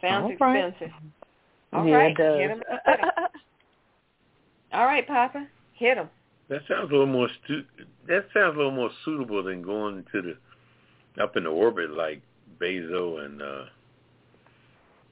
Sounds 0.00 0.24
All 0.24 0.30
expensive. 0.32 0.80
Right. 0.90 1.80
All 1.80 1.86
yeah, 1.86 1.96
right. 1.96 2.10
it 2.10 2.16
does. 2.16 2.38
Hit 2.40 2.50
him. 2.50 2.62
All 4.72 4.86
right, 4.86 5.06
Papa. 5.06 5.46
Hit 5.74 5.96
him. 5.96 6.10
That 6.48 6.62
sounds 6.68 6.90
a 6.90 6.92
little 6.92 7.06
more 7.06 7.28
stu- 7.44 7.64
that 8.06 8.26
sounds 8.34 8.54
a 8.54 8.58
little 8.58 8.72
more 8.72 8.90
suitable 9.04 9.42
than 9.42 9.62
going 9.62 10.04
to 10.12 10.20
the 10.20 10.36
up 11.20 11.36
in 11.36 11.44
the 11.44 11.50
orbit 11.50 11.90
like 11.90 12.20
Bezos 12.60 13.24
and 13.24 13.42
uh 13.42 13.64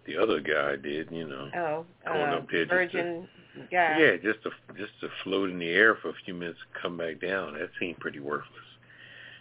the 0.07 0.17
other 0.17 0.41
guy 0.41 0.75
did, 0.77 1.13
you 1.13 1.29
know. 1.29 1.49
Oh, 1.55 1.87
going 2.05 2.31
uh, 2.31 2.37
up 2.37 2.49
there 2.51 2.67
Virgin 2.67 3.29
just 3.55 3.71
to, 3.71 3.77
guy. 3.77 3.99
Yeah, 4.01 4.17
just 4.17 4.43
to 4.43 4.51
just 4.77 4.93
to 5.01 5.09
float 5.23 5.51
in 5.51 5.59
the 5.59 5.69
air 5.69 5.97
for 5.97 6.09
a 6.09 6.15
few 6.25 6.35
minutes 6.35 6.59
and 6.65 6.83
come 6.83 6.97
back 6.97 7.21
down. 7.21 7.55
That 7.55 7.71
seemed 7.79 8.01
pretty 8.01 8.19
worthless. 8.19 8.49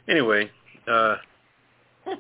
Anyway, 0.07 0.51
uh 0.87 1.15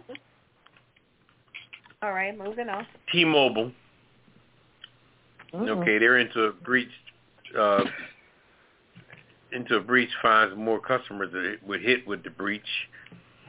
All 2.03 2.13
right, 2.13 2.35
moving 2.35 2.67
on. 2.67 2.87
T-Mobile. 3.11 3.71
Mm-hmm. 5.53 5.69
Okay, 5.81 5.99
they're 5.99 6.17
into 6.17 6.45
a 6.45 6.51
breach 6.51 6.89
uh 7.57 7.83
into 9.51 9.75
a 9.75 9.81
breach 9.81 10.09
finds 10.21 10.55
more 10.57 10.79
customers 10.79 11.31
that 11.33 11.43
it 11.45 11.59
would 11.67 11.81
hit 11.81 12.07
with 12.07 12.23
the 12.23 12.29
breach. 12.29 12.61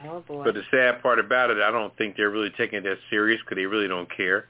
Oh 0.05 0.21
boy. 0.21 0.43
But 0.43 0.55
the 0.55 0.63
sad 0.71 1.01
part 1.01 1.19
about 1.19 1.49
it, 1.49 1.57
I 1.57 1.71
don't 1.71 1.95
think 1.97 2.15
they're 2.15 2.29
really 2.29 2.51
taking 2.57 2.79
it 2.79 2.83
that 2.83 2.97
serious 3.09 3.39
because 3.41 3.55
they 3.55 3.65
really 3.65 3.87
don't 3.87 4.09
care. 4.15 4.47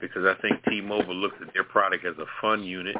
Because 0.00 0.24
I 0.24 0.40
think 0.42 0.64
T-Mobile 0.68 1.14
looks 1.14 1.36
at 1.40 1.52
their 1.54 1.64
product 1.64 2.04
as 2.04 2.16
a 2.18 2.26
fun 2.40 2.64
unit 2.64 2.96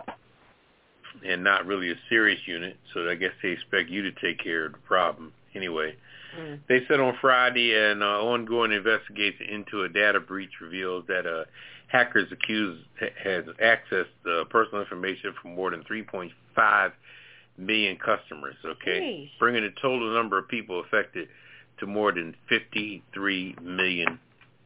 and 1.26 1.42
not 1.42 1.66
really 1.66 1.90
a 1.90 1.96
serious 2.08 2.40
unit. 2.46 2.76
So 2.94 3.08
I 3.08 3.16
guess 3.16 3.32
they 3.42 3.50
expect 3.50 3.90
you 3.90 4.02
to 4.02 4.12
take 4.20 4.38
care 4.42 4.66
of 4.66 4.72
the 4.72 4.78
problem 4.78 5.32
anyway. 5.54 5.96
Mm. 6.38 6.60
They 6.68 6.80
said 6.88 7.00
on 7.00 7.16
Friday 7.20 7.74
an 7.74 8.02
uh, 8.02 8.06
ongoing 8.06 8.72
investigation 8.72 9.48
into 9.50 9.82
a 9.82 9.88
data 9.88 10.20
breach 10.20 10.52
reveals 10.60 11.04
that 11.08 11.26
uh, 11.26 11.44
hackers 11.88 12.30
accused 12.32 12.84
has 13.22 13.44
accessed 13.62 14.06
uh, 14.26 14.44
personal 14.44 14.80
information 14.80 15.34
from 15.40 15.54
more 15.54 15.70
than 15.70 15.82
3.5 15.82 16.92
million 17.58 17.96
customers, 17.96 18.56
okay? 18.64 19.00
Jeez. 19.00 19.30
Bringing 19.38 19.62
the 19.62 19.74
total 19.80 20.14
number 20.14 20.38
of 20.38 20.48
people 20.48 20.80
affected 20.80 21.28
to 21.82 21.86
more 21.86 22.12
than 22.12 22.34
53 22.48 23.56
million 23.60 24.20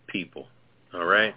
people, 0.06 0.48
all 0.92 1.06
right? 1.06 1.34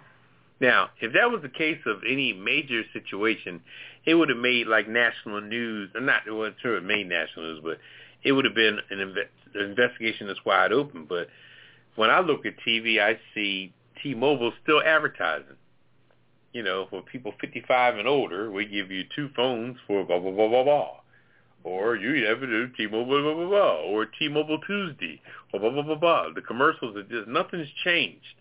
Now, 0.60 0.90
if 1.00 1.14
that 1.14 1.30
was 1.30 1.40
the 1.40 1.48
case 1.48 1.78
of 1.86 2.02
any 2.06 2.34
major 2.34 2.82
situation, 2.92 3.62
it 4.04 4.14
would 4.14 4.28
have 4.28 4.38
made 4.38 4.66
like 4.66 4.88
national 4.88 5.40
news, 5.40 5.88
or 5.94 6.02
not, 6.02 6.22
it 6.26 6.54
sure 6.60 6.76
it 6.76 6.84
made 6.84 7.08
national 7.08 7.46
news, 7.46 7.60
but 7.64 7.78
it 8.22 8.32
would 8.32 8.44
have 8.44 8.54
been 8.54 8.78
an, 8.90 8.98
inve- 8.98 9.58
an 9.58 9.70
investigation 9.70 10.26
that's 10.26 10.44
wide 10.44 10.70
open. 10.70 11.06
But 11.08 11.28
when 11.96 12.10
I 12.10 12.20
look 12.20 12.44
at 12.44 12.52
TV, 12.66 13.00
I 13.00 13.18
see 13.34 13.72
T-Mobile 14.02 14.52
still 14.62 14.82
advertising. 14.84 15.56
You 16.52 16.62
know, 16.62 16.88
for 16.90 17.00
people 17.00 17.32
55 17.40 17.96
and 17.96 18.06
older, 18.06 18.50
we 18.50 18.66
give 18.66 18.90
you 18.90 19.04
two 19.16 19.30
phones 19.34 19.78
for 19.86 20.04
blah, 20.04 20.18
blah, 20.18 20.32
blah, 20.32 20.48
blah, 20.48 20.64
blah 20.64 20.90
or 21.64 21.96
you 21.96 22.26
have 22.26 22.40
to 22.40 22.46
do 22.46 22.68
T-Mobile 22.76 23.22
blah, 23.22 23.34
blah, 23.34 23.48
blah, 23.48 23.82
or 23.82 24.06
T-Mobile 24.06 24.60
Tuesday, 24.66 25.20
blah, 25.50 25.60
blah, 25.60 25.70
blah, 25.70 25.82
blah, 25.82 25.94
blah. 25.94 26.26
The 26.34 26.40
commercials 26.40 26.96
are 26.96 27.02
just, 27.02 27.28
nothing's 27.28 27.68
changed. 27.84 28.34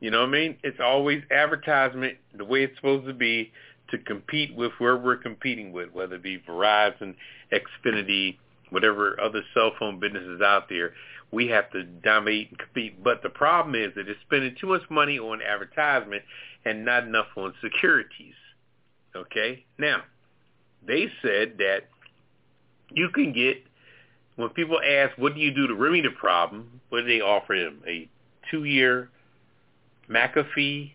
You 0.00 0.10
know 0.10 0.20
what 0.20 0.28
I 0.28 0.32
mean? 0.32 0.56
It's 0.62 0.80
always 0.80 1.22
advertisement 1.30 2.16
the 2.36 2.44
way 2.44 2.64
it's 2.64 2.76
supposed 2.76 3.06
to 3.06 3.12
be 3.12 3.52
to 3.90 3.98
compete 3.98 4.54
with 4.54 4.72
where 4.78 4.96
we're 4.96 5.16
competing 5.16 5.72
with, 5.72 5.92
whether 5.92 6.14
it 6.14 6.22
be 6.22 6.38
Verizon, 6.38 7.14
Xfinity, 7.52 8.38
whatever 8.70 9.20
other 9.20 9.42
cell 9.52 9.72
phone 9.78 9.98
businesses 9.98 10.40
out 10.40 10.68
there. 10.68 10.92
We 11.32 11.48
have 11.48 11.70
to 11.72 11.84
dominate 11.84 12.50
and 12.50 12.58
compete. 12.58 13.02
But 13.02 13.22
the 13.22 13.30
problem 13.30 13.74
is 13.74 13.92
that 13.94 14.08
it's 14.08 14.20
spending 14.26 14.56
too 14.60 14.68
much 14.68 14.82
money 14.90 15.18
on 15.18 15.42
advertisement 15.42 16.22
and 16.64 16.84
not 16.84 17.04
enough 17.04 17.26
on 17.36 17.52
securities. 17.62 18.34
Okay? 19.14 19.64
Now, 19.78 20.02
they 20.86 21.08
said 21.22 21.58
that 21.58 21.88
you 22.94 23.08
can 23.10 23.32
get, 23.32 23.62
when 24.36 24.48
people 24.50 24.80
ask, 24.80 25.16
what 25.18 25.34
do 25.34 25.40
you 25.40 25.52
do 25.52 25.66
to 25.66 25.74
remedy 25.74 26.02
the 26.02 26.10
problem, 26.10 26.80
what 26.88 27.02
do 27.02 27.06
they 27.06 27.20
offer 27.20 27.58
them? 27.58 27.82
A 27.86 28.08
two-year 28.50 29.10
McAfee 30.08 30.92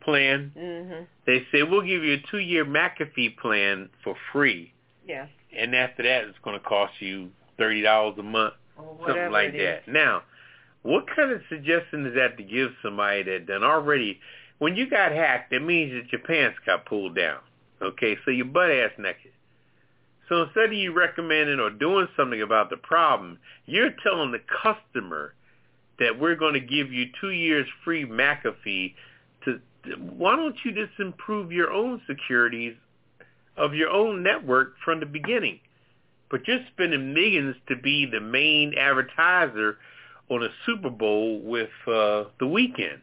plan. 0.00 0.52
Mhm. 0.56 1.06
They 1.26 1.46
say, 1.52 1.62
we'll 1.62 1.82
give 1.82 2.04
you 2.04 2.14
a 2.14 2.30
two-year 2.30 2.64
McAfee 2.64 3.36
plan 3.36 3.90
for 4.02 4.16
free. 4.32 4.72
Yeah. 5.06 5.26
And 5.52 5.74
after 5.74 6.02
that, 6.02 6.24
it's 6.24 6.38
going 6.44 6.58
to 6.58 6.64
cost 6.64 7.00
you 7.00 7.30
$30 7.58 8.18
a 8.18 8.22
month, 8.22 8.54
Or 8.76 8.96
something 9.06 9.32
like 9.32 9.52
that. 9.54 9.88
Now, 9.88 10.22
what 10.82 11.06
kind 11.14 11.32
of 11.32 11.42
suggestion 11.48 12.06
is 12.06 12.14
that 12.14 12.36
to 12.36 12.42
give 12.42 12.70
somebody 12.82 13.24
that 13.24 13.46
done 13.46 13.64
already, 13.64 14.20
when 14.58 14.76
you 14.76 14.88
got 14.88 15.12
hacked, 15.12 15.52
it 15.52 15.62
means 15.62 15.92
that 15.92 16.12
your 16.12 16.20
pants 16.20 16.58
got 16.64 16.86
pulled 16.86 17.14
down. 17.16 17.40
Okay, 17.80 18.16
so 18.24 18.30
you're 18.30 18.46
butt 18.46 18.70
ass 18.70 18.92
naked. 18.98 19.32
So 20.28 20.42
instead 20.42 20.66
of 20.66 20.72
you 20.72 20.92
recommending 20.92 21.58
or 21.60 21.70
doing 21.70 22.06
something 22.16 22.42
about 22.42 22.70
the 22.70 22.76
problem, 22.76 23.38
you're 23.66 23.94
telling 24.02 24.32
the 24.32 24.40
customer 24.62 25.34
that 25.98 26.18
we're 26.18 26.36
going 26.36 26.54
to 26.54 26.60
give 26.60 26.92
you 26.92 27.06
two 27.20 27.30
years 27.30 27.66
free 27.84 28.04
McAfee. 28.04 28.94
To 29.44 29.60
why 29.98 30.36
don't 30.36 30.56
you 30.64 30.72
just 30.72 30.98
improve 30.98 31.50
your 31.50 31.70
own 31.72 32.00
securities 32.06 32.74
of 33.56 33.74
your 33.74 33.90
own 33.90 34.22
network 34.22 34.74
from 34.84 35.00
the 35.00 35.06
beginning? 35.06 35.60
But 36.30 36.46
you're 36.46 36.60
spending 36.72 37.14
millions 37.14 37.56
to 37.68 37.76
be 37.76 38.04
the 38.04 38.20
main 38.20 38.74
advertiser 38.78 39.78
on 40.28 40.42
a 40.42 40.48
Super 40.66 40.90
Bowl 40.90 41.40
with 41.40 41.70
uh, 41.86 42.24
the 42.38 42.44
Weeknd. 42.44 43.00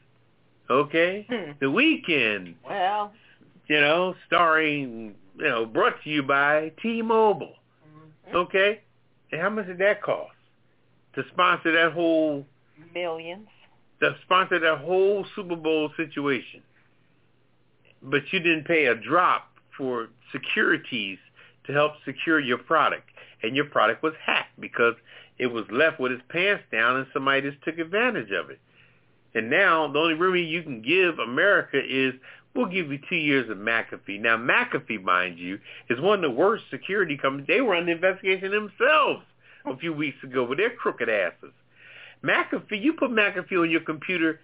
Okay, 0.69 1.26
Hmm. 1.30 1.51
the 1.59 1.65
Weeknd 1.65 2.55
Well, 2.67 3.13
you 3.67 3.82
know, 3.82 4.15
starring, 4.28 5.15
you 5.38 5.45
know, 5.45 5.65
brought 5.65 6.01
to 6.03 6.09
you 6.09 6.23
by 6.23 6.71
T-Mobile. 6.81 7.53
Mm-hmm. 8.27 8.36
Okay? 8.38 8.81
And 9.31 9.41
how 9.41 9.49
much 9.49 9.67
did 9.67 9.79
that 9.79 10.01
cost? 10.01 10.31
To 11.15 11.23
sponsor 11.31 11.71
that 11.73 11.93
whole, 11.93 12.45
millions. 12.93 13.47
to 14.01 14.15
sponsor 14.23 14.59
that 14.59 14.79
whole 14.79 15.25
Super 15.36 15.55
Bowl 15.55 15.89
situation. 15.97 16.61
But 18.01 18.21
you 18.31 18.39
didn't 18.39 18.65
pay 18.65 18.86
a 18.86 18.95
drop 18.95 19.49
for 19.77 20.09
securities 20.31 21.17
to 21.65 21.73
help 21.73 21.93
secure 22.05 22.39
your 22.39 22.57
product. 22.57 23.09
And 23.43 23.55
your 23.55 23.65
product 23.65 24.03
was 24.03 24.13
hacked 24.25 24.59
because 24.59 24.95
it 25.38 25.47
was 25.47 25.65
left 25.71 25.99
with 25.99 26.11
its 26.11 26.23
pants 26.29 26.63
down 26.71 26.97
and 26.97 27.07
somebody 27.13 27.49
just 27.49 27.63
took 27.63 27.77
advantage 27.77 28.31
of 28.31 28.49
it. 28.49 28.59
And 29.33 29.49
now 29.49 29.91
the 29.91 29.99
only 29.99 30.13
remedy 30.13 30.43
you 30.43 30.63
can 30.63 30.81
give 30.81 31.19
America 31.19 31.77
is 31.77 32.13
we'll 32.56 32.66
give 32.68 32.91
you 32.91 32.99
two 33.10 33.16
years 33.16 33.49
of 33.49 33.58
McAfee. 33.58 34.20
Now 34.20 34.38
McAfee, 34.38 35.03
mind 35.03 35.38
you, 35.38 35.60
is 35.89 35.99
one 35.99 36.24
of 36.24 36.32
the 36.32 36.36
worst 36.36 36.64
security 36.72 37.18
companies. 37.18 37.47
They 37.47 37.62
were 37.62 37.76
under 37.76 37.91
investigation 37.91 38.51
themselves 38.51 39.24
a 39.66 39.78
few 39.78 39.93
weeks 39.93 40.18
ago 40.24 40.45
with 40.45 40.58
their 40.58 40.72
crooked 40.72 41.10
asses. 41.10 41.51
McAfee, 42.24 42.82
you 42.82 42.93
put 42.93 43.12
McAfee 43.12 43.62
on 43.62 43.70
your 43.70 43.82
computer, 43.82 44.39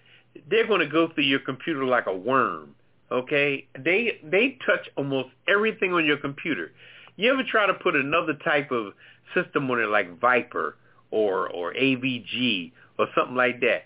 they're 0.49 0.67
going 0.67 0.81
to 0.81 0.87
go 0.87 1.09
through 1.13 1.23
your 1.23 1.39
computer 1.39 1.85
like 1.85 2.07
a 2.07 2.15
worm. 2.15 2.75
Okay? 3.11 3.67
They 3.77 4.19
they 4.23 4.57
touch 4.65 4.87
almost 4.95 5.29
everything 5.47 5.93
on 5.93 6.05
your 6.05 6.17
computer. 6.17 6.71
You 7.17 7.31
ever 7.33 7.43
try 7.43 7.67
to 7.67 7.73
put 7.73 7.95
another 7.95 8.33
type 8.43 8.71
of 8.71 8.93
system 9.33 9.69
on 9.69 9.79
it 9.79 9.87
like 9.87 10.19
VIPRE 10.19 10.75
or 11.11 11.49
or 11.49 11.73
AVG 11.73 12.71
or 12.97 13.07
something 13.15 13.35
like 13.35 13.59
that? 13.61 13.83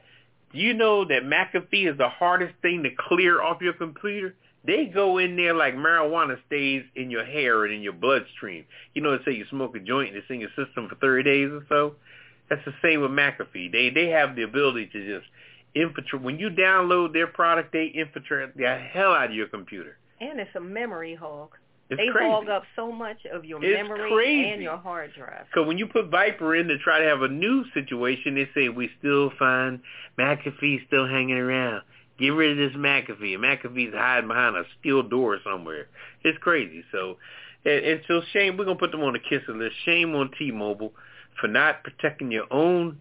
You 0.55 0.73
know 0.73 1.03
that 1.05 1.23
McAfee 1.23 1.91
is 1.91 1.97
the 1.97 2.09
hardest 2.09 2.53
thing 2.61 2.83
to 2.83 2.89
clear 3.09 3.41
off 3.41 3.61
your 3.61 3.73
computer? 3.73 4.35
They 4.65 4.85
go 4.85 5.17
in 5.17 5.35
there 5.35 5.53
like 5.53 5.75
marijuana 5.75 6.37
stays 6.47 6.83
in 6.95 7.11
your 7.11 7.25
hair 7.25 7.65
and 7.65 7.73
in 7.73 7.81
your 7.81 7.93
bloodstream. 7.93 8.65
You 8.93 9.01
know, 9.01 9.17
say 9.25 9.33
you 9.33 9.45
smoke 9.49 9.75
a 9.75 9.79
joint 9.79 10.09
and 10.09 10.17
it's 10.17 10.29
in 10.29 10.39
your 10.39 10.49
system 10.49 10.87
for 10.89 10.95
30 10.95 11.23
days 11.23 11.49
or 11.51 11.65
so. 11.69 11.95
That's 12.49 12.63
the 12.65 12.73
same 12.81 13.01
with 13.01 13.11
McAfee. 13.11 13.71
They 13.71 13.89
they 13.89 14.09
have 14.09 14.35
the 14.35 14.43
ability 14.43 14.89
to 14.93 15.19
just 15.19 15.29
infiltrate. 15.75 16.21
When 16.21 16.39
you 16.39 16.49
download 16.49 17.13
their 17.13 17.27
product, 17.27 17.73
they 17.73 17.91
infiltrate 17.93 18.55
the 18.55 18.77
hell 18.93 19.11
out 19.11 19.31
of 19.31 19.35
your 19.35 19.47
computer. 19.47 19.97
And 20.21 20.39
it's 20.39 20.55
a 20.55 20.61
memory 20.61 21.15
hog. 21.15 21.51
It's 21.89 21.99
they 21.99 22.07
crazy. 22.07 22.29
hog 22.29 22.49
up 22.49 22.63
so 22.75 22.91
much 22.91 23.17
of 23.31 23.45
your 23.45 23.63
It's 23.63 23.77
memory 23.77 24.09
crazy. 24.11 24.49
and 24.51 24.61
your 24.61 24.77
hard 24.77 25.11
drive. 25.15 25.45
So 25.53 25.61
when 25.63 25.77
you 25.77 25.86
put 25.86 26.09
VIPRE 26.09 26.55
in 26.59 26.67
to 26.69 26.79
try 26.79 26.99
to 26.99 27.05
have 27.05 27.21
a 27.21 27.27
new 27.27 27.63
situation, 27.73 28.33
they 28.36 28.49
say 28.55 28.69
we 28.69 28.89
still 28.99 29.31
find 29.38 29.81
McAfee 30.17 30.88
still 30.88 31.07
hanging 31.07 31.38
around. 31.38 31.83
Get 32.17 32.29
rid 32.29 32.51
of 32.51 32.57
this 32.57 32.75
McAfee. 32.77 33.38
McAfee's 33.38 33.93
hiding 33.93 34.27
behind 34.29 34.55
a 34.55 34.63
steel 34.79 35.03
door 35.03 35.38
somewhere. 35.43 35.88
It's 36.23 36.38
crazy. 36.39 36.83
So, 36.91 37.17
and, 37.65 37.86
and 37.86 38.01
so 38.07 38.21
shame. 38.33 38.57
We're 38.57 38.65
gonna 38.65 38.79
put 38.79 38.91
them 38.91 39.01
on 39.03 39.13
the 39.13 39.19
Kiss 39.19 39.43
It 39.47 39.55
List. 39.55 39.75
Shame 39.86 40.15
on 40.15 40.31
T-Mobile 40.39 40.91
for 41.39 41.47
not 41.47 41.83
protecting 41.83 42.31
your 42.31 42.51
own 42.51 42.99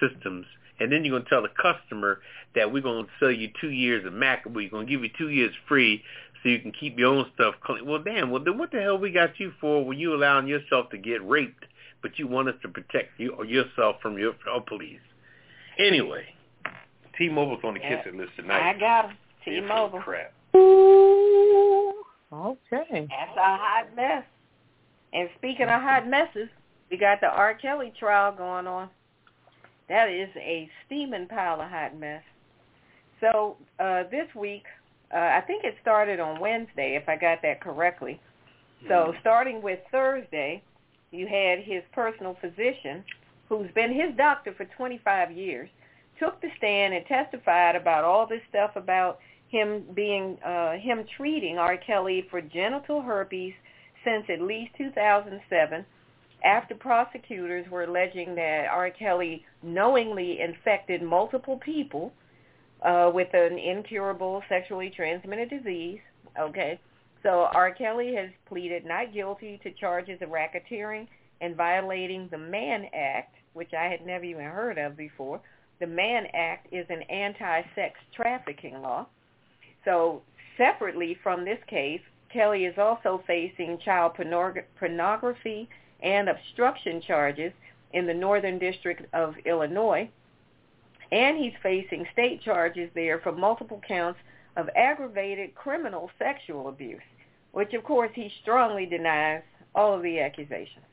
systems. 0.00 0.46
And 0.80 0.90
then 0.90 1.04
you're 1.04 1.16
gonna 1.18 1.28
tell 1.30 1.42
the 1.42 1.50
customer 1.50 2.20
that 2.56 2.72
we're 2.72 2.82
gonna 2.82 3.06
sell 3.20 3.30
you 3.30 3.50
two 3.60 3.70
years 3.70 4.04
of 4.06 4.12
Mac. 4.12 4.44
We're 4.46 4.70
gonna 4.70 4.86
give 4.86 5.02
you 5.04 5.10
two 5.16 5.28
years 5.28 5.52
free 5.68 6.02
so 6.44 6.50
you 6.50 6.60
can 6.60 6.72
keep 6.72 6.98
your 6.98 7.08
own 7.14 7.24
stuff 7.34 7.54
clean. 7.64 7.86
Well, 7.86 8.02
damn. 8.02 8.30
Well, 8.30 8.44
then 8.44 8.58
what 8.58 8.70
the 8.70 8.80
hell 8.80 8.98
we 8.98 9.10
got 9.10 9.40
you 9.40 9.52
for 9.60 9.82
when 9.82 9.98
you 9.98 10.14
allowing 10.14 10.46
yourself 10.46 10.90
to 10.90 10.98
get 10.98 11.26
raped, 11.26 11.64
but 12.02 12.18
you 12.18 12.28
want 12.28 12.50
us 12.50 12.54
to 12.60 12.68
protect 12.68 13.18
you 13.18 13.30
or 13.30 13.46
yourself 13.46 13.96
from 14.02 14.18
your 14.18 14.34
oh, 14.52 14.60
police? 14.60 15.00
Anyway, 15.78 16.26
T-Mobile's 17.16 17.64
on 17.64 17.74
the 17.74 17.80
Yeah. 17.80 17.96
kiss 17.96 18.06
it 18.08 18.14
list 18.14 18.32
tonight. 18.36 18.60
I 18.62 18.78
got 18.78 19.10
They're 19.46 19.62
full 19.66 19.86
of 19.86 19.92
T-Mobile. 19.92 20.00
Crap. 20.00 20.34
Okay. 22.32 23.06
That's 23.08 23.36
a 23.38 23.56
hot 23.56 23.86
mess. 23.96 24.24
And 25.14 25.30
speaking 25.38 25.66
of 25.68 25.80
hot 25.80 26.06
messes, 26.06 26.50
we 26.90 26.98
got 26.98 27.20
the 27.20 27.28
R. 27.28 27.54
Kelly 27.54 27.92
trial 27.98 28.32
going 28.32 28.66
on. 28.66 28.90
That 29.88 30.10
is 30.10 30.28
a 30.36 30.68
steaming 30.84 31.26
pile 31.26 31.60
of 31.60 31.70
hot 31.70 31.98
mess. 31.98 32.22
So 33.20 33.56
uh, 33.78 34.02
this 34.10 34.28
week, 34.34 34.64
uh, 35.14 35.18
I 35.18 35.40
think 35.46 35.64
it 35.64 35.76
started 35.80 36.18
on 36.18 36.40
Wednesday, 36.40 36.96
if 37.00 37.08
I 37.08 37.16
got 37.16 37.40
that 37.42 37.60
correctly. 37.60 38.20
So 38.88 39.14
starting 39.20 39.62
with 39.62 39.78
Thursday, 39.90 40.62
you 41.10 41.26
had 41.26 41.60
his 41.60 41.82
personal 41.92 42.36
physician, 42.40 43.04
who's 43.48 43.70
been 43.74 43.94
his 43.94 44.14
doctor 44.16 44.52
for 44.54 44.64
25 44.76 45.30
years, 45.32 45.70
took 46.18 46.40
the 46.40 46.48
stand 46.58 46.92
and 46.94 47.06
testified 47.06 47.76
about 47.76 48.04
all 48.04 48.26
this 48.26 48.42
stuff 48.48 48.72
about 48.76 49.20
him 49.48 49.84
being 49.94 50.36
uh, 50.44 50.72
him 50.72 51.04
treating 51.16 51.58
R. 51.58 51.76
Kelly 51.76 52.26
for 52.30 52.40
genital 52.40 53.00
herpes 53.00 53.54
since 54.04 54.24
at 54.28 54.40
least 54.40 54.72
2007 54.76 55.84
after 56.44 56.74
prosecutors 56.74 57.66
were 57.70 57.84
alleging 57.84 58.34
that 58.34 58.66
R. 58.70 58.90
Kelly 58.90 59.44
knowingly 59.62 60.40
infected 60.40 61.02
multiple 61.02 61.58
people 61.64 62.12
uh, 62.82 63.10
with 63.12 63.32
an 63.34 63.58
incurable 63.58 64.42
sexually 64.48 64.90
transmitted 64.90 65.50
disease. 65.50 66.00
Okay, 66.38 66.78
so 67.22 67.48
R. 67.54 67.72
Kelly 67.72 68.14
has 68.14 68.30
pleaded 68.46 68.84
not 68.84 69.12
guilty 69.12 69.58
to 69.62 69.70
charges 69.72 70.20
of 70.20 70.30
racketeering 70.30 71.06
and 71.40 71.56
violating 71.56 72.28
the 72.30 72.38
Mann 72.38 72.86
Act, 72.94 73.34
which 73.54 73.72
I 73.72 73.84
had 73.84 74.06
never 74.06 74.24
even 74.24 74.44
heard 74.44 74.78
of 74.78 74.96
before. 74.96 75.40
The 75.80 75.86
Mann 75.86 76.26
Act 76.34 76.68
is 76.72 76.86
an 76.88 77.02
anti-sex 77.02 77.98
trafficking 78.14 78.80
law. 78.80 79.06
So 79.84 80.22
separately 80.56 81.16
from 81.22 81.44
this 81.44 81.58
case, 81.66 82.00
Kelly 82.32 82.64
is 82.64 82.78
also 82.78 83.22
facing 83.26 83.78
child 83.84 84.14
pornog- 84.16 84.64
pornography 84.78 85.68
and 86.02 86.28
obstruction 86.28 87.00
charges 87.00 87.52
in 87.92 88.06
the 88.06 88.14
Northern 88.14 88.58
District 88.58 89.02
of 89.14 89.34
Illinois. 89.46 90.10
And 91.14 91.38
he's 91.38 91.52
facing 91.62 92.06
state 92.12 92.42
charges 92.42 92.90
there 92.96 93.20
for 93.20 93.30
multiple 93.30 93.80
counts 93.86 94.18
of 94.56 94.68
aggravated 94.74 95.54
criminal 95.54 96.10
sexual 96.18 96.68
abuse, 96.68 97.00
which 97.52 97.72
of 97.72 97.84
course 97.84 98.10
he 98.14 98.32
strongly 98.42 98.84
denies 98.84 99.42
all 99.76 99.94
of 99.94 100.02
the 100.02 100.18
accusations. 100.18 100.84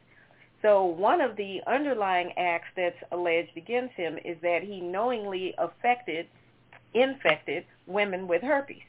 So 0.62 0.86
one 0.86 1.22
of 1.22 1.38
the 1.38 1.62
underlying 1.66 2.34
acts 2.38 2.68
that's 2.76 3.04
alleged 3.12 3.58
against 3.58 3.96
him 3.96 4.20
is 4.24 4.38
that 4.44 4.62
he 4.62 4.80
knowingly 4.80 5.56
affected, 5.58 6.28
infected 6.94 7.66
women 7.88 8.28
with 8.28 8.44
herpes, 8.44 8.84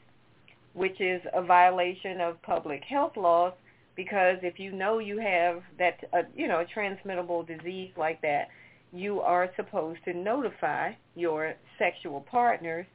which 0.73 1.01
is 1.01 1.19
a 1.33 1.41
violation 1.41 2.21
of 2.21 2.39
public 2.43 2.83
health 2.83 3.17
laws 3.17 3.53
because 3.95 4.37
if 4.43 4.59
you 4.59 4.71
know 4.71 4.99
you 4.99 5.17
have 5.17 5.63
that, 5.79 5.97
uh, 6.13 6.21
you 6.35 6.47
know, 6.47 6.59
a 6.59 6.65
transmittable 6.65 7.41
disease 7.41 7.91
like 7.97 8.21
that, 8.21 8.49
you 8.93 9.21
are 9.21 9.49
supposed 9.55 9.99
to 10.05 10.13
notify 10.13 10.91
your 11.15 11.55
sexual 11.79 12.21
partners 12.21 12.85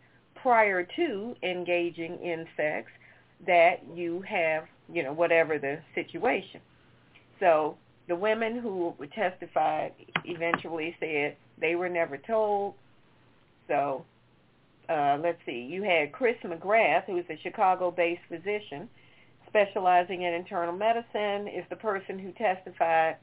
prior 0.41 0.87
to 0.97 1.35
engaging 1.43 2.19
in 2.23 2.47
sex 2.57 2.91
that 3.47 3.83
you 3.95 4.23
have, 4.23 4.65
you 4.93 5.03
know, 5.03 5.13
whatever 5.13 5.59
the 5.59 5.79
situation. 5.95 6.61
So 7.41 7.77
the 8.09 8.17
women 8.17 8.59
who 8.59 8.95
testified 9.15 9.93
eventually 10.25 10.97
said 11.01 11.37
they 11.61 11.75
were 11.75 11.89
never 11.89 12.17
told. 12.17 12.75
So 13.67 14.05
uh, 14.89 15.19
let's 15.23 15.39
see, 15.45 15.69
you 15.71 15.83
had 15.83 16.13
Kris 16.13 16.37
McGrath, 16.45 17.05
who's 17.05 17.25
a 17.29 17.39
Chicago-based 17.43 18.23
physician, 18.29 18.89
specializing 19.47 20.23
in 20.23 20.33
internal 20.33 20.75
medicine, 20.75 21.49
is 21.49 21.65
the 21.71 21.77
person 21.77 22.19
who 22.19 22.33
testified 22.33 23.17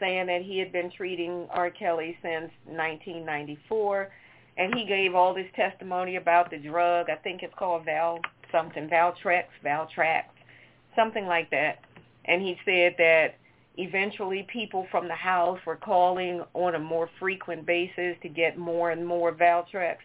saying 0.00 0.26
that 0.26 0.42
he 0.42 0.58
had 0.58 0.72
been 0.72 0.90
treating 0.90 1.46
R. 1.50 1.70
Kelly 1.70 2.16
since 2.22 2.50
1994. 2.66 4.10
And 4.58 4.74
he 4.74 4.84
gave 4.84 5.14
all 5.14 5.32
this 5.32 5.46
testimony 5.54 6.16
about 6.16 6.50
the 6.50 6.58
drug. 6.58 7.08
I 7.08 7.16
think 7.16 7.42
it's 7.42 7.54
called 7.56 7.84
Val 7.84 8.20
something, 8.52 8.88
Valtrex, 8.88 9.44
Valtrax, 9.64 10.24
something 10.96 11.26
like 11.26 11.50
that. 11.50 11.78
And 12.24 12.42
he 12.42 12.58
said 12.64 12.94
that 12.98 13.36
eventually 13.76 14.46
people 14.52 14.86
from 14.90 15.08
the 15.08 15.14
house 15.14 15.58
were 15.66 15.76
calling 15.76 16.42
on 16.54 16.74
a 16.74 16.78
more 16.78 17.08
frequent 17.18 17.64
basis 17.66 18.16
to 18.22 18.28
get 18.28 18.58
more 18.58 18.90
and 18.90 19.06
more 19.06 19.32
Valtrex. 19.32 19.96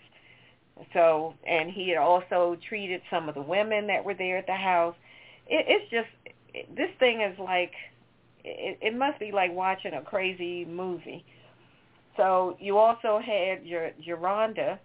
So, 0.93 1.33
and 1.47 1.71
he 1.71 1.89
had 1.89 1.97
also 1.97 2.57
treated 2.67 3.01
some 3.09 3.29
of 3.29 3.35
the 3.35 3.41
women 3.41 3.87
that 3.87 4.03
were 4.03 4.13
there 4.13 4.37
at 4.37 4.45
the 4.45 4.55
house. 4.55 4.95
It, 5.47 5.65
it's 5.67 5.91
just, 5.91 6.75
this 6.75 6.89
thing 6.99 7.21
is 7.21 7.37
like, 7.39 7.73
it, 8.45 8.77
it 8.81 8.95
must 8.95 9.19
be 9.19 9.31
like 9.31 9.51
watching 9.51 9.93
a 9.93 10.01
crazy 10.01 10.65
movie. 10.65 11.25
So 12.15 12.55
you 12.59 12.77
also 12.77 13.19
had 13.19 13.65
your 13.65 13.91
Jerhonda 14.05 14.79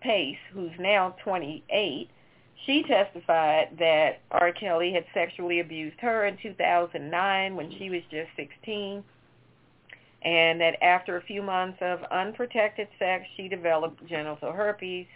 Pace, 0.00 0.38
who's 0.52 0.72
now 0.78 1.14
28. 1.24 2.08
She 2.66 2.82
testified 2.84 3.76
that 3.78 4.20
R. 4.30 4.52
Kelly 4.52 4.92
had 4.92 5.04
sexually 5.12 5.60
abused 5.60 5.98
her 6.00 6.26
in 6.26 6.36
2009 6.42 7.56
when 7.56 7.70
she 7.78 7.90
was 7.90 8.02
just 8.10 8.30
16, 8.36 9.02
and 10.22 10.60
that 10.60 10.82
after 10.82 11.16
a 11.16 11.22
few 11.22 11.42
months 11.42 11.78
of 11.80 12.02
unprotected 12.10 12.88
sex, 12.98 13.24
she 13.36 13.48
developed 13.48 14.06
genital 14.06 14.52
herpes. 14.52 15.06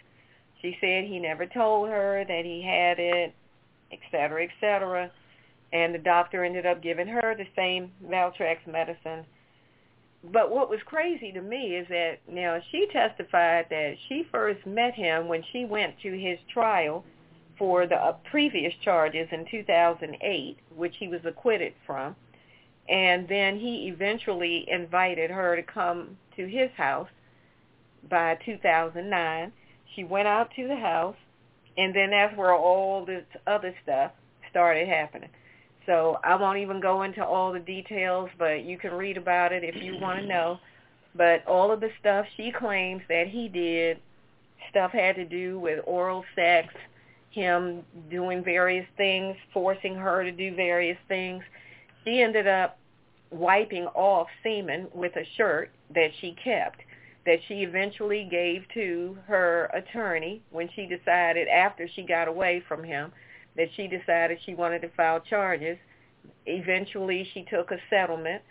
She 0.61 0.77
said 0.81 1.05
he 1.05 1.19
never 1.19 1.45
told 1.45 1.89
her 1.89 2.25
that 2.27 2.45
he 2.45 2.61
had 2.61 2.99
it, 2.99 3.33
et 3.91 3.99
cetera, 4.11 4.43
et 4.43 4.51
cetera. 4.59 5.11
And 5.73 5.93
the 5.93 5.99
doctor 5.99 6.43
ended 6.43 6.65
up 6.65 6.81
giving 6.81 7.07
her 7.07 7.35
the 7.35 7.47
same 7.55 7.91
Valtrex 8.05 8.65
medicine. 8.67 9.25
But 10.31 10.49
what 10.51 10.69
was 10.69 10.79
crazy 10.85 11.31
to 11.33 11.41
me 11.41 11.75
is 11.75 11.87
that 11.89 12.19
now 12.27 12.59
she 12.71 12.87
testified 12.91 13.67
that 13.69 13.95
she 14.07 14.25
first 14.31 14.65
met 14.65 14.95
him 14.95 15.27
when 15.27 15.43
she 15.51 15.65
went 15.65 15.99
to 16.01 16.11
his 16.17 16.39
trial 16.51 17.03
for 17.57 17.87
the 17.87 17.95
uh, 17.95 18.13
previous 18.29 18.73
charges 18.83 19.27
in 19.31 19.45
2008, 19.49 20.57
which 20.75 20.95
he 20.97 21.07
was 21.07 21.21
acquitted 21.25 21.73
from. 21.85 22.15
And 22.89 23.27
then 23.27 23.57
he 23.57 23.87
eventually 23.87 24.65
invited 24.69 25.31
her 25.31 25.55
to 25.55 25.63
come 25.63 26.17
to 26.35 26.47
his 26.47 26.69
house 26.75 27.09
by 28.09 28.37
2009. 28.45 29.51
She 29.95 30.03
went 30.03 30.27
out 30.27 30.51
to 30.55 30.67
the 30.67 30.75
house, 30.75 31.15
and 31.77 31.95
then 31.95 32.11
that's 32.11 32.35
where 32.37 32.53
all 32.53 33.05
this 33.05 33.25
other 33.47 33.73
stuff 33.83 34.11
started 34.49 34.87
happening. 34.87 35.29
So 35.85 36.19
I 36.23 36.35
won't 36.35 36.57
even 36.59 36.79
go 36.79 37.03
into 37.03 37.23
all 37.23 37.53
the 37.53 37.59
details, 37.59 38.29
but 38.37 38.63
you 38.63 38.77
can 38.77 38.93
read 38.93 39.17
about 39.17 39.51
it 39.51 39.63
if 39.63 39.75
you 39.81 39.97
want 39.99 40.19
to 40.19 40.25
know. 40.25 40.59
But 41.15 41.45
all 41.47 41.71
of 41.71 41.79
the 41.79 41.91
stuff 41.99 42.25
she 42.35 42.51
claims 42.51 43.01
that 43.07 43.27
he 43.27 43.47
did, 43.47 43.99
stuff 44.69 44.91
had 44.91 45.15
to 45.15 45.25
do 45.25 45.59
with 45.59 45.79
oral 45.85 46.25
sex, 46.35 46.73
him 47.29 47.83
doing 48.09 48.43
various 48.43 48.87
things, 48.97 49.35
forcing 49.53 49.95
her 49.95 50.23
to 50.23 50.31
do 50.31 50.55
various 50.55 50.97
things. 51.07 51.43
She 52.03 52.21
ended 52.21 52.47
up 52.47 52.77
wiping 53.31 53.85
off 53.87 54.27
semen 54.43 54.87
with 54.93 55.15
a 55.15 55.25
shirt 55.35 55.71
that 55.93 56.09
she 56.19 56.35
kept 56.43 56.81
that 57.25 57.39
she 57.47 57.63
eventually 57.63 58.27
gave 58.29 58.63
to 58.73 59.17
her 59.27 59.65
attorney 59.73 60.41
when 60.51 60.69
she 60.75 60.85
decided 60.85 61.47
after 61.47 61.87
she 61.95 62.03
got 62.03 62.27
away 62.27 62.63
from 62.67 62.83
him 62.83 63.11
that 63.57 63.67
she 63.75 63.87
decided 63.87 64.39
she 64.45 64.55
wanted 64.55 64.81
to 64.81 64.89
file 64.89 65.19
charges. 65.19 65.77
Eventually 66.45 67.29
she 67.33 67.43
took 67.43 67.71
a 67.71 67.77
settlement 67.89 68.41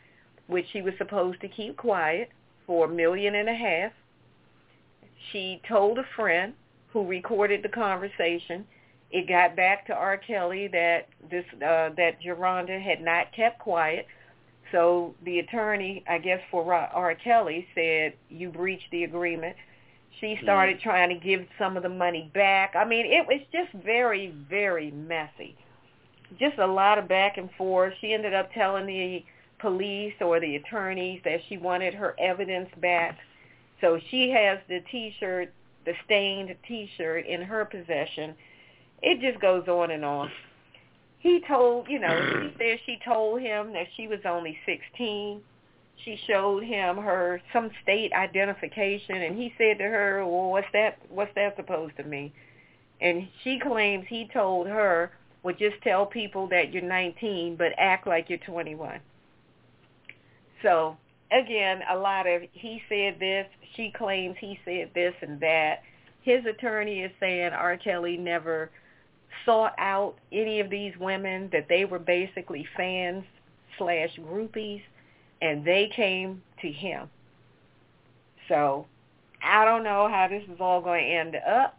which 0.47 0.67
she 0.73 0.83
was 0.83 0.95
supposed 0.99 1.41
to 1.41 1.49
keep 1.49 1.77
quiet 1.77 2.31
for 2.67 2.87
a 2.87 2.89
million 2.89 3.35
and 3.35 3.49
a 3.49 3.55
half. 3.55 3.93
She 5.33 5.61
told 5.67 5.99
a 5.99 6.05
friend 6.17 6.55
who 6.89 7.07
recorded 7.07 7.63
the 7.63 7.69
conversation 7.69 8.67
it 9.15 9.29
got 9.29 9.55
back 9.55 9.87
to 9.87 9.95
R. 9.95 10.17
Kelly 10.17 10.69
that 10.73 11.07
this 11.31 11.45
uh, 11.55 11.91
that 11.97 12.21
Jerhonda 12.21 12.83
had 12.83 13.01
not 13.01 13.33
kept 13.33 13.61
quiet. 13.61 14.07
So 14.73 15.15
the 15.25 15.39
attorney, 15.39 16.03
I 16.09 16.19
guess 16.19 16.41
for 16.51 16.75
R. 16.75 17.15
Kelly, 17.15 17.65
said 17.77 18.15
you 18.29 18.51
breached 18.51 18.91
the 18.91 19.05
agreement. 19.05 19.55
She 20.21 20.39
started 20.43 20.81
trying 20.81 21.09
to 21.09 21.17
give 21.17 21.47
some 21.59 21.77
of 21.77 21.83
the 21.83 21.89
money 21.89 22.31
back. 22.35 22.75
I 22.77 22.85
mean, 22.85 23.07
it 23.07 23.27
was 23.27 23.41
just 23.53 23.73
very, 23.85 24.35
very 24.49 24.91
messy. 24.91 25.57
Just 26.39 26.59
a 26.59 26.67
lot 26.67 26.99
of 26.99 27.09
back 27.09 27.37
and 27.37 27.51
forth. 27.59 27.95
She 28.01 28.13
ended 28.13 28.33
up 28.33 28.53
telling 28.53 28.87
the 28.87 29.25
police 29.59 30.15
or 30.21 30.41
the 30.41 30.57
attorneys 30.57 31.21
that 31.25 31.41
she 31.49 31.57
wanted 31.59 31.95
her 31.95 32.15
evidence 32.19 32.71
back. 32.81 33.19
So 33.81 33.99
she 34.11 34.31
has 34.31 34.59
the 34.69 34.81
T-shirt, 34.91 35.53
the 35.85 35.93
stained 36.05 36.55
T-shirt 36.67 37.27
in 37.27 37.43
her 37.43 37.65
possession 37.65 38.35
it 39.05 39.21
just 39.21 39.41
goes 39.41 39.69
on 39.69 39.91
and 39.91 40.05
on. 40.05 40.31
He 41.19 41.43
told, 41.47 41.89
you 41.89 41.99
know, 41.99 42.19
she 42.43 42.55
said 42.59 42.79
she 42.87 42.99
told 43.05 43.41
him 43.41 43.73
that 43.75 43.87
she 43.97 44.09
was 44.09 44.21
only 44.25 44.59
16. 44.67 45.41
She 46.05 46.17
showed 46.27 46.65
him 46.65 46.97
her 46.97 47.41
some 47.53 47.71
state 47.83 48.13
identification, 48.13 49.17
and 49.17 49.37
he 49.37 49.55
said 49.57 49.79
to 49.79 49.85
her, 49.85 50.27
"Well, 50.27 50.51
what's 50.51 50.71
that? 50.73 50.99
What's 51.09 51.35
that 51.35 51.57
supposed 51.57 51.97
to 51.97 52.05
mean?" 52.05 52.33
And 53.01 53.29
she 53.43 53.59
claims 53.59 54.07
he 54.09 54.27
told 54.27 54.67
her, 54.67 55.13
"Well, 55.43 55.55
just 55.55 55.81
tell 55.83 56.07
people 56.07 56.47
that 56.49 56.73
you're 56.73 56.83
19, 56.83 57.57
but 57.57 57.73
act 57.79 58.07
like 58.07 58.29
you're 58.29 58.39
21." 58.39 59.01
So 60.63 60.97
again, 61.31 61.83
a 61.89 61.97
lot 61.97 62.27
of 62.27 62.43
he 62.53 62.83
said 62.89 63.19
this, 63.19 63.47
she 63.75 63.91
claims 63.91 64.37
he 64.39 64.59
said 64.65 64.91
this 64.95 65.15
and 65.21 65.41
that. 65.41 65.83
His 66.23 66.45
attorney 66.47 67.03
is 67.03 67.13
saying 67.21 67.53
R. 67.53 67.77
Kelly 67.77 68.17
never 68.17 68.71
sought 69.45 69.75
out 69.79 70.15
any 70.33 70.61
of 70.61 70.71
these 70.71 70.97
women, 70.99 71.51
that 71.53 71.69
they 71.69 71.85
were 71.85 71.99
basically 71.99 72.67
fans 72.77 73.25
slash 73.77 74.17
groupies, 74.17 74.83
and 75.45 75.65
they 75.65 75.91
came 75.95 76.43
to 76.63 76.73
him. 76.73 77.09
So 78.49 78.87
I 79.43 79.65
don't 79.65 79.85
know 79.85 80.09
how 80.09 80.27
this 80.29 80.43
is 80.45 80.59
all 80.59 80.81
going 80.81 81.05
to 81.05 81.11
end 81.11 81.37
up, 81.47 81.79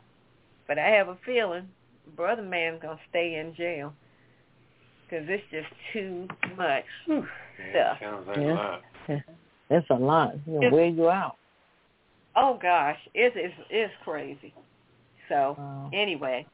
but 0.67 0.77
I 0.77 0.87
have 0.89 1.07
a 1.07 1.17
feeling 1.25 1.67
brother 2.15 2.43
man's 2.43 2.81
going 2.81 2.97
to 2.97 3.03
stay 3.09 3.35
in 3.35 3.55
jail 3.55 3.91
because 5.03 5.25
it's 5.27 5.43
just 5.51 5.67
too 5.91 6.27
much 6.55 6.83
yeah, 7.07 7.21
stuff. 7.71 7.97
Sounds 8.01 8.27
like 8.27 8.37
Yeah. 8.37 8.51
a 8.51 8.55
lot. 8.55 8.81
It's 9.71 9.89
a 9.89 9.95
lot. 9.95 10.35
It'll 10.47 10.71
wear 10.71 10.85
you 10.85 11.09
out. 11.09 11.37
Oh 12.35 12.59
gosh, 12.61 12.99
it's 13.15 13.35
it's, 13.35 13.55
it's 13.71 13.93
crazy. 14.03 14.53
So 15.27 15.55
Wow. 15.57 15.89
anyway, 15.91 16.45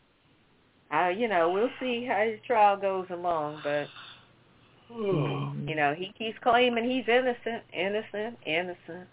uh, 0.94 1.10
you 1.10 1.28
know, 1.28 1.52
we'll 1.52 1.70
see 1.82 2.06
how 2.06 2.24
his 2.24 2.40
trial 2.48 2.78
goes 2.78 3.08
along, 3.10 3.60
but 3.64 3.90
Mm-hmm. 4.92 5.68
you 5.70 5.76
know, 5.76 5.94
he 5.98 6.14
keeps 6.18 6.38
claiming 6.44 6.90
he's 6.90 7.08
innocent, 7.08 7.64
innocent, 7.74 8.38
innocent. 8.46 9.08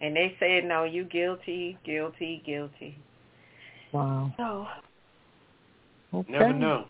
And 0.00 0.14
they 0.14 0.36
said, 0.38 0.64
no, 0.64 0.84
you 0.84 1.04
guilty, 1.04 1.78
guilty, 1.84 2.42
guilty. 2.44 2.98
Wow. 3.92 4.32
So, 4.36 4.66
Okay. 6.14 6.32
Never 6.32 6.52
know. 6.52 6.88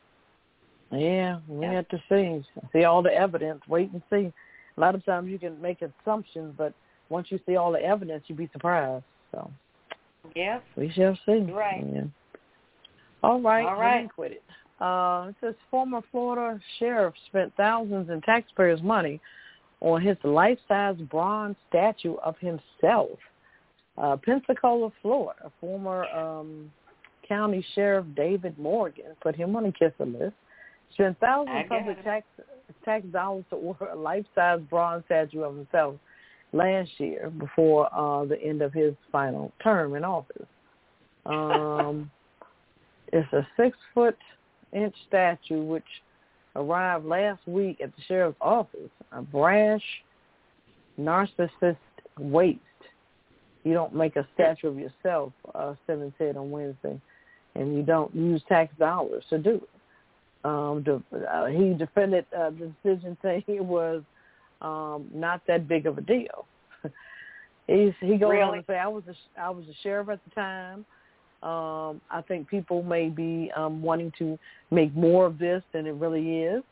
Yeah, 0.92 1.40
we 1.48 1.66
Yeah. 1.66 1.72
have 1.72 1.88
to 1.88 2.02
see. 2.08 2.44
See 2.72 2.84
all 2.84 3.02
the 3.02 3.12
evidence. 3.12 3.66
Wait 3.66 3.90
and 3.92 4.02
see. 4.10 4.32
A 4.76 4.80
lot 4.80 4.94
of 4.94 5.04
times 5.04 5.28
you 5.28 5.38
can 5.38 5.60
make 5.60 5.82
assumptions, 5.82 6.54
but 6.56 6.74
once 7.08 7.30
you 7.30 7.40
see 7.46 7.56
all 7.56 7.72
the 7.72 7.82
evidence, 7.82 8.24
you'd 8.28 8.38
be 8.38 8.48
surprised. 8.52 9.04
So 9.32 9.50
yeah, 10.34 10.60
we 10.76 10.90
shall 10.90 11.18
see. 11.26 11.40
Right. 11.50 11.84
Yeah. 11.92 12.04
All 13.22 13.40
right. 13.40 13.66
All 13.66 13.76
right. 13.76 14.08
Quit 14.14 14.32
it. 14.32 14.42
Uh, 14.80 15.26
it 15.28 15.34
says 15.40 15.54
former 15.70 16.02
Florida 16.10 16.60
sheriff 16.78 17.14
spent 17.28 17.52
thousands 17.56 18.10
in 18.10 18.20
taxpayers' 18.22 18.82
money 18.82 19.20
on 19.80 20.02
his 20.02 20.16
life-size 20.22 20.96
bronze 21.10 21.56
statue 21.68 22.16
of 22.16 22.34
himself. 22.38 23.18
Uh, 23.96 24.16
Pensacola, 24.16 24.92
Florida, 25.00 25.50
former 25.60 26.04
um, 26.06 26.70
county 27.26 27.64
sheriff 27.74 28.06
David 28.14 28.58
Morgan 28.58 29.06
put 29.22 29.34
him 29.34 29.56
on 29.56 29.64
a 29.64 29.72
Kiss 29.72 29.92
It 29.98 30.08
List. 30.08 30.34
Spent 30.92 31.18
thousands 31.20 31.64
of 31.64 31.68
public 31.68 32.04
tax 32.04 32.26
tax 32.84 33.04
dollars 33.06 33.44
to 33.50 33.56
order 33.56 33.86
a 33.86 33.96
life-size 33.96 34.60
bronze 34.68 35.04
statue 35.06 35.42
of 35.42 35.56
himself 35.56 35.96
last 36.52 36.90
year 36.98 37.30
before 37.38 37.92
uh, 37.94 38.24
the 38.24 38.40
end 38.42 38.62
of 38.62 38.72
his 38.72 38.94
final 39.10 39.52
term 39.62 39.94
in 39.94 40.04
office. 40.04 40.46
Um, 41.26 42.08
it's 43.12 43.32
a 43.32 43.44
six-foot 43.56 44.16
inch 44.72 44.94
statue 45.08 45.62
which 45.62 45.84
arrived 46.54 47.04
last 47.04 47.46
week 47.46 47.80
at 47.80 47.94
the 47.94 48.02
sheriff's 48.02 48.36
office. 48.40 48.90
A 49.12 49.22
brash, 49.22 49.82
narcissist 50.98 51.76
waste. 52.18 52.60
You 53.64 53.74
don't 53.74 53.94
make 53.94 54.16
a 54.16 54.26
statue 54.34 54.68
of 54.68 54.78
yourself, 54.78 55.32
uh, 55.54 55.74
Simmons 55.86 56.12
said 56.18 56.36
on 56.36 56.50
Wednesday, 56.50 57.00
and 57.54 57.76
you 57.76 57.82
don't 57.82 58.14
use 58.14 58.40
tax 58.48 58.72
dollars 58.78 59.24
to 59.30 59.38
do 59.38 59.56
it. 59.56 59.68
Um, 60.44 60.84
de- 60.84 61.26
uh, 61.28 61.46
he 61.46 61.74
defended 61.74 62.24
uh, 62.36 62.50
the 62.50 62.72
decision, 62.82 63.16
saying 63.22 63.42
it 63.48 63.64
was 63.64 64.02
um, 64.62 65.06
not 65.12 65.42
that 65.48 65.66
big 65.66 65.86
of 65.86 65.98
a 65.98 66.00
deal. 66.00 66.46
He's, 67.66 67.92
he 68.00 68.16
goes 68.16 68.30
Really? 68.30 68.42
on 68.42 68.54
to 68.58 68.64
say, 68.68 68.78
"I 68.78 68.86
was 68.86 69.02
a, 69.08 69.40
I 69.40 69.50
was 69.50 69.64
a 69.64 69.74
sheriff 69.82 70.08
at 70.08 70.20
the 70.24 70.30
time. 70.30 70.86
Um, 71.42 72.00
I 72.10 72.22
think 72.26 72.48
people 72.48 72.82
may 72.82 73.08
be 73.08 73.52
um, 73.56 73.82
wanting 73.82 74.12
to 74.18 74.38
make 74.70 74.94
more 74.94 75.26
of 75.26 75.38
this 75.38 75.62
than 75.72 75.86
it 75.86 75.94
really 75.94 76.42
is. 76.42 76.62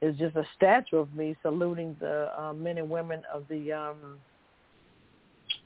It's 0.00 0.18
just 0.18 0.36
a 0.36 0.44
statue 0.56 0.98
of 0.98 1.14
me 1.14 1.36
saluting 1.42 1.96
the 2.00 2.30
uh, 2.38 2.52
men 2.52 2.78
and 2.78 2.88
women 2.88 3.22
of 3.32 3.44
the 3.48 3.72
um, 3.72 4.18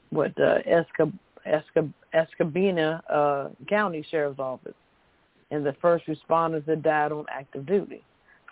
what 0.09 0.31
uh, 0.39 0.59
Esca, 0.67 1.11
Esca, 1.47 1.91
Escabina 2.13 3.01
uh, 3.09 3.49
County 3.67 4.05
Sheriff's 4.09 4.39
Office 4.39 4.75
and 5.51 5.65
the 5.65 5.75
first 5.81 6.05
responders 6.07 6.65
that 6.65 6.81
died 6.81 7.11
on 7.11 7.25
active 7.29 7.65
duty. 7.65 8.03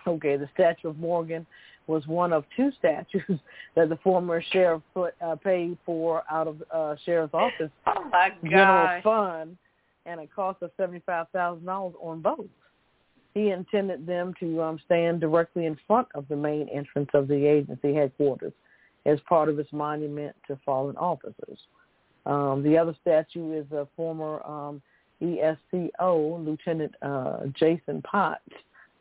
Okay, 0.05 0.37
the 0.37 0.49
statue 0.53 0.89
of 0.89 0.99
Morgan 0.99 1.45
was 1.87 2.05
one 2.07 2.31
of 2.31 2.45
two 2.55 2.71
statues 2.77 3.21
that 3.75 3.89
the 3.89 3.97
former 3.97 4.41
sheriff 4.51 4.81
put 4.93 5.13
uh, 5.21 5.35
paid 5.35 5.77
for 5.85 6.23
out 6.29 6.47
of 6.47 6.61
uh, 6.73 6.95
sheriff's 7.03 7.33
office 7.33 7.71
Oh 7.87 8.07
my 8.11 8.29
general 8.43 9.01
fund 9.01 9.57
and 10.09 10.19
a 10.19 10.27
cost 10.27 10.61
of 10.61 10.71
seventy 10.77 11.01
five 11.05 11.27
thousand 11.29 11.65
dollars 11.65 11.93
on 12.01 12.21
both. 12.21 12.47
He 13.33 13.51
intended 13.51 14.07
them 14.07 14.33
to 14.39 14.61
um, 14.61 14.79
stand 14.85 15.21
directly 15.21 15.65
in 15.65 15.77
front 15.85 16.07
of 16.15 16.27
the 16.27 16.35
main 16.35 16.67
entrance 16.69 17.09
of 17.13 17.27
the 17.27 17.45
agency 17.45 17.93
headquarters 17.93 18.53
as 19.05 19.19
part 19.27 19.49
of 19.49 19.59
its 19.59 19.71
monument 19.71 20.35
to 20.47 20.57
fallen 20.65 20.97
officers. 20.97 21.59
Um, 22.25 22.63
the 22.63 22.77
other 22.77 22.95
statue 23.01 23.53
is 23.53 23.71
a 23.71 23.87
former 23.95 24.41
um, 24.45 24.81
ESCO 25.21 26.45
Lieutenant 26.45 26.93
uh, 27.01 27.45
Jason 27.53 28.01
Potts, 28.01 28.41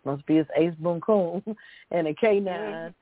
must 0.04 0.24
be 0.26 0.36
his 0.36 0.46
ace 0.56 0.74
boom 0.78 1.00
coon, 1.00 1.42
and 1.90 2.06
a 2.06 2.14
K9 2.14 2.94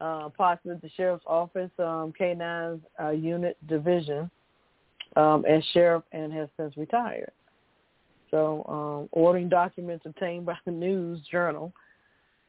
uh, 0.00 0.28
Potts 0.30 0.60
at 0.70 0.82
the 0.82 0.90
sheriff's 0.96 1.24
office, 1.26 1.70
um, 1.78 2.12
K9's 2.18 2.80
uh, 3.02 3.10
unit 3.10 3.56
division 3.66 4.30
um, 5.16 5.44
as 5.46 5.64
sheriff 5.72 6.02
and 6.12 6.32
has 6.32 6.48
since 6.56 6.76
retired. 6.76 7.32
So 8.30 8.64
um, 8.68 9.08
ordering 9.12 9.48
documents 9.48 10.04
obtained 10.06 10.46
by 10.46 10.56
the 10.64 10.72
News 10.72 11.20
Journal 11.30 11.72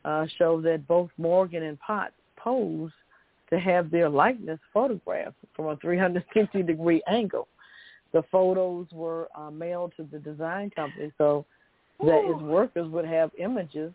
uh, 0.05 0.25
show 0.38 0.61
that 0.61 0.88
both 0.88 1.09
Morgan 1.17 1.63
and 1.63 1.80
Potts 1.80 2.13
posed 2.38 2.93
to 3.49 3.59
have 3.59 3.91
their 3.91 4.09
likeness 4.09 4.59
photographed 4.73 5.36
from 5.55 5.67
a 5.67 5.78
360 5.78 6.63
degree 6.63 7.01
angle. 7.07 7.47
The 8.13 8.23
photos 8.32 8.88
were 8.91 9.28
uh, 9.36 9.51
mailed 9.51 9.93
to 9.97 10.07
the 10.11 10.19
design 10.19 10.69
company 10.71 11.11
so 11.17 11.45
that 11.99 12.21
its 12.25 12.41
workers 12.41 12.88
would 12.89 13.05
have 13.05 13.32
images 13.38 13.93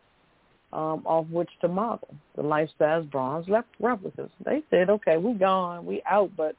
um, 0.73 1.03
off 1.05 1.27
which 1.29 1.51
to 1.61 1.69
model 1.69 2.09
the 2.37 2.43
life-size 2.43 3.05
bronze 3.07 3.49
lep- 3.49 3.67
replicas. 3.79 4.31
They 4.45 4.63
said, 4.71 4.91
okay, 4.91 5.19
we 5.19 5.35
gone, 5.35 5.85
we 5.85 6.03
out, 6.11 6.31
but 6.37 6.57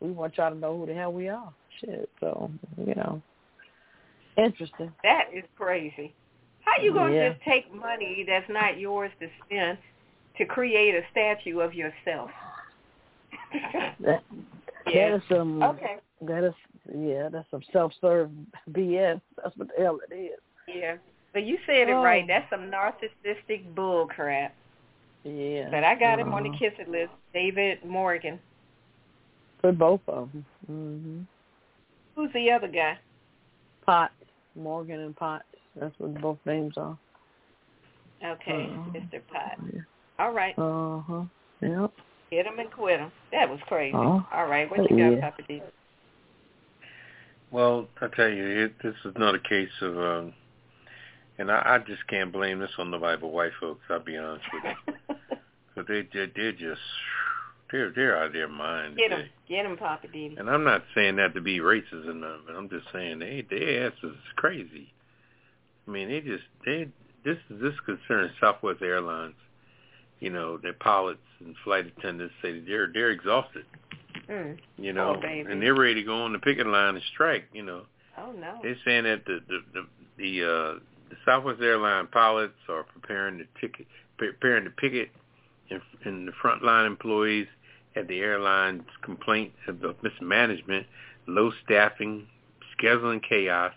we 0.00 0.10
want 0.10 0.36
y'all 0.36 0.50
to 0.50 0.56
know 0.56 0.78
who 0.78 0.86
the 0.86 0.94
hell 0.94 1.12
we 1.12 1.28
are. 1.28 1.52
Shit, 1.80 2.08
so, 2.20 2.50
interesting. 4.36 4.92
That 5.02 5.28
is 5.32 5.44
crazy. 5.56 6.14
How 6.60 6.82
you 6.82 6.92
gonna 6.92 7.14
Yeah. 7.14 7.28
just 7.30 7.42
take 7.42 7.72
money 7.72 8.24
that's 8.26 8.48
not 8.48 8.78
yours 8.78 9.10
to 9.20 9.28
spend 9.44 9.78
to 10.38 10.44
create 10.44 10.94
a 10.94 11.02
statue 11.10 11.60
of 11.60 11.74
yourself? 11.74 12.30
That, 14.00 14.22
Yeah. 14.86 15.10
that 15.10 15.16
is 15.16 15.22
some, 15.28 15.62
Okay. 15.62 15.96
that 16.22 16.44
is, 16.44 16.54
yeah, 16.94 17.28
that's 17.28 17.48
some 17.50 17.62
self-serve 17.72 18.30
BS. 18.72 19.20
That's 19.36 19.56
what 19.56 19.68
the 19.68 19.82
hell 19.82 20.00
it 20.10 20.14
is. 20.14 20.38
Yeah. 20.66 20.96
But 21.32 21.44
you 21.44 21.58
said 21.66 21.88
it 21.88 21.92
Oh. 21.92 22.02
right. 22.02 22.26
That's 22.26 22.48
some 22.50 22.70
narcissistic 22.70 23.74
bull 23.74 24.06
crap. 24.06 24.54
Yeah. 25.24 25.68
But 25.70 25.84
I 25.84 25.94
got 25.94 26.18
him 26.18 26.32
on 26.34 26.42
the 26.42 26.50
uh-huh. 26.50 26.58
kiss 26.58 26.74
it 26.78 26.88
list. 26.88 27.12
David 27.32 27.84
Morgan. 27.84 28.38
Put 29.62 29.78
both 29.78 30.00
of 30.08 30.30
them. 30.32 30.44
hmm 30.66 31.22
Who's 32.14 32.32
the 32.32 32.50
other 32.50 32.68
guy? 32.68 32.98
Potts, 33.84 34.12
Morgan 34.56 35.00
and 35.00 35.16
Potts. 35.16 35.44
That's 35.78 35.94
what 35.98 36.20
both 36.20 36.38
names 36.46 36.74
are. 36.76 36.96
Okay, 38.24 38.70
Uh-huh. 38.72 38.90
Mr. 38.92 39.20
Pot. 39.30 39.58
Yeah. 39.72 39.80
All 40.18 40.32
right. 40.32 40.54
Uh 40.58 41.00
huh. 41.00 41.24
Yep. 41.60 41.92
Hit 42.30 42.46
him 42.46 42.58
and 42.58 42.70
quit 42.70 43.00
him. 43.00 43.12
That 43.32 43.48
was 43.48 43.60
crazy. 43.66 43.94
Oh. 43.96 44.24
All 44.32 44.46
right. 44.46 44.70
What 44.70 44.90
you 44.90 44.96
got, 44.96 45.10
Yeah. 45.12 45.20
Papa 45.30 45.42
D? 45.46 45.62
Well, 47.50 47.86
I 48.00 48.08
tell 48.08 48.28
you, 48.28 48.64
it, 48.64 48.74
this 48.82 48.94
is 49.04 49.14
not 49.16 49.34
a 49.34 49.38
case 49.38 49.68
of, 49.80 49.96
um, 49.96 50.32
and 51.38 51.52
I, 51.52 51.62
I 51.76 51.78
just 51.78 52.04
can't 52.08 52.32
blame 52.32 52.58
this 52.58 52.70
on 52.78 52.90
the 52.90 52.98
but 52.98 53.20
white 53.22 53.52
folks. 53.60 53.82
I'll 53.88 54.00
be 54.00 54.16
honest 54.16 54.44
with 54.52 54.64
you, 54.64 55.14
because 55.74 55.86
they 55.88 56.08
they're, 56.12 56.30
they're 56.34 56.52
just 56.52 56.80
they're 57.70 57.90
they're 57.92 58.16
out 58.18 58.26
of 58.26 58.32
their 58.32 58.48
mind. 58.48 58.96
Get 58.96 59.08
today. 59.08 59.30
Get 59.48 59.66
him, 59.66 59.76
Papa 59.76 60.06
D. 60.12 60.34
And 60.38 60.48
I'm 60.48 60.64
not 60.64 60.82
saying 60.94 61.16
that 61.16 61.34
to 61.34 61.40
be 61.40 61.58
racist 61.58 62.06
or 62.06 62.14
nothing, 62.14 62.42
but 62.46 62.56
I'm 62.56 62.68
just 62.68 62.86
saying 62.92 63.18
they 63.20 63.44
their 63.48 63.86
ass 63.86 63.92
is 64.02 64.12
crazy. 64.36 64.92
I 65.86 65.90
mean, 65.90 66.08
they 66.08 66.20
just 66.20 66.44
they 66.64 66.88
this 67.24 67.38
this 67.50 67.74
concerns 67.84 68.32
Southwest 68.40 68.82
Airlines. 68.82 69.34
You 70.20 70.30
know, 70.30 70.56
their 70.58 70.72
pilots 70.74 71.20
and 71.40 71.54
flight 71.64 71.86
attendants 71.98 72.34
say 72.42 72.52
that 72.52 72.64
they're 72.66 72.90
they're 72.92 73.10
exhausted. 73.10 73.64
Mm. 74.28 74.58
You 74.78 74.92
know, 74.92 75.20
Oh, 75.22 75.26
and 75.26 75.60
they're 75.60 75.74
ready 75.74 75.94
to 75.96 76.02
go 76.02 76.22
on 76.22 76.32
the 76.32 76.38
picket 76.38 76.66
line 76.66 76.94
and 76.94 77.04
strike. 77.12 77.44
You 77.52 77.62
know, 77.64 77.82
Oh 78.16 78.32
no. 78.32 78.58
they're 78.62 78.76
saying 78.84 79.04
that 79.04 79.24
the 79.26 79.40
the 79.48 79.58
the, 79.74 79.86
the 80.16 80.44
uh 80.44 80.78
the 81.10 81.16
Southwest 81.26 81.60
Airline 81.60 82.06
pilots 82.06 82.54
are 82.68 82.84
preparing 82.84 83.38
to 83.38 83.44
ticket 83.60 83.86
preparing 84.16 84.64
to 84.64 84.70
picket 84.70 85.10
and, 85.70 85.80
and 86.04 86.28
the 86.28 86.32
frontline 86.32 86.86
employees 86.86 87.46
at 87.96 88.08
the 88.08 88.20
airline's 88.20 88.88
complaints 89.02 89.56
of 89.68 89.80
the 89.80 89.94
mismanagement, 90.02 90.86
low 91.26 91.52
staffing, 91.64 92.26
scheduling 92.78 93.22
chaos, 93.26 93.72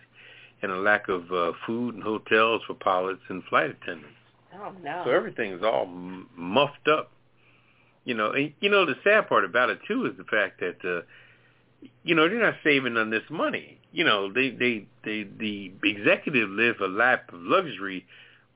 and 0.61 0.71
a 0.71 0.77
lack 0.77 1.07
of 1.07 1.31
uh, 1.31 1.51
food 1.65 1.95
and 1.95 2.03
hotels 2.03 2.61
for 2.65 2.73
pilots 2.73 3.21
and 3.29 3.43
flight 3.43 3.69
attendants. 3.69 4.15
Oh 4.55 4.71
no. 4.83 5.03
So 5.05 5.11
everything's 5.11 5.63
all 5.63 5.83
m- 5.83 6.27
muffed 6.35 6.87
up. 6.87 7.11
You 8.05 8.15
know, 8.15 8.31
and 8.31 8.53
you 8.59 8.69
know 8.69 8.85
the 8.85 8.95
sad 9.03 9.27
part 9.27 9.45
about 9.45 9.69
it 9.69 9.79
too 9.87 10.05
is 10.05 10.17
the 10.17 10.23
fact 10.23 10.61
that 10.61 10.77
uh 10.83 11.01
you 12.03 12.15
know 12.15 12.27
they're 12.27 12.39
not 12.39 12.55
saving 12.63 12.97
on 12.97 13.09
this 13.09 13.23
money. 13.29 13.79
You 13.91 14.03
know, 14.03 14.31
they 14.31 14.49
they 14.49 14.87
they 15.03 15.23
the 15.23 15.71
executive 15.83 16.49
live 16.49 16.77
a 16.81 16.87
life 16.87 17.19
of 17.31 17.39
luxury 17.39 18.05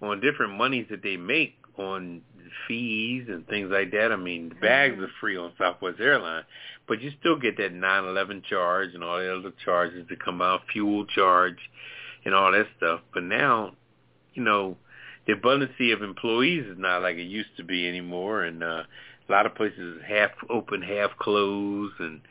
on 0.02 0.22
different 0.22 0.58
monies 0.58 0.88
that 0.90 1.04
they 1.04 1.18
make 1.18 1.56
on 1.78 2.22
fees 2.68 3.26
and 3.30 3.48
things 3.48 3.70
like 3.72 3.92
that. 3.92 4.12
I 4.12 4.16
mean, 4.16 4.50
the 4.50 4.56
bags 4.56 5.00
are 5.00 5.10
free 5.20 5.38
on 5.38 5.52
Southwest 5.58 6.00
Airlines, 6.00 6.46
but 6.88 7.02
you 7.02 7.12
still 7.20 7.38
get 7.38 7.58
that 7.58 7.74
9/11 7.74 8.44
charge 8.44 8.94
and 8.94 9.04
all 9.04 9.20
the 9.20 9.36
other 9.38 9.52
charges 9.64 10.08
that 10.10 10.24
come 10.24 10.42
out, 10.42 10.62
fuel 10.72 11.06
charge, 11.06 11.58
and 12.26 12.34
all 12.34 12.52
that 12.52 12.68
stuff. 12.78 13.02
But 13.14 13.24
now, 13.24 13.74
you 14.34 14.44
know, 14.44 14.78
the 15.28 15.34
abundance 15.34 15.74
of 15.80 16.02
employees 16.02 16.66
is 16.66 16.78
not 16.78 17.02
like 17.02 17.18
it 17.18 17.24
used 17.24 17.56
to 17.58 17.64
be 17.64 17.88
anymore, 17.88 18.44
and 18.44 18.64
uh, 18.64 18.84
a 19.28 19.32
lot 19.32 19.46
of 19.46 19.56
places 19.56 20.02
half 20.08 20.32
open, 20.50 20.82
half 20.82 21.12
closed, 21.18 22.00
and 22.00 22.22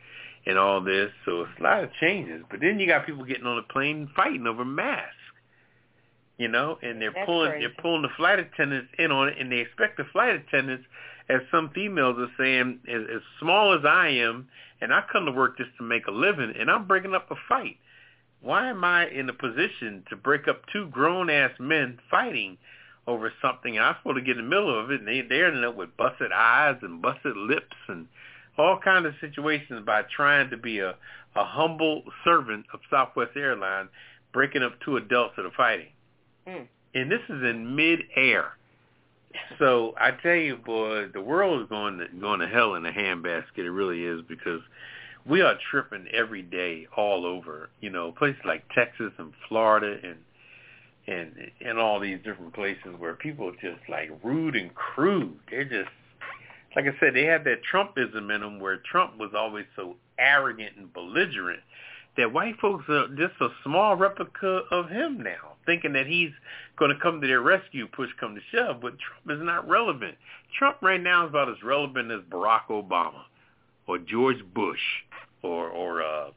and 0.45 0.57
all 0.57 0.81
this. 0.81 1.11
So 1.25 1.41
it's 1.41 1.59
a 1.59 1.63
lot 1.63 1.83
of 1.83 1.91
changes. 1.99 2.43
But 2.49 2.59
then 2.61 2.79
you 2.79 2.87
got 2.87 3.05
people 3.05 3.23
getting 3.23 3.45
on 3.45 3.57
the 3.57 3.73
plane 3.73 4.09
fighting 4.15 4.47
over 4.47 4.65
masks, 4.65 5.15
you 6.41 6.47
know, 6.47 6.79
and 6.81 6.99
they're 6.99 7.11
That's 7.11 7.25
pulling 7.27 7.51
crazy. 7.51 7.67
they're 7.67 7.81
pulling 7.83 8.01
the 8.01 8.09
flight 8.17 8.39
attendants 8.39 8.89
in 8.97 9.11
on 9.11 9.29
it, 9.29 9.35
and 9.39 9.51
they 9.51 9.59
expect 9.59 9.97
the 9.97 10.05
flight 10.11 10.33
attendants, 10.33 10.85
as 11.29 11.41
some 11.51 11.69
females 11.69 12.17
are 12.17 12.31
saying, 12.35 12.79
as, 12.89 13.01
as 13.15 13.21
small 13.39 13.73
as 13.73 13.85
I 13.85 14.07
am, 14.09 14.47
and 14.81 14.91
I 14.91 15.03
come 15.11 15.25
to 15.25 15.31
work 15.31 15.57
just 15.57 15.69
to 15.77 15.83
make 15.83 16.07
a 16.07 16.11
living, 16.11 16.51
and 16.59 16.71
I'm 16.71 16.87
breaking 16.87 17.13
up 17.13 17.29
a 17.29 17.35
fight. 17.47 17.77
Why 18.41 18.69
am 18.69 18.83
I 18.83 19.07
in 19.07 19.29
a 19.29 19.33
position 19.33 20.03
to 20.09 20.15
break 20.15 20.47
up 20.47 20.63
two 20.73 20.87
grown 20.87 21.29
ass 21.29 21.51
men 21.59 21.99
fighting 22.09 22.57
over 23.05 23.31
something? 23.39 23.77
And 23.77 23.85
I'm 23.85 23.95
supposed 23.99 24.17
to 24.17 24.23
get 24.23 24.37
in 24.37 24.45
the 24.45 24.49
middle 24.49 24.83
of 24.83 24.89
it, 24.89 25.01
and 25.01 25.07
they 25.07 25.21
they 25.21 25.43
ended 25.43 25.63
up 25.63 25.75
with 25.75 25.95
busted 25.95 26.31
eyes 26.31 26.77
and 26.81 27.03
busted 27.03 27.37
lips 27.37 27.77
and 27.87 28.07
all 28.57 28.79
kind 28.83 29.05
of 29.05 29.13
situations 29.21 29.83
by 29.85 30.01
trying 30.15 30.49
to 30.49 30.57
be 30.57 30.79
a 30.79 30.95
a 31.35 31.45
humble 31.45 32.01
servant 32.25 32.65
of 32.73 32.79
Southwest 32.89 33.37
Airlines, 33.37 33.89
breaking 34.33 34.63
up 34.63 34.73
two 34.83 34.97
adults 34.97 35.35
that 35.37 35.45
are 35.45 35.51
fighting. 35.55 35.87
Mm. 36.47 36.67
And 36.93 37.11
this 37.11 37.21
is 37.29 37.43
in 37.43 37.75
mid-air. 37.75 38.51
So 39.59 39.93
I 39.97 40.11
tell 40.11 40.35
you, 40.35 40.57
boy, 40.57 41.07
the 41.13 41.21
world 41.21 41.61
is 41.61 41.69
going 41.69 41.99
to 41.99 42.07
going 42.19 42.41
to 42.41 42.47
hell 42.47 42.75
in 42.75 42.85
a 42.85 42.91
handbasket. 42.91 43.59
It 43.59 43.71
really 43.71 44.03
is 44.03 44.21
because 44.27 44.61
we 45.25 45.41
are 45.41 45.55
tripping 45.69 46.07
every 46.13 46.41
day 46.41 46.87
all 46.97 47.25
over. 47.25 47.69
You 47.79 47.91
know, 47.91 48.11
places 48.11 48.41
like 48.45 48.63
Texas 48.75 49.11
and 49.17 49.31
Florida 49.47 49.97
and 50.03 50.17
and 51.07 51.51
and 51.65 51.79
all 51.79 51.99
these 51.99 52.19
different 52.25 52.53
places 52.53 52.93
where 52.97 53.13
people 53.13 53.47
are 53.47 53.53
just 53.53 53.87
like 53.89 54.11
rude 54.23 54.55
and 54.55 54.73
crude. 54.75 55.39
They're 55.49 55.63
just 55.63 55.89
like 56.75 56.85
I 56.85 56.97
said, 56.99 57.13
they 57.13 57.25
have 57.25 57.43
that 57.45 57.61
Trumpism 57.71 58.33
in 58.33 58.41
them 58.41 58.59
where 58.59 58.77
Trump 58.89 59.17
was 59.17 59.31
always 59.35 59.65
so 59.75 59.95
arrogant 60.17 60.77
and 60.77 60.91
belligerent 60.93 61.59
that 62.17 62.31
white 62.31 62.57
folks 62.59 62.85
are 62.89 63.07
just 63.09 63.33
a 63.41 63.49
small 63.63 63.95
replica 63.95 64.61
of 64.71 64.89
him 64.89 65.21
now. 65.21 65.50
Thinking 65.65 65.93
that 65.93 66.07
he's 66.07 66.31
going 66.77 66.91
to 66.93 67.01
come 67.01 67.21
to 67.21 67.27
their 67.27 67.41
rescue, 67.41 67.87
push 67.87 68.09
come 68.19 68.35
to 68.35 68.41
shove. 68.51 68.81
But 68.81 68.93
Trump 68.99 69.39
is 69.39 69.45
not 69.45 69.67
relevant. 69.67 70.15
Trump 70.57 70.77
right 70.81 71.01
now 71.01 71.25
is 71.25 71.29
about 71.29 71.49
as 71.49 71.61
relevant 71.63 72.11
as 72.11 72.21
Barack 72.29 72.67
Obama 72.69 73.23
or 73.87 73.97
George 73.97 74.43
Bush 74.53 74.79
or 75.43 75.69
or 75.69 76.03
uh, 76.03 76.29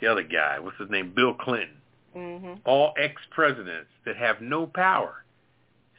the 0.00 0.06
other 0.06 0.22
guy. 0.22 0.58
What's 0.58 0.78
his 0.78 0.90
name? 0.90 1.12
Bill 1.14 1.34
Clinton. 1.34 1.76
Mm-hmm. 2.16 2.52
All 2.64 2.94
ex-presidents 2.96 3.88
that 4.06 4.16
have 4.16 4.40
no 4.40 4.66
power. 4.66 5.24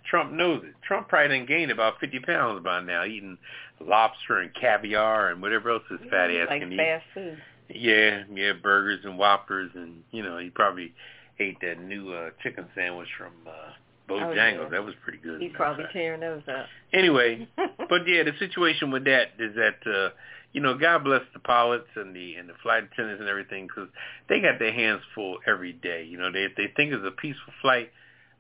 Trump 0.10 0.32
knows 0.32 0.62
it. 0.64 0.76
Trump 0.88 1.10
probably 1.10 1.38
done 1.38 1.46
gained 1.46 1.72
about 1.72 2.00
50 2.00 2.20
pounds 2.20 2.64
by 2.64 2.80
now, 2.82 3.04
eating 3.04 3.38
lobster 3.82 4.40
and 4.40 4.54
caviar 4.54 5.32
and 5.32 5.42
whatever 5.42 5.72
else 5.72 5.84
his 5.90 6.00
fat 6.10 6.30
ass 6.32 6.48
like 6.50 6.62
can 6.62 6.72
eat. 6.72 6.78
fast 6.78 7.04
food. 7.14 7.38
Yeah, 7.70 8.24
yeah, 8.34 8.54
burgers 8.54 9.00
and 9.04 9.18
whoppers, 9.18 9.72
and 9.74 10.04
you 10.12 10.22
know 10.22 10.38
he 10.38 10.52
probably 10.52 10.94
ate 11.40 11.60
that 11.62 11.82
new 11.82 12.12
uh, 12.12 12.30
chicken 12.42 12.66
sandwich 12.76 13.10
from 13.18 13.34
uh, 13.48 13.74
Bojangles. 14.10 14.60
Oh, 14.60 14.64
yeah. 14.64 14.70
That 14.70 14.86
was 14.86 14.94
pretty 15.04 15.20
good. 15.20 15.42
He's 15.42 15.52
as 15.52 15.56
a 15.56 15.60
matter 15.60 15.72
of 15.72 15.78
probably 15.78 15.94
tearing 15.94 16.22
those 16.22 16.44
up. 16.48 16.66
Anyway, 16.94 17.48
but 17.58 18.08
yeah, 18.08 18.24
the 18.24 18.34
situation 18.40 18.92
with 18.92 19.06
that 19.06 19.30
is 19.40 19.56
that 19.56 19.80
uh, 19.90 20.10
you 20.54 20.62
know 20.62 20.78
God 20.78 21.04
bless 21.04 21.24
the 21.34 21.40
pilots 21.40 21.90
and 21.96 22.16
the 22.16 22.36
and 22.36 22.48
the 22.48 22.54
flight 22.62 22.84
attendants 22.84 23.20
and 23.20 23.30
everything 23.30 23.68
because 23.68 23.90
they 24.30 24.40
got 24.42 24.60
their 24.60 24.74
hands 24.74 25.02
full 25.14 25.38
every 25.48 25.74
day. 25.74 26.04
You 26.04 26.18
know, 26.18 26.32
they 26.32 26.48
they 26.56 26.72
think 26.76 26.94
it's 26.94 27.06
a 27.06 27.12
peaceful 27.12 27.54
flight. 27.62 27.92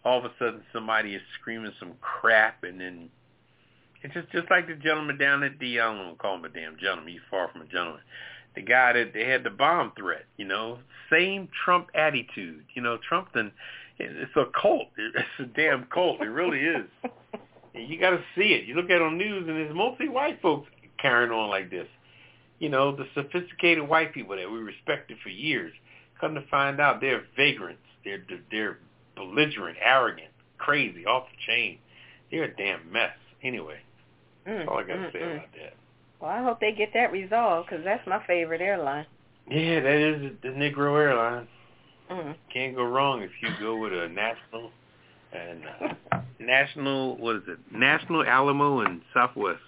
All 0.03 0.19
of 0.19 0.25
a 0.25 0.31
sudden, 0.37 0.61
somebody 0.71 1.15
is 1.15 1.21
screaming 1.39 1.71
some 1.79 1.93
crap, 1.99 2.63
and 2.63 2.79
then 2.79 3.09
it's 4.03 4.13
just 4.13 4.31
just 4.31 4.51
like 4.51 4.67
the 4.67 4.75
gentleman 4.75 5.17
down 5.17 5.43
at 5.43 5.57
the 5.59 5.79
I 5.79 5.85
don't 5.85 5.97
want 5.97 6.17
to 6.17 6.21
call 6.21 6.35
him 6.35 6.45
a 6.45 6.49
damn 6.49 6.77
gentleman. 6.77 7.11
He's 7.11 7.21
far 7.29 7.49
from 7.51 7.61
a 7.61 7.65
gentleman. 7.65 8.01
The 8.55 8.61
guy 8.61 8.93
that 8.93 9.13
they 9.13 9.25
had 9.25 9.43
the 9.43 9.49
bomb 9.49 9.91
threat. 9.97 10.25
You 10.37 10.45
know, 10.45 10.79
same 11.11 11.49
Trump 11.63 11.89
attitude. 11.93 12.63
You 12.73 12.81
know, 12.81 12.97
Trump 13.07 13.29
then 13.33 13.51
it's 13.99 14.35
a 14.35 14.45
cult. 14.59 14.87
It's 14.97 15.39
a 15.39 15.43
damn 15.45 15.85
cult. 15.85 16.21
It 16.21 16.25
really 16.25 16.59
is. 16.59 16.85
And 17.73 17.89
you 17.89 17.99
got 17.99 18.11
to 18.11 18.23
see 18.37 18.53
it. 18.53 18.63
You 18.63 18.75
look 18.75 18.85
at 18.85 18.91
it 18.91 19.01
on 19.01 19.17
news, 19.17 19.49
and 19.49 19.57
there's 19.57 19.75
mostly 19.75 20.07
white 20.07 20.41
folks 20.41 20.69
carrying 20.97 21.31
on 21.31 21.49
like 21.49 21.69
this. 21.69 21.87
You 22.57 22.69
know, 22.69 22.95
the 22.95 23.05
sophisticated 23.13 23.85
white 23.89 24.13
people 24.13 24.37
that 24.37 24.49
we 24.49 24.59
respected 24.59 25.17
for 25.21 25.27
years. 25.27 25.73
Come 26.21 26.35
to 26.35 26.41
find 26.49 26.79
out, 26.79 27.01
they're 27.01 27.25
vagrants. 27.35 27.81
They're 28.05 28.23
they're 28.49 28.77
belligerent, 29.17 29.77
arrogant, 29.81 30.29
crazy, 30.57 31.05
off 31.05 31.25
the 31.29 31.37
chain. 31.45 31.79
They're 32.31 32.45
a 32.45 32.55
damn 32.55 32.89
mess. 32.93 33.11
Anyway, 33.43 33.79
that's 34.45 34.69
all 34.69 34.77
I 34.77 34.83
got 34.83 34.93
to 34.93 34.99
Mm, 34.99 35.11
say 35.11 35.19
mm, 35.19 35.23
mm. 35.25 35.35
about 35.35 35.51
that. 35.61 35.73
Well, 36.21 36.31
I 36.31 36.43
hope 36.43 36.59
they 36.59 36.71
get 36.71 36.89
that 36.93 37.11
resolved 37.11 37.69
because 37.69 37.83
that's 37.83 38.05
my 38.07 38.25
favorite 38.25 38.61
airline. 38.61 39.05
Yeah, 39.49 39.79
that 39.81 39.95
is 39.95 40.31
the 40.41 40.49
Negro 40.49 40.99
Airline. 40.99 41.47
Mm. 42.09 42.35
Can't 42.53 42.75
go 42.75 42.83
wrong 42.83 43.21
if 43.21 43.31
you 43.41 43.49
go 43.59 43.77
with 43.77 43.93
a 43.93 44.07
national 44.07 44.71
and 45.33 45.61
uh, 46.11 46.17
national. 46.39 47.17
What 47.17 47.37
is 47.37 47.41
it? 47.47 47.59
National 47.71 48.23
Alamo 48.23 48.79
and 48.81 49.01
Southwest. 49.13 49.59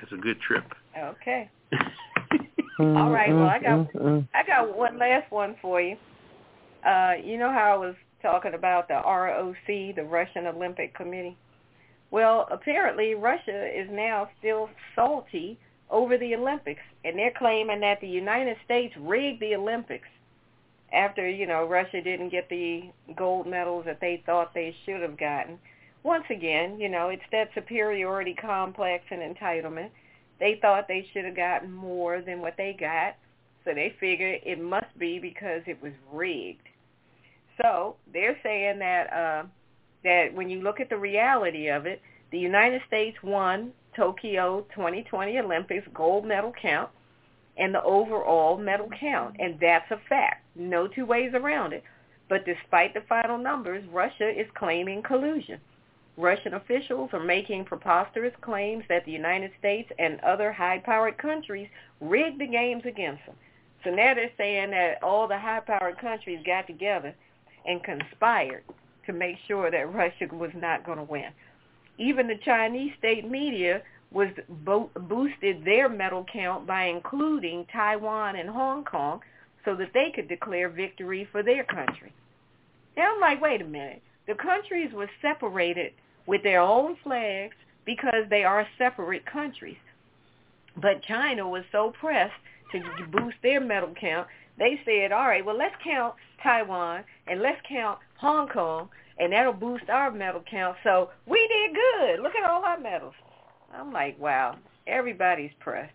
That's 0.00 0.12
a 0.12 0.16
good 0.16 0.40
trip. 0.40 0.64
Okay. 0.96 1.50
All 2.80 3.10
right, 3.10 3.30
well, 3.30 3.48
I 3.48 3.58
got- 3.58 3.88
I 4.34 4.46
got 4.46 4.76
one 4.76 4.98
last 4.98 5.30
one 5.32 5.56
for 5.60 5.80
you. 5.80 5.96
Uh, 6.86 7.14
you 7.22 7.36
know 7.36 7.50
how 7.50 7.74
I 7.74 7.76
was 7.76 7.96
talking 8.22 8.54
about 8.54 8.86
the 8.86 8.94
ROC, 8.94 9.96
the 9.96 10.04
Russian 10.04 10.46
Olympic 10.46 10.94
Committee? 10.94 11.36
Well, 12.10 12.46
apparently 12.50 13.14
Russia 13.14 13.66
is 13.66 13.88
now 13.90 14.28
still 14.38 14.70
salty 14.94 15.58
over 15.90 16.18
the 16.18 16.34
Olympics, 16.34 16.82
and 17.04 17.18
they're 17.18 17.32
claiming 17.36 17.80
that 17.80 18.00
the 18.00 18.08
United 18.08 18.56
States 18.64 18.94
rigged 18.98 19.40
the 19.40 19.54
Olympics 19.54 20.08
after, 20.92 21.28
you 21.28 21.46
know, 21.46 21.66
Russia 21.66 22.00
didn't 22.02 22.30
get 22.30 22.48
the 22.48 22.90
gold 23.16 23.46
medals 23.46 23.84
that 23.86 24.00
they 24.00 24.22
thought 24.24 24.54
they 24.54 24.74
should 24.84 25.02
have 25.02 25.18
gotten. 25.18 25.58
Once 26.02 26.24
again, 26.30 26.78
you 26.78 26.88
know, 26.88 27.08
it's 27.08 27.22
that 27.32 27.50
superiority 27.54 28.34
complex 28.34 29.04
and 29.10 29.20
entitlement. 29.20 29.90
They 30.40 30.58
thought 30.62 30.88
they 30.88 31.06
should 31.12 31.24
have 31.24 31.36
gotten 31.36 31.72
more 31.72 32.22
than 32.22 32.40
what 32.40 32.54
they 32.56 32.76
got, 32.78 33.16
so 33.64 33.74
they 33.74 33.94
figure 33.98 34.38
it 34.44 34.60
must 34.60 34.96
be 34.98 35.18
because 35.18 35.62
it 35.66 35.82
was 35.82 35.92
rigged. 36.12 36.68
So 37.60 37.96
they're 38.12 38.38
saying 38.42 38.78
that 38.78 39.12
uh, 39.12 39.46
that 40.04 40.32
when 40.32 40.48
you 40.48 40.62
look 40.62 40.80
at 40.80 40.88
the 40.88 40.96
reality 40.96 41.68
of 41.68 41.86
it, 41.86 42.00
the 42.30 42.38
United 42.38 42.82
States 42.86 43.16
won 43.22 43.72
Tokyo 43.98 44.64
2020 44.74 45.38
Olympics 45.40 45.86
gold 45.92 46.24
medal 46.24 46.52
count 46.52 46.88
and 47.56 47.74
the 47.74 47.82
overall 47.82 48.56
medal 48.56 48.88
count, 48.98 49.34
and 49.40 49.58
that's 49.60 49.90
a 49.90 49.98
fact. 50.08 50.44
No 50.54 50.86
two 50.86 51.04
ways 51.04 51.32
around 51.34 51.72
it. 51.72 51.82
But 52.28 52.46
despite 52.46 52.94
the 52.94 53.00
final 53.08 53.36
numbers, 53.36 53.84
Russia 53.92 54.28
is 54.28 54.46
claiming 54.54 55.02
collusion. 55.02 55.60
Russian 56.16 56.54
officials 56.54 57.10
are 57.12 57.22
making 57.22 57.64
preposterous 57.64 58.34
claims 58.40 58.84
that 58.88 59.04
the 59.04 59.12
United 59.12 59.50
States 59.58 59.90
and 59.98 60.20
other 60.20 60.52
high-powered 60.52 61.18
countries 61.18 61.68
rigged 62.00 62.40
the 62.40 62.46
games 62.46 62.84
against 62.86 63.26
them. 63.26 63.34
So 63.82 63.90
now 63.90 64.14
they're 64.14 64.30
saying 64.36 64.70
that 64.70 65.02
all 65.02 65.26
the 65.26 65.38
high-powered 65.38 65.98
countries 65.98 66.40
got 66.46 66.68
together 66.68 67.14
and 67.66 67.82
conspired 67.82 68.62
to 69.06 69.12
make 69.12 69.36
sure 69.48 69.70
that 69.70 69.92
Russia 69.92 70.28
was 70.32 70.50
not 70.54 70.84
going 70.84 70.98
to 70.98 71.04
win. 71.04 71.30
Even 71.98 72.26
the 72.26 72.38
Chinese 72.44 72.92
state 72.98 73.28
media 73.28 73.82
was 74.10 74.28
bo- 74.64 74.90
boosted 75.08 75.64
their 75.64 75.88
medal 75.88 76.24
count 76.32 76.66
by 76.66 76.84
including 76.84 77.66
Taiwan 77.72 78.36
and 78.36 78.48
Hong 78.48 78.84
Kong 78.84 79.20
so 79.64 79.74
that 79.76 79.90
they 79.92 80.10
could 80.14 80.28
declare 80.28 80.68
victory 80.70 81.28
for 81.30 81.42
their 81.42 81.64
country. 81.64 82.12
Now 82.96 83.14
I'm 83.14 83.20
like, 83.20 83.40
wait 83.40 83.60
a 83.60 83.66
minute. 83.66 84.02
The 84.26 84.34
countries 84.34 84.92
were 84.94 85.10
separated 85.20 85.92
with 86.26 86.42
their 86.42 86.60
own 86.60 86.96
flags 87.02 87.56
because 87.84 88.24
they 88.30 88.44
are 88.44 88.66
separate 88.76 89.24
countries. 89.26 89.76
But 90.80 91.02
China 91.02 91.48
was 91.48 91.64
so 91.72 91.92
pressed 91.98 92.32
to 92.72 92.80
boost 93.10 93.36
their 93.42 93.60
medal 93.60 93.94
count, 93.98 94.28
they 94.58 94.80
said, 94.84 95.12
all 95.12 95.26
right, 95.26 95.44
well, 95.44 95.56
let's 95.56 95.74
count 95.82 96.14
Taiwan 96.42 97.04
and 97.26 97.40
let's 97.40 97.60
count 97.68 97.98
Hong 98.18 98.48
Kong, 98.48 98.88
and 99.18 99.32
that'll 99.32 99.52
boost 99.52 99.88
our 99.88 100.10
medal 100.10 100.42
count. 100.48 100.76
So 100.84 101.10
we 101.26 101.46
did 101.48 101.74
good. 101.74 102.20
Look 102.22 102.34
at 102.34 102.48
all 102.48 102.64
our 102.64 102.78
medals. 102.78 103.14
I'm 103.72 103.92
like, 103.92 104.18
wow, 104.18 104.56
everybody's 104.86 105.50
pressed. 105.60 105.92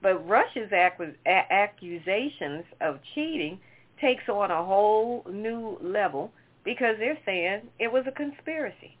But 0.00 0.26
Russia's 0.28 0.70
accu- 0.70 1.14
accusations 1.26 2.64
of 2.80 2.98
cheating 3.14 3.60
takes 4.00 4.28
on 4.28 4.50
a 4.50 4.64
whole 4.64 5.24
new 5.30 5.78
level 5.80 6.32
because 6.64 6.96
they're 6.98 7.18
saying 7.24 7.62
it 7.78 7.92
was 7.92 8.04
a 8.06 8.12
conspiracy. 8.12 8.96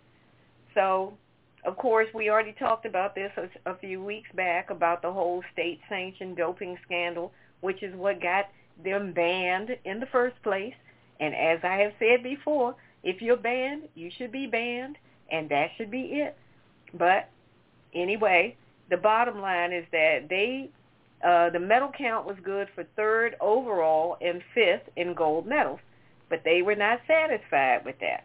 So, 0.74 1.14
of 1.64 1.76
course, 1.76 2.08
we 2.14 2.30
already 2.30 2.52
talked 2.52 2.86
about 2.86 3.14
this 3.14 3.32
a, 3.36 3.70
a 3.70 3.76
few 3.76 4.02
weeks 4.02 4.28
back 4.34 4.70
about 4.70 5.02
the 5.02 5.12
whole 5.12 5.42
state-sanctioned 5.52 6.36
doping 6.36 6.78
scandal, 6.84 7.32
which 7.60 7.82
is 7.82 7.94
what 7.94 8.20
got 8.22 8.46
them 8.82 9.12
banned 9.12 9.76
in 9.84 10.00
the 10.00 10.06
first 10.06 10.40
place. 10.42 10.74
And 11.20 11.34
as 11.34 11.60
I 11.62 11.76
have 11.78 11.92
said 11.98 12.22
before, 12.22 12.74
if 13.02 13.20
you're 13.20 13.36
banned, 13.36 13.82
you 13.94 14.10
should 14.16 14.32
be 14.32 14.46
banned, 14.46 14.96
and 15.30 15.48
that 15.48 15.70
should 15.76 15.90
be 15.90 16.02
it. 16.02 16.36
But 16.94 17.28
anyway, 17.94 18.56
the 18.90 18.96
bottom 18.96 19.40
line 19.40 19.72
is 19.72 19.84
that 19.92 20.28
they, 20.28 20.70
uh, 21.24 21.50
the 21.50 21.58
medal 21.58 21.90
count 21.96 22.26
was 22.26 22.36
good 22.44 22.68
for 22.74 22.84
third 22.96 23.36
overall 23.40 24.16
and 24.20 24.42
fifth 24.54 24.88
in 24.96 25.14
gold 25.14 25.46
medals, 25.46 25.80
but 26.28 26.42
they 26.44 26.62
were 26.62 26.76
not 26.76 27.00
satisfied 27.06 27.84
with 27.84 27.98
that. 28.00 28.24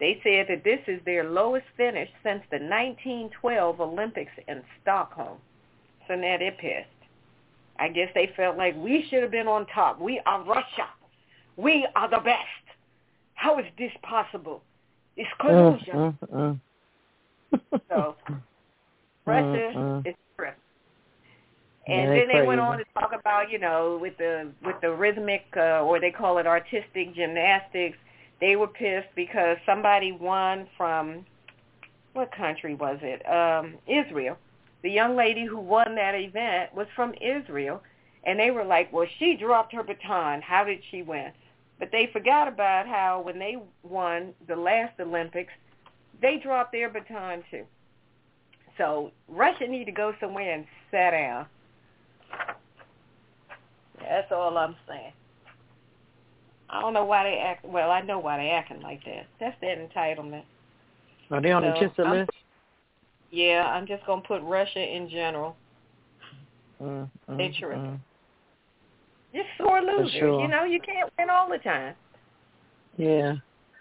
They 0.00 0.20
said 0.24 0.46
that 0.48 0.64
this 0.64 0.80
is 0.88 1.00
their 1.04 1.22
lowest 1.22 1.66
finish 1.76 2.08
since 2.24 2.42
the 2.50 2.58
1912 2.58 3.80
Olympics 3.80 4.32
in 4.48 4.62
Stockholm. 4.82 5.38
So 6.08 6.16
now 6.16 6.38
they're 6.38 6.50
pissed. 6.52 6.88
I 7.78 7.88
guess 7.88 8.08
they 8.14 8.32
felt 8.36 8.56
like 8.56 8.76
we 8.76 9.06
should 9.08 9.22
have 9.22 9.30
been 9.30 9.46
on 9.46 9.66
top. 9.66 10.00
We 10.00 10.20
are 10.26 10.42
Russia. 10.42 10.88
We 11.56 11.86
are 11.94 12.08
the 12.08 12.18
best. 12.18 12.61
How 13.42 13.58
is 13.58 13.66
this 13.76 13.90
possible? 14.02 14.62
It's 15.16 15.28
collusion. 15.40 15.94
Mm, 15.94 16.18
mm, 16.32 16.60
mm. 17.52 17.80
So 17.88 18.14
Russia 19.26 19.72
Mm, 19.74 19.74
mm. 19.74 20.06
is 20.06 20.14
tripping. 20.36 20.60
And 21.88 22.12
they 22.12 22.18
then 22.20 22.28
they 22.28 22.46
went 22.46 22.60
on 22.60 22.78
to 22.78 22.84
talk 22.94 23.10
about, 23.18 23.50
you 23.50 23.58
know, 23.58 23.98
with 24.00 24.16
the 24.16 24.52
with 24.64 24.76
the 24.80 24.92
rhythmic 24.92 25.44
uh, 25.56 25.82
or 25.82 25.98
they 25.98 26.12
call 26.12 26.38
it 26.38 26.46
artistic 26.46 27.16
gymnastics. 27.16 27.98
They 28.40 28.54
were 28.54 28.68
pissed 28.68 29.12
because 29.16 29.56
somebody 29.66 30.12
won 30.12 30.68
from 30.76 31.26
what 32.12 32.30
country 32.30 32.74
was 32.76 32.98
it? 33.02 33.20
Um, 33.28 33.74
Israel. 33.88 34.38
The 34.84 34.90
young 34.90 35.16
lady 35.16 35.44
who 35.44 35.58
won 35.58 35.96
that 35.96 36.14
event 36.14 36.72
was 36.74 36.86
from 36.94 37.12
Israel, 37.20 37.82
and 38.24 38.38
they 38.38 38.52
were 38.52 38.64
like, 38.64 38.92
"Well, 38.92 39.08
she 39.18 39.36
dropped 39.36 39.72
her 39.74 39.82
baton. 39.82 40.42
How 40.42 40.62
did 40.62 40.80
she 40.92 41.02
win?" 41.02 41.32
But 41.82 41.90
they 41.90 42.08
forgot 42.12 42.46
about 42.46 42.86
how 42.86 43.22
when 43.22 43.40
they 43.40 43.56
won 43.82 44.34
the 44.46 44.54
last 44.54 45.00
Olympics, 45.00 45.52
they 46.20 46.36
dropped 46.40 46.70
their 46.70 46.88
baton 46.88 47.42
too. 47.50 47.64
So 48.78 49.10
Russia 49.26 49.66
need 49.66 49.86
to 49.86 49.90
go 49.90 50.14
somewhere 50.20 50.54
and 50.54 50.64
sit 50.92 51.10
down. 51.10 51.46
That's 53.98 54.30
all 54.30 54.56
I'm 54.56 54.76
saying. 54.86 55.12
I 56.70 56.80
don't 56.80 56.94
know 56.94 57.04
why 57.04 57.24
they 57.24 57.38
act. 57.38 57.64
Well, 57.64 57.90
I 57.90 58.00
know 58.00 58.20
why 58.20 58.36
they 58.36 58.50
acting 58.50 58.80
like 58.82 59.04
that. 59.06 59.26
That's 59.40 59.60
their 59.60 59.76
entitlement. 59.76 60.44
Are 61.32 61.40
they 61.40 61.50
on 61.50 61.62
the 61.62 61.74
So, 61.80 61.90
the 61.96 62.02
I'm- 62.04 62.12
list? 62.18 62.30
Yeah, 63.32 63.66
I'm 63.66 63.88
just 63.88 64.06
gonna 64.06 64.22
put 64.22 64.40
Russia 64.42 64.78
in 64.88 65.08
general. 65.08 65.56
Mm, 66.80 67.10
mm, 67.28 67.36
They 67.36 67.48
terrific. 67.48 67.82
mm. 67.82 67.98
Just 69.34 69.48
sore 69.58 69.80
losers. 69.80 70.12
sure. 70.12 70.40
You 70.42 70.48
know, 70.48 70.64
you 70.64 70.80
can't 70.80 71.10
win 71.18 71.30
all 71.30 71.48
the 71.48 71.58
time. 71.58 71.94
Yeah, 72.98 73.34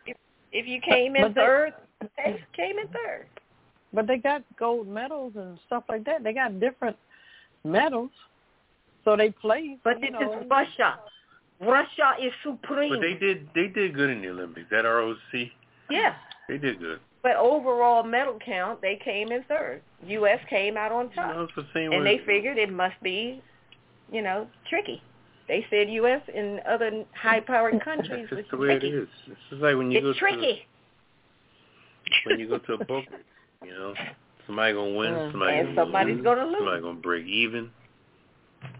If 0.06 0.18
if 0.54 0.66
you 0.68 0.80
came 0.82 1.16
in 1.16 1.24
but 1.24 1.36
third, 1.36 1.74
they 2.18 2.42
came 2.56 2.80
in 2.80 2.88
third. 2.88 3.26
but 3.94 4.08
they 4.08 4.18
got 4.18 4.44
gold 4.58 4.88
medals 4.88 5.34
and 5.36 5.60
stuff 5.68 5.84
like 5.90 6.06
that. 6.06 6.24
They 6.24 6.34
got 6.34 6.60
different 6.62 6.96
medals, 7.66 8.12
so 9.04 9.18
they 9.18 9.32
play. 9.32 9.78
But 9.84 10.00
you 10.00 10.12
this 10.12 10.20
know, 10.22 10.40
is 10.40 10.46
Russia. 10.50 11.00
Russia 11.60 12.14
is 12.22 12.32
supreme. 12.44 12.90
But 12.94 13.02
they 13.02 13.14
did 13.16 13.50
they 13.54 13.68
did 13.68 13.94
good 13.94 14.10
in 14.10 14.22
the 14.22 14.30
Olympics. 14.30 14.68
That 14.72 14.82
ROC, 14.86 15.18
yeah. 15.90 16.16
they 16.48 16.58
did 16.58 16.80
good. 16.80 17.00
But 17.22 17.36
overall 17.36 18.02
medal 18.04 18.40
count, 18.44 18.82
they 18.82 18.96
came 19.04 19.32
in 19.32 19.44
third. 19.44 19.82
U.S. 20.08 20.40
came 20.50 20.76
out 20.78 20.92
on 20.92 21.10
You 21.10 21.16
top. 21.16 21.36
know, 21.36 21.44
it's 21.44 21.54
the 21.56 21.68
same 21.74 21.92
and 21.92 22.04
way. 22.04 22.18
they 22.18 22.26
figured 22.26 22.58
it 22.58 22.72
must 22.74 22.96
be, 23.04 23.44
you 24.12 24.22
know, 24.24 24.48
tricky. 24.70 25.04
They 25.52 25.66
said 25.70 25.90
U.S. 25.90 26.22
and 26.34 26.62
other 26.62 27.04
high-powered 27.14 27.84
countries 27.84 28.26
That's 28.32 28.40
just 28.44 28.52
the 28.52 28.58
way 28.58 28.80
tricky. 28.80 28.88
is. 28.88 29.10
It's 29.28 29.38
just 29.50 29.62
like 29.62 29.76
when 29.76 29.92
you 29.92 30.00
go 30.00 30.12
It's 30.12 30.20
to 30.20 30.26
tricky. 30.26 30.66
when 32.24 32.40
you 32.40 32.48
go 32.48 32.58
to 32.58 32.74
a 32.76 32.86
poker, 32.86 33.18
you 33.62 33.72
know, 33.74 33.94
somebody 34.48 34.72
gonna 34.72 34.96
win, 34.96 35.12
Mm. 35.14 35.32
somebody 35.34 35.58
And 35.58 35.66
gonna 35.76 35.82
somebody's 35.82 36.16
lose, 36.16 36.24
gonna 36.24 36.46
lose. 36.46 36.56
somebody 36.58 36.82
gonna 36.82 37.00
break 37.02 37.26
even. 37.26 37.70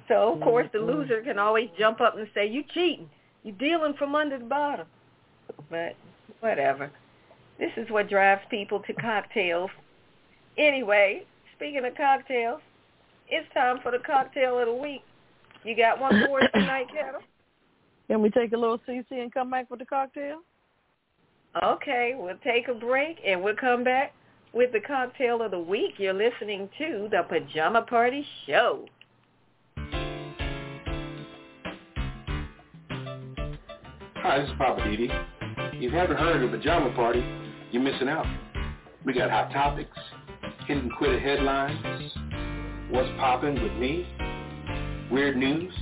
So 0.08 0.32
of 0.32 0.40
course 0.40 0.70
the 0.72 0.78
Mhm. 0.80 0.86
loser 0.88 1.22
can 1.22 1.38
always 1.38 1.70
jump 1.72 2.00
up 2.00 2.16
and 2.16 2.30
say, 2.34 2.46
"You 2.46 2.64
cheating? 2.64 3.10
You 3.44 3.52
dealing 3.52 3.94
from 3.96 4.16
under 4.16 4.38
the 4.38 4.46
bottom." 4.46 4.88
But 5.70 5.98
whatever. 6.40 6.90
This 7.58 7.78
is 7.78 7.90
what 7.90 8.08
drives 8.08 8.46
people 8.46 8.80
to 8.84 8.94
cocktails. 8.94 9.72
Anyway, 10.58 11.26
speaking 11.52 11.84
of 11.84 11.96
cocktails, 11.96 12.62
it's 13.28 13.52
time 13.54 13.80
for 13.82 13.92
the 13.92 14.00
cocktail 14.00 14.58
of 14.58 14.68
the 14.68 14.74
week. 14.74 15.04
You 15.64 15.76
got 15.76 16.00
one 16.00 16.24
for 16.26 16.42
us 16.44 16.50
tonight, 16.54 16.88
Ketel? 16.94 17.22
Can 18.08 18.22
we 18.22 18.30
take 18.30 18.52
a 18.52 18.58
little 18.58 18.80
CC 18.80 19.06
and 19.12 19.34
come 19.34 19.50
back 19.52 19.70
with 19.70 19.80
the 19.80 19.86
cocktail? 19.86 20.40
Okay, 21.64 22.16
we'll 22.18 22.38
take 22.44 22.68
a 22.68 22.74
break 22.74 23.18
and 23.26 23.44
we'll 23.44 23.56
come 23.56 23.84
back 23.84 24.14
with 24.54 24.72
the 24.72 24.80
cocktail 24.80 25.42
of 25.42 25.52
the 25.52 25.60
week. 25.60 25.94
You're 25.98 26.14
listening 26.14 26.70
to 26.78 27.08
the 27.12 27.24
Pajama 27.28 27.84
Party 27.84 28.26
Show. 28.48 28.86
Hi, 34.16 34.40
this 34.40 34.50
is 34.50 34.56
Poppa 34.58 34.82
DD. 34.82 35.10
If 35.76 35.82
you 35.82 35.90
haven't 35.92 36.18
heard 36.18 36.44
of 36.44 36.52
the 36.52 36.58
Pajama 36.58 36.94
Party, 36.96 37.24
you're 37.72 37.82
missing 37.82 38.08
out. 38.08 38.26
We 39.06 39.14
got 39.14 39.30
hot 39.30 39.52
topics, 39.52 39.98
hit 40.68 40.78
it 40.78 40.84
and 40.84 40.94
quit 40.94 41.12
it 41.12 41.22
headlines, 41.22 42.12
what's 42.92 43.10
popping 43.18 43.62
with 43.62 43.74
me, 43.74 44.06
weird 45.12 45.36
news, 45.36 45.74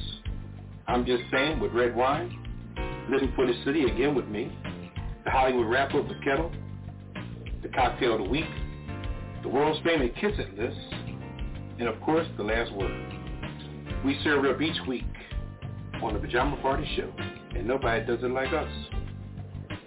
I'm 0.87 1.05
just 1.05 1.21
saying 1.31 1.59
with 1.59 1.71
Redwine, 1.71 2.35
living 3.11 3.31
for 3.35 3.45
the 3.45 3.53
city 3.63 3.83
again 3.83 4.15
with 4.15 4.27
me, 4.27 4.51
the 5.23 5.29
Hollywood 5.29 5.67
wrap-up 5.67 6.07
with 6.07 6.17
Ketel, 6.23 6.51
the 7.61 7.69
cocktail 7.69 8.15
of 8.15 8.23
the 8.23 8.29
week, 8.29 8.49
the 9.43 9.49
world's 9.49 9.79
famous 9.83 10.09
kiss 10.19 10.31
it 10.39 10.57
list, 10.57 10.79
and 11.79 11.87
of 11.87 12.01
course 12.01 12.27
the 12.37 12.43
last 12.43 12.73
word. 12.73 13.13
We 14.03 14.19
serve 14.23 14.45
up 14.45 14.59
each 14.61 14.81
week 14.87 15.05
on 16.01 16.15
the 16.15 16.19
Pajama 16.19 16.57
Party 16.63 16.91
Show, 16.95 17.13
and 17.55 17.67
nobody 17.67 18.03
does 18.07 18.23
it 18.23 18.31
like 18.31 18.51
us. 18.51 18.71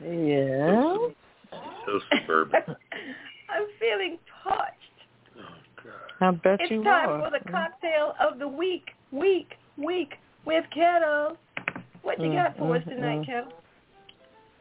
Yeah. 0.00 0.96
So 1.50 2.00
suburban. 2.10 2.62
I'm 3.50 3.66
feeling 3.78 4.18
parched. 4.42 4.72
oh, 5.36 5.42
God. 5.82 6.26
I 6.26 6.30
bet 6.30 6.60
It's 6.60 6.70
you 6.70 6.82
time 6.84 7.08
are. 7.08 7.30
for 7.30 7.38
the 7.38 7.50
cocktail 7.50 8.14
of 8.20 8.38
the 8.38 8.48
week, 8.48 8.90
week, 9.10 9.54
week 9.76 10.14
with 10.44 10.64
Ketel. 10.72 11.36
What 12.02 12.20
you 12.20 12.32
got 12.32 12.56
for 12.56 12.76
us 12.76 12.84
tonight, 12.84 13.22
mm. 13.22 13.26
Ketel? 13.26 13.52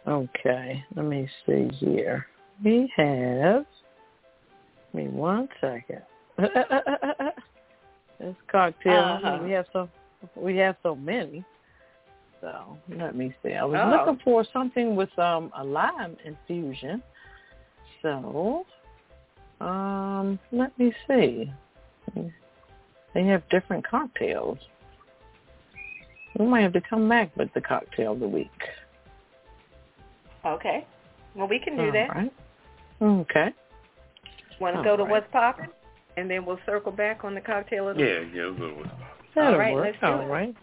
Okay, 0.07 0.83
let 0.95 1.05
me 1.05 1.29
see 1.45 1.69
here. 1.77 2.27
We 2.63 2.91
have. 2.97 3.65
Give 4.91 5.03
me 5.03 5.07
one 5.09 5.47
second. 5.61 6.01
this 6.37 8.35
cocktail. 8.51 8.93
Uh-huh. 8.93 9.39
We 9.43 9.51
have 9.51 9.65
so 9.71 9.89
we 10.35 10.57
have 10.57 10.75
so 10.83 10.95
many. 10.95 11.43
So 12.43 12.77
let 12.89 13.15
me 13.15 13.33
see. 13.41 13.53
I 13.53 13.63
was 13.63 13.79
Oh. 13.81 13.89
looking 13.89 14.19
for 14.21 14.43
something 14.51 14.97
with 14.97 15.17
um 15.17 15.49
a 15.55 15.63
lime 15.63 16.17
infusion. 16.25 17.01
So 18.01 18.65
um 19.61 20.37
let 20.51 20.77
me 20.77 20.93
see. 21.07 21.49
They 23.13 23.23
have 23.25 23.47
different 23.47 23.87
cocktails. 23.87 24.57
We 26.37 26.45
might 26.47 26.61
have 26.61 26.73
to 26.73 26.81
come 26.81 27.07
back 27.07 27.33
with 27.37 27.53
the 27.53 27.61
cocktail 27.61 28.11
of 28.11 28.19
the 28.19 28.27
week. 28.27 28.49
Okay. 30.45 30.85
Well, 31.35 31.47
we 31.47 31.59
can 31.59 31.77
do 31.77 31.83
All 31.83 31.91
that. 31.93 32.09
right. 32.09 32.33
Okay. 33.01 33.53
Want 34.59 34.73
to 34.73 34.79
All 34.79 34.83
go 34.83 34.97
to 34.97 35.03
right. 35.03 35.11
what's 35.11 35.31
popping, 35.31 35.69
and 36.17 36.29
then 36.29 36.45
we'll 36.45 36.59
circle 36.65 36.91
back 36.91 37.23
on 37.23 37.35
the 37.35 37.41
cocktail 37.41 37.87
of 37.87 37.95
the 37.95 38.03
week. 38.03 38.11
Yeah, 38.11 38.41
yeah, 38.43 38.49
we'll 38.49 38.55
go 38.73 38.75
with 38.79 38.87
That'll 39.35 39.59
right, 39.59 39.73
work. 39.73 39.85
let's 39.85 39.99
do 40.01 40.07
All 40.07 40.21
it. 40.21 40.25
right. 40.25 40.55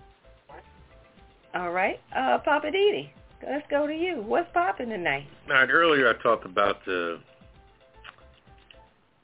All 1.55 1.73
right, 1.73 2.01
uh, 2.17 2.39
Poppa 2.39 2.69
DD, 2.69 3.11
let's 3.45 3.67
go 3.69 3.87
to 3.87 3.93
you. 3.93 4.23
What's 4.23 4.49
popping 4.55 4.89
tonight? 4.89 5.27
All 5.49 5.55
right, 5.55 5.69
earlier 5.69 6.09
I 6.09 6.23
talked 6.23 6.45
about 6.45 6.77
uh, 6.87 7.17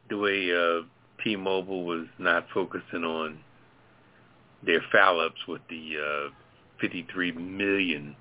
the 0.08 0.18
way 0.18 0.52
uh, 0.52 0.84
T-Mobile 1.22 1.84
was 1.84 2.06
not 2.18 2.46
focusing 2.52 3.04
on 3.04 3.38
their 4.64 4.80
foul-ups 4.90 5.46
with 5.46 5.60
the 5.70 6.28
uh, 6.28 6.30
53 6.80 7.32
million 7.32 8.16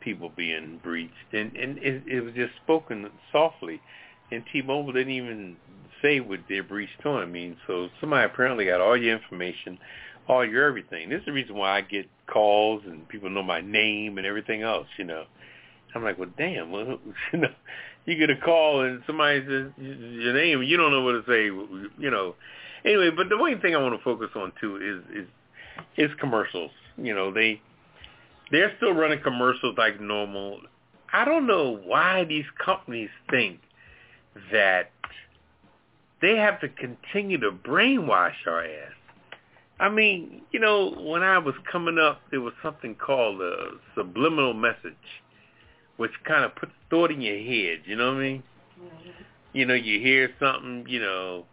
people 0.00 0.32
being 0.34 0.80
breached, 0.82 1.12
and 1.32 1.54
and 1.54 1.78
it, 1.78 2.02
it 2.06 2.20
was 2.22 2.32
just 2.34 2.54
spoken 2.64 3.10
softly, 3.30 3.80
and 4.30 4.42
T-Mobile 4.52 4.92
didn't 4.92 5.12
even 5.12 5.56
say 6.00 6.20
what 6.20 6.40
their 6.48 6.62
breach. 6.62 6.88
I 7.04 7.26
mean, 7.26 7.56
so 7.66 7.88
somebody 8.00 8.24
apparently 8.24 8.66
got 8.66 8.80
all 8.80 8.96
your 8.96 9.16
information, 9.16 9.78
all 10.28 10.46
your 10.46 10.66
everything. 10.66 11.08
This 11.08 11.20
is 11.20 11.26
the 11.26 11.32
reason 11.32 11.56
why 11.56 11.76
I 11.78 11.80
get 11.80 12.06
calls 12.26 12.82
and 12.86 13.08
people 13.08 13.30
know 13.30 13.42
my 13.42 13.60
name 13.60 14.18
and 14.18 14.26
everything 14.26 14.62
else. 14.62 14.86
You 14.98 15.04
know, 15.04 15.24
I'm 15.94 16.04
like, 16.04 16.18
well, 16.18 16.30
damn, 16.38 16.70
well, 16.70 16.98
you 17.32 17.38
know, 17.38 17.48
you 18.06 18.16
get 18.16 18.30
a 18.30 18.40
call 18.40 18.84
and 18.84 19.02
somebody 19.06 19.40
says 19.40 19.72
your 19.78 20.34
name, 20.34 20.62
you 20.62 20.76
don't 20.76 20.90
know 20.90 21.02
what 21.02 21.12
to 21.12 21.22
say. 21.26 21.44
You 21.44 22.10
know, 22.10 22.34
anyway. 22.84 23.10
But 23.10 23.28
the 23.28 23.36
main 23.36 23.60
thing 23.60 23.74
I 23.74 23.78
want 23.78 23.96
to 23.96 24.04
focus 24.04 24.30
on 24.34 24.52
too 24.60 24.76
is 24.76 25.22
is 25.22 25.28
is 25.96 26.10
commercials. 26.20 26.70
You 26.96 27.14
know, 27.14 27.32
they 27.32 27.60
they're 28.50 28.72
still 28.76 28.92
running 28.92 29.20
commercials 29.22 29.76
like 29.78 30.00
normal. 30.00 30.60
I 31.12 31.24
don't 31.24 31.46
know 31.46 31.78
why 31.84 32.24
these 32.24 32.46
companies 32.64 33.10
think 33.30 33.60
that 34.50 34.90
they 36.22 36.36
have 36.36 36.60
to 36.60 36.68
continue 36.68 37.38
to 37.38 37.50
brainwash 37.50 38.46
our 38.46 38.64
ass. 38.64 38.92
I 39.82 39.88
mean, 39.88 40.42
you 40.52 40.60
know, 40.60 40.94
when 40.96 41.24
I 41.24 41.38
was 41.38 41.56
coming 41.70 41.98
up, 41.98 42.20
there 42.30 42.40
was 42.40 42.52
something 42.62 42.94
called 42.94 43.40
a 43.40 43.72
subliminal 43.96 44.54
message, 44.54 44.94
which 45.96 46.12
kind 46.24 46.44
of 46.44 46.54
puts 46.54 46.70
thought 46.88 47.10
in 47.10 47.20
your 47.20 47.36
head. 47.36 47.80
You 47.84 47.96
know 47.96 48.12
what 48.12 48.18
I 48.18 48.20
mean? 48.20 48.42
You 49.52 49.66
know, 49.66 49.74
you 49.74 49.98
hear 49.98 50.30
something, 50.38 50.86
you 50.88 51.00
know, 51.00 51.46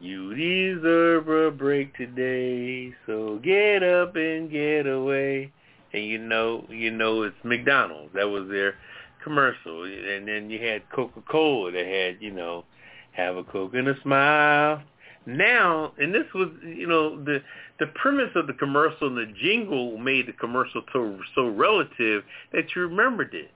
you 0.00 0.34
deserve 0.34 1.28
a 1.28 1.52
break 1.52 1.96
today, 1.96 2.92
so 3.06 3.38
get 3.44 3.84
up 3.84 4.16
and 4.16 4.50
get 4.50 4.88
away. 4.88 5.52
And 5.92 6.04
you 6.04 6.18
know, 6.18 6.66
you 6.68 6.90
know, 6.90 7.22
it's 7.22 7.36
McDonald's. 7.44 8.12
That 8.14 8.28
was 8.28 8.48
their 8.48 8.74
commercial, 9.22 9.84
and 9.84 10.26
then 10.26 10.50
you 10.50 10.58
had 10.58 10.90
Coca-Cola 10.90 11.70
that 11.70 11.86
had, 11.86 12.16
you 12.20 12.32
know, 12.32 12.64
have 13.12 13.36
a 13.36 13.44
Coke 13.44 13.74
and 13.74 13.86
a 13.86 14.02
smile. 14.02 14.82
Now, 15.24 15.92
and 15.98 16.12
this 16.12 16.26
was, 16.34 16.48
you 16.64 16.86
know, 16.86 17.22
the 17.22 17.42
the 17.78 17.86
premise 17.94 18.30
of 18.34 18.46
the 18.46 18.54
commercial 18.54 19.06
and 19.08 19.16
the 19.16 19.32
jingle 19.40 19.96
made 19.96 20.26
the 20.26 20.32
commercial 20.32 20.82
so 20.92 21.18
so 21.34 21.48
relative 21.48 22.24
that 22.52 22.64
you 22.74 22.82
remembered 22.82 23.32
it. 23.34 23.50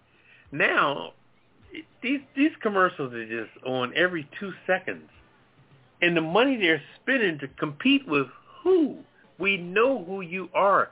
Now, 0.53 1.13
these 2.03 2.21
these 2.37 2.53
commercials 2.63 3.13
are 3.13 3.27
just 3.27 3.65
on 3.65 3.93
every 3.97 4.29
two 4.39 4.53
seconds, 4.67 5.09
and 6.03 6.17
the 6.17 6.21
money 6.21 6.57
they're 6.57 6.83
spending 7.03 7.39
to 7.41 7.49
compete 7.49 8.07
with 8.07 8.29
who? 8.63 8.99
We 9.39 9.57
know 9.57 10.05
who 10.05 10.21
you 10.21 10.49
are, 10.55 10.91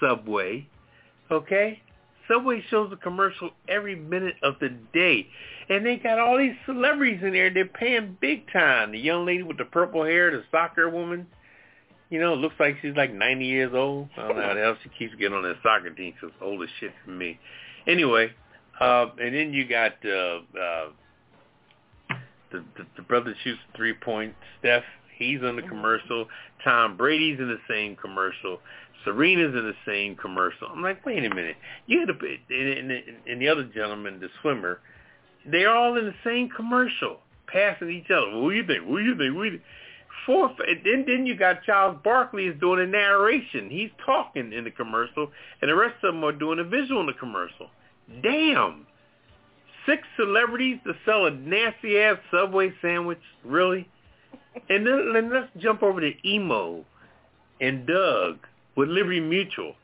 Subway. 0.00 0.66
Okay, 1.30 1.80
Subway 2.30 2.62
shows 2.70 2.92
a 2.92 2.96
commercial 2.96 3.50
every 3.68 3.96
minute 3.96 4.36
of 4.42 4.54
the 4.60 4.68
day. 4.92 5.26
And 5.68 5.84
they 5.84 5.96
got 5.96 6.18
all 6.18 6.38
these 6.38 6.54
celebrities 6.66 7.20
in 7.22 7.32
there. 7.32 7.52
They're 7.52 7.64
paying 7.66 8.16
big 8.20 8.50
time. 8.52 8.92
The 8.92 8.98
young 8.98 9.26
lady 9.26 9.42
with 9.42 9.58
the 9.58 9.64
purple 9.64 10.04
hair, 10.04 10.30
the 10.30 10.42
soccer 10.50 10.88
woman, 10.88 11.26
you 12.10 12.20
know, 12.20 12.34
looks 12.34 12.56
like 12.58 12.76
she's 12.82 12.96
like 12.96 13.12
90 13.12 13.44
years 13.44 13.72
old. 13.74 14.08
I 14.16 14.28
don't 14.28 14.36
know 14.36 14.42
how 14.42 14.54
the 14.54 14.60
hell 14.60 14.76
she 14.82 14.90
keeps 14.98 15.14
getting 15.14 15.36
on 15.36 15.42
that 15.44 15.56
soccer 15.62 15.90
team. 15.90 16.12
She's 16.20 16.30
old 16.40 16.62
as 16.62 16.68
shit 16.80 16.92
for 17.04 17.12
me. 17.12 17.38
Anyway, 17.86 18.30
uh, 18.80 19.06
and 19.20 19.34
then 19.34 19.52
you 19.52 19.66
got 19.66 19.92
uh, 20.04 20.38
uh, 20.58 20.88
the, 22.50 22.64
the 22.76 22.86
the 22.96 23.02
brother 23.02 23.34
shoots 23.44 23.60
three 23.76 23.94
point. 23.94 24.34
Steph, 24.58 24.82
he's 25.16 25.40
on 25.42 25.56
the 25.56 25.62
commercial. 25.62 26.26
Tom 26.64 26.96
Brady's 26.96 27.38
in 27.38 27.48
the 27.48 27.60
same 27.68 27.96
commercial. 27.96 28.58
Serena's 29.04 29.54
in 29.54 29.64
the 29.64 29.74
same 29.86 30.16
commercial. 30.16 30.68
I'm 30.70 30.82
like, 30.82 31.04
wait 31.04 31.24
a 31.24 31.34
minute. 31.34 31.56
You 31.86 32.00
had 32.00 32.10
a 32.10 32.14
and, 32.14 32.90
and, 32.90 33.02
and 33.26 33.40
the 33.40 33.48
other 33.48 33.64
gentleman, 33.64 34.20
the 34.20 34.28
swimmer, 34.40 34.80
they're 35.46 35.74
all 35.74 35.96
in 35.96 36.04
the 36.04 36.14
same 36.24 36.48
commercial, 36.48 37.18
passing 37.46 37.90
each 37.90 38.10
other. 38.10 38.30
Who 38.30 38.50
you 38.50 38.66
think? 38.66 38.84
Who 38.84 38.98
you 38.98 39.16
think? 39.16 39.34
Who 39.34 39.44
you 39.44 39.50
think? 39.52 39.62
And 40.28 40.80
then 40.84 41.04
then 41.06 41.26
you 41.26 41.34
got 41.34 41.64
Charles 41.64 41.98
Barkley 42.04 42.46
is 42.46 42.60
doing 42.60 42.80
a 42.80 42.86
narration. 42.86 43.68
He's 43.70 43.90
talking 44.04 44.52
in 44.52 44.64
the 44.64 44.70
commercial, 44.70 45.30
and 45.60 45.70
the 45.70 45.74
rest 45.74 45.96
of 46.04 46.14
them 46.14 46.22
are 46.24 46.32
doing 46.32 46.58
a 46.58 46.64
visual 46.64 47.00
in 47.00 47.06
the 47.06 47.14
commercial. 47.14 47.68
Damn. 48.22 48.86
Six 49.86 50.02
celebrities 50.16 50.78
to 50.86 50.92
sell 51.04 51.26
a 51.26 51.30
nasty 51.30 51.98
ass 51.98 52.18
Subway 52.30 52.72
sandwich, 52.82 53.20
really? 53.44 53.88
And 54.68 54.86
then, 54.86 55.12
then 55.14 55.32
let's 55.32 55.48
jump 55.58 55.82
over 55.82 56.00
to 56.00 56.12
Emu 56.28 56.84
and 57.60 57.86
Doug 57.86 58.38
with 58.76 58.88
Liberty 58.88 59.20
Mutual. 59.20 59.74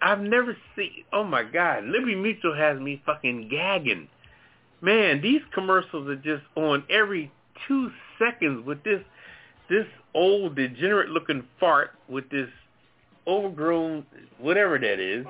I've 0.00 0.20
never 0.20 0.56
seen. 0.76 1.04
Oh 1.12 1.24
my 1.24 1.44
God, 1.44 1.84
Liberty 1.84 2.14
Mutual 2.16 2.54
has 2.56 2.78
me 2.80 3.00
fucking 3.06 3.48
gagging. 3.48 4.08
Man, 4.80 5.20
these 5.22 5.40
commercials 5.54 6.08
are 6.08 6.16
just 6.16 6.42
on 6.56 6.82
every 6.90 7.30
two 7.68 7.90
seconds 8.18 8.66
with 8.66 8.82
this 8.82 9.00
this 9.68 9.86
old 10.14 10.56
degenerate 10.56 11.08
looking 11.08 11.44
fart 11.60 11.92
with 12.08 12.28
this 12.30 12.48
overgrown 13.26 14.04
whatever 14.38 14.78
that 14.78 14.98
is 14.98 15.24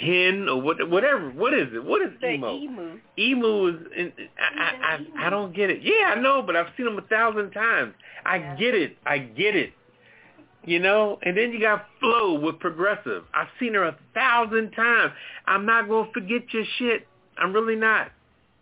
hen 0.00 0.48
or 0.48 0.60
what 0.60 0.88
whatever 0.88 1.30
what 1.30 1.52
is 1.52 1.66
it 1.74 1.84
what 1.84 2.00
is 2.00 2.10
The 2.20 2.30
emo 2.34 2.56
emu. 2.56 2.98
emu 3.18 3.66
is 3.66 3.74
in, 3.96 4.12
I, 4.38 4.62
I 4.62 4.94
I 5.24 5.26
I 5.26 5.30
don't 5.30 5.54
get 5.54 5.70
it 5.70 5.80
yeah 5.82 6.14
I 6.16 6.20
know 6.20 6.40
but 6.42 6.54
I've 6.54 6.68
seen 6.76 6.86
them 6.86 6.96
a 6.98 7.02
thousand 7.02 7.50
times 7.50 7.94
I 8.24 8.38
get 8.38 8.74
it 8.74 8.96
I 9.04 9.18
get 9.18 9.56
it 9.56 9.72
you 10.68 10.78
know 10.78 11.18
and 11.22 11.36
then 11.36 11.52
you 11.52 11.60
got 11.60 11.86
Flo 12.00 12.38
with 12.38 12.58
progressive 12.58 13.24
I've 13.34 13.48
seen 13.58 13.74
her 13.74 13.84
a 13.84 13.96
thousand 14.14 14.72
times 14.72 15.12
I'm 15.46 15.66
not 15.66 15.88
gonna 15.88 16.10
forget 16.12 16.52
your 16.52 16.64
shit 16.78 17.06
I'm 17.36 17.52
really 17.52 17.76
not 17.76 18.10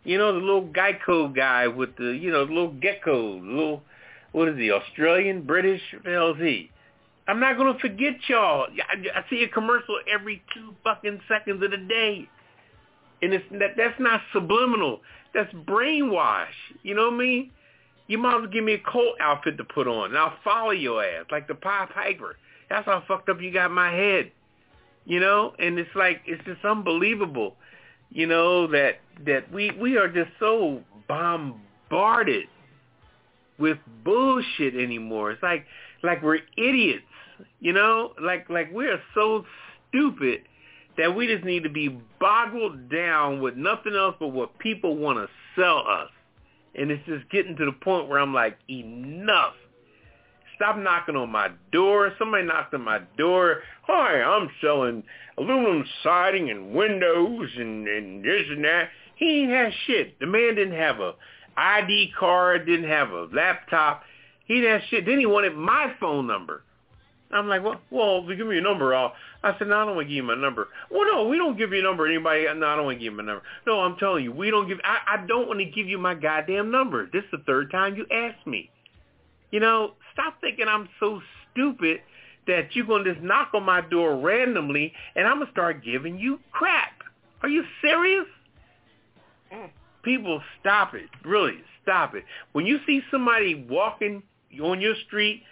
you 0.04 0.18
know 0.18 0.32
the 0.32 0.40
little 0.40 0.68
Geico 0.68 1.34
guy 1.34 1.66
with 1.68 1.96
the 1.96 2.10
you 2.10 2.30
know 2.30 2.46
the 2.46 2.52
little 2.52 2.72
gecko 2.72 3.40
the 3.40 3.46
little 3.46 3.82
what 4.32 4.48
is 4.48 4.56
he 4.56 4.70
Australian 4.70 5.42
British 5.42 5.82
he 6.04 6.70
I'm 7.28 7.40
not 7.40 7.56
gonna 7.56 7.78
forget 7.80 8.14
y'all. 8.28 8.66
I, 8.88 9.18
I 9.18 9.28
see 9.28 9.42
a 9.42 9.48
commercial 9.48 9.98
every 10.12 10.42
two 10.54 10.74
fucking 10.84 11.20
seconds 11.28 11.62
of 11.62 11.70
the 11.72 11.76
day, 11.76 12.28
and 13.20 13.32
it's 13.32 13.44
that 13.52 13.72
that's 13.76 13.98
not 13.98 14.20
subliminal. 14.32 15.00
That's 15.34 15.52
brainwash. 15.52 16.46
You 16.82 16.94
know 16.94 17.06
what 17.06 17.14
I 17.14 17.18
mean? 17.18 17.50
You 18.08 18.18
might 18.18 18.36
as 18.36 18.40
well 18.42 18.50
give 18.50 18.64
me 18.64 18.74
a 18.74 18.78
Colt 18.78 19.16
outfit 19.20 19.58
to 19.58 19.64
put 19.64 19.88
on, 19.88 20.10
and 20.10 20.18
I'll 20.18 20.36
follow 20.44 20.70
your 20.70 21.04
ass 21.04 21.26
like 21.30 21.48
the 21.48 21.54
Pied 21.54 21.90
Piper. 21.90 22.36
That's 22.68 22.86
how 22.86 23.02
fucked 23.06 23.28
up 23.28 23.40
you 23.40 23.52
got 23.52 23.70
my 23.70 23.90
head. 23.92 24.30
You 25.04 25.20
know, 25.20 25.54
and 25.58 25.78
it's 25.78 25.94
like 25.94 26.22
it's 26.26 26.44
just 26.44 26.64
unbelievable. 26.64 27.56
You 28.10 28.26
know 28.26 28.66
that 28.68 29.00
that 29.24 29.52
we 29.52 29.70
we 29.72 29.96
are 29.96 30.08
just 30.08 30.30
so 30.38 30.82
bombarded 31.08 32.46
with 33.58 33.78
bullshit 34.04 34.74
anymore. 34.74 35.32
It's 35.32 35.42
like 35.42 35.64
like 36.02 36.22
we're 36.22 36.40
idiots. 36.56 37.04
You 37.60 37.72
know, 37.72 38.12
like 38.20 38.48
like 38.48 38.72
we 38.72 38.86
are 38.86 39.00
so 39.14 39.44
stupid 39.88 40.42
that 40.98 41.14
we 41.14 41.26
just 41.26 41.44
need 41.44 41.62
to 41.62 41.68
be 41.68 42.00
boggled 42.20 42.88
down 42.88 43.40
with 43.40 43.56
nothing 43.56 43.94
else 43.94 44.16
but 44.18 44.28
what 44.28 44.58
people 44.58 44.96
want 44.96 45.18
to 45.18 45.28
sell 45.60 45.84
us. 45.86 46.08
And 46.76 46.90
it's 46.90 47.04
just 47.06 47.28
getting 47.30 47.56
to 47.56 47.64
the 47.64 47.72
point 47.72 48.08
where 48.08 48.18
I'm 48.18 48.34
like, 48.34 48.58
enough. 48.68 49.54
Stop 50.54 50.78
knocking 50.78 51.16
on 51.16 51.30
my 51.30 51.50
door. 51.72 52.12
Somebody 52.18 52.44
knocked 52.44 52.74
on 52.74 52.82
my 52.82 53.00
door. 53.18 53.62
Hi, 53.82 54.22
I'm 54.22 54.50
selling 54.60 55.02
aluminum 55.36 55.84
siding 56.02 56.50
and 56.50 56.72
windows 56.72 57.50
and, 57.56 57.88
and 57.88 58.24
this 58.24 58.42
and 58.48 58.64
that. 58.64 58.88
He 59.16 59.42
ain't 59.42 59.50
had 59.50 59.72
shit. 59.86 60.18
The 60.18 60.26
man 60.26 60.54
didn't 60.54 60.78
have 60.78 61.00
a 61.00 61.14
ID 61.56 62.12
card, 62.18 62.66
didn't 62.66 62.88
have 62.88 63.10
a 63.10 63.28
laptop. 63.32 64.02
He 64.44 64.60
didn't 64.60 64.80
have 64.80 64.88
shit. 64.88 65.06
Then 65.06 65.18
he 65.18 65.26
wanted 65.26 65.56
my 65.56 65.94
phone 65.98 66.26
number. 66.26 66.62
I'm 67.32 67.48
like, 67.48 67.62
well, 67.62 67.80
well, 67.90 68.22
if 68.22 68.28
you 68.28 68.36
give 68.36 68.46
me 68.46 68.54
your 68.54 68.64
number, 68.64 68.94
I'll. 68.94 69.12
I 69.42 69.56
said, 69.58 69.68
no, 69.68 69.76
I 69.76 69.84
don't 69.84 69.96
want 69.96 70.06
to 70.06 70.08
give 70.08 70.16
you 70.16 70.22
my 70.22 70.36
number. 70.36 70.68
Well, 70.90 71.04
no, 71.12 71.28
we 71.28 71.36
don't 71.36 71.58
give 71.58 71.72
you 71.72 71.80
a 71.80 71.82
number. 71.82 72.06
Anybody? 72.06 72.44
No, 72.44 72.66
I 72.66 72.76
don't 72.76 72.84
want 72.84 72.98
to 72.98 73.04
give 73.04 73.12
you 73.12 73.16
my 73.16 73.24
number. 73.24 73.42
No, 73.66 73.80
I'm 73.80 73.96
telling 73.96 74.24
you, 74.24 74.32
we 74.32 74.50
don't 74.50 74.68
give. 74.68 74.78
I, 74.84 75.14
I 75.14 75.26
don't 75.26 75.48
want 75.48 75.58
to 75.60 75.66
give 75.66 75.88
you 75.88 75.98
my 75.98 76.14
goddamn 76.14 76.70
number. 76.70 77.06
This 77.12 77.24
is 77.24 77.30
the 77.32 77.42
third 77.46 77.70
time 77.70 77.96
you 77.96 78.06
asked 78.12 78.46
me. 78.46 78.70
You 79.50 79.60
know, 79.60 79.94
stop 80.12 80.40
thinking 80.40 80.66
I'm 80.68 80.88
so 81.00 81.20
stupid 81.52 82.00
that 82.46 82.74
you're 82.74 82.86
gonna 82.86 83.12
just 83.12 83.24
knock 83.24 83.50
on 83.54 83.64
my 83.64 83.80
door 83.80 84.16
randomly 84.18 84.92
and 85.14 85.26
I'm 85.26 85.38
gonna 85.38 85.50
start 85.50 85.84
giving 85.84 86.18
you 86.18 86.38
crap. 86.52 86.92
Are 87.42 87.48
you 87.48 87.64
serious? 87.82 88.26
Mm. 89.52 89.70
People, 90.02 90.40
stop 90.60 90.94
it. 90.94 91.08
Really, 91.24 91.58
stop 91.82 92.14
it. 92.14 92.24
When 92.52 92.66
you 92.66 92.78
see 92.86 93.02
somebody 93.10 93.66
walking 93.68 94.22
on 94.62 94.80
your 94.80 94.94
street 95.06 95.42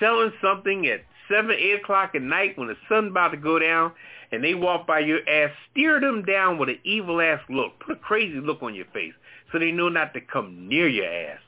selling 0.00 0.32
something 0.42 0.86
at 0.88 1.00
seven, 1.30 1.52
eight 1.52 1.80
o'clock 1.80 2.14
at 2.14 2.22
night 2.22 2.58
when 2.58 2.68
the 2.68 2.76
sun's 2.88 3.10
about 3.10 3.28
to 3.28 3.36
go 3.36 3.58
down 3.58 3.92
and 4.32 4.42
they 4.42 4.54
walk 4.54 4.86
by 4.86 5.00
your 5.00 5.26
ass, 5.28 5.50
steer 5.70 6.00
them 6.00 6.24
down 6.24 6.58
with 6.58 6.68
an 6.68 6.78
evil 6.84 7.20
ass 7.20 7.40
look. 7.48 7.78
Put 7.80 7.96
a 7.96 8.00
crazy 8.00 8.40
look 8.40 8.62
on 8.62 8.74
your 8.74 8.86
face 8.86 9.12
so 9.50 9.58
they 9.58 9.72
know 9.72 9.88
not 9.88 10.14
to 10.14 10.20
come 10.20 10.68
near 10.68 10.88
your 10.88 11.06
ass. 11.06 11.40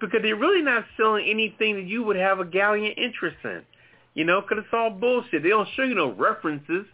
Because 0.00 0.20
they're 0.22 0.36
really 0.36 0.62
not 0.62 0.84
selling 0.96 1.26
anything 1.28 1.76
that 1.76 1.84
you 1.84 2.02
would 2.02 2.16
have 2.16 2.40
a 2.40 2.44
gallant 2.44 2.96
interest 2.96 3.36
in. 3.44 3.62
You 4.14 4.24
know, 4.24 4.40
because 4.40 4.58
it's 4.64 4.72
all 4.72 4.90
bullshit. 4.90 5.42
They 5.42 5.50
don't 5.50 5.68
show 5.76 5.82
you 5.82 5.94
no 5.94 6.12
references. 6.12 6.86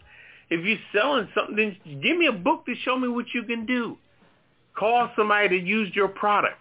If 0.49 0.65
you're 0.65 0.77
selling 0.93 1.27
something, 1.33 1.55
then 1.55 2.01
give 2.01 2.17
me 2.17 2.27
a 2.27 2.31
book 2.31 2.65
to 2.65 2.75
show 2.83 2.97
me 2.97 3.07
what 3.07 3.25
you 3.33 3.43
can 3.43 3.65
do. 3.65 3.97
Call 4.77 5.09
somebody 5.15 5.49
to 5.49 5.65
use 5.65 5.95
your 5.95 6.07
product. 6.09 6.59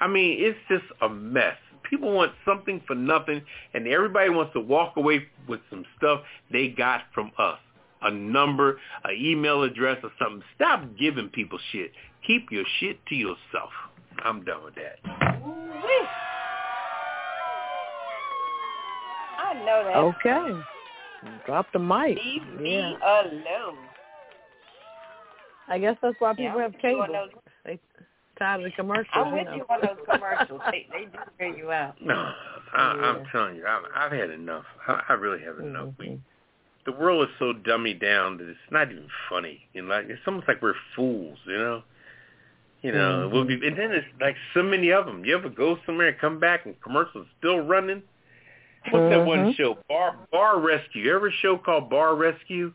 I 0.00 0.08
mean, 0.08 0.38
it's 0.40 0.58
just 0.68 0.84
a 1.02 1.08
mess. 1.08 1.56
People 1.88 2.12
want 2.12 2.32
something 2.44 2.80
for 2.86 2.94
nothing, 2.94 3.42
and 3.74 3.86
everybody 3.86 4.30
wants 4.30 4.52
to 4.54 4.60
walk 4.60 4.96
away 4.96 5.26
with 5.48 5.60
some 5.70 5.84
stuff 5.98 6.20
they 6.50 6.68
got 6.68 7.02
from 7.14 7.30
us. 7.38 7.58
A 8.02 8.10
number, 8.10 8.78
an 9.04 9.16
email 9.18 9.62
address, 9.62 9.98
or 10.02 10.10
something. 10.18 10.42
Stop 10.56 10.84
giving 10.98 11.28
people 11.28 11.58
shit. 11.72 11.92
Keep 12.26 12.50
your 12.50 12.64
shit 12.80 12.98
to 13.06 13.14
yourself. 13.14 13.70
I'm 14.24 14.44
done 14.44 14.62
with 14.64 14.74
that. 14.76 14.98
I 19.38 19.54
know 19.64 19.84
that. 19.84 19.96
Okay. 19.96 20.60
Drop 21.46 21.66
the 21.72 21.78
mic. 21.78 22.16
Leave 22.18 22.42
Yeah. 22.44 22.60
me 22.60 22.96
alone. 23.02 23.78
I 25.68 25.78
guess 25.78 25.96
that's 26.02 26.16
why 26.20 26.34
people 26.34 26.52
I'm 26.56 26.60
have 26.60 26.72
with 26.72 26.82
cable. 26.82 27.06
those- 27.10 27.30
They 27.64 27.78
tired 28.38 28.60
of 28.60 28.64
the 28.64 28.70
commercials. 28.72 29.08
I'm 29.12 29.28
you 29.28 29.34
with 29.34 29.44
know. 29.46 29.54
you 29.56 29.66
on 29.70 29.80
those 29.82 30.04
commercials. 30.10 30.60
they 30.70 30.86
they 30.92 31.04
do 31.06 31.18
wear 31.38 31.56
you 31.56 31.70
out. 31.72 31.96
No, 32.04 32.32
I, 32.72 32.80
I'm 32.82 33.24
telling 33.30 33.56
you, 33.56 33.66
I've, 33.66 33.82
I've 33.94 34.12
had 34.12 34.30
enough. 34.30 34.64
I, 34.88 35.00
I 35.10 35.12
really 35.14 35.42
have 35.44 35.58
enough. 35.58 35.90
We, 35.98 36.06
Mhm. 36.08 36.20
the 36.86 36.92
world 36.92 37.28
is 37.28 37.34
so 37.38 37.52
dummied 37.52 38.00
down 38.00 38.36
that 38.38 38.48
it's 38.48 38.58
not 38.70 38.90
even 38.90 39.08
funny. 39.28 39.60
You 39.72 39.82
know, 39.82 39.88
like 39.94 40.06
it's 40.08 40.20
almost 40.26 40.48
like 40.48 40.60
we're 40.62 40.74
fools. 40.96 41.38
You 41.46 41.56
know, 41.58 41.82
you 42.82 42.92
know. 42.92 43.28
Mhm. 43.28 43.32
We'll 43.32 43.44
be, 43.44 43.54
and 43.54 43.76
then 43.78 43.92
it's 43.92 44.06
like 44.20 44.36
so 44.52 44.62
many 44.62 44.90
of 44.90 45.06
them. 45.06 45.24
You 45.24 45.36
ever 45.36 45.48
go 45.48 45.78
somewhere 45.86 46.08
and 46.08 46.18
come 46.18 46.38
back 46.40 46.66
and 46.66 46.74
commercials 46.82 47.26
still 47.38 47.60
running? 47.60 48.02
What's 48.90 49.08
that 49.10 49.24
one 49.24 49.46
Mhm. 49.46 49.56
show? 49.56 49.78
Bar 49.88 50.16
Bar 50.30 50.60
Rescue. 50.60 51.02
You 51.04 51.14
ever 51.16 51.28
a 51.28 51.32
show 51.32 51.56
called 51.56 51.88
Bar 51.88 52.16
Rescue? 52.16 52.72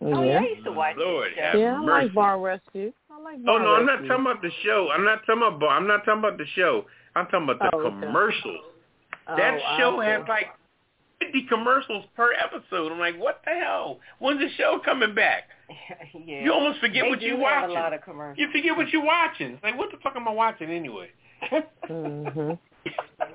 Oh, 0.00 0.22
yeah, 0.22 0.38
I 0.38 0.42
used 0.42 0.64
to 0.64 0.72
watch 0.72 0.94
Lord 0.96 1.30
that 1.36 1.44
have 1.44 1.52
show. 1.54 1.58
Yeah, 1.58 1.74
I 1.74 1.84
mercy. 1.84 2.04
like 2.06 2.14
Bar 2.14 2.40
Rescue. 2.40 2.92
I 3.10 3.20
like 3.20 3.38
Oh 3.46 3.58
Bar 3.58 3.60
no, 3.60 3.74
I'm 3.74 3.86
not 3.86 3.96
talking 4.06 4.24
about 4.26 4.42
the 4.42 4.50
show. 4.64 4.88
I'm 4.92 5.04
not 5.04 5.20
talking 5.26 5.42
about. 5.42 5.68
I'm 5.70 5.86
not 5.88 6.04
talking 6.04 6.20
about 6.20 6.38
the 6.38 6.46
show. 6.54 6.84
I'm 7.16 7.26
talking 7.26 7.48
about 7.48 7.58
the 7.58 7.76
Oh, 7.76 7.90
commercials. 8.00 8.60
Oh, 9.26 9.36
that 9.36 9.54
I 9.66 9.78
show 9.78 10.00
see. 10.00 10.06
had 10.06 10.28
like 10.28 10.46
50 11.20 11.46
commercials 11.48 12.04
per 12.16 12.32
episode. 12.32 12.92
I'm 12.92 12.98
like, 13.00 13.18
what 13.18 13.40
the 13.44 13.50
hell? 13.52 13.98
When's 14.20 14.40
the 14.40 14.48
show 14.56 14.80
coming 14.84 15.14
back? 15.14 15.44
yeah. 16.26 16.44
You 16.44 16.52
almost 16.52 16.78
forget 16.78 17.04
they 17.04 17.10
what 17.10 17.20
you're 17.20 17.36
have 17.36 17.62
watching. 17.62 17.76
a 17.76 17.80
lot 17.80 17.92
of 17.92 18.02
commercials. 18.02 18.38
You 18.38 18.48
forget 18.52 18.76
what 18.76 18.88
you're 18.90 19.04
watching. 19.04 19.52
It's 19.54 19.62
like, 19.64 19.76
what 19.76 19.90
the 19.90 19.98
fuck 20.02 20.14
am 20.16 20.28
I 20.28 20.32
watching 20.32 20.70
anyway? 20.70 21.08
mm-hmm. 21.90 22.52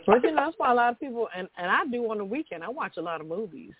But 0.07 0.23
you 0.23 0.31
know, 0.31 0.35
that's 0.45 0.55
why 0.57 0.71
a 0.71 0.75
lot 0.75 0.93
of 0.93 0.99
people 0.99 1.27
and 1.35 1.47
and 1.57 1.69
I 1.69 1.85
do 1.91 2.09
on 2.09 2.17
the 2.17 2.25
weekend. 2.25 2.63
I 2.63 2.69
watch 2.69 2.93
a 2.97 3.01
lot 3.01 3.21
of 3.21 3.27
movies. 3.27 3.71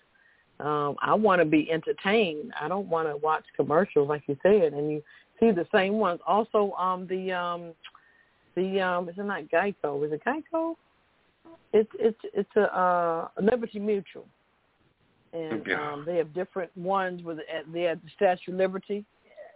Um, 0.60 0.96
I 1.02 1.14
want 1.14 1.40
to 1.40 1.44
be 1.44 1.70
entertained. 1.70 2.52
I 2.60 2.68
don't 2.68 2.88
want 2.88 3.08
to 3.08 3.16
watch 3.16 3.44
commercials 3.56 4.08
like 4.08 4.22
you 4.26 4.36
said, 4.42 4.72
and 4.72 4.90
you 4.90 5.02
see 5.40 5.50
the 5.50 5.66
same 5.74 5.94
ones. 5.94 6.20
Also, 6.26 6.72
um, 6.78 7.06
the 7.08 7.32
um, 7.32 7.72
the 8.54 8.80
um, 8.80 9.08
is 9.08 9.16
it 9.18 9.24
not 9.24 9.44
Geico? 9.50 10.06
Is 10.06 10.12
it 10.12 10.22
Geico? 10.24 10.76
It's 11.72 11.90
it's 11.98 12.18
it's 12.32 12.56
a 12.56 12.76
uh, 12.76 13.28
Liberty 13.40 13.80
Mutual, 13.80 14.26
and 15.32 15.66
Yeah. 15.66 15.92
um, 15.92 16.04
they 16.06 16.16
have 16.16 16.32
different 16.32 16.74
ones 16.76 17.22
with 17.24 17.38
they 17.72 17.82
have 17.82 18.00
the 18.02 18.10
Statue 18.14 18.52
of 18.52 18.58
Liberty. 18.58 19.04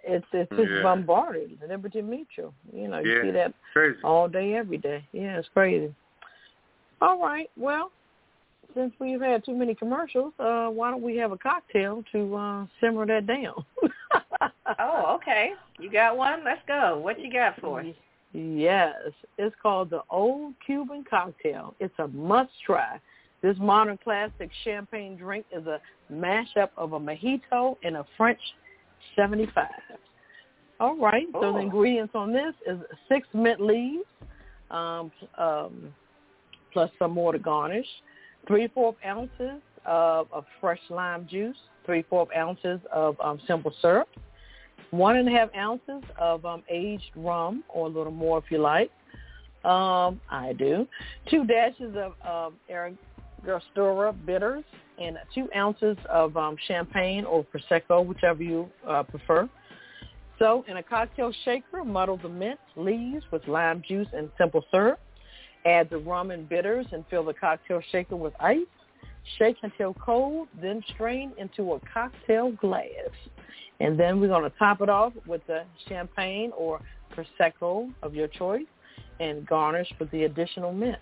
It's 0.04 0.26
it's 0.32 0.50
just 0.50 0.70
Yeah. 0.70 0.82
bombarded. 0.82 1.58
Liberty 1.68 2.02
Mutual. 2.02 2.52
You 2.72 2.88
know, 2.88 2.98
you 2.98 3.14
Yeah. 3.14 3.22
see 3.22 3.30
that 3.32 3.54
Crazy. 3.72 3.98
all 4.02 4.28
day, 4.28 4.54
every 4.54 4.78
day. 4.78 5.04
Yeah, 5.12 5.38
it's 5.38 5.48
crazy. 5.48 5.94
All 7.00 7.20
right. 7.22 7.48
Well, 7.56 7.92
since 8.74 8.92
we've 8.98 9.20
had 9.20 9.44
too 9.44 9.54
many 9.54 9.74
commercials, 9.74 10.32
uh, 10.38 10.68
why 10.68 10.90
don't 10.90 11.02
we 11.02 11.16
have 11.16 11.32
a 11.32 11.38
cocktail 11.38 12.04
to 12.12 12.36
uh, 12.36 12.66
simmer 12.80 13.06
that 13.06 13.26
down? 13.26 13.64
oh, 14.78 15.16
okay. 15.16 15.52
You 15.78 15.90
got 15.90 16.16
one? 16.16 16.44
Let's 16.44 16.60
go. 16.66 16.98
What 16.98 17.20
you 17.20 17.32
got 17.32 17.60
for 17.60 17.80
us? 17.80 17.86
Yes, 18.32 18.94
it's 19.38 19.54
called 19.62 19.90
the 19.90 20.02
Old 20.10 20.54
Cuban 20.64 21.04
Cocktail. 21.08 21.74
It's 21.80 21.94
a 21.98 22.08
must-try. 22.08 23.00
This 23.42 23.56
modern 23.58 23.98
classic 24.02 24.50
champagne 24.64 25.16
drink 25.16 25.46
is 25.52 25.66
a 25.66 25.80
mashup 26.12 26.70
of 26.76 26.92
a 26.92 27.00
mojito 27.00 27.76
and 27.82 27.96
a 27.96 28.04
French 28.16 28.40
75. 29.16 29.66
All 30.80 30.96
right, 30.96 31.26
so 31.32 31.42
Oh. 31.42 31.52
the 31.54 31.58
ingredients 31.58 32.14
on 32.14 32.32
this 32.32 32.54
is 32.66 32.78
six 33.08 33.26
mint 33.32 33.60
leaves, 33.60 34.04
um, 34.70 35.10
um, 35.36 35.94
plus 36.72 36.90
some 36.98 37.12
more 37.12 37.32
to 37.32 37.38
garnish, 37.38 37.88
three-fourth 38.46 38.96
ounces 39.04 39.60
of, 39.84 40.28
of 40.32 40.44
fresh 40.60 40.80
lime 40.90 41.26
juice, 41.28 41.56
three-fourth 41.86 42.28
ounces 42.36 42.80
of 42.92 43.16
um, 43.20 43.40
simple 43.46 43.72
syrup, 43.80 44.08
one 44.90 45.16
and 45.16 45.28
a 45.28 45.32
half 45.32 45.48
ounces 45.54 46.02
of 46.18 46.44
um, 46.44 46.62
aged 46.70 47.10
rum, 47.16 47.64
or 47.68 47.86
a 47.86 47.90
little 47.90 48.12
more 48.12 48.38
if 48.38 48.44
you 48.50 48.58
like. 48.58 48.90
Um, 49.64 50.20
I 50.30 50.54
do. 50.56 50.86
Two 51.30 51.44
dashes 51.44 51.94
of 51.96 52.52
um, 52.54 52.54
bitters, 54.26 54.64
and 55.00 55.16
two 55.34 55.48
ounces 55.54 55.96
of 56.08 56.36
um, 56.36 56.56
champagne 56.66 57.24
or 57.24 57.44
prosecco, 57.44 58.04
whichever 58.04 58.42
you 58.42 58.68
uh, 58.86 59.02
prefer. 59.02 59.48
So, 60.38 60.64
in 60.68 60.76
a 60.76 60.82
cocktail 60.82 61.32
shaker, 61.44 61.84
muddle 61.84 62.16
the 62.16 62.28
mint 62.28 62.60
leaves 62.76 63.24
with 63.32 63.46
lime 63.48 63.82
juice 63.86 64.08
and 64.12 64.30
simple 64.38 64.64
syrup. 64.70 65.00
Add 65.64 65.90
the 65.90 65.98
rum 65.98 66.30
and 66.30 66.48
bitters 66.48 66.86
and 66.92 67.04
fill 67.10 67.24
the 67.24 67.34
cocktail 67.34 67.80
shaker 67.90 68.16
with 68.16 68.32
ice. 68.40 68.58
Shake 69.38 69.56
until 69.62 69.94
cold, 69.94 70.48
then 70.60 70.82
strain 70.94 71.32
into 71.36 71.72
a 71.74 71.80
cocktail 71.92 72.52
glass. 72.52 72.86
And 73.80 73.98
then 73.98 74.20
we're 74.20 74.28
going 74.28 74.50
to 74.50 74.56
top 74.58 74.80
it 74.80 74.88
off 74.88 75.12
with 75.26 75.46
the 75.46 75.64
champagne 75.88 76.50
or 76.56 76.80
prosecco 77.14 77.92
of 78.02 78.14
your 78.14 78.28
choice 78.28 78.66
and 79.20 79.46
garnish 79.46 79.88
with 80.00 80.10
the 80.10 80.24
additional 80.24 80.72
mint. 80.72 80.96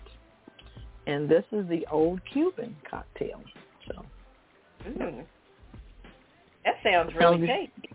And 1.05 1.29
this 1.29 1.45
is 1.51 1.67
the 1.69 1.85
old 1.91 2.19
Cuban 2.31 2.75
cocktail. 2.89 3.41
So 3.87 4.05
Mm. 4.87 5.25
That 6.65 6.75
sounds 6.83 7.13
really 7.15 7.47
tasty. 7.47 7.89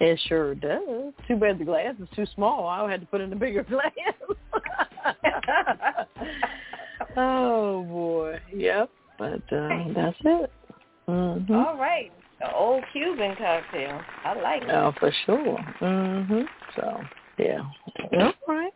it 0.00 0.20
sure 0.28 0.54
does. 0.54 1.12
Too 1.26 1.36
bad 1.36 1.58
the 1.58 1.64
glass 1.64 1.94
is 2.02 2.08
too 2.14 2.26
small. 2.34 2.66
I 2.66 2.90
had 2.90 3.00
to 3.00 3.06
put 3.06 3.20
in 3.20 3.32
a 3.32 3.36
bigger 3.36 3.62
glass. 3.70 3.92
oh 7.16 7.82
boy. 7.84 8.38
Yep. 8.54 8.90
But 9.18 9.52
uh, 9.52 9.84
that's 9.94 10.16
it. 10.24 10.52
hmm 11.06 11.52
All 11.52 11.76
right. 11.76 12.12
The 12.40 12.54
old 12.54 12.84
Cuban 12.92 13.34
cocktail. 13.36 14.00
I 14.24 14.40
like 14.40 14.62
it. 14.62 14.70
Oh, 14.70 14.92
for 15.00 15.12
sure. 15.26 15.58
Mhm. 15.80 16.46
So, 16.76 17.00
yeah. 17.38 17.62
All 18.12 18.32
right. 18.46 18.72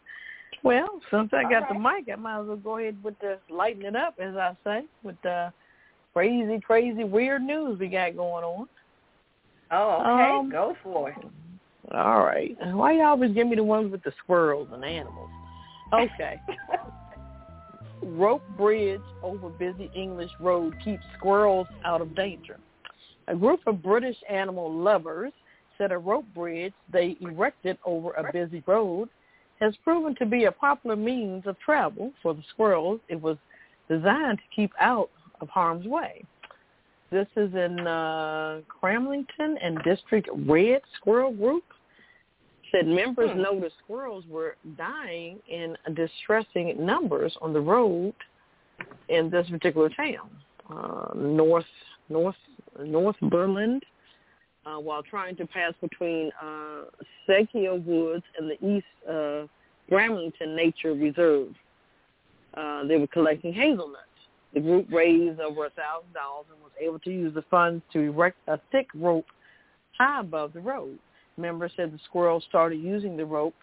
Well, 0.65 1.01
since 1.11 1.31
I 1.33 1.45
got 1.45 1.69
the 1.69 1.75
mic, 1.75 2.09
I 2.13 2.17
might 2.17 2.41
as 2.41 2.47
well 2.47 2.57
go 2.57 2.79
ahead 2.79 2.97
with 3.03 3.19
the 3.21 3.39
lighten 3.49 3.85
it 3.85 3.97
up, 3.97 4.15
as 4.21 4.37
I 4.37 4.57
say, 4.65 4.85
with 5.03 5.17
the 5.23 5.53
crazy, 6.13 6.61
crazy, 6.61 7.05
weird 7.05 7.43
news 7.43 7.79
we 7.79 7.89
got 7.89 8.17
going 8.17 8.45
on. 8.45 8.69
Oh, 9.71 10.01
okay. 10.01 10.39
Um, 10.39 10.51
Go 10.51 10.77
for 10.83 11.11
it. 11.11 11.17
All 11.93 12.25
right. 12.25 12.57
Why 12.75 12.93
you 12.93 13.03
always 13.03 13.33
give 13.33 13.47
me 13.47 13.57
the 13.57 13.65
ones 13.65 13.91
with 13.91 14.03
the 14.03 14.13
squirrels 14.23 14.69
and 14.73 14.85
animals? 14.85 15.31
Okay. 15.93 16.41
Rope 18.03 18.43
bridge 18.57 19.01
over 19.23 19.49
busy 19.49 19.91
English 19.95 20.31
road 20.41 20.75
keeps 20.85 21.05
squirrels 21.17 21.69
out 21.85 22.01
of 22.01 22.15
danger. 22.17 22.59
A 23.29 23.37
group 23.37 23.61
of 23.67 23.83
British 23.83 24.17
animal 24.29 24.73
lovers 24.73 25.33
said 25.79 25.93
a 25.93 25.99
rope 25.99 26.25
bridge 26.35 26.73
they 26.93 27.17
erected 27.21 27.79
over 27.85 28.13
a 28.13 28.33
busy 28.33 28.63
road 28.67 29.09
has 29.61 29.75
proven 29.85 30.15
to 30.17 30.27
be 30.27 30.45
a 30.45 30.53
popular 30.53 30.97
means 30.97 31.47
of 31.47 31.57
travel 31.61 32.13
for 32.23 32.35
the 32.35 32.43
squirrels. 32.51 33.01
It 33.09 33.21
was 33.21 33.37
designed 33.89 34.39
to 34.39 34.45
keep 34.55 34.73
out 34.81 35.11
of 35.41 35.49
harm's 35.49 35.87
way. 35.87 36.25
This 37.11 37.29
is 37.37 37.55
in 37.55 37.87
uh, 37.87 38.61
Cramlington 38.83 39.55
and 39.63 39.79
District 39.85 40.29
Red 40.47 40.81
Squirrel 40.97 41.33
Group. 41.33 41.65
Said 42.73 42.87
members 42.87 43.31
Hmm. 43.33 43.43
noticed 43.43 43.77
squirrels 43.85 44.27
were 44.27 44.57
dying 44.77 45.41
in 45.47 45.77
distressing 45.95 46.85
numbers 46.85 47.37
on 47.43 47.53
the 47.53 47.61
road 47.61 48.15
in 49.09 49.29
this 49.31 49.49
particular 49.51 49.91
town, 49.91 50.31
uh, 50.71 51.13
North 51.15 51.67
North 52.09 52.37
Northumberland, 52.79 53.85
uh, 54.65 54.79
while 54.79 55.03
trying 55.03 55.37
to 55.37 55.47
pass 55.47 55.75
between 55.83 56.33
uh, 56.41 56.85
Sekia 57.29 57.85
Woods 57.85 58.25
and 58.39 58.51
the 58.51 58.59
East 58.67 58.87
uh, 59.09 59.47
Cramlington 59.91 60.57
Nature 60.57 60.95
Reserve. 60.95 61.55
Uh, 62.55 62.85
they 62.85 62.97
were 62.97 63.07
collecting 63.07 63.53
hazelnuts. 63.53 63.99
The 64.55 64.61
group 64.61 64.87
raised 64.91 65.41
over 65.41 65.67
a 65.67 65.71
thousand 65.71 66.13
dollars 66.13 66.47
and 66.51 66.61
was 66.63 66.73
able 66.81 66.99
to 67.01 67.11
use 67.11 67.35
the 67.35 67.43
funds 67.51 67.83
to 67.93 68.01
erect 68.01 68.37
a 68.49 68.59
thick 68.71 68.89
rope 68.95 69.27
high 69.99 70.21
above 70.21 70.53
the 70.55 70.61
road. 70.61 70.99
Members 71.37 71.73
said 71.77 71.93
the 71.93 71.99
squirrels 72.05 72.45
started 72.49 72.81
using 72.81 73.17
the 73.17 73.25
rope 73.25 73.55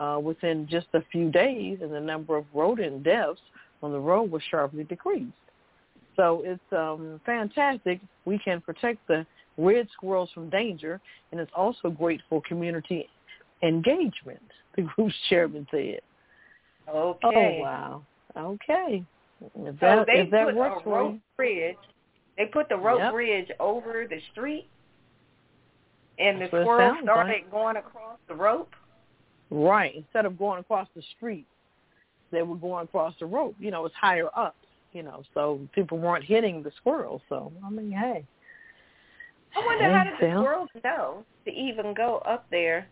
uh, 0.00 0.18
within 0.22 0.66
just 0.70 0.86
a 0.94 1.02
few 1.12 1.30
days, 1.30 1.78
and 1.82 1.92
the 1.92 2.00
number 2.00 2.36
of 2.36 2.44
rodent 2.54 3.02
deaths 3.02 3.40
on 3.82 3.92
the 3.92 3.98
road 3.98 4.30
was 4.30 4.42
sharply 4.50 4.84
decreased. 4.84 5.32
So 6.16 6.42
it's 6.44 6.60
um, 6.72 7.20
fantastic. 7.24 8.00
We 8.24 8.38
can 8.38 8.60
protect 8.60 9.06
the 9.06 9.24
red 9.56 9.88
squirrels 9.92 10.30
from 10.34 10.50
danger, 10.50 11.00
and 11.30 11.40
it's 11.40 11.52
also 11.54 11.90
great 11.90 12.20
for 12.28 12.42
community 12.42 13.08
engagement, 13.62 14.42
the 14.76 14.82
group's 14.82 15.14
chairman 15.28 15.66
said. 15.70 16.00
Okay. 16.88 17.58
Oh, 17.58 17.62
wow. 17.62 18.02
Okay. 18.36 19.04
If 19.40 19.74
So 19.74 19.76
that, 19.80 20.06
they 20.06 20.20
if 20.20 20.30
that 20.30 20.46
put 20.46 20.54
works 20.56 20.82
a 20.84 20.88
rope 20.90 21.16
bridge. 21.36 21.76
They 22.36 22.46
put 22.46 22.68
the 22.68 22.76
rope 22.76 23.00
Yep. 23.00 23.12
bridge 23.12 23.50
over 23.58 24.06
the 24.08 24.20
street, 24.32 24.68
and 26.18 26.40
That's 26.40 26.50
the 26.50 26.56
what 26.58 26.62
it 26.62 26.64
squirrels 26.66 26.98
started 27.02 27.32
like. 27.32 27.50
going 27.50 27.76
across 27.76 28.18
the 28.28 28.34
rope. 28.34 28.72
Right. 29.50 29.94
Instead 29.94 30.26
of 30.26 30.38
going 30.38 30.60
across 30.60 30.88
the 30.94 31.02
street, 31.16 31.46
they 32.30 32.42
were 32.42 32.56
going 32.56 32.84
across 32.84 33.14
the 33.18 33.26
rope. 33.26 33.54
You 33.58 33.70
know, 33.70 33.86
it's 33.86 33.94
higher 33.94 34.28
up, 34.36 34.56
you 34.92 35.02
know, 35.02 35.22
so 35.34 35.60
people 35.74 35.98
weren't 35.98 36.24
hitting 36.24 36.62
the 36.62 36.70
squirrels. 36.76 37.22
So, 37.28 37.52
I 37.64 37.70
mean, 37.70 37.92
hey. 37.92 38.24
I 39.56 39.64
wonder 39.64 39.90
how 39.90 40.04
Hey, 40.04 40.10
did 40.10 40.14
the 40.14 40.18
Phil. 40.32 40.42
squirrels 40.42 40.68
know 40.84 41.24
to 41.46 41.50
even 41.52 41.94
go 41.94 42.18
up 42.26 42.46
there 42.50 42.86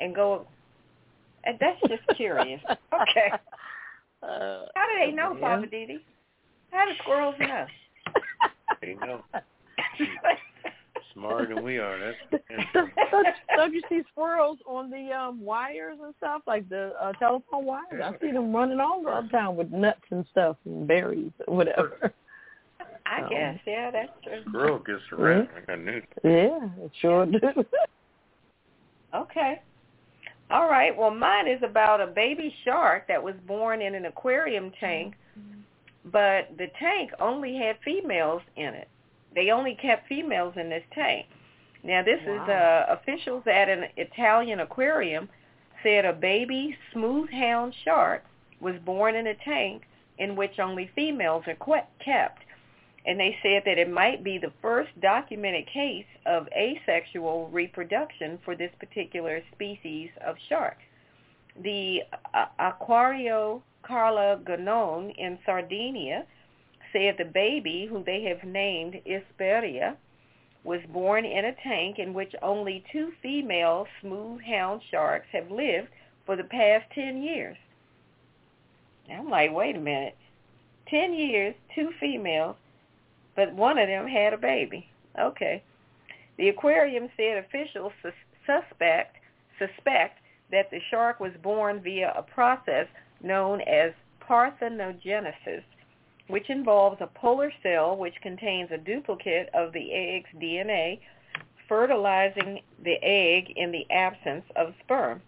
and 0.00 0.14
go? 0.14 0.46
And 1.44 1.56
that's 1.60 1.80
just 1.88 2.02
curious. 2.16 2.60
okay. 2.68 3.30
Uh, 4.22 4.64
How 4.74 4.86
do 4.88 4.98
they 5.06 5.12
know, 5.12 5.36
yeah. 5.38 5.56
Poppa 5.56 5.66
DD? 5.68 6.00
How 6.72 6.86
do 6.86 6.92
squirrels 7.02 7.36
know? 7.38 7.66
They 8.80 8.94
know. 8.94 9.22
Smarter 11.14 11.54
than 11.54 11.64
we 11.64 11.78
are. 11.78 11.98
That's 12.30 12.42
don't, 12.74 12.90
don't- 13.10 13.26
don't 13.56 13.72
you 13.72 13.82
see 13.88 14.02
squirrels 14.12 14.58
on 14.66 14.90
the 14.90 15.12
um 15.12 15.40
wires 15.40 15.98
and 16.02 16.14
stuff 16.18 16.42
like 16.46 16.68
the 16.68 16.92
uh, 17.00 17.12
telephone 17.14 17.64
wires? 17.64 18.02
I 18.02 18.12
see 18.20 18.32
them 18.32 18.54
running 18.54 18.80
all 18.80 19.02
the 19.02 19.28
time 19.30 19.56
with 19.56 19.70
nuts 19.70 20.00
and 20.10 20.24
stuff 20.30 20.56
and 20.64 20.86
berries 20.86 21.32
or 21.46 21.56
whatever. 21.56 22.12
I 23.06 23.20
Um, 23.22 23.28
guess, 23.28 23.58
yeah, 23.66 23.90
that's 23.90 24.12
true. 24.24 24.42
Squirrel 24.48 24.78
gets 24.78 25.02
around. 25.12 25.48
I 25.56 25.60
got 25.60 25.78
news. 25.78 26.02
Yeah, 26.24 26.68
it 26.84 26.90
sure 27.00 27.26
do. 27.26 27.38
Okay. 29.14 29.60
All 30.50 30.68
right. 30.68 30.96
Well, 30.96 31.12
mine 31.14 31.46
is 31.46 31.62
about 31.62 32.00
a 32.00 32.06
baby 32.08 32.52
shark 32.64 33.06
that 33.06 33.22
was 33.22 33.34
born 33.46 33.80
in 33.80 33.94
an 33.94 34.06
aquarium 34.06 34.72
tank, 34.80 35.14
but 36.06 36.48
the 36.58 36.66
tank 36.80 37.12
only 37.20 37.56
had 37.56 37.76
females 37.84 38.42
in 38.56 38.74
it. 38.74 38.88
They 39.34 39.50
only 39.50 39.74
kept 39.74 40.08
females 40.08 40.54
in 40.56 40.68
this 40.70 40.84
tank. 40.92 41.26
Now, 41.82 42.02
this 42.02 42.20
is 42.22 42.40
uh, 42.48 42.86
officials 42.88 43.44
at 43.46 43.68
an 43.68 43.84
Italian 43.96 44.60
aquarium 44.60 45.28
said 45.82 46.04
a 46.04 46.12
baby 46.12 46.76
smooth 46.92 47.30
hound 47.30 47.74
shark 47.84 48.24
was 48.60 48.74
born 48.84 49.14
in 49.14 49.26
a 49.26 49.34
tank 49.34 49.82
in 50.18 50.34
which 50.34 50.58
only 50.58 50.90
females 50.94 51.44
are 51.46 51.78
kept. 52.02 52.38
And 53.06 53.20
they 53.20 53.36
said 53.42 53.64
that 53.66 53.76
it 53.76 53.90
might 53.90 54.24
be 54.24 54.38
the 54.38 54.52
first 54.62 54.88
documented 55.02 55.66
case 55.66 56.06
of 56.24 56.48
asexual 56.56 57.50
reproduction 57.52 58.38
for 58.44 58.56
this 58.56 58.70
particular 58.80 59.42
species 59.52 60.08
of 60.26 60.36
shark. 60.48 60.78
The 61.62 62.00
uh, 62.32 62.46
Acquario 62.58 63.62
Cala 63.86 64.40
Gonone 64.42 65.14
in 65.18 65.38
Sardinia 65.44 66.24
said 66.94 67.16
the 67.18 67.24
baby, 67.24 67.86
who 67.90 68.02
they 68.04 68.22
have 68.22 68.48
named 68.48 68.94
Isperia, 69.06 69.96
was 70.62 70.80
born 70.92 71.26
in 71.26 71.44
a 71.44 71.54
tank 71.62 71.98
in 71.98 72.14
which 72.14 72.34
only 72.40 72.82
two 72.90 73.12
female 73.20 73.86
smooth 74.00 74.40
hound 74.40 74.80
sharks 74.90 75.26
have 75.32 75.50
lived 75.50 75.88
for 76.24 76.36
the 76.36 76.44
past 76.44 76.86
10 76.94 77.22
years. 77.22 77.56
I'm 79.12 79.28
like, 79.28 79.52
wait 79.52 79.76
a 79.76 79.80
minute. 79.80 80.16
10 80.88 81.12
years, 81.12 81.54
two 81.74 81.90
females, 82.00 82.56
but 83.36 83.52
one 83.52 83.76
of 83.78 83.88
them 83.88 84.06
had 84.06 84.32
a 84.32 84.38
baby. 84.38 84.88
Okay. 85.18 85.62
The 86.38 86.48
aquarium 86.48 87.08
said 87.16 87.38
officials 87.38 87.92
sus- 88.02 88.12
suspect 88.46 89.16
suspect 89.58 90.18
that 90.50 90.70
the 90.70 90.80
shark 90.90 91.20
was 91.20 91.32
born 91.42 91.80
via 91.80 92.12
a 92.16 92.22
process 92.22 92.86
known 93.22 93.60
as 93.62 93.92
parthenogenesis, 94.28 95.62
which 96.28 96.48
involves 96.48 97.00
a 97.00 97.06
polar 97.06 97.52
cell 97.62 97.96
which 97.96 98.20
contains 98.22 98.70
a 98.70 98.78
duplicate 98.78 99.50
of 99.54 99.72
the 99.72 99.92
egg's 99.92 100.30
DNA, 100.40 101.00
fertilizing 101.68 102.60
the 102.82 103.02
egg 103.02 103.52
in 103.56 103.72
the 103.72 103.86
absence 103.90 104.44
of 104.56 104.74
sperm. 104.82 105.20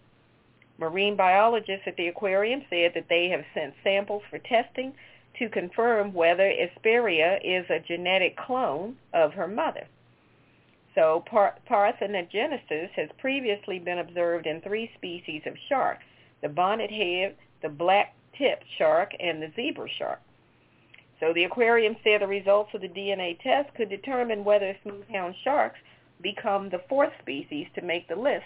Marine 0.79 1.17
biologists 1.17 1.87
at 1.87 1.97
the 1.97 2.09
aquarium 2.09 2.63
said 2.69 2.93
that 2.95 3.09
they 3.09 3.29
have 3.29 3.45
sent 3.55 3.75
samples 3.83 4.23
for 4.29 4.39
testing 4.39 4.93
to 5.39 5.49
confirm 5.49 6.13
whether 6.13 6.51
Asperia 6.51 7.39
is 7.43 7.69
a 7.71 7.81
genetic 7.81 8.37
clone 8.37 8.97
of 9.13 9.33
her 9.33 9.49
mother. 9.49 9.87
So 10.95 11.25
par- 11.27 11.57
parthenogenesis 11.69 12.91
has 12.91 13.11
previously 13.19 13.79
been 13.79 13.99
observed 13.99 14.47
in 14.47 14.61
three 14.61 14.91
species 14.95 15.43
of 15.47 15.55
sharks, 15.69 16.05
the 16.41 16.49
bonnet-head, 16.49 17.37
the 17.63 17.69
black-tipped 17.69 18.65
shark, 18.79 19.13
and 19.21 19.43
the 19.43 19.53
zebra 19.55 19.89
shark. 19.99 20.21
So 21.21 21.33
the 21.33 21.45
aquarium 21.45 21.97
said 22.05 22.21
the 22.21 22.27
results 22.27 22.71
of 22.75 22.83
the 22.83 22.89
DNA 22.89 23.41
test 23.41 23.75
could 23.75 23.89
determine 23.89 24.45
whether 24.45 24.77
smoothhound 24.85 25.35
sharks 25.45 25.79
become 26.23 26.69
the 26.69 26.83
fourth 26.89 27.13
species 27.21 27.67
to 27.75 27.83
make 27.83 28.09
the 28.09 28.17
list 28.17 28.45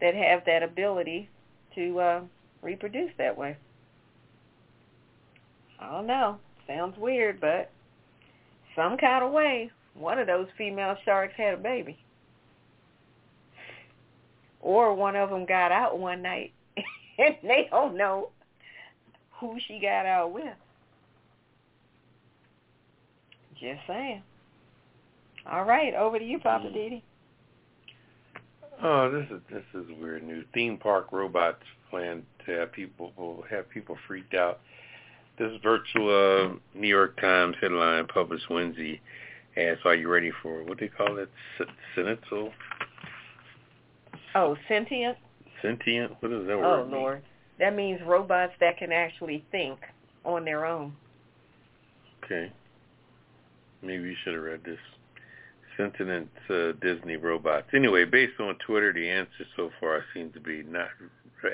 that 0.00 0.14
have 0.14 0.44
that 0.46 0.62
ability 0.62 1.28
to 1.74 1.98
uh, 1.98 2.20
reproduce 2.62 3.10
that 3.18 3.36
way. 3.36 3.56
I 5.80 5.90
don't 5.90 6.06
know. 6.06 6.38
Sounds 6.66 6.96
weird, 6.98 7.40
but 7.40 7.70
some 8.74 8.96
kind 8.96 9.24
of 9.24 9.32
way, 9.32 9.70
one 9.94 10.18
of 10.18 10.26
those 10.26 10.48
female 10.56 10.96
sharks 11.04 11.34
had 11.36 11.54
a 11.54 11.58
baby. 11.58 11.98
Or 14.60 14.94
one 14.94 15.16
of 15.16 15.30
them 15.30 15.46
got 15.46 15.70
out 15.70 15.98
one 15.98 16.22
night 16.22 16.52
and 17.18 17.36
they 17.42 17.68
don't 17.70 17.96
know 17.96 18.30
who 19.40 19.56
she 19.66 19.78
got 19.80 20.06
out 20.06 20.32
with. 20.32 20.54
Just 23.60 23.80
saying. 23.86 24.22
All 25.50 25.64
right, 25.64 25.94
over 25.94 26.18
to 26.18 26.24
you, 26.24 26.38
Poppa 26.38 26.66
DD. 26.66 27.02
Oh, 28.82 29.10
this 29.10 29.26
is 29.30 29.40
this 29.50 29.62
is 29.74 29.86
weird 30.00 30.22
news. 30.24 30.44
Theme 30.52 30.76
park 30.76 31.12
robots 31.12 31.62
plan 31.88 32.22
to 32.44 32.52
have 32.52 32.72
people 32.72 33.12
will 33.16 33.44
have 33.48 33.68
people 33.70 33.96
freaked 34.06 34.34
out. 34.34 34.60
This 35.38 35.52
virtual 35.62 36.08
uh, 36.08 36.78
New 36.78 36.88
York 36.88 37.18
Times 37.20 37.56
headline 37.60 38.06
published 38.06 38.50
Wednesday 38.50 39.00
asks, 39.56 39.82
"Are 39.84 39.94
you 39.94 40.08
ready 40.10 40.30
for 40.42 40.62
what 40.64 40.78
they 40.78 40.88
call 40.88 41.16
it? 41.18 41.30
Sentinel? 41.94 42.52
Oh, 44.34 44.56
sentient? 44.68 45.16
Sentient? 45.62 46.12
What 46.20 46.30
does 46.30 46.46
that 46.46 46.52
Oh, 46.54 46.60
word 46.60 46.84
mean? 46.90 46.92
Lord. 47.00 47.22
That 47.58 47.74
means 47.74 48.00
robots 48.04 48.52
that 48.60 48.76
can 48.76 48.92
actually 48.92 49.42
think 49.50 49.78
on 50.24 50.44
their 50.44 50.66
own. 50.66 50.92
Okay. 52.24 52.52
Maybe 53.86 54.04
you 54.04 54.16
should 54.22 54.34
have 54.34 54.42
read 54.42 54.64
this. 54.64 54.78
Sentient 55.76 56.30
uh, 56.48 56.72
Disney 56.80 57.16
robots. 57.16 57.66
Anyway, 57.74 58.04
based 58.06 58.40
on 58.40 58.56
Twitter, 58.66 58.92
the 58.92 59.08
answer 59.08 59.44
so 59.56 59.70
far 59.78 60.04
seems 60.14 60.32
to 60.32 60.40
be 60.40 60.62
not, 60.62 60.88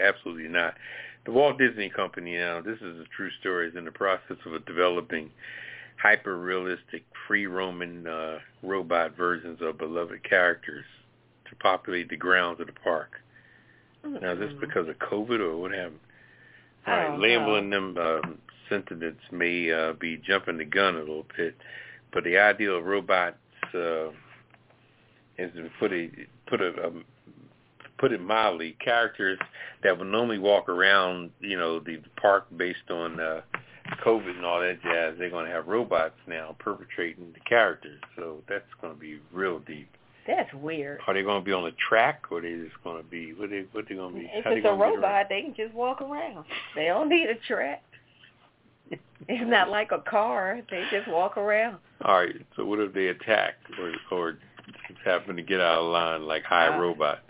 absolutely 0.00 0.48
not. 0.48 0.74
The 1.24 1.32
Walt 1.32 1.58
Disney 1.58 1.88
Company 1.88 2.36
now, 2.36 2.60
this 2.60 2.78
is 2.78 3.00
a 3.00 3.04
true 3.16 3.30
story, 3.40 3.68
is 3.68 3.76
in 3.76 3.84
the 3.84 3.90
process 3.90 4.36
of 4.46 4.64
developing 4.64 5.30
hyper-realistic, 6.00 7.04
free-roaming 7.26 8.06
uh, 8.06 8.38
robot 8.62 9.16
versions 9.16 9.58
of 9.60 9.78
beloved 9.78 10.22
characters 10.28 10.84
to 11.48 11.56
populate 11.56 12.08
the 12.08 12.16
grounds 12.16 12.60
of 12.60 12.66
the 12.66 12.72
park. 12.72 13.10
Now, 14.04 14.32
is 14.32 14.38
this 14.38 14.52
because 14.60 14.88
of 14.88 14.98
COVID 14.98 15.40
or 15.40 15.56
what 15.56 15.72
happened? 15.72 16.00
I 16.86 16.90
All 16.90 16.96
right, 16.96 17.18
labeling 17.18 17.70
them 17.70 17.96
um, 17.98 18.38
sentiments 18.68 19.20
may 19.30 19.70
uh, 19.70 19.92
be 19.92 20.16
jumping 20.16 20.58
the 20.58 20.64
gun 20.64 20.96
a 20.96 21.00
little 21.00 21.26
bit, 21.36 21.54
but 22.12 22.24
the 22.24 22.38
idea 22.38 22.70
of 22.70 22.84
robots 22.84 23.36
uh, 23.74 24.08
is 25.38 25.52
to 25.54 25.68
put 25.78 25.92
a 25.92 26.08
put 26.46 26.60
a 26.60 26.86
um, 26.86 27.04
put 28.02 28.12
it 28.12 28.20
mildly, 28.20 28.76
characters 28.84 29.38
that 29.84 29.96
would 29.96 30.08
normally 30.08 30.38
walk 30.38 30.68
around, 30.68 31.30
you 31.40 31.56
know, 31.56 31.78
the 31.78 31.98
park 32.20 32.46
based 32.56 32.90
on 32.90 33.20
uh, 33.20 33.40
COVID 34.04 34.36
and 34.36 34.44
all 34.44 34.60
that 34.60 34.82
jazz. 34.82 35.14
They're 35.18 35.30
going 35.30 35.46
to 35.46 35.52
have 35.52 35.68
robots 35.68 36.16
now 36.26 36.56
perpetrating 36.58 37.32
the 37.32 37.40
characters, 37.48 38.00
so 38.16 38.38
that's 38.48 38.64
going 38.80 38.92
to 38.92 39.00
be 39.00 39.20
real 39.32 39.60
deep. 39.60 39.88
That's 40.26 40.52
weird. 40.54 40.98
Are 41.06 41.14
they 41.14 41.22
going 41.22 41.40
to 41.40 41.44
be 41.44 41.52
on 41.52 41.64
the 41.64 41.72
track, 41.88 42.24
or 42.30 42.38
are 42.38 42.42
they 42.42 42.54
just 42.54 42.82
going 42.82 43.00
to 43.00 43.08
be 43.08 43.34
what 43.34 43.50
they 43.50 43.66
what 43.72 43.88
they 43.88 43.94
going 43.94 44.14
to 44.14 44.20
be? 44.20 44.26
If 44.26 44.46
it's 44.46 44.46
a 44.46 44.48
gonna 44.48 44.60
get 44.62 44.68
around? 44.68 44.94
robot, 44.94 45.26
they 45.28 45.42
can 45.42 45.54
just 45.54 45.74
walk 45.74 46.02
around. 46.02 46.44
They 46.74 46.86
don't 46.86 47.08
need 47.08 47.28
a 47.28 47.34
track. 47.46 47.82
It's 49.28 49.48
not 49.48 49.70
like 49.70 49.92
a 49.92 50.00
car. 50.00 50.60
They 50.68 50.84
just 50.90 51.06
walk 51.06 51.36
around. 51.36 51.76
All 52.04 52.16
right. 52.18 52.34
So 52.56 52.64
what 52.64 52.80
if 52.80 52.92
they 52.92 53.06
attack 53.06 53.54
or 53.78 53.92
or 54.10 54.32
just 54.88 55.00
happen 55.04 55.36
to 55.36 55.42
get 55.42 55.60
out 55.60 55.78
of 55.78 55.92
line 55.92 56.26
like 56.26 56.42
High 56.42 56.66
Uh, 56.74 56.80
Robot? 56.80 57.20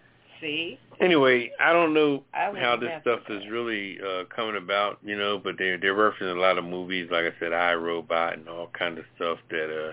See? 0.40 0.78
Anyway, 1.00 1.50
I 1.60 1.72
don't 1.74 1.92
know 1.92 2.24
I 2.32 2.50
how 2.58 2.76
this 2.76 2.90
stuff 3.02 3.20
is 3.28 3.42
really 3.50 3.98
uh, 4.00 4.24
coming 4.34 4.56
about, 4.56 4.98
you 5.04 5.16
know, 5.18 5.38
but 5.38 5.56
they're 5.58 5.76
they're 5.76 5.94
referencing 5.94 6.34
a 6.36 6.40
lot 6.40 6.56
of 6.56 6.64
movies, 6.64 7.08
like 7.12 7.26
I 7.26 7.38
said, 7.38 7.52
I 7.52 7.74
Robot 7.74 8.34
and 8.38 8.48
all 8.48 8.68
kind 8.76 8.96
of 8.98 9.04
stuff 9.16 9.38
that 9.50 9.66
uh 9.70 9.92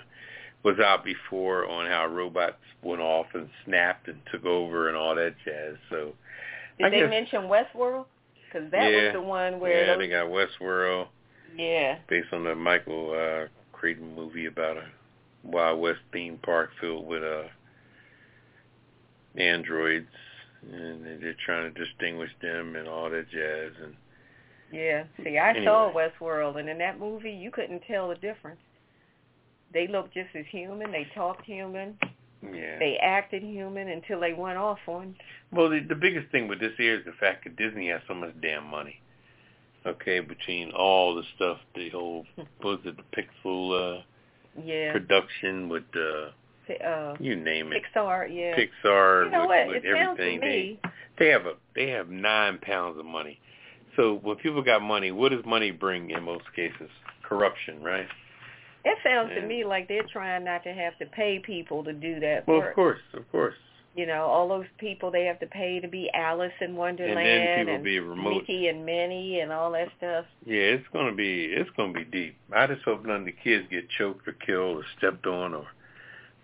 was 0.64 0.80
out 0.80 1.04
before 1.04 1.68
on 1.70 1.86
how 1.86 2.06
robots 2.08 2.56
went 2.82 3.02
off 3.02 3.28
and 3.34 3.50
snapped 3.66 4.08
and 4.08 4.20
took 4.32 4.46
over 4.46 4.88
and 4.88 4.96
all 4.98 5.16
that 5.16 5.36
jazz. 5.44 5.76
So 5.90 6.14
Did 6.78 6.88
I 6.88 6.90
they 6.91 7.00
guess- 7.02 7.10
mention 7.10 7.41
Westworld? 7.44 8.06
Because 8.46 8.72
that 8.72 8.90
Yeah. 8.91 9.04
was 9.08 9.14
the 9.14 9.22
one 9.22 9.60
where 9.60 9.82
yeah, 9.86 9.94
those, 9.94 10.00
they 10.00 10.08
got 10.08 10.28
Westworld 10.28 11.08
yeah. 11.58 11.98
based 12.08 12.32
on 12.34 12.44
the 12.44 12.56
Michael 12.56 13.12
uh 13.12 13.48
Crichton 13.72 14.16
movie 14.16 14.46
about 14.46 14.78
a 14.78 14.86
Wild 15.44 15.80
West 15.80 16.00
theme 16.12 16.38
park 16.42 16.72
filled 16.80 17.08
with 17.08 17.24
uh 17.24 17.44
androids 19.38 20.08
and 20.72 21.06
they're 21.22 21.36
trying 21.46 21.74
to 21.74 21.86
distinguish 21.86 22.32
them 22.42 22.76
and 22.76 22.88
all 22.88 23.10
that 23.10 23.30
jazz 23.32 23.72
and 23.82 23.96
Yeah. 24.72 25.06
See, 25.24 25.38
I 25.38 25.64
saw 25.64 25.92
Westworld, 25.94 26.60
and 26.60 26.68
in 26.70 26.78
that 26.80 27.00
movie, 27.00 27.32
you 27.32 27.50
couldn't 27.52 27.82
tell 27.88 28.10
the 28.10 28.16
difference. 28.16 28.60
They 29.74 29.88
looked 29.88 30.14
just 30.14 30.36
as 30.36 30.46
human. 30.52 30.92
They 30.92 31.08
talked 31.16 31.46
human. 31.46 31.98
yeah. 32.44 32.78
They 32.80 32.98
acted 33.02 33.44
human 33.44 33.88
until 33.88 34.20
they 34.20 34.34
went 34.34 34.58
off 34.58 34.80
on. 34.88 35.16
Well, 35.52 35.70
the, 35.70 35.80
the 35.80 35.96
biggest 35.96 36.30
thing 36.32 36.48
with 36.48 36.60
this 36.60 36.74
here 36.78 36.96
is 37.00 37.06
the 37.06 37.14
fact 37.14 37.46
that 37.46 37.56
Disney 37.56 37.88
has 37.90 38.02
so 38.08 38.14
much 38.14 38.34
damn 38.42 38.66
money. 38.66 39.00
Okay, 39.85 40.19
between 40.19 40.72
all 40.72 41.15
the 41.15 41.23
stuff, 41.35 41.57
the 41.76 41.89
whole 41.89 42.26
was 42.64 42.80
it, 42.85 42.95
the 42.97 43.03
Pixel 43.45 43.99
uh, 43.99 44.01
Yeah. 44.64 44.91
production 44.91 45.69
with 45.69 45.84
uh, 45.95 46.31
uh, 46.85 47.15
you 47.19 47.35
name 47.35 47.72
it, 47.73 47.81
Pixar. 47.95 48.27
Yeah. 48.31 48.56
Pixar 48.56 49.26
you 49.26 49.31
know 49.31 49.47
with, 49.47 49.68
with 49.68 49.84
it 49.84 49.95
sounds 49.95 50.18
to 50.18 50.23
everything. 50.23 50.39
me. 50.41 50.80
They 50.84 51.26
they 51.26 51.31
have 51.31 51.45
a 51.45 51.53
they 51.76 51.89
have 51.89 52.10
nine 52.10 52.60
pounds 52.61 52.99
of 52.99 53.06
money. 53.06 53.39
So 53.95 54.19
when 54.22 54.35
people 54.38 54.61
got 54.61 54.81
money, 54.81 55.11
what 55.11 55.30
does 55.31 55.43
money 55.45 55.72
bring 55.72 56.11
in 56.11 56.23
most 56.23 56.45
cases? 56.56 56.89
Corruption, 57.23 57.81
right? 57.81 58.07
It 58.85 58.97
sounds 59.03 59.31
Yeah. 59.34 59.41
to 59.41 59.47
me 59.47 59.65
like 59.65 59.88
they're 59.88 60.06
trying 60.11 60.43
not 60.45 60.64
to 60.64 60.73
have 60.73 60.97
to 60.99 61.06
pay 61.07 61.39
people 61.39 61.84
to 61.84 61.93
do 61.93 62.19
that 62.19 62.47
Well, 62.47 62.60
work. 62.60 62.69
of 62.69 62.76
course, 62.76 62.99
of 63.14 63.30
course. 63.31 63.56
You 63.95 64.06
know, 64.06 64.24
all 64.26 64.48
those 64.48 64.66
people 64.78 65.11
they 65.11 65.26
have 65.26 65.40
to 65.40 65.48
pay 65.48 65.80
to 65.80 65.88
be 65.88 66.10
Alice 66.14 66.53
in 66.61 66.76
Wonderland 66.76 67.18
And 67.20 67.68
then 67.68 67.78
people 67.78 67.84
be 67.84 67.99
remote. 67.99 68.41
Mickey 68.41 68.68
and 68.68 68.86
Minnie 68.86 69.40
and 69.40 69.52
all 69.52 69.72
that 69.72 69.90
stuff. 69.98 70.26
Yeah, 70.45 70.78
it's 70.78 70.88
gonna 70.94 71.16
be 71.16 71.45
it's 71.45 71.70
gonna 71.76 71.94
be 71.94 72.06
deep. 72.06 72.36
I 72.56 72.68
just 72.68 72.84
hope 72.84 73.03
none 73.06 73.22
of 73.22 73.26
the 73.26 73.36
kids 73.44 73.68
get 73.70 73.90
choked 73.98 74.28
or 74.28 74.34
killed 74.34 74.78
or 74.78 74.84
stepped 74.98 75.26
on 75.26 75.53
or 75.53 75.66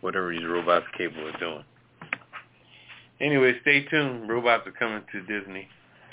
whatever 0.02 0.32
these 0.34 0.46
robots 0.46 0.86
are 0.92 0.98
capable 0.98 1.30
of 1.30 1.40
doing. 1.40 1.64
Anyway, 3.22 3.54
stay 3.62 3.86
tuned. 3.86 4.28
Robots 4.28 4.68
are 4.68 4.72
coming 4.72 5.04
to 5.12 5.22
Disney, 5.22 5.68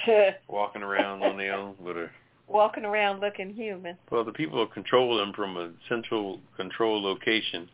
walking 0.49 0.83
around 0.83 1.23
on 1.23 1.37
their 1.37 1.55
own 1.55 1.75
with 1.81 1.97
a 1.97 2.09
Walking 2.49 2.85
around 2.85 3.21
looking 3.21 3.51
human. 3.55 3.97
well, 4.11 4.25
the 4.25 4.33
people 4.33 4.59
will 4.59 4.67
control 4.67 5.17
them 5.17 5.33
from 5.33 5.57
a 5.57 5.71
central 5.89 6.39
control 6.57 7.03
location, 7.03 7.69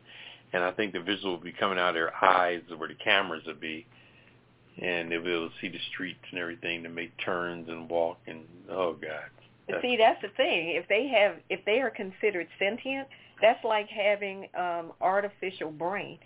and 0.53 0.63
I 0.65 0.71
think 0.73 0.93
the 0.93 1.01
visual 1.01 1.33
will 1.37 1.43
be 1.43 1.53
coming 1.53 1.79
out 1.79 1.91
of 1.91 1.95
their 1.95 2.25
eyes 2.25 2.63
where 2.77 2.89
the 2.89 2.95
cameras 2.95 3.45
will 3.47 3.55
be, 3.55 3.87
and 4.81 5.11
they'll 5.11 5.23
be 5.23 5.33
able 5.33 5.49
to 5.49 5.55
see 5.61 5.69
the 5.69 5.81
streets 5.93 6.21
and 6.31 6.41
everything 6.41 6.83
to 6.83 6.89
make 6.89 7.13
turns 7.25 7.69
and 7.69 7.89
walk 7.89 8.19
and 8.27 8.45
oh 8.71 8.95
god. 8.95 9.31
But 9.69 9.83
see, 9.83 9.97
that's 9.97 10.21
the 10.23 10.29
thing. 10.29 10.71
If 10.71 10.89
they 10.89 11.09
have, 11.09 11.37
if 11.51 11.65
they 11.67 11.81
are 11.81 11.91
considered 11.91 12.49
sentient, 12.59 13.07
that's 13.43 13.63
like 13.65 13.89
having 13.89 14.49
um 14.59 14.93
artificial 15.01 15.71
brain. 15.71 16.19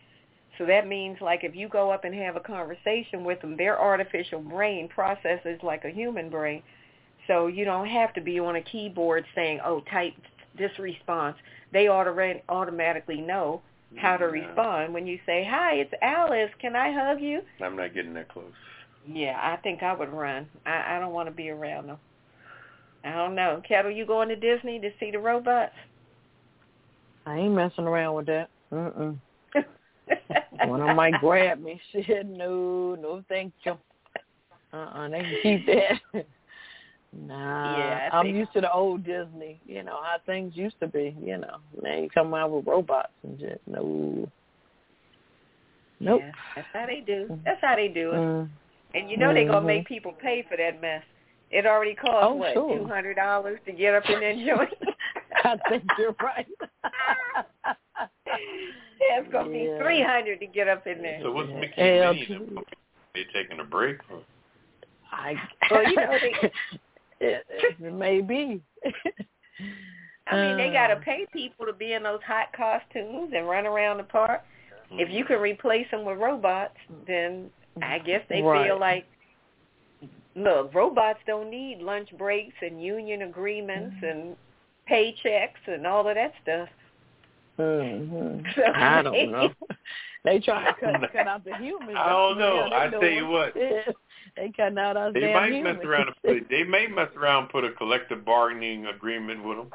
So 0.59 0.67
that 0.67 0.87
means 0.87 1.19
like 1.21 1.43
if 1.43 1.57
you 1.57 1.69
go 1.69 1.91
up 1.91 2.05
and 2.05 2.15
have 2.15 2.37
a 2.37 2.41
conversation 2.41 3.25
with 3.25 3.41
them, 3.41 3.57
their 3.57 3.81
artificial 3.81 4.41
brain 4.41 4.89
processes 4.89 5.59
like 5.63 5.85
a 5.85 5.91
human 5.91 6.31
brain. 6.31 6.63
So 7.27 7.47
you 7.47 7.65
don't 7.65 7.89
have 7.89 8.13
to 8.15 8.21
be 8.21 8.39
on 8.39 8.57
a 8.57 8.63
keyboard 8.63 9.25
saying, 9.35 9.61
"Oh, 9.65 9.81
type 9.91 10.15
this 10.57 10.79
response." 10.79 11.37
They 11.73 11.89
auto- 11.89 12.41
automatically 12.49 13.21
know 13.21 13.63
how 13.97 14.17
to 14.17 14.25
Yeah. 14.25 14.47
respond 14.47 14.95
when 14.95 15.07
you 15.07 15.19
say, 15.27 15.45
"Hi, 15.45 15.75
it's 15.75 15.93
Alice. 16.03 16.51
Can 16.59 16.77
I 16.77 16.93
hug 16.93 17.21
you?" 17.21 17.43
I'm 17.61 17.77
not 17.77 17.95
getting 17.95 18.15
that 18.15 18.29
close. 18.29 18.53
Yeah, 19.07 19.39
I 19.41 19.57
think 19.57 19.83
I 19.83 19.93
would 19.93 20.11
run. 20.11 20.49
I, 20.65 20.97
I 20.97 21.01
don't 21.01 21.13
want 21.13 21.29
to 21.29 21.35
be 21.35 21.51
around 21.51 21.89
them. 21.89 21.99
I 23.05 23.13
don't 23.13 23.35
know. 23.35 23.61
Ketel, 23.67 23.91
you 23.91 24.07
going 24.07 24.29
to 24.29 24.37
Disney 24.37 24.79
to 24.79 24.91
see 25.01 25.11
the 25.11 25.19
robots? 25.19 25.73
I 27.27 27.37
ain't 27.39 27.55
messing 27.55 27.85
around 27.85 28.15
with 28.15 28.27
that. 28.27 28.49
Mm-mm. 28.73 29.19
One 30.67 30.81
of 30.81 30.87
them 30.87 30.97
might 30.97 31.19
grab 31.21 31.61
me. 31.61 31.81
Shit, 31.93 32.27
no, 32.27 32.95
no, 32.95 33.25
thank 33.29 33.53
you. 33.65 33.77
Uh-uh, 34.73 35.09
they 35.09 35.21
can 35.21 35.37
keep 35.43 35.67
that. 35.67 36.27
Nah, 37.13 37.77
Yeah, 37.79 38.09
I 38.13 38.17
I'm 38.19 38.25
think- 38.27 38.37
used 38.37 38.53
to 38.55 38.61
the 38.61 38.73
old 38.73 39.05
Disney. 39.05 39.61
You 39.67 39.83
know 39.83 39.99
how 40.03 40.17
things 40.27 40.57
used 40.57 40.79
to 40.81 40.87
be. 40.89 41.17
You 41.23 41.39
know, 41.39 41.59
now 41.83 41.97
you 41.97 42.09
come 42.11 42.33
out 42.35 42.51
with 42.51 42.67
robots 42.67 43.13
and 43.23 43.39
shit. 43.41 43.61
No, 43.67 44.29
nope. 46.01 46.21
Yeah, 46.23 46.33
that's 46.57 46.69
how 46.73 46.87
they 46.87 47.01
do. 47.01 47.39
That's 47.45 47.61
how 47.61 47.77
they 47.77 47.89
do 47.89 48.11
it. 48.13 48.17
Mm. 48.17 48.49
And 48.95 49.11
you 49.11 49.17
know 49.17 49.33
they're 49.33 49.47
gonna 49.49 49.67
make 49.67 49.87
people 49.87 50.13
pay 50.13 50.45
for 50.49 50.57
that 50.57 50.81
mess. 50.81 51.03
It 51.51 51.67
already 51.67 51.95
costs 51.95 52.19
Oh, 52.29 52.35
what 52.35 52.55
sure. 52.55 52.79
two 52.79 52.87
hundred 52.87 53.15
dollars 53.17 53.59
to 53.67 53.73
get 53.73 53.95
up 53.95 54.05
in 54.09 54.21
that 54.21 54.37
joint. 54.47 54.95
I 55.45 55.57
think 55.69 55.85
you're 55.99 56.15
right. 56.23 56.47
yeah, 58.27 59.19
it's 59.21 59.33
gonna 59.33 59.51
Yeah. 59.51 59.77
be 59.77 59.83
three 59.83 60.03
hundred 60.03 60.41
to 60.41 60.47
get 60.47 60.69
up 60.69 60.87
in 60.87 61.03
there. 61.03 61.21
So 61.23 61.33
what's 61.33 61.51
Mickey 61.51 61.73
Yeah, 61.77 62.11
and 62.11 62.19
Minnie? 62.19 62.27
too. 62.27 62.63
They 63.15 63.25
taking 63.35 63.61
a 63.61 63.65
break? 63.65 63.99
Or? 64.11 64.21
I, 65.11 65.35
Well, 65.71 65.85
you 65.89 65.97
know, 65.97 66.19
they- 66.21 66.51
it, 67.23 67.45
it 67.81 67.93
may 67.95 68.21
be. 68.21 68.61
I 70.29 70.37
mean, 70.37 70.57
they 70.57 70.71
gotta 70.73 70.95
Uh, 70.95 71.01
pay 71.05 71.27
people 71.33 71.67
to 71.67 71.73
be 71.73 71.93
in 71.95 72.03
those 72.03 72.21
hot 72.27 72.53
costumes 72.57 73.33
and 73.35 73.49
run 73.49 73.67
around 73.67 73.99
the 73.99 74.05
park. 74.05 74.43
If 74.93 75.09
you 75.11 75.25
can 75.25 75.41
replace 75.41 75.87
them 75.91 76.05
with 76.05 76.19
robots, 76.19 76.77
then 77.07 77.51
I 77.83 77.99
guess 77.99 78.21
they 78.29 78.43
Right. 78.43 78.67
feel 78.67 78.79
like, 78.79 79.07
look, 80.37 80.75
robots 80.75 81.19
don't 81.27 81.51
need 81.51 81.79
lunch 81.81 82.11
breaks 82.19 82.55
and 82.61 82.83
union 82.83 83.23
agreements 83.23 83.97
and 84.03 84.37
paychecks 84.91 85.67
and 85.67 85.87
all 85.87 86.07
of 86.07 86.15
that 86.15 86.33
stuff. 86.43 86.69
hmm 87.57 88.41
So- 88.55 88.73
I 88.75 89.03
don't 89.07 89.33
know. 89.33 89.51
They 90.25 90.39
try 90.39 90.67
to 90.67 90.75
cut, 90.79 91.13
cut 91.13 91.27
out 91.27 91.45
the 91.45 91.57
humans. 91.57 91.97
I 91.99 92.09
don't 92.11 92.39
know. 92.39 92.69
I 92.73 92.87
they 92.87 92.91
tell 92.91 93.03
you 93.05 93.21
doing- 93.21 93.31
what. 93.33 93.55
Yeah, 94.37 94.43
they 94.45 94.53
cutting 94.53 94.79
out 94.79 94.97
us 94.97 95.15
They 95.15 95.33
might 95.33 95.53
humans. 95.53 95.79
mess 95.79 95.87
around. 95.87 96.09
And 96.09 96.41
put, 96.41 96.49
they 96.51 96.65
may 96.65 96.87
mess 96.87 97.09
around 97.17 97.45
and 97.45 97.53
put 97.53 97.65
a 97.65 97.73
collective 97.73 98.25
bargaining 98.25 98.87
agreement 98.87 99.45
with 99.45 99.59
them. 99.59 99.71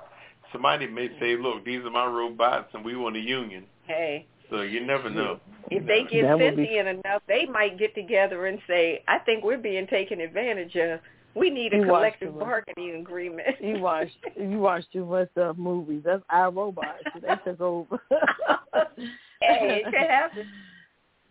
Somebody 0.52 0.88
may 0.88 1.10
say, 1.20 1.36
"Look, 1.38 1.66
these 1.66 1.82
are 1.84 1.90
my 1.90 2.06
robots, 2.06 2.70
and 2.74 2.84
we 2.86 2.96
want 2.96 3.16
a 3.18 3.20
union." 3.20 3.66
hey, 3.86 4.26
So 4.50 4.62
you 4.62 4.86
never 4.86 5.10
know. 5.10 5.40
if 5.72 5.86
they 5.86 6.04
get 6.10 6.24
That 6.24 6.38
would 6.40 6.56
be- 6.56 6.64
sentient 6.66 6.88
enough, 7.06 7.22
they 7.28 7.46
might 7.46 7.78
get 7.78 7.94
together 7.96 8.48
and 8.48 8.60
say, 8.68 9.04
I 9.08 9.20
think 9.20 9.44
we're 9.44 9.58
being 9.58 9.88
taken 9.88 10.22
advantage 10.22 10.76
of. 10.76 11.00
We 11.36 11.50
need 11.52 11.72
a 11.74 11.78
You 11.78 11.86
collective 11.86 12.40
bargaining 12.40 12.96
agreement. 13.02 13.58
You 13.62 13.80
watch 13.80 14.08
you 14.36 14.58
watch 14.60 14.86
too 14.92 15.06
much 15.06 15.30
uh, 15.38 15.54
movies. 15.56 16.02
That's 16.04 16.24
our 16.32 16.50
robots. 16.50 17.04
They 17.22 17.28
took 17.46 17.62
over. 17.62 18.00
hey, 19.42 19.82
it 19.82 19.86
could 19.86 19.94
happen. 20.10 20.48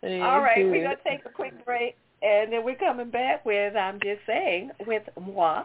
Yeah, 0.03 0.29
All 0.29 0.41
right, 0.41 0.63
we're 0.63 0.83
going 0.83 0.95
to 0.95 1.03
take 1.03 1.25
a 1.25 1.29
quick 1.29 1.65
break, 1.65 1.97
and 2.21 2.51
then 2.51 2.63
we're 2.63 2.75
coming 2.75 3.11
back 3.11 3.45
with, 3.45 3.75
I'm 3.75 3.99
just 3.99 4.21
saying, 4.25 4.71
with 4.85 5.03
moi. 5.19 5.63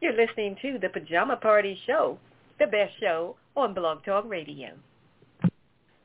You're 0.00 0.12
listening 0.12 0.56
to 0.60 0.78
the 0.78 0.88
Pajama 0.88 1.36
Party 1.36 1.78
Show, 1.86 2.18
the 2.58 2.66
best 2.66 2.92
show 3.00 3.36
on 3.56 3.72
Blog 3.72 4.04
Talk 4.04 4.24
Radio. 4.28 4.68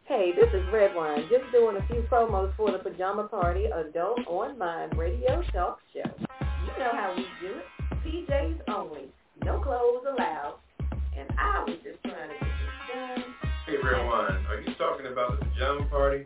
Hey, 0.05 0.31
this 0.35 0.47
is 0.53 0.63
Redwine, 0.73 1.27
just 1.29 1.51
doing 1.51 1.77
a 1.77 1.85
few 1.87 2.03
promos 2.09 2.55
for 2.55 2.71
the 2.71 2.79
Pajama 2.79 3.27
Party 3.27 3.65
Adult 3.65 4.19
Online 4.25 4.89
Radio 4.97 5.43
Talk 5.53 5.79
Show. 5.93 6.09
You 6.19 6.79
know 6.79 6.91
how 6.93 7.13
we 7.15 7.25
do 7.41 7.53
it. 7.53 7.65
PJs 8.05 8.61
only, 8.73 9.11
no 9.43 9.59
clothes 9.59 10.05
allowed. 10.09 10.59
And 11.17 11.29
I 11.37 11.63
was 11.67 11.77
just 11.83 12.01
trying 12.03 12.29
to 12.29 12.35
get 12.35 12.41
this 12.41 12.95
done. 12.95 13.35
Hey, 13.67 13.75
Redwine, 13.83 14.45
are 14.47 14.61
you 14.65 14.73
talking 14.75 15.07
about 15.11 15.39
the 15.39 15.45
pajama 15.45 15.85
party 15.89 16.25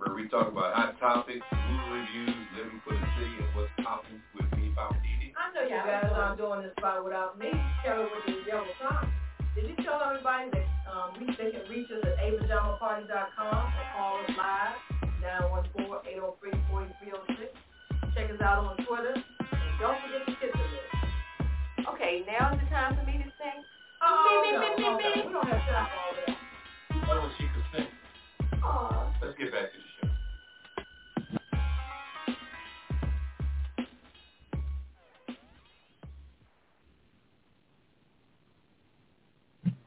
where 0.00 0.16
we 0.16 0.24
talk 0.32 0.48
about 0.48 0.72
hot 0.72 0.96
topics, 0.98 1.44
movie 1.52 1.92
reviews, 1.92 2.32
living 2.56 2.80
for 2.88 2.96
the 2.96 3.04
city, 3.20 3.36
and 3.36 3.52
what's 3.52 3.68
popping 3.84 4.16
with 4.32 4.48
me, 4.56 4.72
Bob 4.72 4.96
Didi? 5.04 5.36
I 5.36 5.52
know 5.52 5.60
you 5.68 5.76
guys 5.76 6.08
aren't 6.08 6.40
doing 6.40 6.64
this 6.64 6.72
spot 6.80 7.04
without 7.04 7.36
me, 7.36 7.52
Kelly 7.84 8.08
with 8.08 8.24
the 8.24 8.40
yellow 8.48 8.64
sign. 8.80 9.12
Did 9.52 9.68
you 9.68 9.76
tell 9.84 10.00
everybody 10.00 10.48
that 10.56 10.64
um, 10.88 11.20
we, 11.20 11.28
they 11.36 11.52
can 11.52 11.68
reach 11.68 11.92
us 11.92 12.00
at 12.00 12.16
apajamaparty.com 12.16 13.60
or 13.60 13.84
call 13.92 14.24
us 14.24 14.32
live, 14.40 14.80
914-803-4306. 15.68 17.52
Check 18.16 18.32
us 18.32 18.40
out 18.40 18.64
on 18.64 18.80
Twitter. 18.88 19.12
And 19.20 19.76
don't 19.76 20.00
forget 20.00 20.24
to 20.24 20.32
tip 20.40 20.52
the 20.56 20.64
list. 20.64 20.88
Okay, 21.92 22.24
now 22.24 22.56
is 22.56 22.60
the 22.64 22.66
time 22.72 22.96
for 22.96 23.04
me 23.04 23.20
to 23.20 23.28
sing. 23.36 23.60
Oh, 24.00 24.16
Me, 24.24 24.48
me, 24.48 24.56
no, 24.56 24.60
me, 24.64 24.66
no, 24.80 24.96
me, 24.96 25.04
no, 25.04 25.12
me. 25.12 25.28
we 25.28 25.32
don't 25.32 25.44
have 25.44 25.60
time 25.68 25.88
for 25.92 26.00
all 26.00 26.14
that. 26.16 26.32
Oh, 27.04 27.28
she 27.36 27.44
could 27.52 27.68
sing. 27.76 27.88
Aw. 28.64 29.12
Let's 29.20 29.36
get 29.36 29.52
back 29.52 29.68
to 29.72 29.78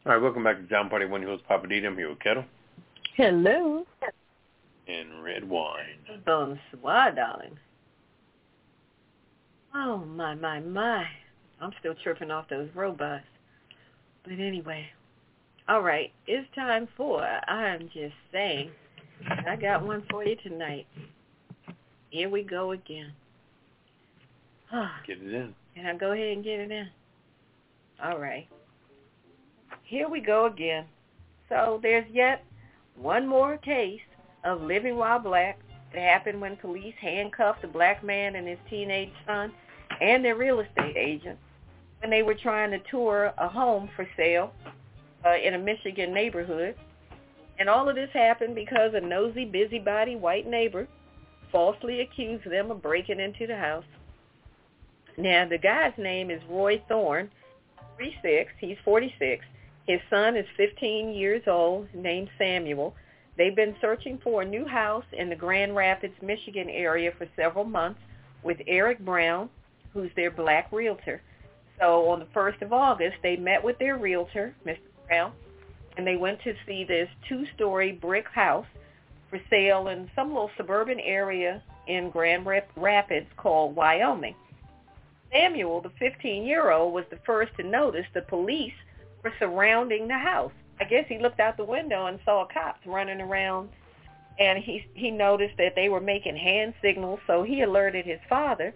All 0.05 0.11
right, 0.11 0.21
welcome 0.21 0.43
back 0.43 0.57
to 0.57 0.63
Pajama 0.63 0.89
Party 0.89 1.05
One 1.05 1.21
Hills 1.21 1.39
Poppa 1.47 1.65
DD. 1.65 1.85
I'm 1.85 1.95
here 1.95 2.09
with 2.09 2.19
Ketel 2.19 2.43
Hello. 3.15 3.85
and 4.85 5.23
Redwine. 5.23 5.95
Bonsoir, 6.25 7.13
darling. 7.15 7.57
Oh, 9.73 9.99
my, 9.99 10.35
my, 10.35 10.59
my. 10.59 11.05
I'm 11.61 11.71
still 11.79 11.95
tripping 12.03 12.31
off 12.31 12.49
those 12.49 12.67
robots. 12.75 13.23
But 14.25 14.33
anyway, 14.33 14.87
all 15.69 15.81
right, 15.81 16.11
it's 16.27 16.53
time 16.53 16.89
for 16.97 17.23
I'm 17.23 17.89
Just 17.93 18.13
Saying. 18.33 18.71
I 19.47 19.55
got 19.55 19.85
one 19.85 20.03
for 20.11 20.25
you 20.25 20.35
tonight. 20.43 20.85
Here 22.09 22.29
we 22.29 22.43
go 22.43 22.73
again. 22.73 23.13
Get 25.07 25.19
it 25.21 25.33
in. 25.33 25.55
Can 25.75 25.85
I 25.85 25.95
go 25.95 26.11
ahead 26.11 26.27
and 26.27 26.43
get 26.43 26.59
it 26.59 26.71
in? 26.71 26.89
All 28.03 28.19
right. 28.19 28.49
Here 29.93 30.09
we 30.09 30.21
go 30.21 30.47
again. 30.47 30.85
So 31.49 31.79
there's 31.83 32.09
yet 32.11 32.43
one 32.95 33.27
more 33.27 33.57
case 33.57 34.01
of 34.43 34.63
living 34.63 34.95
while 34.97 35.19
black 35.19 35.59
that 35.93 36.01
happened 36.01 36.41
when 36.41 36.57
police 36.57 36.95
handcuffed 36.99 37.63
a 37.63 37.67
black 37.67 38.03
man 38.03 38.35
and 38.35 38.47
his 38.47 38.57
teenage 38.71 39.11
son 39.27 39.53
and 40.01 40.25
their 40.25 40.35
real 40.35 40.61
estate 40.61 40.97
agent 40.97 41.37
when 42.01 42.09
they 42.09 42.23
were 42.23 42.33
trying 42.33 42.71
to 42.71 42.79
tour 42.89 43.33
a 43.37 43.47
home 43.47 43.87
for 43.95 44.07
sale 44.17 44.51
uh, 45.27 45.35
in 45.35 45.53
a 45.53 45.59
Michigan 45.59 46.11
neighborhood. 46.11 46.73
And 47.59 47.69
all 47.69 47.87
of 47.87 47.93
this 47.93 48.09
happened 48.13 48.55
because 48.55 48.95
a 48.95 48.99
nosy, 48.99 49.45
busybody 49.45 50.15
white 50.15 50.47
neighbor 50.47 50.87
falsely 51.51 52.01
accused 52.01 52.49
them 52.49 52.71
of 52.71 52.81
breaking 52.81 53.19
into 53.19 53.45
the 53.45 53.55
house. 53.55 53.85
Now, 55.19 55.47
the 55.47 55.59
guy's 55.59 55.93
name 55.99 56.31
is 56.31 56.41
Roy 56.49 56.81
Thorne, 56.89 57.29
36. 57.99 58.51
He's 58.59 58.77
46. 58.83 59.45
His 59.87 59.99
son 60.09 60.37
is 60.37 60.45
15 60.55 61.13
years 61.13 61.43
old, 61.45 61.87
named 61.93 62.29
Samuel. 62.37 62.95
They've 63.37 63.55
been 63.55 63.75
searching 63.81 64.19
for 64.23 64.41
a 64.41 64.45
new 64.45 64.65
house 64.65 65.05
in 65.11 65.29
the 65.29 65.35
Grand 65.35 65.75
Rapids, 65.75 66.13
Michigan 66.21 66.69
area 66.69 67.11
for 67.17 67.27
several 67.35 67.65
months 67.65 67.99
with 68.43 68.57
Eric 68.67 68.99
Brown, 68.99 69.49
who's 69.93 70.11
their 70.15 70.31
black 70.31 70.71
realtor. 70.71 71.21
So 71.79 72.07
on 72.09 72.19
the 72.19 72.25
1st 72.27 72.61
of 72.61 72.71
August, 72.71 73.17
they 73.23 73.35
met 73.35 73.63
with 73.63 73.77
their 73.79 73.97
realtor, 73.97 74.55
Mr. 74.65 74.77
Brown, 75.07 75.33
and 75.97 76.07
they 76.07 76.15
went 76.15 76.41
to 76.43 76.53
see 76.65 76.85
this 76.85 77.09
two-story 77.27 77.91
brick 77.91 78.27
house 78.27 78.67
for 79.29 79.41
sale 79.49 79.87
in 79.87 80.09
some 80.15 80.29
little 80.29 80.51
suburban 80.55 80.99
area 80.99 81.61
in 81.87 82.09
Grand 82.09 82.47
Rapids 82.75 83.27
called 83.35 83.75
Wyoming. 83.75 84.35
Samuel, 85.31 85.81
the 85.81 85.89
15-year-old, 85.89 86.93
was 86.93 87.05
the 87.09 87.19
first 87.25 87.51
to 87.57 87.63
notice 87.63 88.05
the 88.13 88.21
police 88.21 88.73
were 89.23 89.33
surrounding 89.39 90.07
the 90.07 90.17
house. 90.17 90.51
I 90.79 90.85
guess 90.85 91.05
he 91.07 91.17
looked 91.17 91.39
out 91.39 91.57
the 91.57 91.63
window 91.63 92.07
and 92.07 92.19
saw 92.25 92.45
cops 92.51 92.85
running 92.85 93.21
around, 93.21 93.69
and 94.39 94.59
he 94.59 94.85
he 94.93 95.11
noticed 95.11 95.57
that 95.57 95.75
they 95.75 95.89
were 95.89 96.01
making 96.01 96.35
hand 96.35 96.73
signals. 96.81 97.19
So 97.27 97.43
he 97.43 97.61
alerted 97.61 98.05
his 98.05 98.19
father, 98.27 98.73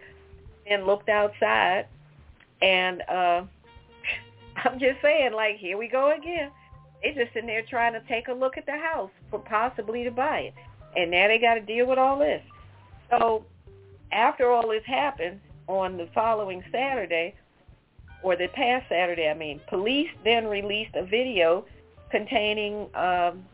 and 0.65 0.85
looked 0.85 1.09
outside, 1.09 1.87
and 2.61 3.01
uh 3.09 3.43
I'm 4.63 4.79
just 4.79 5.01
saying, 5.01 5.33
like, 5.33 5.57
here 5.57 5.77
we 5.77 5.87
go 5.87 6.15
again. 6.15 6.51
They 7.03 7.13
just 7.13 7.35
in 7.35 7.45
there 7.45 7.63
trying 7.69 7.93
to 7.93 8.01
take 8.07 8.27
a 8.27 8.33
look 8.33 8.57
at 8.57 8.65
the 8.65 8.77
house 8.77 9.11
for 9.29 9.39
possibly 9.39 10.03
to 10.03 10.11
buy 10.11 10.39
it, 10.39 10.53
and 10.95 11.11
now 11.11 11.27
they 11.27 11.39
got 11.39 11.55
to 11.55 11.61
deal 11.61 11.85
with 11.85 11.99
all 11.99 12.17
this. 12.17 12.41
So 13.09 13.45
after 14.11 14.51
all 14.51 14.67
this 14.67 14.83
happened 14.85 15.39
on 15.67 15.97
the 15.97 16.07
following 16.13 16.63
Saturday, 16.71 17.35
or 18.23 18.35
the 18.35 18.48
past 18.53 18.85
Saturday, 18.89 19.30
I 19.30 19.34
mean, 19.34 19.61
police 19.69 20.10
then 20.23 20.45
released 20.48 20.95
a 20.95 21.06
video 21.06 21.65
containing 22.11 22.89
um, 22.95 23.45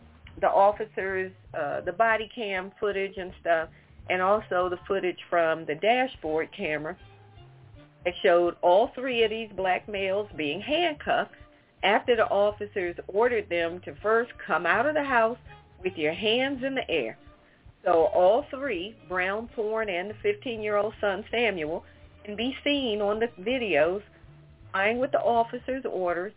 the 0.42 0.50
officers, 0.50 1.32
uh, 1.54 1.82
the 1.82 1.92
body 1.92 2.30
cam 2.34 2.72
footage 2.80 3.18
and 3.18 3.32
stuff, 3.42 3.70
and 4.10 4.22
also 4.22 4.70
the 4.70 4.80
footage 4.88 5.20
from 5.30 5.66
the 5.66 5.76
dashboard 5.76 6.50
camera 6.56 6.96
It 8.06 8.16
showed 8.24 8.56
all 8.62 8.92
three 8.96 9.24
of 9.24 9.30
these 9.30 9.50
black 9.56 9.88
males 9.88 10.30
being 10.36 10.62
handcuffed 10.62 11.36
after 11.84 12.16
the 12.16 12.28
officers 12.28 12.96
ordered 13.08 13.50
them 13.50 13.80
to 13.86 13.96
first 14.02 14.32
come 14.46 14.66
out 14.66 14.86
of 14.86 14.94
the 14.96 15.04
house 15.04 15.38
with 15.84 15.98
your 15.98 16.14
hands 16.14 16.64
in 16.64 16.76
the 16.76 16.90
air. 16.90 17.18
So 17.86 18.06
all 18.14 18.46
three, 18.50 18.96
Brown, 19.10 19.50
Thorne, 19.56 19.90
and 19.90 20.10
the 20.10 20.16
15-year-old 20.16 20.94
son 21.02 21.26
Samuel, 21.30 21.84
can 22.24 22.36
be 22.36 22.56
seen 22.64 23.02
on 23.02 23.20
the 23.20 23.28
videos 23.42 24.02
complying 24.74 25.00
with 25.00 25.12
the 25.12 25.20
officer's 25.20 25.86
orders, 25.90 26.34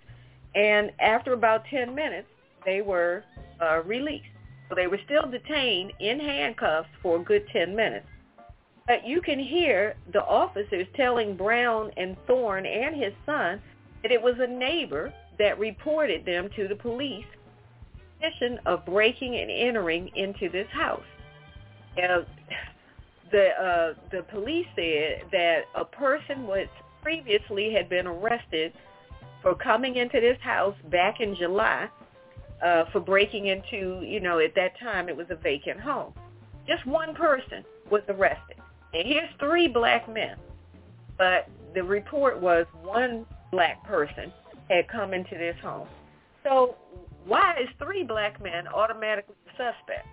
and 0.54 0.92
after 1.00 1.32
about 1.32 1.64
10 1.70 1.94
minutes, 1.94 2.28
they 2.64 2.82
were 2.82 3.24
uh, 3.60 3.82
released. 3.84 4.24
So 4.68 4.74
they 4.74 4.86
were 4.86 5.00
still 5.04 5.30
detained 5.30 5.92
in 6.00 6.18
handcuffs 6.20 6.88
for 7.02 7.20
a 7.20 7.24
good 7.24 7.46
10 7.52 7.74
minutes. 7.74 8.06
But 8.86 9.06
you 9.06 9.20
can 9.20 9.38
hear 9.38 9.96
the 10.12 10.22
officers 10.22 10.86
telling 10.96 11.36
Brown 11.36 11.90
and 11.96 12.16
Thorne 12.26 12.66
and 12.66 12.94
his 12.94 13.12
son 13.24 13.60
that 14.02 14.12
it 14.12 14.20
was 14.20 14.34
a 14.38 14.46
neighbor 14.46 15.12
that 15.38 15.58
reported 15.58 16.24
them 16.24 16.48
to 16.56 16.68
the 16.68 16.76
police 16.76 17.24
suspicion 18.20 18.58
of 18.66 18.84
breaking 18.84 19.36
and 19.36 19.50
entering 19.50 20.10
into 20.14 20.48
this 20.48 20.68
house. 20.72 21.02
Now, 21.96 22.24
the 23.32 23.48
uh, 23.48 23.94
the 24.12 24.22
police 24.30 24.66
said 24.76 25.22
that 25.32 25.62
a 25.74 25.84
person 25.84 26.46
was 26.46 26.68
previously 27.06 27.72
had 27.72 27.88
been 27.88 28.04
arrested 28.04 28.72
for 29.40 29.54
coming 29.54 29.94
into 29.94 30.20
this 30.20 30.36
house 30.40 30.74
back 30.90 31.20
in 31.20 31.36
July 31.36 31.88
uh, 32.64 32.82
for 32.90 32.98
breaking 32.98 33.46
into, 33.46 34.02
you 34.04 34.18
know, 34.18 34.40
at 34.40 34.56
that 34.56 34.76
time 34.80 35.08
it 35.08 35.16
was 35.16 35.28
a 35.30 35.36
vacant 35.36 35.78
home. 35.78 36.12
Just 36.66 36.84
one 36.84 37.14
person 37.14 37.64
was 37.92 38.02
arrested. 38.08 38.56
And 38.92 39.06
here's 39.06 39.30
three 39.38 39.68
black 39.68 40.12
men. 40.12 40.36
But 41.16 41.48
the 41.74 41.84
report 41.84 42.40
was 42.40 42.66
one 42.82 43.24
black 43.52 43.84
person 43.84 44.32
had 44.68 44.88
come 44.88 45.14
into 45.14 45.38
this 45.38 45.54
home. 45.62 45.86
So 46.42 46.74
why 47.24 47.56
is 47.62 47.68
three 47.78 48.02
black 48.02 48.42
men 48.42 48.66
automatically 48.66 49.36
suspect? 49.50 50.08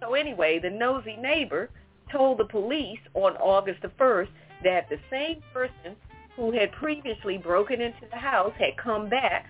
So 0.00 0.14
anyway, 0.14 0.58
the 0.58 0.70
nosy 0.70 1.16
neighbor 1.16 1.70
told 2.10 2.38
the 2.38 2.44
police 2.44 2.98
on 3.14 3.36
August 3.36 3.82
the 3.82 3.88
1st 3.88 4.30
that 4.64 4.88
the 4.88 4.98
same 5.10 5.42
person 5.52 5.96
who 6.36 6.52
had 6.52 6.70
previously 6.72 7.38
broken 7.38 7.80
into 7.80 8.06
the 8.10 8.16
house 8.16 8.52
had 8.58 8.76
come 8.76 9.08
back 9.08 9.46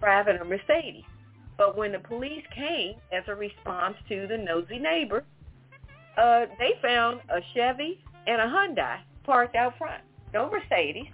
driving 0.00 0.38
a 0.40 0.44
Mercedes. 0.44 1.04
But 1.56 1.76
when 1.76 1.92
the 1.92 2.00
police 2.00 2.44
came 2.54 2.96
as 3.12 3.22
a 3.28 3.34
response 3.34 3.96
to 4.08 4.26
the 4.26 4.36
nosy 4.36 4.78
neighbor, 4.78 5.24
uh, 6.18 6.46
they 6.58 6.72
found 6.82 7.20
a 7.28 7.40
Chevy 7.54 8.02
and 8.26 8.40
a 8.40 8.46
Hyundai 8.46 8.98
parked 9.24 9.56
out 9.56 9.78
front. 9.78 10.02
No 10.32 10.50
Mercedes. 10.50 11.06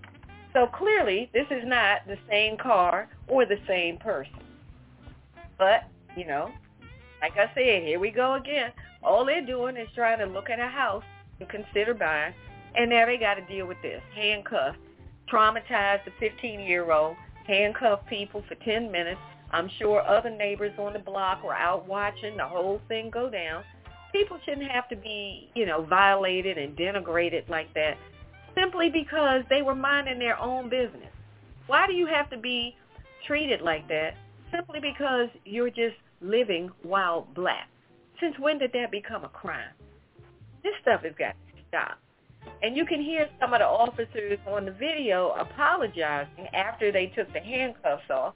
So 0.53 0.67
clearly 0.67 1.31
this 1.33 1.47
is 1.51 1.63
not 1.65 2.07
the 2.07 2.17
same 2.29 2.57
car 2.57 3.09
or 3.29 3.45
the 3.45 3.59
same 3.69 3.99
person. 3.99 4.41
But, 5.59 5.85
you 6.17 6.27
know, 6.27 6.51
like 7.21 7.37
I 7.37 7.53
said, 7.55 7.83
here 7.83 8.01
we 8.01 8.11
go 8.11 8.35
again. 8.35 8.73
All 9.03 9.25
they're 9.25 9.45
doing 9.45 9.77
is 9.77 9.89
trying 9.95 10.19
to 10.19 10.27
look 10.27 10.49
at 10.51 10.59
a 10.59 10.67
house 10.67 11.05
and 11.39 11.49
consider 11.49 11.95
buying 11.95 12.35
and 12.77 12.91
now 12.91 13.07
they 13.07 13.17
got 13.17 13.35
to 13.35 13.43
deal 13.47 13.67
with 13.67 13.81
this. 13.83 14.01
Handcuff, 14.15 14.77
traumatized 15.33 16.05
the 16.05 16.13
15-year-old, 16.21 17.17
handcuff 17.47 18.01
people 18.09 18.45
for 18.49 18.55
10 18.57 18.91
minutes. 18.91 19.21
I'm 19.53 19.69
sure 19.79 20.01
other 20.07 20.31
neighbors 20.31 20.73
on 20.79 20.93
the 20.93 20.99
block 20.99 21.43
were 21.43 21.55
out 21.55 21.89
watching 21.89 22.37
the 22.37 22.47
whole 22.47 22.81
thing 22.89 23.11
go 23.11 23.29
down. 23.29 23.65
People 24.13 24.39
shouldn't 24.45 24.71
have 24.71 24.89
to 24.89 24.97
be, 24.97 25.51
you 25.55 25.67
know, 25.67 25.83
violated 25.83 26.59
and 26.59 26.77
denigrated 26.77 27.49
like 27.49 27.73
that 27.75 27.97
simply 28.55 28.91
because 28.91 29.43
they 29.49 29.63
were 29.63 29.75
minding 29.75 30.19
their 30.19 30.39
own 30.39 30.69
business. 30.69 31.13
Why 31.67 31.87
do 31.87 31.93
you 31.93 32.07
have 32.07 32.31
to 32.31 32.39
be 32.39 32.77
treated 33.27 33.61
like 33.61 33.87
that 33.89 34.15
simply 34.53 34.81
because 34.81 35.29
you're 35.45 35.71
just 35.71 35.97
living 36.21 36.71
while 36.83 37.29
black? 37.35 37.69
Since 38.21 38.39
when 38.39 38.59
did 38.59 38.73
that 38.73 38.91
become 38.91 39.25
a 39.25 39.29
crime? 39.29 39.73
This 40.63 40.75
stuff 40.83 41.03
has 41.03 41.13
got 41.19 41.33
to 41.33 41.63
stop. 41.69 41.99
And 42.63 42.77
you 42.77 42.85
can 42.85 43.01
hear 43.01 43.29
some 43.39 43.55
of 43.55 43.61
the 43.61 43.67
officers 43.67 44.39
on 44.47 44.67
the 44.67 44.73
video 44.73 45.31
apologizing 45.31 46.47
after 46.53 46.93
they 46.93 47.07
took 47.07 47.33
the 47.33 47.41
handcuffs 47.41 48.11
off. 48.11 48.35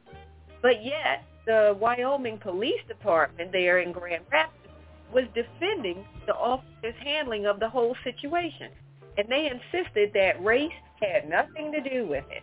But 0.63 0.85
yet, 0.85 1.25
the 1.47 1.77
Wyoming 1.79 2.39
Police 2.39 2.81
Department 2.89 3.53
there 3.53 3.81
in 3.81 3.93
Grand 3.93 4.25
Rapids 4.33 4.73
was 5.13 5.25
defending 5.35 6.05
the 6.27 6.35
officers' 6.35 6.95
handling 7.01 7.47
of 7.47 7.61
the 7.61 7.69
whole 7.69 7.95
situation. 8.03 8.71
And 9.19 9.29
they 9.29 9.51
insisted 9.51 10.13
that 10.15 10.43
race 10.43 10.73
had 11.01 11.29
nothing 11.29 11.71
to 11.73 11.81
do 11.81 12.07
with 12.07 12.25
it. 12.31 12.43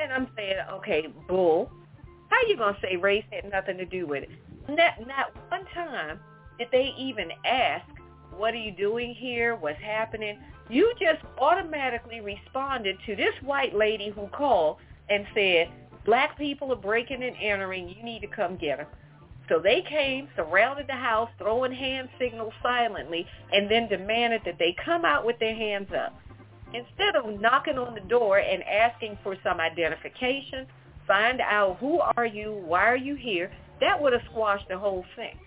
And 0.00 0.12
I'm 0.12 0.28
saying, 0.36 0.56
okay, 0.74 1.08
bull. 1.26 1.70
How 2.30 2.36
you 2.46 2.56
going 2.56 2.74
to 2.74 2.80
say 2.80 2.96
race 2.96 3.24
had 3.32 3.50
nothing 3.50 3.78
to 3.78 3.84
do 3.84 4.06
with 4.06 4.24
it? 4.24 4.30
Not, 4.68 5.06
not 5.06 5.34
one 5.48 5.64
time 5.74 6.20
did 6.58 6.68
they 6.70 6.92
even 6.98 7.30
ask, 7.44 7.86
what 8.36 8.54
are 8.54 8.58
you 8.58 8.70
doing 8.70 9.14
here? 9.14 9.56
What's 9.56 9.80
happening? 9.80 10.38
You 10.70 10.92
just 11.00 11.22
automatically 11.38 12.20
responded 12.20 12.98
to 13.06 13.16
this 13.16 13.34
white 13.42 13.74
lady 13.74 14.10
who 14.10 14.28
called 14.28 14.76
and 15.08 15.26
said, 15.34 15.70
black 16.04 16.36
people 16.36 16.72
are 16.72 16.76
breaking 16.76 17.22
and 17.22 17.36
entering. 17.40 17.88
You 17.88 18.02
need 18.02 18.20
to 18.20 18.26
come 18.26 18.56
get 18.56 18.78
them. 18.78 18.86
So 19.48 19.58
they 19.58 19.82
came, 19.88 20.28
surrounded 20.36 20.86
the 20.86 20.92
house, 20.92 21.30
throwing 21.38 21.72
hand 21.72 22.10
signals 22.18 22.52
silently, 22.62 23.26
and 23.50 23.70
then 23.70 23.88
demanded 23.88 24.42
that 24.44 24.58
they 24.58 24.76
come 24.84 25.06
out 25.06 25.24
with 25.24 25.38
their 25.38 25.54
hands 25.54 25.88
up. 25.96 26.14
Instead 26.74 27.16
of 27.16 27.40
knocking 27.40 27.78
on 27.78 27.94
the 27.94 28.00
door 28.02 28.38
and 28.38 28.62
asking 28.64 29.18
for 29.22 29.36
some 29.42 29.58
identification, 29.58 30.66
find 31.06 31.40
out 31.40 31.78
who 31.80 31.98
are 31.98 32.26
you, 32.26 32.62
why 32.66 32.84
are 32.84 32.96
you 32.96 33.14
here, 33.14 33.50
that 33.80 34.00
would 34.00 34.12
have 34.12 34.22
squashed 34.30 34.68
the 34.68 34.76
whole 34.76 35.06
thing. 35.16 35.38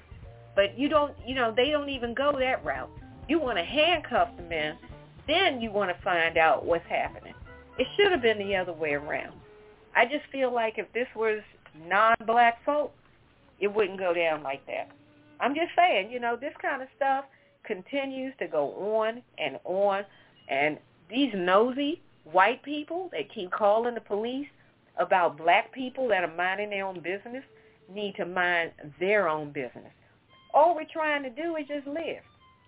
But 0.56 0.80
you 0.80 0.90
don't, 0.90 1.14
you 1.28 1.36
know, 1.36 1.54
they 1.56 1.70
don't 1.70 1.90
even 1.90 2.16
go 2.16 2.36
that 2.40 2.66
route. 2.66 2.90
You 3.30 3.40
want 3.40 3.60
to 3.60 3.64
handcuff 3.64 4.30
the 4.36 4.44
men 4.44 4.78
then 5.28 5.62
you 5.62 5.72
want 5.72 5.96
to 5.96 6.04
find 6.04 6.38
out 6.38 6.66
what's 6.66 6.88
happening. 6.88 7.34
It 7.78 7.88
should 7.96 8.12
have 8.12 8.22
been 8.22 8.40
the 8.40 8.56
other 8.56 8.74
way 8.74 8.94
around. 8.94 9.34
I 9.96 10.06
just 10.06 10.26
feel 10.32 10.54
like 10.54 10.78
if 10.78 10.92
this 10.94 11.08
was 11.16 11.42
non-black 11.88 12.64
folk, 12.66 12.94
it 13.60 13.74
wouldn't 13.74 14.00
go 14.00 14.14
down 14.14 14.44
like 14.44 14.66
that. 14.68 14.90
I'm 15.40 15.56
just 15.56 15.72
saying, 15.76 16.12
you 16.12 16.20
know, 16.20 16.36
this 16.36 16.54
kind 16.62 16.82
of 16.82 16.88
stuff 16.96 17.26
continues 17.64 18.34
to 18.40 18.48
go 18.48 18.98
on 18.98 19.22
and 19.38 19.60
on. 19.64 20.04
And 20.50 20.78
these 21.10 21.32
nosy 21.34 22.02
white 22.24 22.64
people 22.64 23.10
that 23.12 23.34
keep 23.34 23.52
calling 23.52 23.96
the 23.96 24.02
police 24.02 24.48
about 24.98 25.38
black 25.38 25.72
people 25.72 26.08
that 26.10 26.24
are 26.24 26.36
minding 26.36 26.70
their 26.70 26.86
own 26.86 27.00
business 27.00 27.44
need 27.94 28.16
to 28.16 28.26
mind 28.26 28.72
their 29.00 29.28
own 29.28 29.52
business. 29.52 29.92
All 30.54 30.76
we're 30.76 30.86
trying 30.92 31.24
to 31.24 31.30
do 31.30 31.56
is 31.56 31.68
just 31.68 31.88
live. 31.88 32.24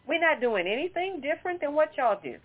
We're 0.08 0.20
not 0.20 0.42
doing 0.42 0.68
anything 0.68 1.22
different 1.22 1.62
than 1.62 1.74
what 1.74 1.96
y'all 1.98 2.20
do. 2.22 2.38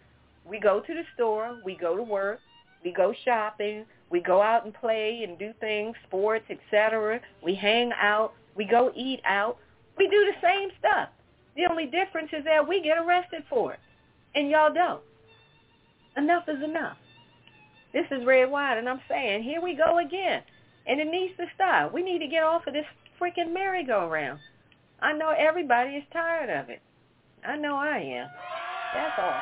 We 0.44 0.60
go 0.60 0.80
to 0.80 0.94
the 0.94 1.02
store, 1.14 1.58
we 1.64 1.76
go 1.76 1.96
to 1.96 2.02
work, 2.02 2.40
We 2.84 2.92
go 2.92 3.12
shopping. 3.24 3.84
We 4.10 4.20
go 4.20 4.40
out 4.40 4.64
and 4.64 4.72
play 4.72 5.24
and 5.26 5.38
do 5.38 5.52
things, 5.60 5.94
sports, 6.06 6.46
etc. 6.48 7.20
We 7.44 7.54
hang 7.54 7.92
out. 7.92 8.32
We 8.56 8.64
go 8.64 8.90
eat 8.96 9.20
out. 9.24 9.58
We 9.96 10.08
do 10.08 10.24
the 10.24 10.46
same 10.46 10.70
stuff. 10.78 11.10
The 11.56 11.66
only 11.70 11.86
difference 11.86 12.30
is 12.32 12.44
that 12.44 12.66
we 12.66 12.82
get 12.82 12.98
arrested 12.98 13.42
for 13.50 13.74
it, 13.74 13.80
and 14.34 14.48
y'all 14.48 14.72
don't. 14.72 15.02
Enough 16.16 16.44
is 16.48 16.62
enough. 16.62 16.96
This 17.92 18.06
is 18.10 18.24
Redwine, 18.24 18.78
and 18.78 18.88
I'm 18.88 19.00
saying, 19.08 19.42
here 19.42 19.60
we 19.60 19.74
go 19.74 19.98
again. 19.98 20.42
And 20.86 21.00
it 21.00 21.08
needs 21.08 21.36
to 21.36 21.46
stop. 21.54 21.92
We 21.92 22.02
need 22.02 22.20
to 22.20 22.28
get 22.28 22.44
off 22.44 22.66
of 22.66 22.74
this 22.74 22.86
freaking 23.20 23.52
merry-go-round. 23.52 24.38
I 25.00 25.12
know 25.12 25.34
everybody 25.36 25.90
is 25.90 26.04
tired 26.12 26.48
of 26.48 26.70
it. 26.70 26.80
I 27.46 27.56
know 27.56 27.76
I 27.76 27.98
am. 27.98 28.28
That's 28.94 29.12
all. 29.18 29.34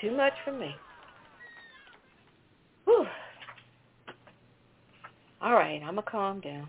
Too 0.00 0.16
much 0.16 0.32
for 0.44 0.52
me. 0.52 0.74
Whew. 2.84 3.06
All 5.42 5.52
right, 5.52 5.80
I'm 5.82 5.94
going 5.94 6.04
to 6.04 6.10
calm 6.10 6.40
down. 6.40 6.68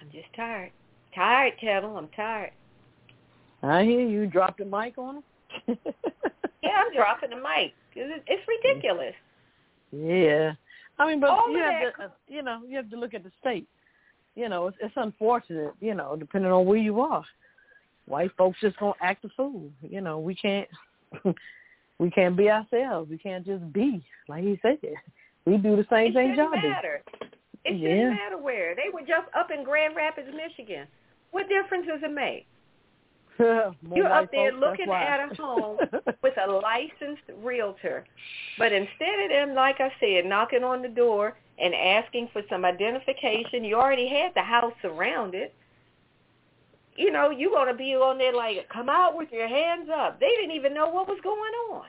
I'm 0.00 0.10
just 0.12 0.32
tired. 0.36 0.70
Tired, 1.14 1.54
Ketel. 1.60 1.96
I'm 1.96 2.08
tired. 2.14 2.52
I 3.62 3.82
hear 3.82 4.00
you. 4.00 4.26
Dropped 4.26 4.58
the 4.58 4.64
mic 4.64 4.98
on 4.98 5.16
him. 5.16 5.22
yeah, 6.62 6.70
I'm 6.76 6.94
dropping 6.94 7.30
the 7.30 7.36
mic. 7.36 7.72
It's 7.94 8.42
ridiculous. 8.48 9.14
Yeah. 9.92 10.52
I 10.98 11.06
mean, 11.06 11.20
but 11.20 11.30
All 11.30 11.50
you 11.50 11.58
have 11.58 11.96
to, 11.96 12.12
you 12.28 12.42
know, 12.42 12.62
you 12.66 12.76
have 12.76 12.90
to 12.90 12.96
look 12.96 13.14
at 13.14 13.22
the 13.22 13.30
state. 13.40 13.68
You 14.34 14.48
know, 14.48 14.66
it's, 14.68 14.76
it's 14.80 14.94
unfortunate. 14.96 15.72
You 15.80 15.94
know, 15.94 16.16
depending 16.16 16.50
on 16.52 16.66
where 16.66 16.78
you 16.78 17.00
are, 17.00 17.24
white 18.06 18.30
folks 18.36 18.58
just 18.60 18.78
gonna 18.78 18.94
act 19.00 19.24
a 19.24 19.28
fool. 19.36 19.70
You 19.82 20.00
know, 20.00 20.18
we 20.18 20.34
can't, 20.34 20.68
we 21.98 22.10
can't 22.10 22.36
be 22.36 22.50
ourselves. 22.50 23.10
We 23.10 23.18
can't 23.18 23.44
just 23.44 23.72
be 23.72 24.04
like 24.28 24.44
he 24.44 24.58
said. 24.62 24.78
We 25.44 25.58
do 25.58 25.76
the 25.76 25.86
same 25.90 26.10
It 26.10 26.14
thing 26.14 26.34
do. 26.34 26.50
matter. 26.50 27.02
It 27.64 27.76
Yeah. 27.76 27.88
shouldn't 27.88 28.10
matter 28.16 28.38
where. 28.38 28.74
They 28.74 28.88
were 28.92 29.00
just 29.00 29.28
up 29.34 29.50
in 29.50 29.64
Grand 29.64 29.96
Rapids, 29.96 30.28
Michigan. 30.34 30.86
What 31.30 31.48
difference 31.48 31.86
does 31.86 32.00
it 32.02 32.12
make? 32.12 32.46
You're 33.94 34.12
up 34.12 34.30
there 34.30 34.52
folks, 34.52 34.60
looking 34.60 34.92
at 34.92 35.30
a 35.30 35.34
home 35.34 35.78
with 36.22 36.34
a 36.42 36.50
licensed 36.62 37.22
realtor. 37.42 38.04
But 38.58 38.72
instead 38.72 39.20
of 39.24 39.30
them, 39.30 39.54
like 39.54 39.76
I 39.80 39.92
said, 40.00 40.26
knocking 40.26 40.64
on 40.64 40.82
the 40.82 40.88
door 40.88 41.36
and 41.58 41.74
asking 41.74 42.30
for 42.32 42.42
some 42.48 42.64
identification, 42.64 43.64
you 43.64 43.76
already 43.76 44.08
had 44.08 44.32
the 44.34 44.42
house 44.42 44.72
surrounded. 44.80 45.50
You 46.96 47.12
know, 47.12 47.30
you're 47.30 47.50
going 47.50 47.68
to 47.68 47.74
be 47.74 47.94
on 47.94 48.16
there 48.16 48.32
like, 48.32 48.66
come 48.72 48.88
out 48.88 49.16
with 49.16 49.30
your 49.30 49.48
hands 49.48 49.90
up. 49.94 50.18
They 50.18 50.30
didn't 50.40 50.56
even 50.56 50.72
know 50.72 50.88
what 50.88 51.06
was 51.06 51.18
going 51.22 51.52
on. 51.72 51.84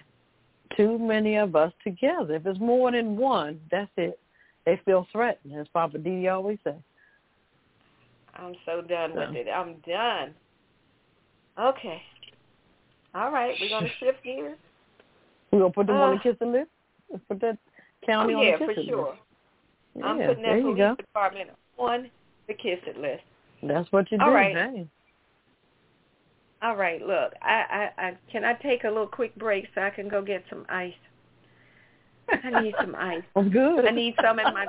Too 0.76 0.99
many 0.99 1.38
of 1.38 1.56
us 1.56 1.72
together. 1.84 2.36
If 2.36 2.45
it's 2.45 2.60
more 2.60 2.91
than 2.91 3.15
one, 3.15 3.61
that's 3.72 3.91
it. 3.95 4.19
They 4.65 4.82
feel 4.84 5.07
threatened, 5.14 5.57
as 5.57 5.68
Poppa 5.69 5.98
DD 5.98 6.30
always 6.30 6.57
says. 6.65 6.76
I'm 8.36 8.53
so 8.65 8.82
done 8.82 9.15
with 9.15 9.36
it. 9.36 9.48
I'm 9.48 9.76
done. 9.88 10.36
Okay. 11.60 12.02
All 13.16 13.32
right, 13.32 13.56
we're 13.60 13.70
going 13.70 13.84
to 14.00 14.06
shift 14.06 14.24
gears. 14.24 14.58
We're 15.52 15.60
gonna 15.60 15.72
put 15.72 15.88
them 15.88 15.96
on 15.96 16.12
the 16.12 16.18
Uh, 16.18 16.24
kiss 16.24 16.36
it 16.42 16.48
list. 16.48 16.70
Let's 17.10 17.24
put 17.30 17.40
that 17.42 17.58
Oh, 17.58 18.06
county 18.06 18.34
on 18.34 18.46
the 18.46 18.52
kiss 18.52 18.62
it 18.62 18.68
list. 18.68 18.80
yeah, 18.80 18.86
for 18.86 18.92
sure. 18.92 19.10
list. 19.12 20.06
I'm 20.06 20.18
putting 20.18 20.44
that 20.44 20.62
police 20.62 20.78
go. 20.78 20.96
department 20.96 21.50
on 21.78 22.12
the 22.48 22.54
kiss 22.54 22.80
it 22.86 22.98
list. 22.98 23.24
That's 23.64 23.92
what 23.92 24.12
you 24.12 24.18
do. 24.18 24.24
All 24.26 24.32
right. 24.32 24.56
Hey. 24.56 24.88
All 26.62 26.76
right, 26.76 27.02
look, 27.02 27.34
I, 27.42 27.92
I, 27.98 28.08
I 28.08 28.18
can 28.32 28.44
I 28.44 28.54
take 28.54 28.84
a 28.84 28.88
little 28.88 29.08
quick 29.08 29.36
break 29.36 29.68
so 29.76 29.82
I 29.82 29.92
can 29.92 30.10
go 30.10 30.24
get 30.24 30.44
some 30.50 30.66
ice. 30.70 30.94
I 32.30 32.62
need 32.62 32.74
some 32.82 32.96
ice. 32.96 33.22
I'm 33.36 33.50
good. 33.50 33.86
I 33.86 33.92
need 33.92 34.16
some 34.22 34.40
in 34.40 34.54
my 34.54 34.66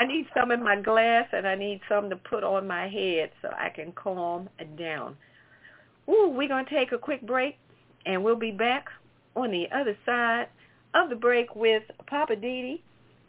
I 0.00 0.04
need 0.04 0.26
some 0.36 0.50
in 0.50 0.62
my 0.62 0.76
glass 0.80 1.26
and 1.32 1.46
I 1.46 1.54
need 1.54 1.80
some 1.88 2.10
to 2.10 2.16
put 2.16 2.42
on 2.42 2.66
my 2.66 2.88
head 2.88 3.30
so 3.40 3.50
I 3.56 3.68
can 3.68 3.92
calm 3.92 4.48
down. 4.76 5.16
Ooh, 6.08 6.32
we're 6.34 6.48
gonna 6.48 6.68
take 6.68 6.92
a 6.92 6.98
quick 6.98 7.26
break 7.26 7.58
and 8.06 8.22
we'll 8.24 8.36
be 8.36 8.50
back 8.50 8.86
on 9.36 9.50
the 9.50 9.66
other 9.74 9.96
side 10.06 10.48
of 10.94 11.10
the 11.10 11.16
break 11.16 11.54
with 11.54 11.82
Poppa 12.06 12.36
DD 12.36 12.80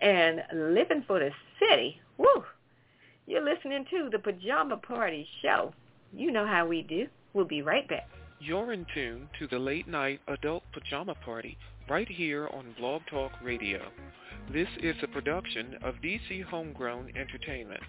and 0.01 0.41
Living 0.53 1.03
for 1.05 1.19
the 1.19 1.31
City. 1.59 1.99
Woo! 2.17 2.43
You're 3.27 3.43
listening 3.43 3.85
to 3.91 4.09
the 4.11 4.19
Pajama 4.19 4.77
Party 4.77 5.27
Show. 5.41 5.73
You 6.13 6.31
know 6.31 6.47
how 6.47 6.65
we 6.65 6.81
do. 6.81 7.07
We'll 7.33 7.45
be 7.45 7.61
right 7.61 7.87
back. 7.87 8.07
You're 8.39 8.73
in 8.73 8.85
tune 8.93 9.27
to 9.37 9.47
the 9.47 9.59
late 9.59 9.87
night 9.87 10.21
adult 10.27 10.63
pajama 10.71 11.13
party 11.25 11.57
right 11.89 12.07
here 12.07 12.47
on 12.47 12.73
Blog 12.79 13.01
Talk 13.09 13.31
Radio. 13.43 13.81
This 14.51 14.69
is 14.81 14.95
a 15.03 15.07
production 15.07 15.75
of 15.83 15.95
DC 15.95 16.43
Homegrown 16.45 17.11
Entertainment. 17.15 17.81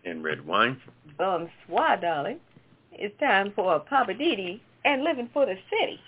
And 0.05 0.23
Redwine. 0.23 0.79
Um, 1.19 1.49
Bonsoir, 1.67 1.97
darling. 1.99 2.39
It's 2.91 3.19
time 3.19 3.51
for 3.55 3.79
Poppa 3.79 4.13
DD 4.13 4.59
and 4.85 5.03
Living 5.03 5.29
for 5.33 5.45
the 5.45 5.55
City. 5.69 5.99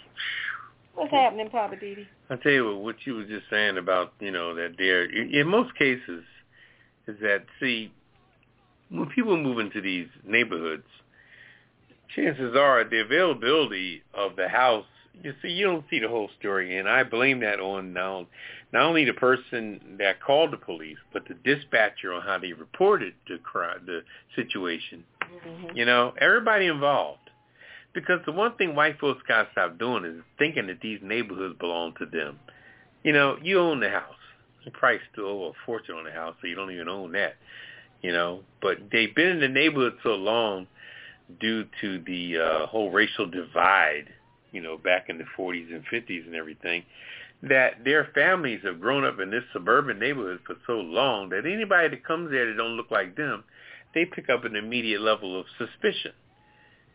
What's 0.93 1.11
happening, 1.11 1.49
Poppa 1.49 1.75
DD? 1.75 2.05
I 2.29 2.35
tell 2.35 2.51
you 2.51 2.65
what, 2.65 2.81
what 2.81 2.95
you 3.05 3.15
were 3.15 3.25
just 3.25 3.45
saying 3.49 3.77
about, 3.77 4.13
you 4.19 4.31
know, 4.31 4.55
that 4.55 4.75
there, 4.77 5.05
in 5.05 5.47
most 5.47 5.75
cases, 5.77 6.23
is 7.07 7.15
that, 7.21 7.45
see, 7.59 7.91
when 8.89 9.07
people 9.09 9.35
move 9.35 9.59
into 9.59 9.81
these 9.81 10.07
neighborhoods, 10.25 10.87
chances 12.15 12.55
are 12.55 12.83
the 12.83 13.01
availability 13.01 14.03
of 14.13 14.35
the 14.35 14.47
house, 14.47 14.85
you 15.23 15.33
see, 15.41 15.49
you 15.49 15.65
don't 15.65 15.85
see 15.89 15.99
the 15.99 16.07
whole 16.07 16.29
story, 16.39 16.77
and 16.77 16.87
I 16.87 17.03
blame 17.03 17.39
that 17.39 17.59
on 17.59 17.93
now, 17.93 18.27
not 18.73 18.83
only 18.83 19.05
the 19.05 19.13
person 19.13 19.97
that 19.99 20.21
called 20.21 20.51
the 20.51 20.57
police, 20.57 20.97
but 21.13 21.23
the 21.27 21.35
dispatcher 21.35 22.13
on 22.13 22.21
how 22.21 22.37
they 22.37 22.53
reported 22.53 23.13
the 23.27 23.37
crime, 23.37 23.81
the 23.85 24.01
situation. 24.35 25.03
You 25.73 25.85
know, 25.85 26.13
everybody 26.19 26.67
involved. 26.67 27.19
Because 27.93 28.19
the 28.25 28.31
one 28.31 28.55
thing 28.57 28.75
white 28.75 28.99
folks 28.99 29.21
got 29.27 29.43
to 29.43 29.51
stop 29.53 29.79
doing 29.79 30.05
is 30.05 30.21
thinking 30.37 30.67
that 30.67 30.81
these 30.81 30.99
neighborhoods 31.01 31.57
belong 31.59 31.93
to 31.99 32.05
them. 32.05 32.39
You 33.03 33.13
know, 33.13 33.37
you 33.41 33.59
own 33.59 33.79
the 33.79 33.89
house. 33.89 34.13
You 34.63 34.71
probably 34.71 34.99
still 35.11 35.25
owe 35.25 35.45
a 35.45 35.65
fortune 35.65 35.95
on 35.95 36.03
the 36.03 36.11
house, 36.11 36.35
so 36.41 36.47
you 36.47 36.55
don't 36.55 36.71
even 36.71 36.89
own 36.89 37.13
that. 37.13 37.35
You 38.01 38.11
know, 38.11 38.41
but 38.61 38.77
they've 38.91 39.15
been 39.15 39.29
in 39.29 39.39
the 39.39 39.47
neighborhood 39.47 39.93
so 40.03 40.09
long 40.09 40.67
due 41.39 41.65
to 41.81 41.99
the 42.05 42.37
uh, 42.37 42.67
whole 42.67 42.91
racial 42.91 43.25
divide, 43.25 44.09
you 44.51 44.61
know, 44.61 44.77
back 44.77 45.09
in 45.09 45.17
the 45.17 45.25
40s 45.37 45.73
and 45.73 45.83
50s 45.91 46.25
and 46.25 46.35
everything, 46.35 46.83
that 47.43 47.83
their 47.83 48.09
families 48.15 48.61
have 48.63 48.81
grown 48.81 49.03
up 49.03 49.19
in 49.19 49.29
this 49.29 49.43
suburban 49.53 49.99
neighborhood 49.99 50.39
for 50.45 50.55
so 50.65 50.73
long 50.73 51.29
that 51.29 51.45
anybody 51.45 51.89
that 51.89 52.05
comes 52.05 52.31
there 52.31 52.47
that 52.47 52.57
don't 52.57 52.75
look 52.77 52.89
like 52.89 53.15
them, 53.15 53.43
they 53.93 54.05
pick 54.05 54.29
up 54.29 54.43
an 54.43 54.55
immediate 54.55 55.01
level 55.01 55.39
of 55.39 55.45
suspicion. 55.57 56.11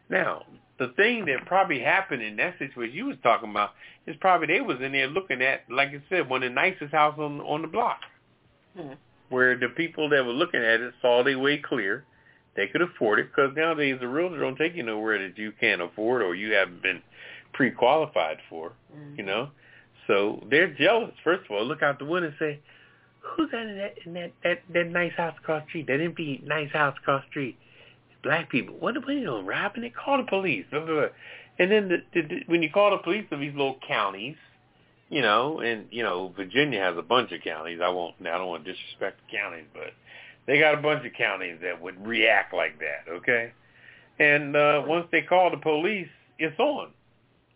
Now, 0.08 0.44
the 0.78 0.88
thing 0.96 1.24
that 1.26 1.46
probably 1.46 1.80
happened 1.80 2.22
in 2.22 2.36
that 2.36 2.58
situation 2.58 2.96
you 2.96 3.06
was 3.06 3.16
talking 3.22 3.50
about 3.50 3.70
is 4.06 4.16
probably 4.20 4.48
they 4.48 4.60
was 4.60 4.78
in 4.80 4.92
there 4.92 5.06
looking 5.06 5.40
at, 5.42 5.62
like 5.70 5.88
I 5.90 6.02
said, 6.08 6.28
one 6.28 6.42
of 6.42 6.50
the 6.50 6.54
nicest 6.54 6.92
houses 6.92 7.20
on 7.20 7.40
on 7.40 7.62
the 7.62 7.68
block, 7.68 8.00
Mhm. 8.76 8.96
where 9.28 9.56
the 9.56 9.68
people 9.70 10.08
that 10.08 10.26
were 10.26 10.32
looking 10.32 10.60
at 10.60 10.80
it 10.80 10.94
saw 11.00 11.22
their 11.22 11.38
way 11.38 11.58
clear. 11.58 12.04
They 12.54 12.66
could 12.66 12.82
afford 12.82 13.20
it 13.20 13.28
because 13.28 13.56
nowadays 13.56 14.00
the 14.00 14.08
realtor 14.08 14.40
don't 14.40 14.56
take 14.56 14.74
you 14.74 14.82
nowhere 14.82 15.18
that 15.18 15.38
you 15.38 15.52
can't 15.52 15.80
afford 15.80 16.20
or 16.20 16.34
you 16.34 16.52
haven't 16.52 16.82
been 16.82 17.02
pre-qualified 17.52 18.38
for. 18.50 18.72
You 19.16 19.24
know, 19.24 19.50
so 20.12 20.42
they're 20.50 20.72
jealous. 20.74 21.12
First 21.24 21.44
of 21.46 21.52
all, 21.52 21.64
look 21.64 21.82
out 21.82 21.98
the 21.98 22.04
window 22.04 22.28
and 22.28 22.36
say, 22.38 22.60
who's 23.20 23.50
that 23.50 23.66
in 23.66 23.78
that 23.78 23.94
in 24.04 24.12
that, 24.14 24.32
that 24.44 24.58
that 24.74 24.86
nice 24.88 25.12
house 25.16 25.34
across 25.38 25.62
the 25.64 25.68
street? 25.70 25.86
That 25.86 26.00
empty 26.00 26.42
nice 26.44 26.70
house 26.72 26.94
across 27.00 27.22
the 27.24 27.30
street. 27.30 27.58
Black 28.22 28.50
people. 28.50 28.76
What 28.78 28.96
are 28.96 29.12
you 29.12 29.24
doing? 29.24 29.46
Robbing 29.46 29.84
it? 29.84 29.94
Call 29.96 30.18
the 30.18 30.24
police. 30.24 30.64
Blah, 30.70 30.84
blah, 30.84 30.94
blah. 30.94 31.06
And 31.58 31.70
then 31.70 31.88
the, 31.88 31.96
the, 32.14 32.28
the, 32.28 32.40
when 32.46 32.62
you 32.62 32.70
call 32.70 32.90
the 32.90 32.98
police 32.98 33.26
of 33.30 33.40
these 33.40 33.52
little 33.52 33.78
counties, 33.86 34.36
you 35.08 35.22
know, 35.22 35.60
and 35.60 35.86
you 35.90 36.02
know, 36.02 36.32
Virginia 36.36 36.80
has 36.80 36.96
a 36.96 37.02
bunch 37.02 37.32
of 37.32 37.40
counties. 37.42 37.80
I 37.82 37.88
won't. 37.88 38.14
I 38.20 38.38
don't 38.38 38.48
want 38.48 38.64
to 38.64 38.72
disrespect 38.72 39.20
the 39.26 39.36
counties, 39.36 39.66
but 39.72 39.92
they 40.46 40.58
got 40.58 40.74
a 40.74 40.82
bunch 40.82 41.06
of 41.06 41.12
counties 41.14 41.58
that 41.62 41.80
would 41.80 42.06
react 42.06 42.54
like 42.54 42.78
that. 42.80 43.10
Okay, 43.10 43.52
and 44.18 44.56
uh, 44.56 44.82
once 44.86 45.06
they 45.10 45.22
call 45.22 45.50
the 45.50 45.56
police, 45.56 46.08
it's 46.38 46.58
on. 46.58 46.90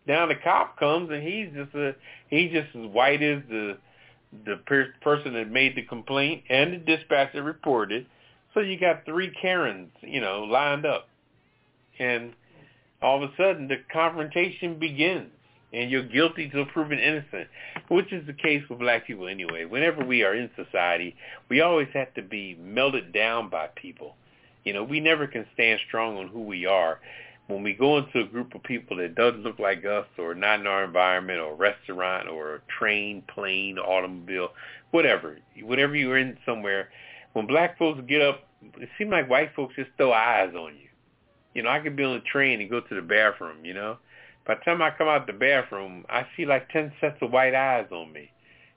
Now 0.07 0.27
the 0.27 0.35
cop 0.37 0.79
comes 0.79 1.11
and 1.11 1.23
he's 1.23 1.49
just 1.55 1.75
a 1.75 1.95
he's 2.29 2.53
just 2.53 2.75
as 2.75 2.87
white 2.87 3.23
as 3.23 3.43
the 3.49 3.79
the 4.45 4.57
per- 4.67 4.95
person 5.01 5.35
that 5.35 5.51
made 5.51 5.77
the 5.77 5.83
complaint 5.83 6.45
and 6.49 6.73
the 6.73 6.79
dispatcher 6.79 7.43
reported. 7.43 8.07
So 8.55 8.61
you 8.61 8.79
got 8.79 9.05
three 9.05 9.31
Karens, 9.41 9.91
you 10.01 10.21
know, 10.21 10.45
lined 10.45 10.87
up, 10.87 11.09
and 11.99 12.33
all 13.03 13.23
of 13.23 13.31
a 13.31 13.37
sudden 13.37 13.69
the 13.69 13.77
confrontation 13.93 14.79
begins 14.79 15.31
and 15.73 15.91
you're 15.91 16.03
guilty 16.03 16.49
till 16.49 16.65
proven 16.67 16.99
innocent, 16.99 17.49
which 17.89 18.13
is 18.13 18.27
the 18.27 18.33
case 18.33 18.63
with 18.69 18.79
black 18.79 19.07
people 19.07 19.29
anyway. 19.29 19.65
Whenever 19.65 20.05
we 20.05 20.23
are 20.23 20.35
in 20.35 20.51
society, 20.57 21.15
we 21.49 21.61
always 21.61 21.89
have 21.93 22.15
to 22.15 22.23
be 22.23 22.57
melted 22.61 23.13
down 23.13 23.51
by 23.51 23.69
people. 23.75 24.15
You 24.65 24.73
know, 24.73 24.85
we 24.85 25.01
never 25.01 25.27
can 25.27 25.47
stand 25.55 25.81
strong 25.87 26.17
on 26.17 26.29
who 26.29 26.43
we 26.43 26.67
are. 26.67 27.01
When 27.49 27.63
we 27.63 27.75
go 27.75 27.99
into 27.99 28.21
a 28.21 28.27
group 28.27 28.55
of 28.55 28.63
people 28.65 28.97
that 28.97 29.15
doesn't 29.15 29.43
look 29.43 29.59
like 29.59 29.85
us 29.85 30.07
or 30.19 30.35
not 30.35 30.61
in 30.61 30.67
our 30.67 30.85
environment 30.85 31.39
or 31.41 31.55
restaurant 31.55 32.29
or 32.29 32.63
train, 32.79 33.23
plane, 33.33 33.79
automobile, 33.79 34.49
whatever, 34.91 35.39
whatever 35.63 35.95
you're 35.95 36.19
in 36.19 36.37
somewhere, 36.45 36.89
when 37.35 37.47
black 37.47 37.79
folks 37.79 38.01
get 38.09 38.21
up, 38.21 38.49
it 38.79 38.89
seems 38.99 39.13
like 39.13 39.31
white 39.31 39.55
folks 39.55 39.77
just 39.77 39.91
throw 39.97 40.13
eyes 40.13 40.55
on 40.55 40.75
you. 40.75 40.89
You 41.55 41.63
know, 41.63 41.71
I 41.71 41.81
could 41.81 41.95
be 41.95 42.03
on 42.03 42.17
a 42.17 42.21
train 42.21 42.61
and 42.61 42.69
go 42.69 42.81
to 42.81 42.95
the 42.95 43.03
bathroom, 43.03 43.65
you 43.65 43.75
know, 43.75 43.99
by 44.47 44.55
the 44.55 44.61
time 44.61 44.81
I 44.81 44.91
come 44.97 45.09
out 45.09 45.27
the 45.27 45.33
bathroom, 45.33 46.05
I 46.09 46.27
see 46.37 46.47
like 46.47 46.69
10 46.71 46.93
sets 47.01 47.17
of 47.21 47.33
white 47.33 47.55
eyes 47.55 47.87
on 47.91 48.13
me. 48.13 48.31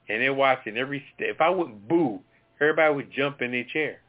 And 0.08 0.20
they're 0.20 0.34
watching 0.34 0.76
every 0.76 1.04
step. 1.14 1.28
If 1.30 1.40
I 1.40 1.48
would 1.48 1.86
boo, 1.86 2.20
everybody 2.60 2.92
would 2.92 3.12
jump 3.12 3.40
in 3.40 3.52
their 3.52 3.64
chair. 3.64 4.00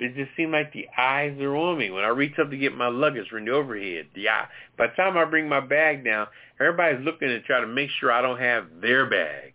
It 0.00 0.14
just 0.14 0.30
seemed 0.36 0.52
like 0.52 0.72
the 0.72 0.86
eyes 0.96 1.38
are 1.40 1.56
on 1.56 1.78
me. 1.78 1.90
When 1.90 2.04
I 2.04 2.08
reach 2.08 2.38
up 2.38 2.50
to 2.50 2.56
get 2.56 2.76
my 2.76 2.88
luggage 2.88 3.28
from 3.28 3.44
the 3.44 3.52
overhead, 3.52 4.06
the 4.14 4.28
eye. 4.28 4.46
By 4.76 4.88
the 4.88 4.92
time 4.94 5.16
I 5.16 5.24
bring 5.24 5.48
my 5.48 5.60
bag 5.60 6.04
down, 6.04 6.26
everybody's 6.60 7.04
looking 7.04 7.28
to 7.28 7.40
try 7.42 7.60
to 7.60 7.66
make 7.66 7.90
sure 7.98 8.12
I 8.12 8.22
don't 8.22 8.38
have 8.38 8.66
their 8.80 9.06
bag. 9.08 9.54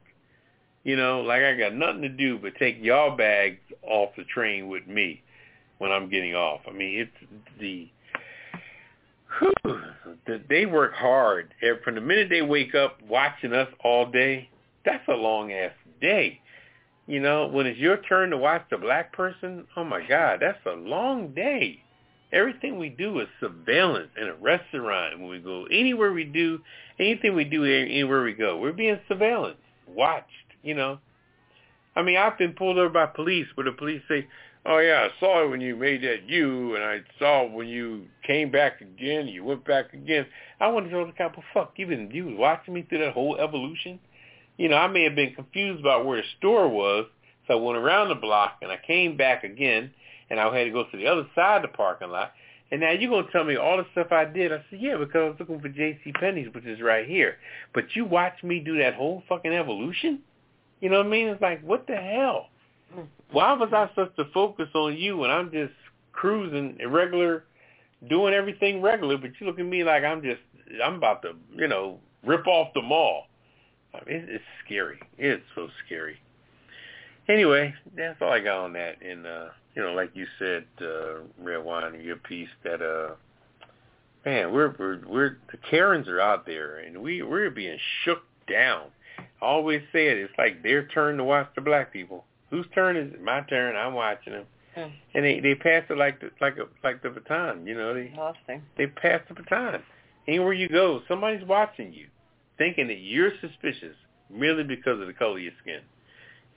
You 0.84 0.98
know, 0.98 1.22
like 1.22 1.44
I 1.44 1.56
got 1.56 1.74
nothing 1.74 2.02
to 2.02 2.10
do 2.10 2.38
but 2.38 2.56
take 2.56 2.78
y'all 2.82 3.16
bags 3.16 3.60
off 3.84 4.10
the 4.18 4.26
train 4.26 4.68
with 4.68 4.86
me 4.86 5.22
when 5.78 5.92
I'm 5.92 6.10
getting 6.10 6.36
off. 6.36 6.62
I 6.68 6.72
mean, 6.72 7.00
it's 7.00 7.12
the 7.60 7.90
whew, 9.40 9.82
they 10.50 10.66
work 10.66 10.94
hard. 10.94 11.54
From 11.84 11.96
the 11.96 12.02
minute 12.02 12.28
they 12.30 12.42
wake 12.42 12.76
up 12.76 13.02
watching 13.08 13.54
us 13.54 13.70
all 13.84 14.12
day, 14.12 14.50
that's 14.86 15.08
a 15.08 15.14
long 15.14 15.54
ass 15.54 15.72
day. 16.02 16.42
You 17.06 17.20
know, 17.20 17.48
when 17.48 17.66
it's 17.66 17.80
your 17.80 17.98
turn 17.98 18.30
to 18.30 18.38
watch 18.38 18.64
the 18.70 18.78
black 18.78 19.12
person, 19.12 19.66
oh 19.76 19.84
my 19.84 20.06
God, 20.08 20.40
that's 20.42 20.66
a 20.66 20.72
long 20.72 21.34
day. 21.34 21.84
Everything 22.32 22.80
we 22.80 22.90
do 22.90 23.20
is 23.20 23.28
surveillance 23.40 24.10
in 24.20 24.28
a 24.28 24.36
restaurant 24.36 25.20
when 25.20 25.30
we 25.30 25.40
go 25.40 25.66
anywhere 25.66 26.14
we 26.14 26.24
do 26.24 26.60
anything 27.00 27.36
we 27.36 27.44
do 27.44 27.66
anywhere 27.66 28.24
we 28.24 28.34
go. 28.34 28.58
We're 28.58 28.72
being 28.74 29.00
surveillance, 29.08 29.60
watched, 29.88 30.30
you 30.64 30.74
know. 30.74 31.00
I 31.96 32.02
mean, 32.02 32.18
I've 32.18 32.38
been 32.38 32.54
pulled 32.54 32.78
over 32.78 32.90
by 32.90 33.06
police 33.06 33.48
where 33.56 33.66
the 33.66 33.72
police 33.74 34.02
say, 34.08 34.28
oh 34.66 34.80
yeah, 34.80 35.08
I 35.08 35.20
saw 35.20 35.44
it 35.44 35.50
when 35.50 35.62
you 35.62 35.76
made 35.76 36.04
that 36.04 36.28
U, 36.28 36.76
and 36.76 36.84
I 36.84 37.02
saw 37.20 37.46
when 37.46 37.68
you 37.68 38.06
came 38.26 38.50
back 38.50 38.82
again, 38.82 39.28
you 39.28 39.44
went 39.44 39.66
back 39.66 39.94
again. 39.94 40.26
I 40.60 40.70
wanted 40.70 40.90
to 40.90 40.96
tell 40.96 41.06
the 41.06 41.12
cop, 41.12 41.36
well, 41.36 41.46
fuck, 41.54 41.74
you 41.76 41.86
been 41.86 42.10
you 42.12 42.26
was 42.28 42.36
watching 42.38 42.74
me 42.74 42.84
through 42.84 43.00
that 43.00 43.14
whole 43.14 43.38
evolution. 43.38 44.00
You 44.58 44.70
know, 44.70 44.78
I 44.78 44.88
may 44.88 45.04
have 45.04 45.16
been 45.16 45.34
confused 45.34 45.80
about 45.80 46.06
where 46.06 46.22
the 46.22 46.28
store 46.38 46.68
was, 46.68 47.06
so 47.48 47.54
I 47.54 47.62
went 47.62 47.78
around 47.78 48.10
the 48.10 48.16
block 48.16 48.58
and 48.62 48.72
I 48.72 48.78
came 48.86 49.18
back 49.18 49.44
again, 49.44 49.92
and 50.30 50.40
I 50.40 50.46
had 50.56 50.66
to 50.66 50.72
go 50.72 50.84
to 50.84 50.98
the 50.98 51.08
other 51.08 51.28
side 51.36 51.64
of 51.64 51.72
the 51.72 51.78
parking 51.78 52.10
lot. 52.10 52.32
And 52.72 52.82
now 52.82 52.92
you're 52.92 53.10
gonna 53.10 53.32
tell 53.32 53.44
me 53.44 53.56
all 53.56 53.78
the 53.78 53.86
stuff 53.92 54.12
I 54.12 54.26
did? 54.26 54.52
I 54.52 54.64
said, 54.70 54.80
yeah, 54.82 54.98
because 54.98 55.16
I 55.16 55.30
was 55.30 55.36
looking 55.40 55.60
for 55.60 55.70
J.C. 55.70 56.12
Penney's, 56.14 56.54
which 56.54 56.66
is 56.66 56.82
right 56.82 57.08
here. 57.08 57.38
But 57.74 57.96
you 57.96 58.06
watched 58.06 58.44
me 58.44 58.60
do 58.60 58.78
that 58.80 58.96
whole 58.96 59.22
fucking 59.30 59.54
evolution. 59.54 60.20
You 60.80 60.90
know 60.90 60.98
what 60.98 61.08
I 61.08 61.10
mean? 61.10 61.28
It's 61.28 61.42
like, 61.42 61.62
what 61.62 61.86
the 61.88 61.96
hell? 61.96 62.50
Why 63.32 63.54
was 63.54 63.70
I 63.74 63.90
supposed 63.90 64.16
to 64.18 64.26
focus 64.34 64.70
on 64.76 64.98
you 64.98 65.18
when 65.18 65.30
I'm 65.30 65.52
just 65.52 65.74
cruising 66.12 66.78
irregular, 66.80 67.44
doing 68.10 68.34
everything 68.34 68.82
regular, 68.82 69.18
but 69.18 69.32
you 69.40 69.48
look 69.48 69.60
at 69.60 69.66
me 69.66 69.84
like 69.84 70.04
I'm 70.04 70.22
just 70.22 70.42
I'm 70.84 70.96
about 70.96 71.22
to 71.24 71.34
you 71.56 71.68
know 71.68 72.00
rip 72.26 72.48
off 72.48 72.74
the 72.74 72.82
mall. 72.82 73.28
I 73.94 74.10
mean, 74.10 74.26
it's 74.30 74.44
scary. 74.66 75.00
It's 75.18 75.44
so 75.56 75.68
scary. 75.86 76.18
Anyway, 77.30 77.74
that's 77.96 78.22
all 78.22 78.32
I 78.32 78.40
got 78.40 78.64
on 78.66 78.74
that. 78.74 79.02
And 79.02 79.26
uh, 79.26 79.50
you 79.76 79.82
know, 79.82 79.94
like 79.94 80.12
you 80.14 80.26
said, 80.40 80.66
uh, 80.82 81.20
Redwine, 81.42 82.02
your 82.02 82.18
piece 82.18 82.50
that 82.64 82.82
uh, 82.82 83.16
man, 84.26 84.52
we're 84.52 84.76
we're 84.78 85.02
we're 85.08 85.38
the 85.52 85.58
Karens 85.70 86.08
are 86.08 86.20
out 86.20 86.46
there, 86.46 86.78
and 86.80 86.98
we 86.98 87.22
we're 87.22 87.50
being 87.50 87.78
shook 88.04 88.24
down. 88.50 88.88
I 89.42 89.46
always 89.46 89.82
say 89.94 90.08
it. 90.08 90.18
It's 90.18 90.34
like 90.38 90.64
their 90.64 90.88
turn 90.88 91.18
to 91.18 91.24
watch 91.24 91.50
the 91.56 91.62
black 91.62 91.94
people. 91.94 92.26
Whose 92.50 92.66
turn 92.74 92.98
is 92.98 93.14
it? 93.14 93.22
My 93.22 93.42
turn. 93.42 93.76
I'm 93.76 93.94
watching 93.94 94.34
them. 94.34 94.46
Hmm. 94.76 94.90
And 95.14 95.24
they 95.24 95.40
they 95.40 95.56
pass 95.56 95.84
it 95.90 95.98
like 95.98 96.20
the 96.20 96.32
like 96.42 96.58
a 96.58 96.66
like 96.84 97.04
the 97.04 97.10
baton, 97.10 97.66
you 97.68 97.76
know. 97.76 97.94
They 97.94 98.08
Interesting. 98.08 98.64
they 98.78 98.88
pass 98.88 99.22
the 99.28 99.36
baton. 99.36 99.84
Anywhere 100.28 100.54
you 100.54 100.70
go, 100.70 101.02
somebody's 101.08 101.46
watching 101.46 101.94
you, 101.94 102.08
thinking 102.58 102.88
that 102.88 103.00
you're 103.00 103.32
suspicious 103.42 103.96
merely 104.30 104.64
because 104.64 105.00
of 105.02 105.08
the 105.08 105.14
color 105.14 105.38
of 105.38 105.44
your 105.44 105.54
skin. 105.62 105.80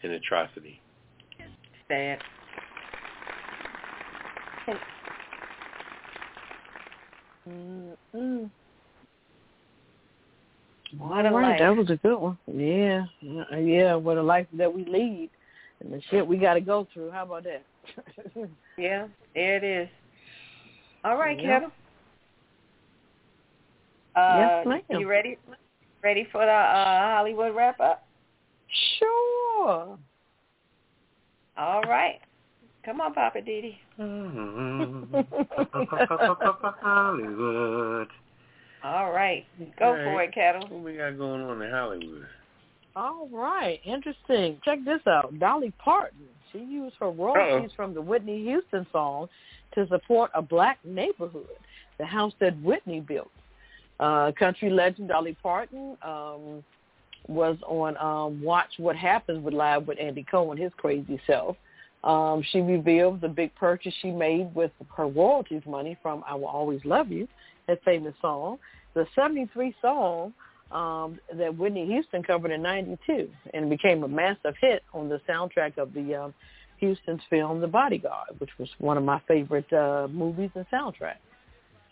An 0.02 0.10
atrocity. 0.12 0.80
Sad. 1.88 2.18
Mm-mm. 7.48 8.50
What 10.98 11.26
a 11.26 11.28
All 11.28 11.34
right, 11.38 11.50
life. 11.50 11.58
that 11.60 11.76
was 11.76 11.90
a 11.90 11.96
good 11.96 12.16
one. 12.16 12.38
Yeah, 12.52 13.04
Uh, 13.52 13.56
yeah. 13.56 13.94
What 13.96 14.16
a 14.18 14.22
life 14.22 14.46
that 14.54 14.72
we 14.72 14.84
lead, 14.84 15.30
and 15.80 15.92
the 15.92 16.00
shit 16.10 16.26
we 16.26 16.36
got 16.38 16.54
to 16.54 16.60
go 16.60 16.86
through. 16.92 17.10
How 17.10 17.24
about 17.24 17.44
that? 17.44 17.62
Yeah, 18.78 19.06
there 19.34 19.56
it 19.56 19.64
is. 19.64 19.88
All 21.02 21.16
right, 21.16 21.38
Yeah. 21.40 21.60
Ketel. 21.60 21.72
Uh, 24.14 24.36
Yes, 24.38 24.66
ma'am. 24.90 25.00
You 25.00 25.08
ready? 25.08 25.38
Ready 26.02 26.26
for 26.30 26.44
the 26.44 26.52
uh, 26.52 27.16
Hollywood 27.16 27.54
wrap 27.54 27.80
up? 27.80 28.06
sure. 28.98 29.98
All 31.58 31.82
right. 31.82 32.20
Come 32.84 33.00
on, 33.00 33.14
Poppa 33.14 33.38
DD. 33.40 33.76
Hollywood. 36.80 38.08
All 38.84 39.10
right. 39.10 39.44
Go 39.78 39.86
All 39.86 39.94
for 39.94 40.22
it, 40.22 40.32
Ketel. 40.32 40.68
What 40.68 40.84
we 40.84 40.96
got 40.96 41.18
going 41.18 41.42
on 41.42 41.60
in 41.62 41.70
Hollywood? 41.70 42.26
All 42.94 43.28
right, 43.30 43.80
interesting. 43.84 44.58
Check 44.64 44.78
this 44.84 45.00
out. 45.06 45.38
Dolly 45.38 45.72
Parton. 45.78 46.18
She 46.52 46.58
used 46.58 46.96
her 47.00 47.10
royalties 47.10 47.70
from 47.76 47.92
the 47.92 48.00
Whitney 48.00 48.42
Houston 48.44 48.86
song 48.90 49.28
to 49.74 49.86
support 49.88 50.30
a 50.34 50.40
black 50.40 50.78
neighborhood, 50.84 51.46
the 51.98 52.06
house 52.06 52.32
that 52.40 52.58
Whitney 52.62 53.00
built. 53.00 53.30
Uh, 53.98 54.32
country 54.38 54.70
legend 54.70 55.08
Dolly 55.08 55.36
Parton 55.42 55.96
um, 56.02 56.62
was 57.28 57.56
on 57.66 57.96
um, 57.96 58.42
Watch 58.42 58.70
What 58.78 58.96
Happens 58.96 59.42
with 59.42 59.54
Live 59.54 59.86
with 59.86 59.98
Andy 60.00 60.24
Cohen, 60.30 60.58
his 60.58 60.72
crazy 60.76 61.20
self. 61.26 61.56
Um, 62.04 62.42
she 62.52 62.60
revealed 62.60 63.20
the 63.20 63.28
big 63.28 63.54
purchase 63.56 63.94
she 64.00 64.10
made 64.10 64.54
with 64.54 64.70
her 64.96 65.06
royalties 65.06 65.62
money 65.66 65.96
from 66.02 66.22
"I 66.26 66.34
Will 66.34 66.46
Always 66.46 66.80
Love 66.84 67.10
You," 67.10 67.26
that 67.66 67.82
famous 67.84 68.14
song. 68.20 68.58
The 68.94 69.06
'73 69.14 69.74
song 69.82 70.32
um, 70.70 71.18
that 71.36 71.56
Whitney 71.56 71.86
Houston 71.86 72.22
covered 72.22 72.52
in 72.52 72.62
'92 72.62 73.28
and 73.54 73.70
became 73.70 74.04
a 74.04 74.08
massive 74.08 74.54
hit 74.60 74.84
on 74.94 75.08
the 75.08 75.20
soundtrack 75.28 75.78
of 75.78 75.94
the 75.94 76.14
um, 76.14 76.34
Houston's 76.78 77.22
film 77.28 77.60
"The 77.60 77.66
Bodyguard," 77.66 78.38
which 78.38 78.50
was 78.58 78.68
one 78.78 78.96
of 78.96 79.04
my 79.04 79.20
favorite 79.26 79.72
uh, 79.72 80.06
movies 80.08 80.50
and 80.54 80.66
soundtracks. 80.72 81.16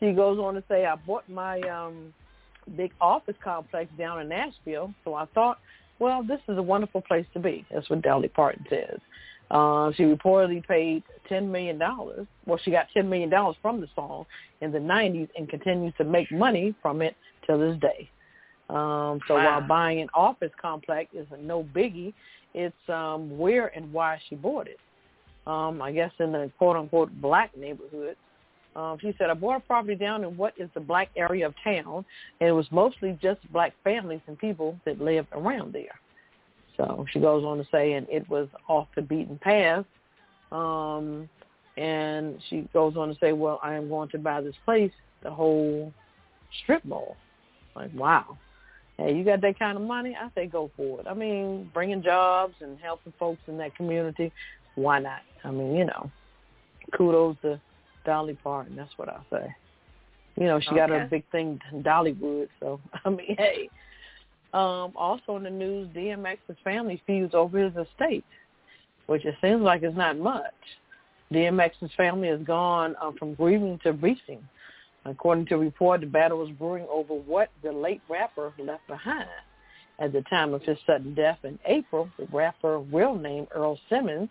She 0.04 0.12
goes 0.12 0.38
on 0.38 0.54
to 0.54 0.62
say, 0.68 0.84
"I 0.84 0.96
bought 0.96 1.26
my 1.30 1.60
um, 1.62 2.12
big 2.76 2.92
office 3.00 3.36
complex 3.42 3.90
down 3.96 4.20
in 4.20 4.28
Nashville, 4.28 4.92
so 5.02 5.14
I 5.14 5.24
thought, 5.26 5.58
well, 5.98 6.22
this 6.22 6.40
is 6.46 6.58
a 6.58 6.62
wonderful 6.62 7.00
place 7.00 7.26
to 7.32 7.40
be." 7.40 7.64
That's 7.72 7.88
what 7.88 8.02
Dolly 8.02 8.28
Parton 8.28 8.66
says. 8.68 9.00
Uh, 9.50 9.92
she 9.92 10.02
reportedly 10.02 10.66
paid 10.66 11.02
ten 11.26 11.50
million 11.50 11.78
dollars. 11.78 12.26
Well, 12.44 12.58
she 12.62 12.70
got 12.70 12.86
ten 12.92 13.08
million 13.08 13.30
dollars 13.30 13.56
from 13.62 13.80
the 13.80 13.88
song 13.94 14.26
in 14.60 14.72
the 14.72 14.78
'90s 14.78 15.28
and 15.38 15.48
continues 15.48 15.94
to 15.96 16.04
make 16.04 16.30
money 16.30 16.74
from 16.82 17.00
it 17.00 17.16
till 17.46 17.58
this 17.58 17.78
day. 17.80 18.10
Um, 18.68 19.20
so 19.26 19.34
Wow. 19.36 19.60
while 19.60 19.68
buying 19.68 20.00
an 20.00 20.08
office 20.12 20.52
complex 20.60 21.14
is 21.14 21.26
a 21.32 21.36
no 21.38 21.62
biggie, 21.62 22.12
it's 22.52 22.88
um, 22.90 23.38
where 23.38 23.68
and 23.76 23.90
why 23.90 24.20
she 24.28 24.34
bought 24.34 24.66
it. 24.66 24.80
Um, 25.46 25.80
I 25.80 25.92
guess 25.92 26.12
in 26.18 26.32
the 26.32 26.50
quote 26.58 26.76
unquote 26.76 27.10
black 27.22 27.56
neighborhood. 27.56 28.16
Um, 28.76 28.98
she 29.00 29.14
said, 29.18 29.30
I 29.30 29.34
bought 29.34 29.56
a 29.56 29.60
property 29.60 29.94
down 29.94 30.24
in 30.24 30.36
what 30.36 30.54
is 30.56 30.68
the 30.74 30.80
black 30.80 31.10
area 31.16 31.46
of 31.46 31.54
town, 31.62 32.04
and 32.40 32.48
it 32.48 32.52
was 32.52 32.66
mostly 32.72 33.18
just 33.22 33.40
black 33.52 33.72
families 33.84 34.20
and 34.26 34.38
people 34.38 34.76
that 34.84 35.00
lived 35.00 35.28
around 35.32 35.72
there. 35.72 35.98
So 36.76 37.06
she 37.12 37.20
goes 37.20 37.44
on 37.44 37.58
to 37.58 37.66
say, 37.70 37.92
and 37.92 38.06
it 38.10 38.28
was 38.28 38.48
off 38.68 38.88
the 38.96 39.02
beaten 39.02 39.38
path. 39.38 39.84
Um, 40.50 41.28
and 41.76 42.38
she 42.48 42.68
goes 42.72 42.96
on 42.96 43.08
to 43.08 43.16
say, 43.20 43.32
well, 43.32 43.60
I 43.62 43.74
am 43.74 43.88
going 43.88 44.08
to 44.10 44.18
buy 44.18 44.40
this 44.40 44.54
place, 44.64 44.92
the 45.22 45.30
whole 45.30 45.92
strip 46.62 46.84
mall. 46.84 47.16
Like, 47.76 47.90
wow. 47.94 48.38
Hey, 48.96 49.14
you 49.14 49.24
got 49.24 49.40
that 49.40 49.58
kind 49.58 49.76
of 49.76 49.82
money? 49.82 50.16
I 50.20 50.28
say 50.34 50.46
go 50.46 50.70
for 50.76 51.00
it. 51.00 51.06
I 51.08 51.14
mean, 51.14 51.70
bringing 51.74 52.02
jobs 52.02 52.54
and 52.60 52.78
helping 52.80 53.12
folks 53.18 53.40
in 53.48 53.58
that 53.58 53.74
community, 53.74 54.32
why 54.76 55.00
not? 55.00 55.20
I 55.42 55.50
mean, 55.50 55.74
you 55.74 55.84
know, 55.84 56.10
kudos 56.96 57.36
to 57.42 57.60
Dolly 58.04 58.38
Parton. 58.42 58.76
That's 58.76 58.96
what 58.96 59.08
I 59.08 59.20
say. 59.30 59.54
You 60.36 60.46
know, 60.46 60.60
she 60.60 60.68
Okay. 60.68 60.76
got 60.76 60.90
her 60.90 61.06
big 61.10 61.24
thing 61.30 61.60
in 61.72 61.82
Dollywood. 61.82 62.48
So 62.60 62.80
I 63.04 63.10
mean, 63.10 63.36
hey. 63.36 63.68
Um, 64.52 64.92
also 64.94 65.34
in 65.36 65.42
the 65.42 65.50
news, 65.50 65.88
DMX's 65.96 66.56
family 66.62 67.02
feuds 67.08 67.34
over 67.34 67.58
his 67.58 67.72
estate, 67.74 68.24
which 69.06 69.24
it 69.24 69.34
seems 69.40 69.62
like 69.62 69.82
is 69.82 69.96
not 69.96 70.16
much. 70.16 70.44
DMX's 71.32 71.90
family 71.96 72.28
has 72.28 72.40
gone 72.42 72.94
um, 73.02 73.16
from 73.18 73.34
grieving 73.34 73.80
to 73.82 73.92
breaching. 73.92 74.46
According 75.06 75.46
to 75.46 75.56
a 75.56 75.58
report, 75.58 76.00
the 76.00 76.06
battle 76.06 76.38
was 76.38 76.50
brewing 76.50 76.86
over 76.90 77.14
what 77.14 77.50
the 77.62 77.72
late 77.72 78.00
rapper 78.08 78.52
left 78.58 78.86
behind. 78.86 79.28
At 79.98 80.12
the 80.12 80.22
time 80.22 80.54
of 80.54 80.62
his 80.62 80.78
sudden 80.86 81.14
death 81.14 81.38
in 81.44 81.58
April, 81.66 82.08
the 82.18 82.26
rapper, 82.32 82.78
real 82.78 83.14
name 83.14 83.46
Earl 83.54 83.78
Simmons, 83.88 84.30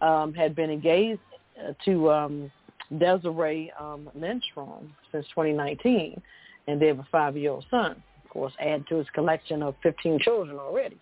um, 0.00 0.34
had 0.34 0.54
been 0.54 0.70
engaged 0.70 1.20
uh, 1.58 1.72
to 1.84 2.10
um, 2.10 2.52
Desiree 2.98 3.72
um, 3.78 4.10
Lindstrom 4.14 4.94
since 5.10 5.26
2019, 5.28 6.20
and 6.66 6.80
they 6.80 6.86
have 6.86 6.98
a 6.98 7.06
five-year-old 7.10 7.64
son. 7.70 8.02
Of 8.24 8.30
course, 8.30 8.52
add 8.60 8.86
to 8.88 8.96
his 8.96 9.06
collection 9.14 9.62
of 9.62 9.74
15 9.82 10.20
children 10.20 10.58
already. 10.58 10.98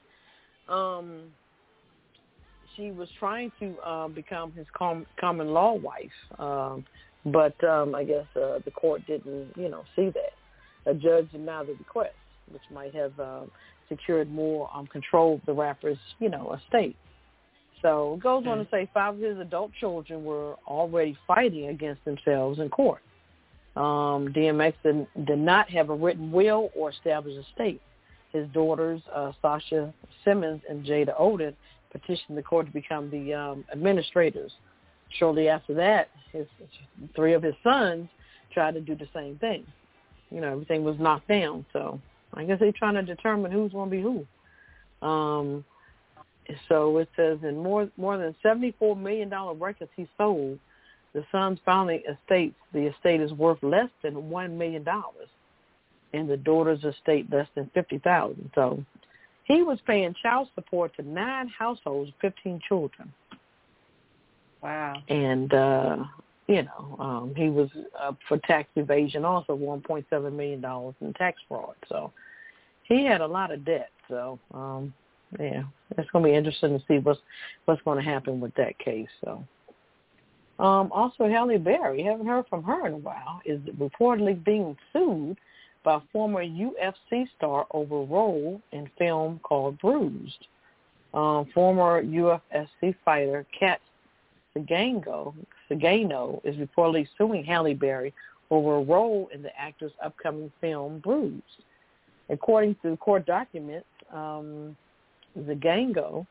Um, 0.69 1.33
she 2.77 2.91
was 2.93 3.09
trying 3.19 3.53
to 3.61 3.77
uh, 3.85 4.09
become 4.09 4.53
his 4.53 4.67
com- 4.77 5.07
common 5.19 5.49
law 5.49 5.75
wife, 5.75 6.11
um, 6.39 6.85
but 7.27 7.63
um, 7.65 7.95
I 7.95 8.05
guess 8.05 8.27
uh, 8.37 8.61
the 8.65 8.71
court 8.71 9.07
didn't, 9.07 9.53
you 9.57 9.69
know, 9.69 9.85
see 9.97 10.11
that. 10.11 10.91
A 10.91 10.95
judge 10.95 11.31
denied 11.33 11.67
the 11.67 11.75
request, 11.75 12.15
which 12.51 12.63
might 12.73 12.95
have 12.95 13.19
uh, 13.21 13.43
secured 13.89 14.31
more 14.31 14.71
um, 14.75 14.87
control 14.87 15.35
of 15.35 15.41
the 15.47 15.53
rapper's, 15.53 15.99
you 16.19 16.31
know, 16.31 16.55
estate. 16.55 16.97
So 17.83 18.15
it 18.15 18.23
goes 18.23 18.47
on 18.47 18.59
to 18.59 18.69
say 18.71 18.89
five 18.93 19.15
of 19.15 19.21
his 19.21 19.39
adult 19.39 19.73
children 19.79 20.25
were 20.25 20.55
already 20.67 21.17
fighting 21.27 21.69
against 21.69 22.05
themselves 22.05 22.59
in 22.59 22.69
court. 22.69 23.01
Um, 23.77 24.33
DMX 24.35 24.75
did, 24.83 25.07
did 25.27 25.39
not 25.39 25.71
have 25.71 25.91
a 25.91 25.95
written 25.95 26.31
will 26.33 26.71
or 26.75 26.91
established 26.91 27.39
estate. 27.49 27.81
His 28.33 28.49
daughters, 28.49 29.01
uh, 29.15 29.33
Sasha 29.41 29.93
Simmons 30.25 30.61
and 30.69 30.85
Jada 30.85 31.19
Oden, 31.19 31.55
petitioned 31.91 32.37
the 32.37 32.43
court 32.43 32.67
to 32.67 32.73
become 32.73 33.11
the 33.11 33.35
um, 33.35 33.65
administrators. 33.73 34.53
Shortly 35.19 35.49
after 35.49 35.75
that, 35.75 36.09
his 36.33 36.47
three 37.17 37.33
of 37.33 37.43
his 37.43 37.55
sons 37.65 38.09
tried 38.53 38.75
to 38.75 38.81
do 38.81 38.95
the 38.95 39.09
same 39.15 39.37
thing. 39.39 39.67
You 40.31 40.41
know, 40.41 40.53
everything 40.53 40.85
was 40.85 40.97
knocked 41.01 41.29
down. 41.29 41.65
So 41.73 42.01
I 42.35 42.45
guess 42.45 42.61
they're 42.61 42.73
trying 42.73 42.95
to 42.95 43.03
determine 43.03 43.51
who's 43.51 43.73
going 43.73 43.91
to 43.91 43.97
be 43.97 44.03
who. 44.03 45.07
Um, 45.07 45.65
so 46.69 46.99
it 46.99 47.09
says 47.17 47.39
in 47.43 47.57
more 47.57 47.89
more 47.97 48.19
than 48.19 48.35
seventy 48.43 48.75
four 48.79 48.97
million 48.97 49.29
dollar 49.29 49.55
records 49.55 49.91
he 49.97 50.09
sold, 50.17 50.59
the 51.13 51.25
son's 51.31 51.59
family 51.65 52.03
estate 52.11 52.55
the 52.73 52.87
estate 52.87 53.21
is 53.21 53.33
worth 53.33 53.63
less 53.63 53.91
than 54.03 54.31
one 54.31 54.57
million 54.57 54.83
dollars, 54.83 55.29
and 56.13 56.29
the 56.29 56.37
daughter's 56.37 56.85
estate 56.85 57.31
less 57.33 57.49
than 57.55 57.71
fifty 57.75 57.99
thousand. 57.99 58.51
So 58.55 58.85
he 59.45 59.63
was 59.63 59.79
paying 59.87 60.15
child 60.23 60.49
support 60.55 60.95
to 60.97 61.03
nine 61.03 61.49
households, 61.49 62.13
fifteen 62.21 62.61
children, 62.69 63.13
Wow. 64.63 65.03
and 65.09 65.53
uh, 65.53 65.97
you 66.47 66.63
know 66.63 66.97
um, 66.99 67.35
he 67.37 67.49
was 67.49 67.69
uh, 68.01 68.13
for 68.29 68.39
tax 68.39 68.69
evasion 68.77 69.25
also 69.25 69.55
one 69.55 69.81
point 69.81 70.07
seven 70.11 70.37
million 70.37 70.61
dollars 70.61 70.95
in 71.01 71.13
tax 71.15 71.41
fraud. 71.49 71.75
So 71.89 72.13
he 72.85 73.05
had 73.05 73.21
a 73.21 73.27
lot 73.27 73.53
of 73.53 73.65
debt. 73.65 73.91
So 74.09 74.39
um, 74.53 74.93
yeah, 75.39 75.63
it's 75.97 76.11
going 76.11 76.25
to 76.25 76.31
be 76.31 76.37
interesting 76.37 76.79
to 76.79 76.85
see 76.87 76.99
what's 76.99 77.21
what's 77.65 77.83
going 77.83 78.03
to 78.03 78.11
happen 78.11 78.41
with 78.41 78.55
that 78.55 78.79
case. 78.79 79.09
So. 79.25 79.45
Um, 80.59 80.93
also, 80.93 81.27
Halle 81.27 81.57
Berry, 81.57 82.03
haven't 82.03 82.27
heard 82.27 82.47
from 82.49 82.63
her 82.65 82.87
in 82.87 82.93
a 82.93 82.99
while, 82.99 83.41
is 83.47 83.61
reportedly 83.79 84.45
being 84.45 84.77
sued 84.93 85.39
by 85.85 86.01
former 86.13 86.45
UFC 86.45 87.27
star 87.37 87.67
over 87.71 88.03
role 88.03 88.61
in 88.73 88.91
film 88.99 89.41
called 89.43 89.79
Bruised. 89.79 90.47
Um, 91.15 91.47
former 91.55 92.05
UFC 92.05 92.95
fighter 93.05 93.47
Kat 93.59 93.81
Sagano, 94.57 95.35
Sagano 95.71 96.41
is 96.45 96.57
reportedly 96.57 97.09
suing 97.17 97.45
Halle 97.45 97.75
Berry 97.75 98.13
over 98.51 98.77
a 98.77 98.83
role 98.83 99.29
in 99.33 99.43
the 99.43 99.59
actor's 99.59 99.93
upcoming 100.05 100.53
film 100.61 100.99
Bruised. 100.99 101.43
According 102.29 102.77
to 102.83 102.97
court 102.99 103.27
documents, 103.27 103.89
um, 104.13 104.77
Zingano 105.39 106.27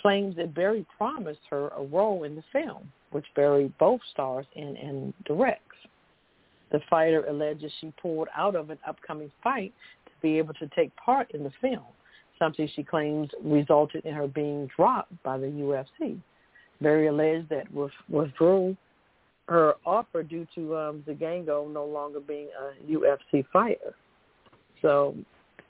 claims 0.00 0.36
that 0.36 0.54
Berry 0.54 0.86
promised 0.96 1.40
her 1.50 1.68
a 1.68 1.82
role 1.84 2.24
in 2.24 2.36
the 2.36 2.44
film, 2.52 2.90
which 3.10 3.26
Berry 3.34 3.72
both 3.78 4.00
stars 4.12 4.46
in 4.54 4.76
and 4.76 5.12
directs. 5.24 5.62
The 6.70 6.80
fighter 6.88 7.24
alleges 7.26 7.72
she 7.80 7.92
pulled 8.00 8.28
out 8.36 8.54
of 8.54 8.70
an 8.70 8.78
upcoming 8.86 9.30
fight 9.42 9.72
to 10.06 10.12
be 10.22 10.38
able 10.38 10.54
to 10.54 10.68
take 10.76 10.94
part 10.96 11.30
in 11.32 11.42
the 11.42 11.52
film, 11.60 11.84
something 12.38 12.68
she 12.74 12.82
claims 12.82 13.30
resulted 13.42 14.04
in 14.04 14.14
her 14.14 14.28
being 14.28 14.68
dropped 14.76 15.12
by 15.22 15.38
the 15.38 15.46
UFC. 15.46 16.18
Berry 16.80 17.08
alleged 17.08 17.48
that 17.48 17.72
with, 17.72 17.90
withdrew 18.08 18.76
her 19.48 19.74
offer 19.86 20.22
due 20.22 20.46
to 20.54 20.76
um, 20.76 21.04
Zingano 21.08 21.72
no 21.72 21.86
longer 21.86 22.20
being 22.20 22.48
a 22.60 22.92
UFC 22.92 23.44
fighter. 23.52 23.94
So 24.82 25.16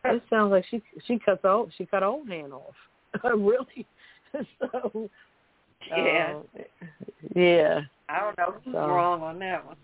it 0.05 0.23
sounds 0.31 0.51
like 0.51 0.65
she 0.71 0.83
she 1.07 1.19
cut 1.19 1.43
the 1.43 1.49
old, 1.51 1.73
she 1.77 1.87
cut 1.87 2.03
her 2.03 2.09
own 2.09 2.27
hand 2.27 2.53
off. 2.53 2.75
really. 3.25 3.87
so 4.61 5.09
Yeah. 5.91 6.39
uh, 6.59 6.63
yeah. 7.35 7.81
I 8.09 8.21
don't 8.21 8.39
know 8.39 8.55
who's 8.65 8.73
So- 8.75 8.89
wrong 8.89 9.23
on 9.23 9.39
that 9.41 9.65
one. 9.67 9.77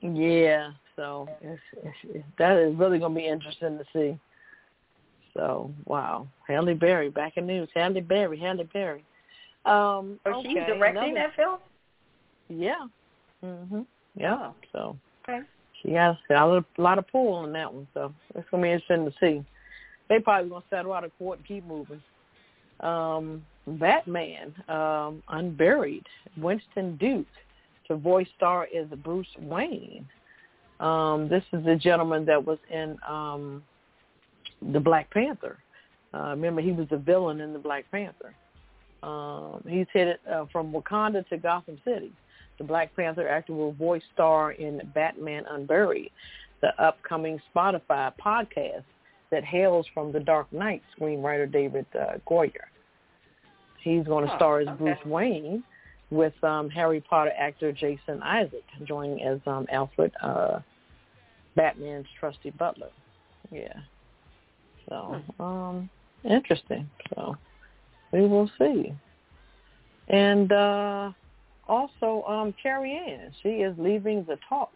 Yeah, 0.00 0.70
so 0.94 1.28
it's, 1.42 1.60
it's, 1.82 2.24
that 2.38 2.56
is 2.56 2.76
really 2.76 3.00
going 3.00 3.14
to 3.14 3.20
be 3.20 3.26
interesting 3.26 3.78
to 3.78 3.84
see. 3.92 4.16
So, 5.34 5.72
wow. 5.86 6.28
Halle 6.46 6.72
Berry, 6.74 7.10
back 7.10 7.36
in 7.36 7.46
news. 7.48 7.68
Halle 7.74 8.00
Berry, 8.00 8.38
Halle 8.38 8.62
Berry. 8.72 9.04
Um, 9.64 10.20
So 10.24 10.40
she's 10.42 10.56
okay, 10.56 10.66
directing 10.66 10.96
another- 10.98 11.14
that 11.14 11.34
film? 11.36 11.58
Yeah. 12.48 12.86
Mhm. 13.44 13.86
Yeah. 14.14 14.52
So 14.72 14.96
Okay. 15.28 15.40
She 15.82 15.92
got 15.92 16.18
a 16.30 16.64
lot 16.78 16.98
of 16.98 17.08
pull 17.08 17.34
on 17.34 17.52
that 17.52 17.72
one. 17.72 17.86
So 17.94 18.12
it's 18.34 18.48
to 18.62 18.66
be 18.66 18.72
interesting 18.72 19.04
to 19.04 19.12
see. 19.20 19.44
They 20.08 20.18
probably 20.20 20.50
to 20.50 20.64
settle 20.70 20.92
out 20.92 21.04
of 21.04 21.16
court 21.18 21.38
and 21.38 21.46
keep 21.46 21.66
moving. 21.66 22.02
Um, 22.80 23.44
Batman, 23.66 24.54
um, 24.68 25.22
Unburied, 25.28 26.06
Winston 26.36 26.96
Duke 26.96 27.26
to 27.88 27.96
voice 27.96 28.28
star 28.36 28.66
is 28.72 28.88
Bruce 29.02 29.26
Wayne. 29.40 30.06
Um, 30.80 31.28
this 31.28 31.42
is 31.52 31.64
the 31.64 31.74
gentleman 31.74 32.24
that 32.26 32.44
was 32.44 32.58
in 32.70 32.96
um, 33.06 33.62
the 34.72 34.80
Black 34.80 35.10
Panther. 35.10 35.58
Uh, 36.14 36.30
remember, 36.30 36.60
he 36.60 36.72
was 36.72 36.88
the 36.88 36.96
villain 36.96 37.40
in 37.40 37.52
the 37.52 37.58
Black 37.58 37.84
Panther. 37.90 38.34
Um, 39.02 39.62
he's 39.68 39.86
headed 39.92 40.18
uh, 40.30 40.46
from 40.50 40.72
Wakanda 40.72 41.28
to 41.28 41.36
Gotham 41.36 41.78
City. 41.84 42.12
The 42.58 42.64
Black 42.64 42.94
Panther 42.96 43.28
actor 43.28 43.52
will 43.54 43.72
voice 43.72 44.02
star 44.14 44.52
in 44.52 44.82
Batman 44.94 45.44
Unburied, 45.48 46.10
the 46.60 46.70
upcoming 46.82 47.40
Spotify 47.54 48.12
podcast 48.22 48.84
that 49.30 49.44
hails 49.44 49.86
from 49.94 50.12
The 50.12 50.20
Dark 50.20 50.52
Knight 50.52 50.82
screenwriter 50.98 51.50
David 51.50 51.86
uh, 51.94 52.18
Goyer. 52.28 52.50
He's 53.80 54.04
going 54.04 54.26
to 54.26 54.32
Oh, 54.32 54.36
star 54.36 54.60
as 54.60 54.68
okay. 54.68 54.76
Bruce 54.78 55.04
Wayne 55.06 55.62
with 56.10 56.32
um, 56.42 56.68
Harry 56.70 57.00
Potter 57.00 57.32
actor 57.38 57.70
Jason 57.70 58.22
Isaac 58.22 58.64
joining 58.84 59.22
as 59.22 59.38
um, 59.46 59.66
Alfred, 59.70 60.12
uh, 60.22 60.60
Batman's 61.54 62.06
trusty 62.18 62.50
butler. 62.50 62.90
Yeah. 63.52 63.74
So, 64.88 65.20
um, 65.38 65.90
interesting. 66.24 66.88
So, 67.14 67.36
we 68.12 68.20
will 68.20 68.50
see. 68.58 68.92
And 70.08 70.50
uh, 70.50 71.12
also, 71.68 72.24
um, 72.26 72.54
Carrie 72.62 72.96
Ann, 72.96 73.32
she 73.42 73.48
is 73.48 73.74
leaving 73.78 74.24
the 74.24 74.38
talk. 74.48 74.72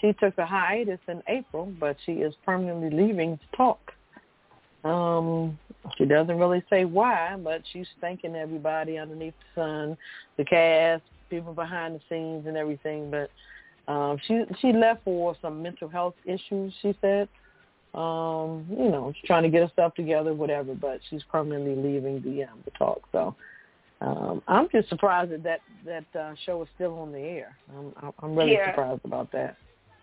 She 0.00 0.12
took 0.14 0.36
a 0.38 0.46
hiatus 0.46 1.00
in 1.08 1.22
April, 1.28 1.72
but 1.80 1.96
she 2.04 2.12
is 2.12 2.34
permanently 2.44 2.90
leaving 2.90 3.32
the 3.32 3.56
talk. 3.56 3.92
Um, 4.84 5.58
she 5.96 6.04
doesn't 6.04 6.38
really 6.38 6.62
say 6.70 6.84
why, 6.84 7.36
but 7.42 7.62
she's 7.72 7.86
thanking 8.00 8.36
everybody 8.36 8.98
underneath 8.98 9.34
the 9.54 9.60
sun, 9.60 9.96
the 10.36 10.44
cast, 10.44 11.02
people 11.30 11.52
behind 11.52 11.94
the 11.94 12.00
scenes, 12.08 12.46
and 12.46 12.56
everything. 12.56 13.10
But 13.10 13.30
um, 13.92 14.18
she 14.26 14.42
she 14.60 14.72
left 14.72 15.04
for 15.04 15.36
some 15.40 15.62
mental 15.62 15.88
health 15.88 16.14
issues. 16.24 16.72
She 16.82 16.96
said, 17.00 17.28
um, 17.94 18.66
you 18.70 18.90
know, 18.90 19.12
she's 19.14 19.26
trying 19.26 19.42
to 19.44 19.48
get 19.48 19.68
herself 19.68 19.94
together, 19.94 20.34
whatever. 20.34 20.74
But 20.74 21.00
she's 21.08 21.22
permanently 21.24 21.74
leaving 21.74 22.22
the 22.22 22.44
um, 22.44 22.60
the 22.64 22.70
talk. 22.72 23.00
So 23.10 23.34
um, 24.00 24.42
I'm 24.46 24.68
just 24.70 24.88
surprised 24.88 25.32
that 25.32 25.42
that, 25.42 25.60
that 25.84 26.18
uh, 26.18 26.34
show 26.46 26.62
is 26.62 26.68
still 26.74 26.98
on 26.98 27.12
the 27.12 27.18
air. 27.18 27.56
I'm 27.76 28.12
I'm 28.22 28.36
really 28.36 28.52
Yeah. 28.52 28.70
surprised 28.70 29.04
about 29.04 29.30
that. 29.32 29.56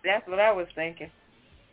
That's 0.04 0.26
what 0.28 0.38
I 0.38 0.52
was 0.52 0.66
thinking. 0.74 1.10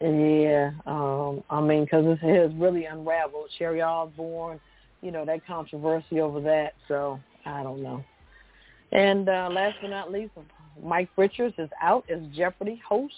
Yeah, 0.01 0.71
um, 0.85 1.43
I 1.49 1.61
mean, 1.61 1.85
because 1.85 2.05
it 2.05 2.19
has 2.19 2.51
really 2.55 2.85
unraveled. 2.85 3.49
Sherry 3.57 3.81
Osbourne, 3.81 4.59
you 5.01 5.11
know, 5.11 5.23
that 5.25 5.45
controversy 5.45 6.19
over 6.19 6.41
that. 6.41 6.73
So 6.87 7.19
I 7.45 7.63
don't 7.63 7.81
know. 7.81 8.03
And 8.91 9.29
uh, 9.29 9.49
last 9.51 9.77
but 9.81 9.89
not 9.89 10.11
least, 10.11 10.31
Mike 10.81 11.09
Richards 11.17 11.55
is 11.57 11.69
out 11.81 12.05
as 12.09 12.19
Jeopardy 12.35 12.81
host 12.87 13.13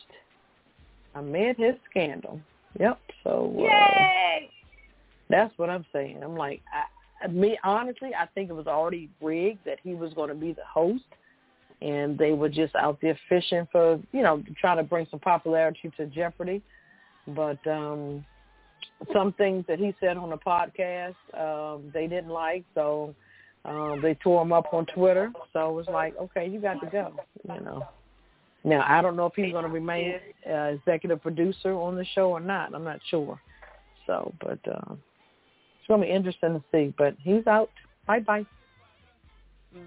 amid 1.15 1.57
his 1.57 1.76
scandal. 1.90 2.40
Yep. 2.80 2.99
So 3.23 3.53
uh, 3.57 3.61
Yay! 3.64 4.49
that's 5.30 5.57
what 5.57 5.69
I'm 5.69 5.86
saying. 5.91 6.22
I'm 6.23 6.36
like, 6.36 6.61
I, 6.73 6.84
me 7.29 7.57
honestly, 7.63 8.11
I 8.17 8.25
think 8.27 8.49
it 8.49 8.53
was 8.53 8.67
already 8.67 9.09
rigged 9.21 9.65
that 9.65 9.79
he 9.83 9.93
was 9.93 10.13
going 10.13 10.29
to 10.29 10.35
be 10.35 10.53
the 10.53 10.65
host, 10.65 11.03
and 11.81 12.17
they 12.17 12.31
were 12.31 12.49
just 12.49 12.75
out 12.75 12.99
there 13.01 13.17
fishing 13.29 13.67
for, 13.71 13.99
you 14.11 14.21
know, 14.21 14.43
trying 14.59 14.77
to 14.77 14.83
bring 14.83 15.07
some 15.09 15.19
popularity 15.19 15.91
to 15.97 16.05
Jeopardy. 16.07 16.61
But 17.27 17.65
um 17.67 18.25
some 19.13 19.33
things 19.33 19.65
that 19.67 19.79
he 19.79 19.93
said 19.99 20.17
on 20.17 20.29
the 20.29 20.37
podcast, 20.37 21.15
um, 21.37 21.91
they 21.93 22.07
didn't 22.07 22.29
like, 22.29 22.63
so 22.73 23.13
um, 23.65 23.99
they 24.01 24.13
tore 24.15 24.41
him 24.41 24.53
up 24.53 24.73
on 24.73 24.85
Twitter. 24.85 25.31
So 25.53 25.69
it 25.69 25.73
was 25.73 25.87
like, 25.87 26.15
okay, 26.17 26.47
you 26.47 26.59
got 26.59 26.79
to 26.81 26.87
go, 26.87 27.13
you 27.43 27.61
know. 27.61 27.85
Now 28.63 28.83
I 28.87 29.01
don't 29.01 29.15
know 29.15 29.27
if 29.27 29.33
he's 29.35 29.51
going 29.51 29.65
to 29.65 29.69
remain 29.69 30.15
uh, 30.49 30.53
executive 30.53 31.21
producer 31.21 31.73
on 31.73 31.95
the 31.95 32.05
show 32.15 32.29
or 32.29 32.39
not. 32.39 32.73
I'm 32.73 32.83
not 32.83 32.99
sure. 33.09 33.39
So, 34.07 34.33
but 34.39 34.59
um, 34.73 34.99
it's 35.85 35.87
going 35.87 36.01
to 36.01 36.07
be 36.07 36.11
interesting 36.13 36.53
to 36.53 36.63
see. 36.71 36.93
But 36.97 37.15
he's 37.19 37.45
out. 37.45 37.69
Bye 38.07 38.19
bye. 38.21 38.45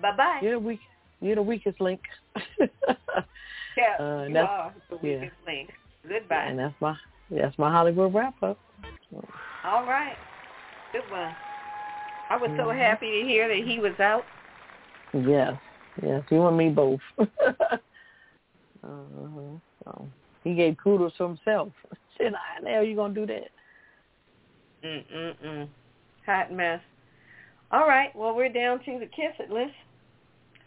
Bye 0.01 0.17
bye. 0.17 0.39
You're 0.43 0.53
the 0.53 0.59
weak. 0.61 0.81
You're 1.21 1.35
the 1.37 1.43
weakest 1.43 1.81
link. 1.81 2.01
Yeah, 3.77 3.95
Uh, 4.05 4.25
you 4.29 4.37
are 4.37 4.75
the 4.91 4.99
yeah. 5.03 5.21
weakest 5.21 5.37
link. 5.47 5.71
Goodbye. 6.09 6.47
and 6.49 6.59
that's 6.59 6.75
my 6.81 6.97
that's 7.31 7.57
my 7.59 7.71
Hollywood 7.71 8.13
wrap 8.13 8.35
up. 8.43 8.59
All 9.65 9.85
right. 9.85 10.17
Good 10.91 11.09
one. 11.11 11.33
I 12.31 12.37
was 12.37 12.51
so 12.57 12.65
Mhm. 12.67 12.77
happy 12.77 13.23
to 13.23 13.29
hear 13.29 13.47
that 13.47 13.59
he 13.59 13.79
was 13.79 13.99
out. 14.01 14.25
Yes, 15.13 15.55
yes, 16.03 16.25
you 16.31 16.45
and 16.47 16.57
me 16.57 16.71
both. 16.71 17.01
uh-huh. 17.19 17.79
So 18.83 20.09
he 20.43 20.55
gave 20.55 20.77
kudos 20.83 21.17
to 21.19 21.25
himself. 21.25 21.73
Said, 22.19 22.33
"How 22.35 22.61
the 22.63 22.71
hell 22.71 22.83
you 22.83 22.97
gonna 22.97 23.15
do 23.15 23.27
that?" 23.27 23.51
Mm-mm-mm. 24.85 25.69
Hot 26.29 26.53
mess. 26.53 26.83
All 27.71 27.89
right. 27.89 28.15
Well, 28.15 28.37
we're 28.37 28.53
down 28.53 28.81
to 28.85 28.99
the 28.99 29.07
kiss 29.07 29.33
it 29.39 29.51
list. 29.51 29.73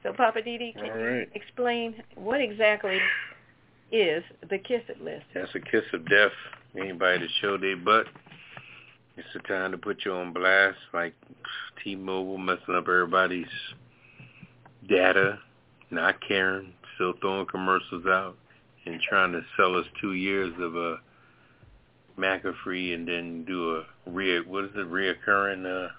So, 0.02 0.12
Poppa 0.12 0.40
DD, 0.42 0.74
can 0.74 0.86
All 0.90 0.98
you 0.98 1.28
explain 1.36 2.02
what 2.16 2.42
exactly 2.42 2.98
is 3.92 4.24
the 4.50 4.58
kiss 4.58 4.82
it 4.90 5.04
list? 5.04 5.26
That's 5.36 5.54
a 5.54 5.60
kiss 5.60 5.84
of 5.94 6.10
death. 6.10 6.32
Anybody 6.76 7.20
that 7.20 7.30
show 7.42 7.60
their 7.60 7.78
butt, 7.78 8.08
it's 9.18 9.28
the 9.36 9.40
time 9.42 9.70
to 9.70 9.78
put 9.78 10.04
you 10.04 10.14
on 10.14 10.34
blast, 10.34 10.80
like 10.96 11.14
T-Mobile 11.84 12.40
messing 12.40 12.74
up 12.74 12.88
everybody's 12.88 13.46
data, 14.90 15.38
not 15.92 16.16
caring, 16.28 16.74
still 16.96 17.14
throwing 17.22 17.46
commercials 17.46 18.08
out, 18.08 18.36
and 18.88 19.00
trying 19.08 19.32
to 19.34 19.42
sell 19.58 19.78
us 19.78 19.86
two 20.02 20.14
years 20.14 20.56
of 20.60 20.76
a 20.76 20.96
McAfee 22.18 22.94
and 22.94 23.08
then 23.08 23.46
do 23.46 23.78
a 23.78 24.10
re 24.10 24.42
what 24.42 24.66
is 24.66 24.72
it 24.76 24.90
reoccurring 24.92 25.66
uh, 25.66 25.90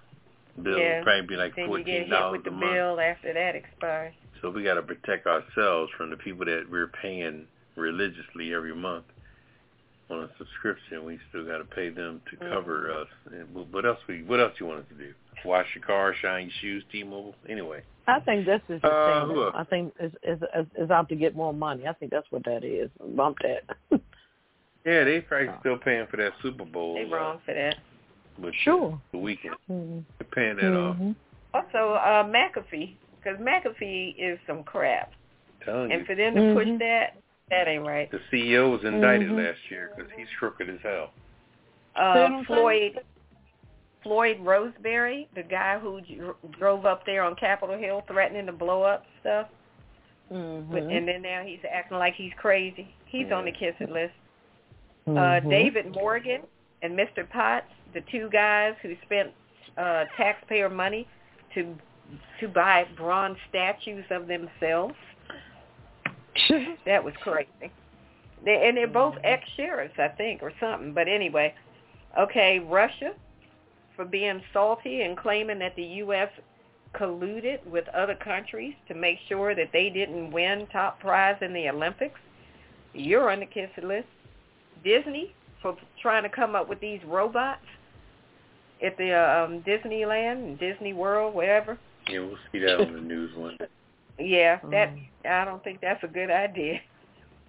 bill? 0.62 0.78
Yeah. 0.78 1.02
Probably 1.02 1.26
be 1.26 1.36
like 1.36 1.54
Then 1.56 1.64
you 1.64 1.68
fourteen 1.68 1.84
get 1.86 2.00
hit 2.02 2.10
dollars 2.10 2.38
with 2.38 2.44
the 2.44 2.50
month. 2.50 2.72
bill 2.72 3.00
after 3.00 3.32
that 3.34 3.54
expires. 3.56 4.14
So 4.40 4.50
we 4.50 4.62
got 4.64 4.74
to 4.74 4.82
protect 4.82 5.26
ourselves 5.26 5.90
from 5.96 6.10
the 6.10 6.16
people 6.16 6.44
that 6.46 6.64
we're 6.70 6.90
paying 7.00 7.46
religiously 7.76 8.52
every 8.54 8.74
month 8.74 9.04
on 10.10 10.24
a 10.24 10.28
subscription. 10.36 11.04
We 11.04 11.18
still 11.30 11.46
got 11.46 11.58
to 11.58 11.64
pay 11.64 11.88
them 11.90 12.20
to 12.30 12.36
Mm-hmm. 12.36 12.52
cover 12.52 12.90
us. 12.92 13.08
And 13.32 13.72
what 13.72 13.86
else? 13.86 13.98
We 14.08 14.22
what 14.24 14.40
else 14.40 14.52
you 14.58 14.66
want 14.66 14.80
us 14.80 14.86
to 14.90 14.94
do? 14.96 15.12
Wash 15.44 15.66
your 15.74 15.84
car, 15.84 16.14
shine 16.22 16.44
your 16.44 16.52
shoes, 16.60 16.84
T-Mobile. 16.92 17.34
Anyway, 17.48 17.82
I 18.06 18.20
think 18.20 18.46
this 18.46 18.60
is 18.68 18.80
the 18.80 18.88
Uh, 18.88 19.26
thing. 19.26 19.50
I 19.54 19.64
think 19.64 19.92
is 20.00 20.12
is 20.22 20.38
is 20.56 20.66
is 20.78 20.90
out 20.90 21.08
to 21.08 21.16
get 21.16 21.34
more 21.34 21.52
money. 21.54 21.86
I 21.88 21.92
think 21.94 22.10
that's 22.12 22.30
what 22.30 22.44
that 22.44 22.62
is. 22.64 22.90
Bump 23.16 23.38
that. 23.42 23.76
yeah, 24.84 25.04
they 25.04 25.20
probably 25.20 25.50
still 25.60 25.78
paying 25.78 26.06
for 26.10 26.16
that 26.18 26.32
Super 26.42 26.64
Bowl. 26.64 26.94
They 26.94 27.04
uh, 27.04 27.16
wrong 27.16 27.40
for 27.44 27.54
that. 27.54 27.76
But 28.38 28.52
Sure. 28.64 29.00
the 29.12 29.18
Weeknd. 29.18 29.54
mm-hmm. 29.70 30.00
They're 30.18 30.28
paying 30.32 30.56
that 30.56 30.76
off. 30.76 30.96
Also, 31.54 31.94
uh, 31.94 32.24
McAfee, 32.24 32.94
because 33.22 33.38
McAfee 33.38 34.14
is 34.18 34.38
some 34.46 34.62
crap. 34.64 35.12
telling 35.64 35.90
you. 35.90 35.98
And 35.98 36.06
for 36.06 36.14
them 36.16 36.34
to 36.34 36.54
push 36.54 36.66
Mhm. 36.66 36.78
that, 36.80 37.16
that 37.50 37.68
ain't 37.68 37.86
right. 37.86 38.10
The 38.10 38.20
CEO 38.32 38.70
was 38.70 38.82
indicted 38.84 39.28
Mhm. 39.30 39.46
last 39.46 39.70
year 39.70 39.92
because 39.94 40.10
he's 40.16 40.26
crooked 40.38 40.68
as 40.68 40.80
hell. 40.80 41.12
Uh, 41.94 42.42
Floyd 42.44 43.00
Floyd 44.02 44.40
Roseberry, 44.40 45.28
the 45.36 45.44
guy 45.44 45.78
who 45.78 46.00
drove 46.58 46.84
up 46.86 47.06
there 47.06 47.22
on 47.22 47.36
Capitol 47.36 47.76
Hill 47.78 48.00
threatening 48.08 48.46
to 48.46 48.52
blow 48.52 48.82
up 48.82 49.06
stuff, 49.20 49.46
Mm-hmm. 50.32 50.72
but, 50.72 50.82
and 50.82 51.06
then 51.06 51.22
now 51.22 51.42
he's 51.44 51.60
acting 51.70 51.98
like 51.98 52.14
he's 52.14 52.32
crazy. 52.34 52.92
He's 53.06 53.30
on 53.30 53.44
the 53.44 53.52
kissing 53.52 53.94
it 53.94 54.12
Uh, 55.06 55.10
Mhm. 55.10 55.50
David 55.50 55.94
Morgan 55.94 56.42
and 56.82 56.96
Mr. 56.96 57.28
Potts, 57.28 57.72
the 57.92 58.00
two 58.02 58.28
guys 58.30 58.74
who 58.82 58.96
spent 59.02 59.32
uh, 59.76 60.04
taxpayer 60.16 60.68
money 60.68 61.08
to 61.54 61.76
to 62.40 62.48
buy 62.48 62.84
bronze 62.96 63.38
statues 63.48 64.04
of 64.10 64.26
themselves. 64.28 64.94
That 66.84 67.02
was 67.02 67.14
crazy. 67.22 67.70
They, 68.44 68.68
and 68.68 68.76
they're 68.76 68.86
both 68.86 69.14
ex-sheriffs, 69.24 69.98
I 69.98 70.08
think, 70.08 70.42
or 70.42 70.52
something. 70.60 70.92
But 70.92 71.08
anyway, 71.08 71.54
okay, 72.18 72.58
Russia 72.58 73.14
for 73.96 74.04
being 74.04 74.42
salty 74.52 75.02
and 75.02 75.16
claiming 75.16 75.58
that 75.60 75.76
the 75.76 75.84
U.S. 75.84 76.28
colluded 76.94 77.64
with 77.66 77.86
other 77.88 78.14
countries 78.14 78.74
to 78.88 78.94
make 78.94 79.18
sure 79.28 79.54
that 79.54 79.70
they 79.72 79.90
didn't 79.90 80.32
win 80.32 80.66
top 80.72 81.00
prize 81.00 81.36
in 81.40 81.52
the 81.52 81.68
Olympics. 81.68 82.20
You're 82.94 83.30
on 83.30 83.40
the 83.40 83.46
kiss 83.46 83.70
list. 83.82 84.08
Disney 84.84 85.32
for 85.60 85.76
trying 86.00 86.22
to 86.24 86.28
come 86.28 86.54
up 86.54 86.68
with 86.68 86.80
these 86.80 87.00
robots 87.06 87.60
at 88.84 88.96
the 88.96 89.12
um, 89.12 89.62
Disneyland, 89.62 90.58
Disney 90.58 90.92
World, 90.92 91.34
wherever. 91.34 91.78
Yeah, 92.08 92.20
we'll 92.20 92.36
see 92.50 92.58
that 92.60 92.80
on 92.80 92.92
the 92.92 93.00
news 93.00 93.30
one 93.36 93.56
day. 93.58 93.66
Yeah, 94.18 94.58
that 94.70 94.90
Mm. 94.90 95.08
I 95.28 95.44
don't 95.44 95.62
think 95.64 95.80
that's 95.80 96.02
a 96.04 96.08
good 96.08 96.30
idea. 96.30 96.80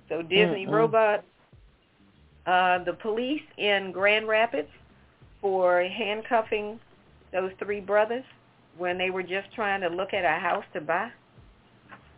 So 0.09 0.21
Disney 0.21 0.65
Mm-mm. 0.65 0.71
robot, 0.71 1.23
uh, 2.45 2.83
the 2.83 2.93
police 2.93 3.41
in 3.57 3.91
Grand 3.93 4.27
Rapids 4.27 4.67
for 5.41 5.81
handcuffing 5.83 6.79
those 7.31 7.51
three 7.57 7.79
brothers 7.79 8.23
when 8.77 8.97
they 8.97 9.09
were 9.09 9.23
just 9.23 9.51
trying 9.55 9.81
to 9.81 9.87
look 9.87 10.13
at 10.13 10.25
a 10.25 10.39
house 10.39 10.65
to 10.73 10.81
buy. 10.81 11.09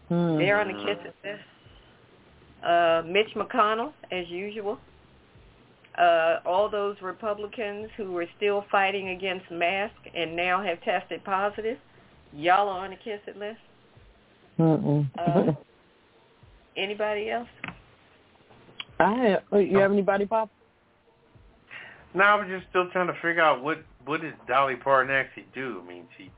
Mhm. 0.10 0.38
They're 0.38 0.60
on 0.60 0.68
the 0.68 0.74
kiss 0.74 0.98
list. 1.24 1.44
Uh, 2.64 3.04
Mitch 3.06 3.34
McConnell, 3.36 3.94
as 4.12 4.28
usual. 4.30 4.80
Uh, 5.98 6.40
all 6.46 6.70
those 6.70 6.98
Republicans 7.02 7.90
who 7.96 8.12
were 8.12 8.26
still 8.38 8.66
fighting 8.72 9.10
against 9.10 9.50
masks 9.50 9.96
and 10.14 10.36
now 10.36 10.62
have 10.62 10.82
tested 10.84 11.24
positive, 11.24 11.78
y'all 12.34 12.68
are 12.68 12.84
on 12.86 12.90
the 12.90 12.98
kiss 12.98 13.20
it 13.28 13.38
list. 13.38 13.60
Mm-mm. 14.60 15.10
Uh, 15.18 15.54
Anybody 16.78 17.30
else? 17.30 17.48
I 19.00 19.38
you 19.54 19.78
have 19.78 19.92
anybody 19.92 20.26
pop? 20.26 20.50
No, 22.14 22.24
I 22.24 22.36
was 22.36 22.48
just 22.50 22.66
still 22.70 22.90
trying 22.92 23.08
to 23.08 23.14
figure 23.14 23.42
out 23.42 23.64
what 23.64 23.84
what 24.06 24.22
did 24.22 24.34
Dolly 24.48 24.76
Parton 24.76 25.14
actually 25.14 25.48
do. 25.54 25.82
I 25.84 25.88
mean, 25.88 26.08
she 26.18 26.32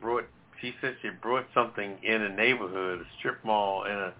brought 0.00 0.24
she 0.60 0.74
said 0.80 0.96
she 1.02 1.08
brought 1.10 1.46
something 1.54 1.98
in 2.02 2.22
a 2.22 2.28
neighborhood, 2.28 3.00
a 3.00 3.04
strip 3.18 3.44
mall 3.44 3.84
in 3.84 3.92
a 3.92 4.12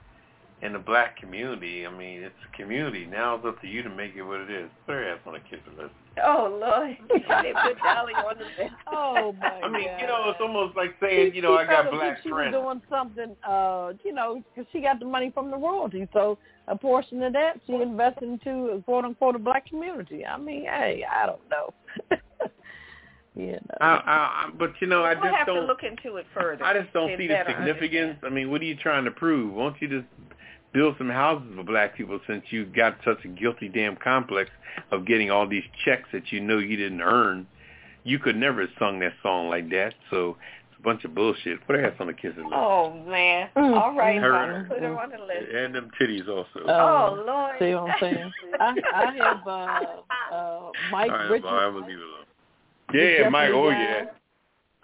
in 0.62 0.72
the 0.72 0.78
black 0.78 1.16
community. 1.16 1.86
I 1.86 1.90
mean, 1.90 2.22
it's 2.22 2.34
a 2.52 2.56
community. 2.56 3.04
Now 3.04 3.34
it's 3.34 3.44
up 3.44 3.60
to 3.62 3.66
you 3.66 3.82
to 3.82 3.90
make 3.90 4.12
it 4.14 4.22
what 4.22 4.40
it 4.40 4.50
is. 4.50 4.70
Put 4.86 4.92
her 4.94 5.12
ass 5.12 5.18
on 5.26 5.34
a 5.34 5.40
kiss 5.40 5.58
list. 5.76 5.90
Oh 6.24 6.58
Lord, 6.60 6.96
they 7.08 7.52
put 7.52 7.78
Dolly 7.82 8.12
on 8.14 8.38
the 8.38 8.44
list. 8.62 8.74
Oh 8.86 9.34
my 9.40 9.48
I 9.48 9.68
mean, 9.68 9.86
God. 9.88 10.00
you 10.00 10.06
know, 10.06 10.30
it's 10.30 10.40
almost 10.40 10.76
like 10.76 10.94
saying, 11.00 11.34
you 11.34 11.42
know, 11.42 11.54
I 11.54 11.64
got 11.64 11.90
black 11.90 12.18
if 12.18 12.22
she 12.22 12.30
friends. 12.30 12.54
was 12.54 12.62
doing 12.62 12.82
something, 12.90 13.34
uh, 13.48 13.92
you 14.04 14.12
know, 14.12 14.42
because 14.54 14.70
she 14.72 14.80
got 14.80 15.00
the 15.00 15.06
money 15.06 15.30
from 15.32 15.50
the 15.50 15.56
royalty. 15.56 16.06
So 16.12 16.38
a 16.68 16.76
portion 16.76 17.22
of 17.22 17.32
that 17.32 17.54
she 17.66 17.72
invested 17.74 18.24
into, 18.24 18.82
quote 18.84 19.04
unquote, 19.04 19.36
a 19.36 19.38
black 19.38 19.66
community. 19.66 20.24
I 20.24 20.38
mean, 20.38 20.64
hey, 20.64 21.04
I 21.10 21.26
don't 21.26 21.40
know. 21.50 21.74
Yeah, 23.34 23.52
know. 23.52 23.60
I, 23.80 23.86
I, 23.86 23.96
I, 23.96 24.50
but 24.58 24.72
you 24.82 24.86
know, 24.86 25.04
I 25.04 25.14
we'll 25.14 25.22
just 25.22 25.34
have 25.36 25.46
don't. 25.46 25.62
to 25.62 25.66
look 25.66 25.82
into 25.84 26.16
it 26.18 26.26
further. 26.34 26.62
I 26.62 26.78
just 26.78 26.92
don't 26.92 27.16
see 27.16 27.28
the 27.28 27.34
significance. 27.48 27.80
understand. 27.80 28.18
I 28.24 28.28
mean, 28.28 28.50
what 28.50 28.60
are 28.60 28.64
you 28.64 28.76
trying 28.76 29.06
to 29.06 29.10
prove? 29.10 29.54
Won't 29.54 29.80
you 29.80 29.88
just 29.88 30.04
build 30.72 30.94
some 30.98 31.10
houses 31.10 31.48
for 31.56 31.62
black 31.62 31.96
people 31.96 32.18
since 32.26 32.44
you 32.50 32.64
got 32.66 32.96
such 33.04 33.24
a 33.24 33.28
guilty 33.28 33.68
damn 33.68 33.96
complex 33.96 34.50
of 34.90 35.06
getting 35.06 35.30
all 35.30 35.46
these 35.48 35.64
checks 35.84 36.08
that 36.12 36.32
you 36.32 36.40
know 36.40 36.58
you 36.58 36.76
didn't 36.76 37.02
earn? 37.02 37.46
You 38.04 38.18
could 38.18 38.36
never 38.36 38.62
have 38.62 38.70
sung 38.78 38.98
that 39.00 39.12
song 39.22 39.48
like 39.48 39.68
that. 39.70 39.94
So 40.10 40.36
it's 40.70 40.78
a 40.78 40.82
bunch 40.82 41.04
of 41.04 41.14
bullshit. 41.14 41.64
Put 41.66 41.76
her 41.76 41.86
ass 41.86 41.94
on 42.00 42.08
the 42.08 42.12
kisses 42.14 42.38
list. 42.38 42.48
Oh 42.52 42.92
man! 43.06 43.48
Mm, 43.56 43.80
All 43.80 43.94
right, 43.94 44.20
Her- 44.20 44.66
put 44.68 44.80
her 44.82 44.98
on 44.98 45.10
the 45.10 45.18
list. 45.18 45.52
And 45.54 45.74
them 45.74 45.90
titties 46.00 46.28
also. 46.28 46.66
Uh, 46.66 46.72
oh 46.72 47.24
Lord! 47.26 47.56
See 47.60 47.74
what 47.74 47.90
I'm 47.90 47.96
saying? 48.00 48.32
I, 48.58 48.74
I 48.94 49.14
have 49.24 49.46
uh, 49.46 50.34
uh, 50.34 50.70
Mike 50.90 51.10
all 51.10 51.16
right, 51.16 51.30
Richards. 51.30 51.44
well, 51.44 51.54
I'm 51.54 51.74
gonna 51.74 51.86
leave 51.86 51.98
it 51.98 52.02
alone. 52.02 52.24
the 52.92 53.22
Yeah, 53.22 53.28
Mike. 53.28 53.50
Oh 53.52 53.68
yeah. 53.70 54.04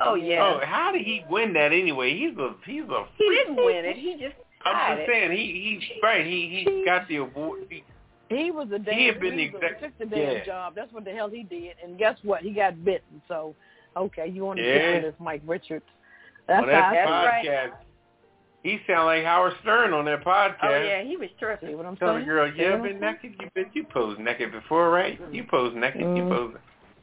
oh 0.00 0.14
yeah. 0.14 0.42
Oh, 0.44 0.60
how 0.64 0.92
did 0.92 1.02
he 1.02 1.24
win 1.28 1.52
that 1.54 1.72
anyway? 1.72 2.16
He's 2.16 2.36
a 2.38 2.54
he's 2.66 2.84
a 2.84 3.04
he 3.16 3.28
didn't 3.30 3.56
win 3.56 3.84
it. 3.84 3.96
He 3.96 4.12
just 4.20 4.36
I'm 4.64 4.72
got 4.74 4.88
just 4.96 5.00
it. 5.02 5.12
saying 5.12 5.30
he 5.32 5.80
he 5.80 6.00
right 6.02 6.26
he 6.26 6.64
he 6.66 6.84
got 6.84 7.06
the 7.08 7.16
award. 7.16 7.60
He, 7.70 7.84
He 8.28 8.50
was 8.50 8.68
a 8.74 8.78
damn. 8.78 8.94
He 8.98 9.06
had 9.06 9.20
been 9.20 9.36
the 9.36 9.50
was 9.50 9.62
a- 9.62 9.66
exec- 9.66 9.80
took 9.80 9.98
the 9.98 10.06
damn 10.16 10.36
yeah. 10.36 10.44
job. 10.44 10.74
That's 10.74 10.92
what 10.92 11.04
the 11.04 11.12
hell 11.12 11.28
he 11.28 11.42
did. 11.44 11.76
And 11.82 11.98
guess 11.98 12.16
what? 12.22 12.42
He 12.42 12.50
got 12.52 12.84
bitten. 12.84 13.22
So, 13.28 13.54
okay, 13.96 14.26
you 14.28 14.44
want 14.44 14.58
to 14.58 14.64
Yeah. 14.66 14.92
get 14.94 15.02
this, 15.02 15.14
Mike 15.18 15.42
Richards? 15.46 15.84
That's 16.46 16.62
on 16.62 16.68
that 16.68 16.82
how 16.82 16.90
I 16.90 16.94
That's 16.94 17.06
feel. 17.46 17.52
right. 17.52 17.70
podcast. 17.70 17.76
He 18.64 18.80
sound 18.88 19.06
like 19.06 19.24
Howard 19.24 19.52
Stern 19.62 19.94
on 19.94 20.04
that 20.06 20.24
podcast. 20.24 20.56
Oh 20.62 20.82
yeah, 20.82 21.02
he 21.04 21.16
was 21.16 21.28
See 21.30 21.34
terrific. 21.38 21.76
what 21.76 21.86
I'm 21.86 21.96
Tell 21.96 22.08
saying? 22.14 22.20
the 22.20 22.24
girl, 22.26 22.50
See 22.52 22.58
you 22.58 22.64
what 22.64 22.74
ever 22.74 22.86
I'm 22.86 22.92
been 22.92 23.00
naked? 23.00 23.34
You 23.40 23.48
been 23.54 23.70
you 23.72 23.84
posed 23.84 24.18
naked 24.20 24.50
before, 24.52 24.90
right? 24.90 25.18
You 25.32 25.44
posed 25.44 25.76
naked. 25.76 26.00
You 26.00 26.06
Mm. 26.24 26.28
posed. 26.28 26.56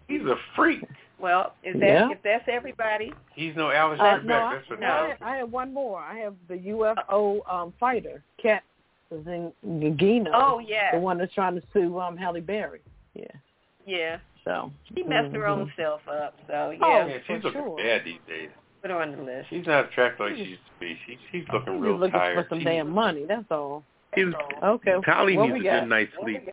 He's 0.08 0.22
a 0.22 0.36
freak. 0.56 0.84
Well, 1.26 1.54
is 1.64 1.74
that 1.80 1.88
Yeah. 1.88 2.12
if 2.12 2.22
that's 2.22 2.48
everybody? 2.48 3.12
He's 3.34 3.56
no 3.56 3.72
Alex 3.72 4.00
Uh, 4.00 4.20
Trebek. 4.20 4.26
no, 4.26 4.36
I, 4.36 4.54
That's 4.54 4.70
what 4.70 4.80
no, 4.80 4.88
I, 4.88 5.18
I 5.22 5.38
have 5.38 5.52
one 5.52 5.74
more. 5.74 6.00
I 6.00 6.20
have 6.20 6.36
the 6.48 6.54
UFO 6.54 7.42
um, 7.52 7.74
fighter, 7.80 8.22
Kat 8.40 8.62
Zingano, 9.12 10.30
Oh 10.36 10.60
yeah, 10.60 10.92
the 10.94 11.00
one 11.00 11.18
that's 11.18 11.34
trying 11.34 11.56
to 11.56 11.64
sue 11.74 12.00
um, 12.00 12.16
Halle 12.16 12.42
Berry. 12.42 12.82
Yeah. 13.16 13.26
yeah. 13.88 14.18
So 14.44 14.72
She 14.94 15.02
messed 15.02 15.34
her 15.34 15.42
mhm. 15.42 15.50
own 15.50 15.74
self 15.76 16.02
up. 16.08 16.36
So 16.46 16.70
yeah, 16.70 16.80
Oh, 16.84 17.08
Yeah, 17.08 17.18
she's 17.18 17.26
for 17.26 17.48
looking 17.48 17.52
sure. 17.62 17.78
bad 17.78 18.02
these 18.06 18.20
days. 18.28 18.50
put 18.84 18.92
her 18.92 19.02
on 19.02 19.16
the 19.16 19.24
list. 19.24 19.50
She's 19.50 19.66
not 19.66 19.86
attractive 19.86 20.28
like 20.28 20.36
she 20.36 20.44
used 20.44 20.62
to 20.62 20.80
be. 20.80 20.96
She, 21.08 21.18
she's 21.32 21.46
looking 21.52 21.74
She's 21.74 21.82
real 21.82 21.98
looking 21.98 22.12
tired. 22.20 22.38
Looking 22.38 22.50
for 22.50 22.56
some 22.56 22.60
She- 22.60 22.66
damn 22.66 22.90
money. 22.92 23.26
That's 23.28 23.50
all. 23.50 23.84
she 24.14 24.26
was- 24.26 24.36
Okay. 24.62 24.94
Tally 25.04 25.38
what 25.38 25.50
needs 25.50 25.62
a 25.62 25.64
got? 25.70 25.80
good 25.80 25.90
night's 25.90 26.12
sleep. 26.22 26.50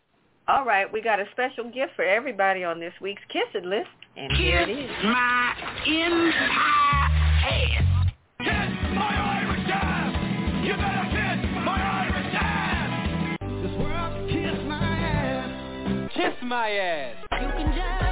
All 0.49 0.65
right, 0.65 0.93
we 0.93 1.01
got 1.01 1.21
a 1.21 1.25
special 1.31 1.71
gift 1.71 1.93
for 1.95 2.05
everybody 2.05 2.65
on 2.65 2.81
this 2.81 2.93
week's 3.01 3.23
Kiss 3.33 3.45
It 3.55 3.65
list, 3.65 3.87
and 4.17 4.33
here 4.37 4.59
it 4.59 4.71
is. 4.71 4.91
my 5.05 5.55
entire 5.87 6.33
ass. 7.47 8.09
Kiss 8.41 8.49
my 8.93 9.15
Irish 9.39 9.71
ass! 9.73 10.65
You 10.67 10.73
better 10.75 11.07
kiss 11.15 11.65
my 11.65 11.79
Irish 11.79 12.35
ass! 12.35 13.39
This 13.63 13.73
world 13.79 14.31
kiss 14.31 14.59
my 14.67 14.99
ass. 14.99 16.11
Kiss 16.13 16.35
my 16.43 16.71
ass. 16.71 17.17
You 17.31 17.39
can 17.39 17.75
just 17.77 18.12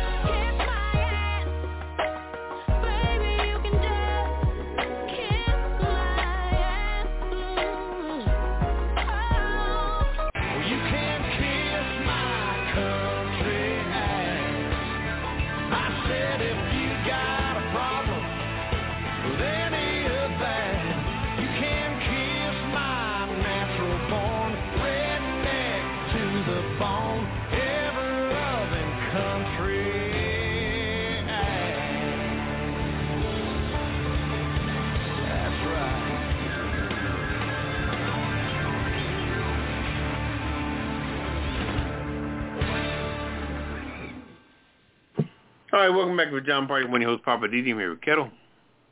All 45.72 45.78
right, 45.78 45.88
welcome 45.88 46.16
back 46.16 46.30
to 46.30 46.40
John 46.40 46.66
Party 46.66 46.86
when 46.86 47.00
your 47.00 47.12
host 47.12 47.22
Poppa 47.24 47.46
DD. 47.46 47.70
I'm 47.70 47.78
here 47.78 47.90
with 47.90 48.00
Ketel 48.00 48.28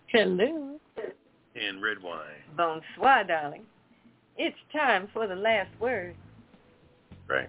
Hello. 0.07 0.79
and 1.61 1.83
Red 1.83 2.01
Wine. 2.01 2.21
Bonsoir, 2.57 3.25
darling. 3.25 3.63
It's 4.37 4.57
time 4.73 5.09
for 5.13 5.27
the 5.27 5.35
last 5.35 5.71
word. 5.81 6.15
Right. 7.27 7.49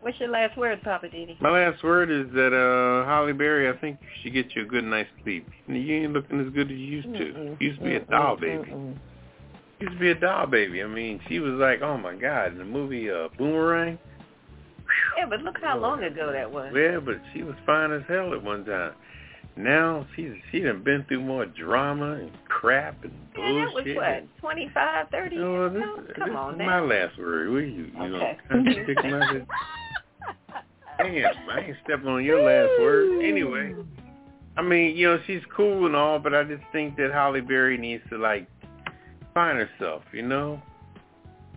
What's 0.00 0.18
your 0.18 0.30
last 0.30 0.58
word, 0.58 0.82
Poppa 0.82 1.06
DD? 1.06 1.40
My 1.40 1.50
last 1.50 1.84
word 1.84 2.10
is 2.10 2.26
that 2.34 2.52
uh 2.52 3.06
Halle 3.08 3.32
Berry, 3.32 3.68
I 3.70 3.76
think 3.80 3.98
she 4.16 4.22
should 4.24 4.34
get 4.34 4.56
you 4.56 4.62
a 4.62 4.66
good 4.66 4.84
night's 4.84 5.08
sleep. 5.22 5.48
You 5.68 5.94
ain't 5.94 6.12
looking 6.12 6.44
as 6.44 6.52
good 6.52 6.66
as 6.66 6.76
you 6.76 6.84
used 6.84 7.12
to. 7.12 7.24
Mm-mm. 7.32 7.60
You 7.60 7.68
used 7.68 7.78
to 7.78 7.84
be 7.86 7.94
a 7.94 8.00
doll 8.00 8.36
baby. 8.36 8.70
mm-mm. 8.70 8.98
You 9.78 9.86
used 9.86 9.92
to 9.92 10.00
be 10.00 10.10
a 10.10 10.16
doll 10.16 10.48
baby. 10.48 10.82
I 10.82 10.88
mean, 10.88 11.20
she 11.28 11.38
was 11.38 11.52
like, 11.54 11.80
oh 11.80 11.96
my 11.96 12.16
God, 12.16 12.52
in 12.52 12.58
the 12.58 12.64
movie 12.64 13.08
uh, 13.08 13.28
Boomerang. 13.38 14.00
Yeah, 15.16 15.26
but 15.28 15.40
look 15.42 15.56
how 15.62 15.78
long 15.78 16.02
ago 16.02 16.32
that 16.32 16.50
was. 16.50 16.72
Yeah, 16.74 16.98
but 16.98 17.16
she 17.32 17.42
was 17.42 17.54
fine 17.66 17.92
as 17.92 18.02
hell 18.08 18.32
at 18.34 18.42
one 18.42 18.64
time. 18.64 18.92
Now 19.56 20.06
she's 20.16 20.32
she 20.50 20.60
done 20.60 20.82
been 20.82 21.04
through 21.06 21.20
more 21.20 21.46
drama 21.46 22.14
and 22.14 22.30
crap 22.48 23.04
and 23.04 23.12
Man, 23.36 23.66
that 23.66 23.74
was 23.74 23.84
what, 23.94 24.40
twenty 24.40 24.70
five, 24.74 25.06
thirty. 25.10 25.36
25, 25.36 25.36
30 25.36 25.36
Oh, 25.38 25.52
years 25.52 25.72
this, 25.72 25.82
ago? 25.82 26.02
this 26.08 26.16
Come 26.16 26.30
is 26.30 26.36
on 26.36 26.58
my 26.58 26.80
last 26.80 27.18
word. 27.18 27.50
What 27.50 27.58
you, 27.58 27.90
you 27.94 28.16
Okay. 28.16 28.38
gonna 28.48 28.84
stick 28.84 29.04
my 29.04 29.18
head? 29.26 29.46
Damn, 30.98 31.50
I 31.50 31.60
ain't 31.60 31.76
stepping 31.84 32.08
on 32.08 32.24
your 32.24 32.42
last 32.42 32.80
word. 32.80 33.24
Anyway, 33.24 33.74
I 34.56 34.62
mean, 34.62 34.96
you 34.96 35.08
know, 35.08 35.18
she's 35.26 35.42
cool 35.54 35.86
and 35.86 35.94
all, 35.96 36.18
but 36.18 36.34
I 36.34 36.44
just 36.44 36.62
think 36.72 36.96
that 36.96 37.10
Halle 37.12 37.40
Berry 37.40 37.76
needs 37.76 38.02
to 38.10 38.18
like 38.18 38.48
find 39.34 39.58
herself. 39.58 40.02
You 40.12 40.22
know, 40.22 40.62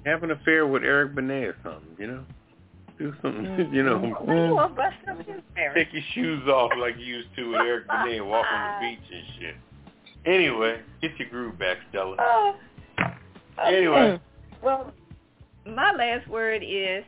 have 0.05 0.23
an 0.23 0.31
affair 0.31 0.67
with 0.67 0.83
Eric 0.83 1.15
Benet 1.15 1.45
or 1.45 1.55
something. 1.63 1.95
You 1.99 2.07
know, 2.07 2.23
do 2.97 3.13
something. 3.21 3.69
You 3.73 3.83
know, 3.83 3.97
Why 3.99 4.47
you 4.47 4.53
want 4.55 4.71
to 4.71 4.75
bust 4.75 4.95
up 5.09 5.17
his 5.25 5.41
marriage? 5.55 5.75
take 5.85 5.93
your 5.93 6.03
shoes 6.13 6.47
off 6.47 6.71
like 6.79 6.95
you 6.97 7.05
used 7.05 7.29
to 7.35 7.51
with 7.51 7.61
Eric 7.61 7.87
Benet 7.89 8.17
and 8.17 8.29
walk 8.29 8.45
on 8.51 8.81
the 8.81 8.87
beach 8.89 9.11
and 9.13 9.25
shit. 9.39 9.55
Anyway, 10.25 10.79
get 11.01 11.11
your 11.19 11.29
groove 11.29 11.57
back, 11.59 11.77
Stella. 11.89 12.15
Oh. 12.19 12.55
Anyway, 13.65 14.19
Well, 14.61 14.91
my 15.65 15.91
last 15.93 16.27
word 16.27 16.63
is 16.65 17.03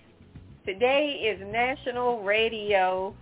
today 0.65 1.21
is 1.35 1.39
National 1.51 2.21
Radio 2.23 3.13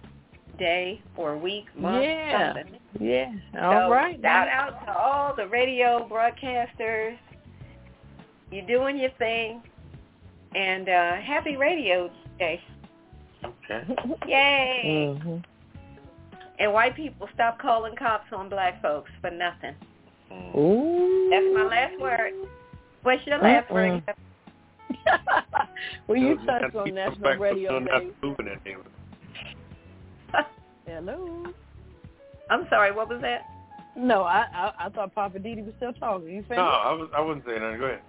Day 0.59 1.01
or 1.15 1.37
week, 1.37 1.65
month, 1.77 2.03
Yeah. 2.03 2.53
something. 2.53 2.79
Yeah. 2.99 3.31
So 3.53 3.59
All 3.59 3.91
right. 3.91 4.19
Shout 4.21 4.47
out 4.47 4.85
to 4.85 4.91
all 4.97 5.35
the 5.35 5.47
radio 5.47 6.07
broadcasters. 6.09 7.17
You're 8.51 8.65
doing 8.65 8.97
your 8.97 9.11
thing. 9.19 9.61
And 10.55 10.87
uh, 10.89 11.15
happy 11.17 11.57
Radio 11.57 12.09
Day. 12.39 12.61
okay. 13.43 13.83
Yay. 14.27 15.19
Mhm. 15.23 15.43
And 16.59 16.73
white 16.73 16.95
people 16.95 17.29
stop 17.33 17.59
calling 17.59 17.95
cops 17.95 18.31
on 18.33 18.49
black 18.49 18.81
folks 18.81 19.11
for 19.21 19.29
nothing. 19.29 19.75
Ooh. 20.55 21.27
That's 21.29 21.45
my 21.53 21.63
last 21.63 21.99
word. 21.99 22.33
What's 23.03 23.25
your 23.27 23.37
last 23.37 23.69
word? 23.71 24.03
Mm-mm. 24.05 24.15
well, 26.07 26.17
you 26.17 26.35
Those 26.37 26.45
touched 26.45 26.75
on 26.75 26.83
people 26.85 26.91
National 26.93 27.37
Radio 27.37 27.69
still 27.69 27.79
not 27.81 27.99
Day. 27.99 28.09
moving 28.23 28.45
that. 30.33 30.45
Hello. 30.87 31.45
I'm 32.49 32.65
sorry, 32.69 32.91
what 32.91 33.09
was 33.09 33.21
that? 33.21 33.45
No, 33.95 34.23
I, 34.23 34.45
I 34.53 34.85
I 34.85 34.89
thought 34.89 35.13
Poppa 35.15 35.39
DD 35.39 35.65
was 35.65 35.73
still 35.77 35.93
talking. 35.93 36.27
You 36.29 36.43
No. 36.49 36.55
I 36.57 36.91
was 36.93 37.09
I 37.15 37.21
wasn't 37.21 37.45
saying 37.45 37.61
anything. 37.61 37.79
Go 37.79 37.85
ahead. 37.87 38.01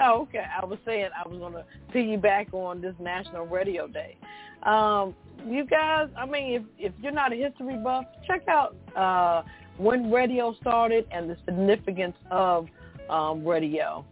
Oh, 0.04 0.22
okay. 0.22 0.44
I 0.60 0.64
was 0.64 0.78
saying 0.86 1.10
I 1.14 1.28
was 1.28 1.38
going 1.38 1.52
to 1.52 1.64
piggyback 1.94 2.54
on 2.54 2.80
this 2.80 2.94
National 2.98 3.46
Radio 3.46 3.86
Day. 3.86 4.16
Um, 4.62 5.14
you 5.46 5.66
guys, 5.66 6.08
I 6.18 6.26
mean, 6.26 6.54
if 6.54 6.62
if 6.78 6.92
you're 7.02 7.12
not 7.12 7.32
a 7.32 7.36
history 7.36 7.76
buff, 7.76 8.04
check 8.26 8.42
out 8.48 8.76
uh, 8.96 9.42
when 9.76 10.10
radio 10.10 10.54
started 10.60 11.06
and 11.10 11.28
the 11.28 11.36
significance 11.44 12.16
of 12.30 12.66
um, 13.08 13.46
radio. 13.46 14.04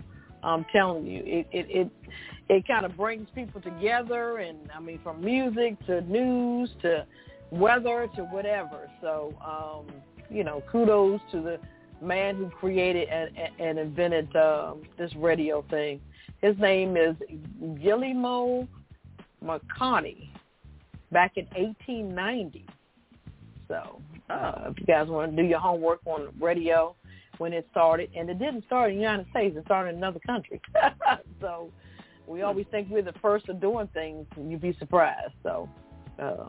I'm 0.42 0.64
telling 0.72 1.06
you, 1.06 1.22
it 1.24 1.46
it 1.52 1.66
it, 1.68 1.90
it 2.48 2.66
kind 2.66 2.84
of 2.86 2.96
brings 2.96 3.28
people 3.34 3.60
together, 3.60 4.38
and 4.38 4.58
I 4.74 4.80
mean, 4.80 5.00
from 5.02 5.22
music 5.22 5.84
to 5.86 6.00
news 6.02 6.70
to 6.82 7.06
weather 7.50 8.08
to 8.16 8.22
whatever. 8.24 8.90
So, 9.00 9.34
um, 9.44 9.94
you 10.30 10.44
know, 10.44 10.62
kudos 10.70 11.20
to 11.32 11.40
the 11.40 11.58
man 12.02 12.36
who 12.36 12.50
created 12.50 13.08
and, 13.08 13.30
and 13.58 13.78
invented 13.78 14.34
um, 14.36 14.82
this 14.98 15.14
radio 15.16 15.64
thing. 15.70 16.00
His 16.40 16.56
name 16.58 16.96
is 16.96 17.16
Guillermo 17.82 18.68
Marconi 19.42 20.32
back 21.10 21.32
in 21.36 21.46
1890. 21.46 22.66
So 23.68 24.00
Uh, 24.30 24.70
if 24.70 24.78
you 24.78 24.86
guys 24.86 25.08
want 25.08 25.34
to 25.34 25.42
do 25.42 25.48
your 25.48 25.58
homework 25.58 26.00
on 26.04 26.28
radio 26.38 26.94
when 27.38 27.52
it 27.52 27.66
started, 27.70 28.10
and 28.14 28.28
it 28.28 28.38
didn't 28.38 28.64
start 28.66 28.90
in 28.90 28.96
the 28.96 29.02
United 29.02 29.26
States, 29.30 29.56
it 29.56 29.64
started 29.64 29.90
in 29.90 29.96
another 29.96 30.20
country. 30.26 30.60
so 31.40 31.70
we 32.26 32.42
always 32.42 32.66
think 32.70 32.88
we're 32.90 33.02
the 33.02 33.14
first 33.22 33.48
of 33.48 33.60
doing 33.60 33.88
things, 33.94 34.26
and 34.36 34.50
you'd 34.50 34.60
be 34.60 34.76
surprised. 34.78 35.32
So 35.42 35.68
uh, 36.18 36.48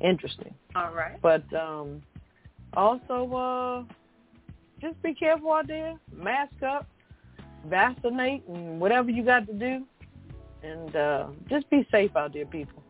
interesting. 0.00 0.54
All 0.74 0.94
right. 0.94 1.20
But 1.20 1.44
um, 1.54 2.00
also, 2.74 3.34
uh, 3.36 3.92
just 4.80 5.00
be 5.02 5.14
careful 5.14 5.52
out 5.52 5.66
there. 5.66 5.98
Mask 6.14 6.62
up, 6.62 6.86
vaccinate, 7.66 8.46
and 8.48 8.80
whatever 8.80 9.10
you 9.10 9.24
got 9.24 9.46
to 9.46 9.52
do, 9.52 9.84
and 10.62 10.96
uh, 10.96 11.26
just 11.48 11.68
be 11.70 11.86
safe 11.90 12.14
out 12.16 12.32
there, 12.32 12.46
people. 12.46 12.82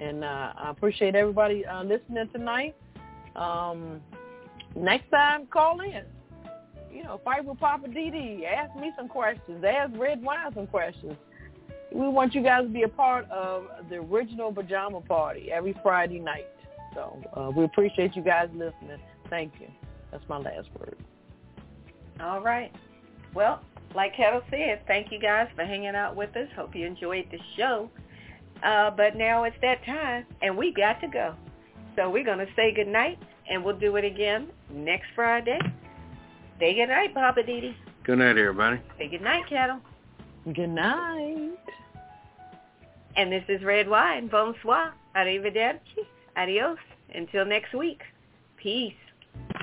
And 0.00 0.24
uh, 0.24 0.52
I 0.56 0.70
appreciate 0.70 1.14
everybody 1.14 1.64
uh, 1.64 1.82
listening 1.84 2.28
tonight. 2.32 2.74
Um, 3.36 4.00
next 4.74 5.10
time, 5.10 5.46
call 5.46 5.80
in. 5.80 6.02
You 6.92 7.04
know, 7.04 7.20
fight 7.24 7.44
with 7.44 7.58
Poppa 7.58 7.88
DD. 7.88 8.44
Ask 8.44 8.78
me 8.78 8.92
some 8.96 9.08
questions. 9.08 9.64
Ask 9.64 9.92
Redwine 9.96 10.54
some 10.54 10.66
questions. 10.66 11.14
We 11.92 12.08
want 12.08 12.34
you 12.34 12.42
guys 12.42 12.64
to 12.64 12.68
be 12.68 12.82
a 12.82 12.88
part 12.88 13.28
of 13.30 13.66
the 13.88 13.96
original 13.96 14.52
pajama 14.52 15.00
party 15.00 15.52
every 15.52 15.76
Friday 15.82 16.18
night. 16.18 16.46
So 16.94 17.20
uh, 17.36 17.50
we 17.50 17.64
appreciate 17.64 18.14
you 18.16 18.22
guys 18.22 18.48
listening. 18.52 18.98
Thank 19.28 19.54
you. 19.60 19.68
That's 20.14 20.28
my 20.28 20.38
last 20.38 20.68
word. 20.78 20.96
All 22.20 22.40
right. 22.40 22.72
Well, 23.34 23.60
like 23.96 24.14
Ketel 24.16 24.42
said, 24.48 24.86
thank 24.86 25.10
you 25.10 25.18
guys 25.18 25.48
for 25.56 25.64
hanging 25.64 25.96
out 25.96 26.14
with 26.14 26.36
us. 26.36 26.46
Hope 26.54 26.76
you 26.76 26.86
enjoyed 26.86 27.26
the 27.32 27.38
show. 27.56 27.90
Uh, 28.62 28.92
but 28.92 29.16
now 29.16 29.42
it's 29.42 29.56
that 29.60 29.84
time, 29.84 30.24
and 30.40 30.56
we 30.56 30.72
got 30.72 31.00
to 31.00 31.08
go. 31.08 31.34
So 31.96 32.08
we're 32.08 32.22
going 32.22 32.38
to 32.38 32.46
say 32.54 32.72
good 32.72 32.86
night, 32.86 33.18
and 33.50 33.64
we'll 33.64 33.76
do 33.76 33.96
it 33.96 34.04
again 34.04 34.50
next 34.70 35.06
Friday. 35.16 35.58
Say 36.60 36.74
good 36.74 36.86
night, 36.86 37.12
Poppa 37.12 37.40
DD. 37.42 37.74
Good 38.04 38.18
night, 38.18 38.38
everybody. 38.38 38.80
Say 38.96 39.08
good 39.08 39.20
night, 39.20 39.48
Ketel. 39.48 39.80
Good 40.52 40.70
night. 40.70 41.58
And 43.16 43.32
this 43.32 43.42
is 43.48 43.64
Redwine. 43.64 44.28
Bonsoir. 44.28 44.94
Arrivederci. 45.16 46.06
Adios. 46.36 46.78
Until 47.12 47.44
next 47.44 47.74
week. 47.74 48.02
Peace. 48.56 48.94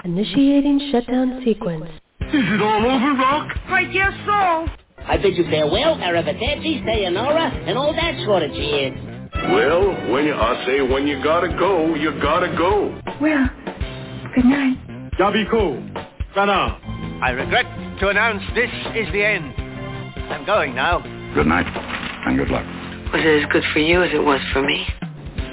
Initiating 0.04 0.90
shutdown 0.92 1.42
sequence. 1.46 1.86
Is 2.22 2.30
it 2.34 2.62
all 2.62 2.86
over, 2.86 3.14
Rock? 3.20 3.56
I 3.68 3.84
guess 3.86 4.14
so. 4.26 4.68
I 5.06 5.18
bid 5.18 5.36
you 5.38 5.44
farewell, 5.46 5.96
arrivederci, 5.98 6.84
sayonara, 6.86 7.50
and 7.68 7.78
all 7.78 7.94
that 7.94 8.24
sort 8.26 8.44
of 8.44 8.52
cheers. 8.52 8.98
Well, 9.52 10.12
when 10.12 10.26
you, 10.26 10.34
I 10.34 10.64
say 10.66 10.82
when 10.82 11.08
you 11.08 11.22
gotta 11.24 11.50
go, 11.50 11.96
you 11.96 12.12
gotta 12.22 12.48
go. 12.56 13.02
Well, 13.20 13.50
good 14.36 14.46
night. 14.46 14.78
Yabiko, 15.20 16.36
Rana. 16.36 17.20
I 17.24 17.32
regret 17.32 17.66
to 18.00 18.10
announce 18.10 18.44
this 18.56 18.70
is 18.96 19.12
the 19.14 19.24
end. 19.24 19.54
I'm 20.32 20.46
going 20.46 20.74
now. 20.74 21.00
Good 21.34 21.48
night, 21.48 21.68
and 22.28 22.38
good 22.38 22.50
luck. 22.50 22.66
Was 23.14 23.22
it 23.24 23.44
as 23.44 23.52
good 23.52 23.64
for 23.74 23.80
you 23.80 24.04
as 24.04 24.12
it 24.14 24.24
was 24.24 24.40
for 24.54 24.62
me? 24.62 24.86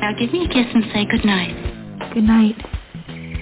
Now 0.00 0.12
give 0.18 0.32
me 0.32 0.44
a 0.44 0.48
kiss 0.48 0.66
and 0.72 0.84
say 0.92 1.04
good 1.10 1.24
night. 1.24 2.14
Good 2.14 2.24
night. 2.24 2.54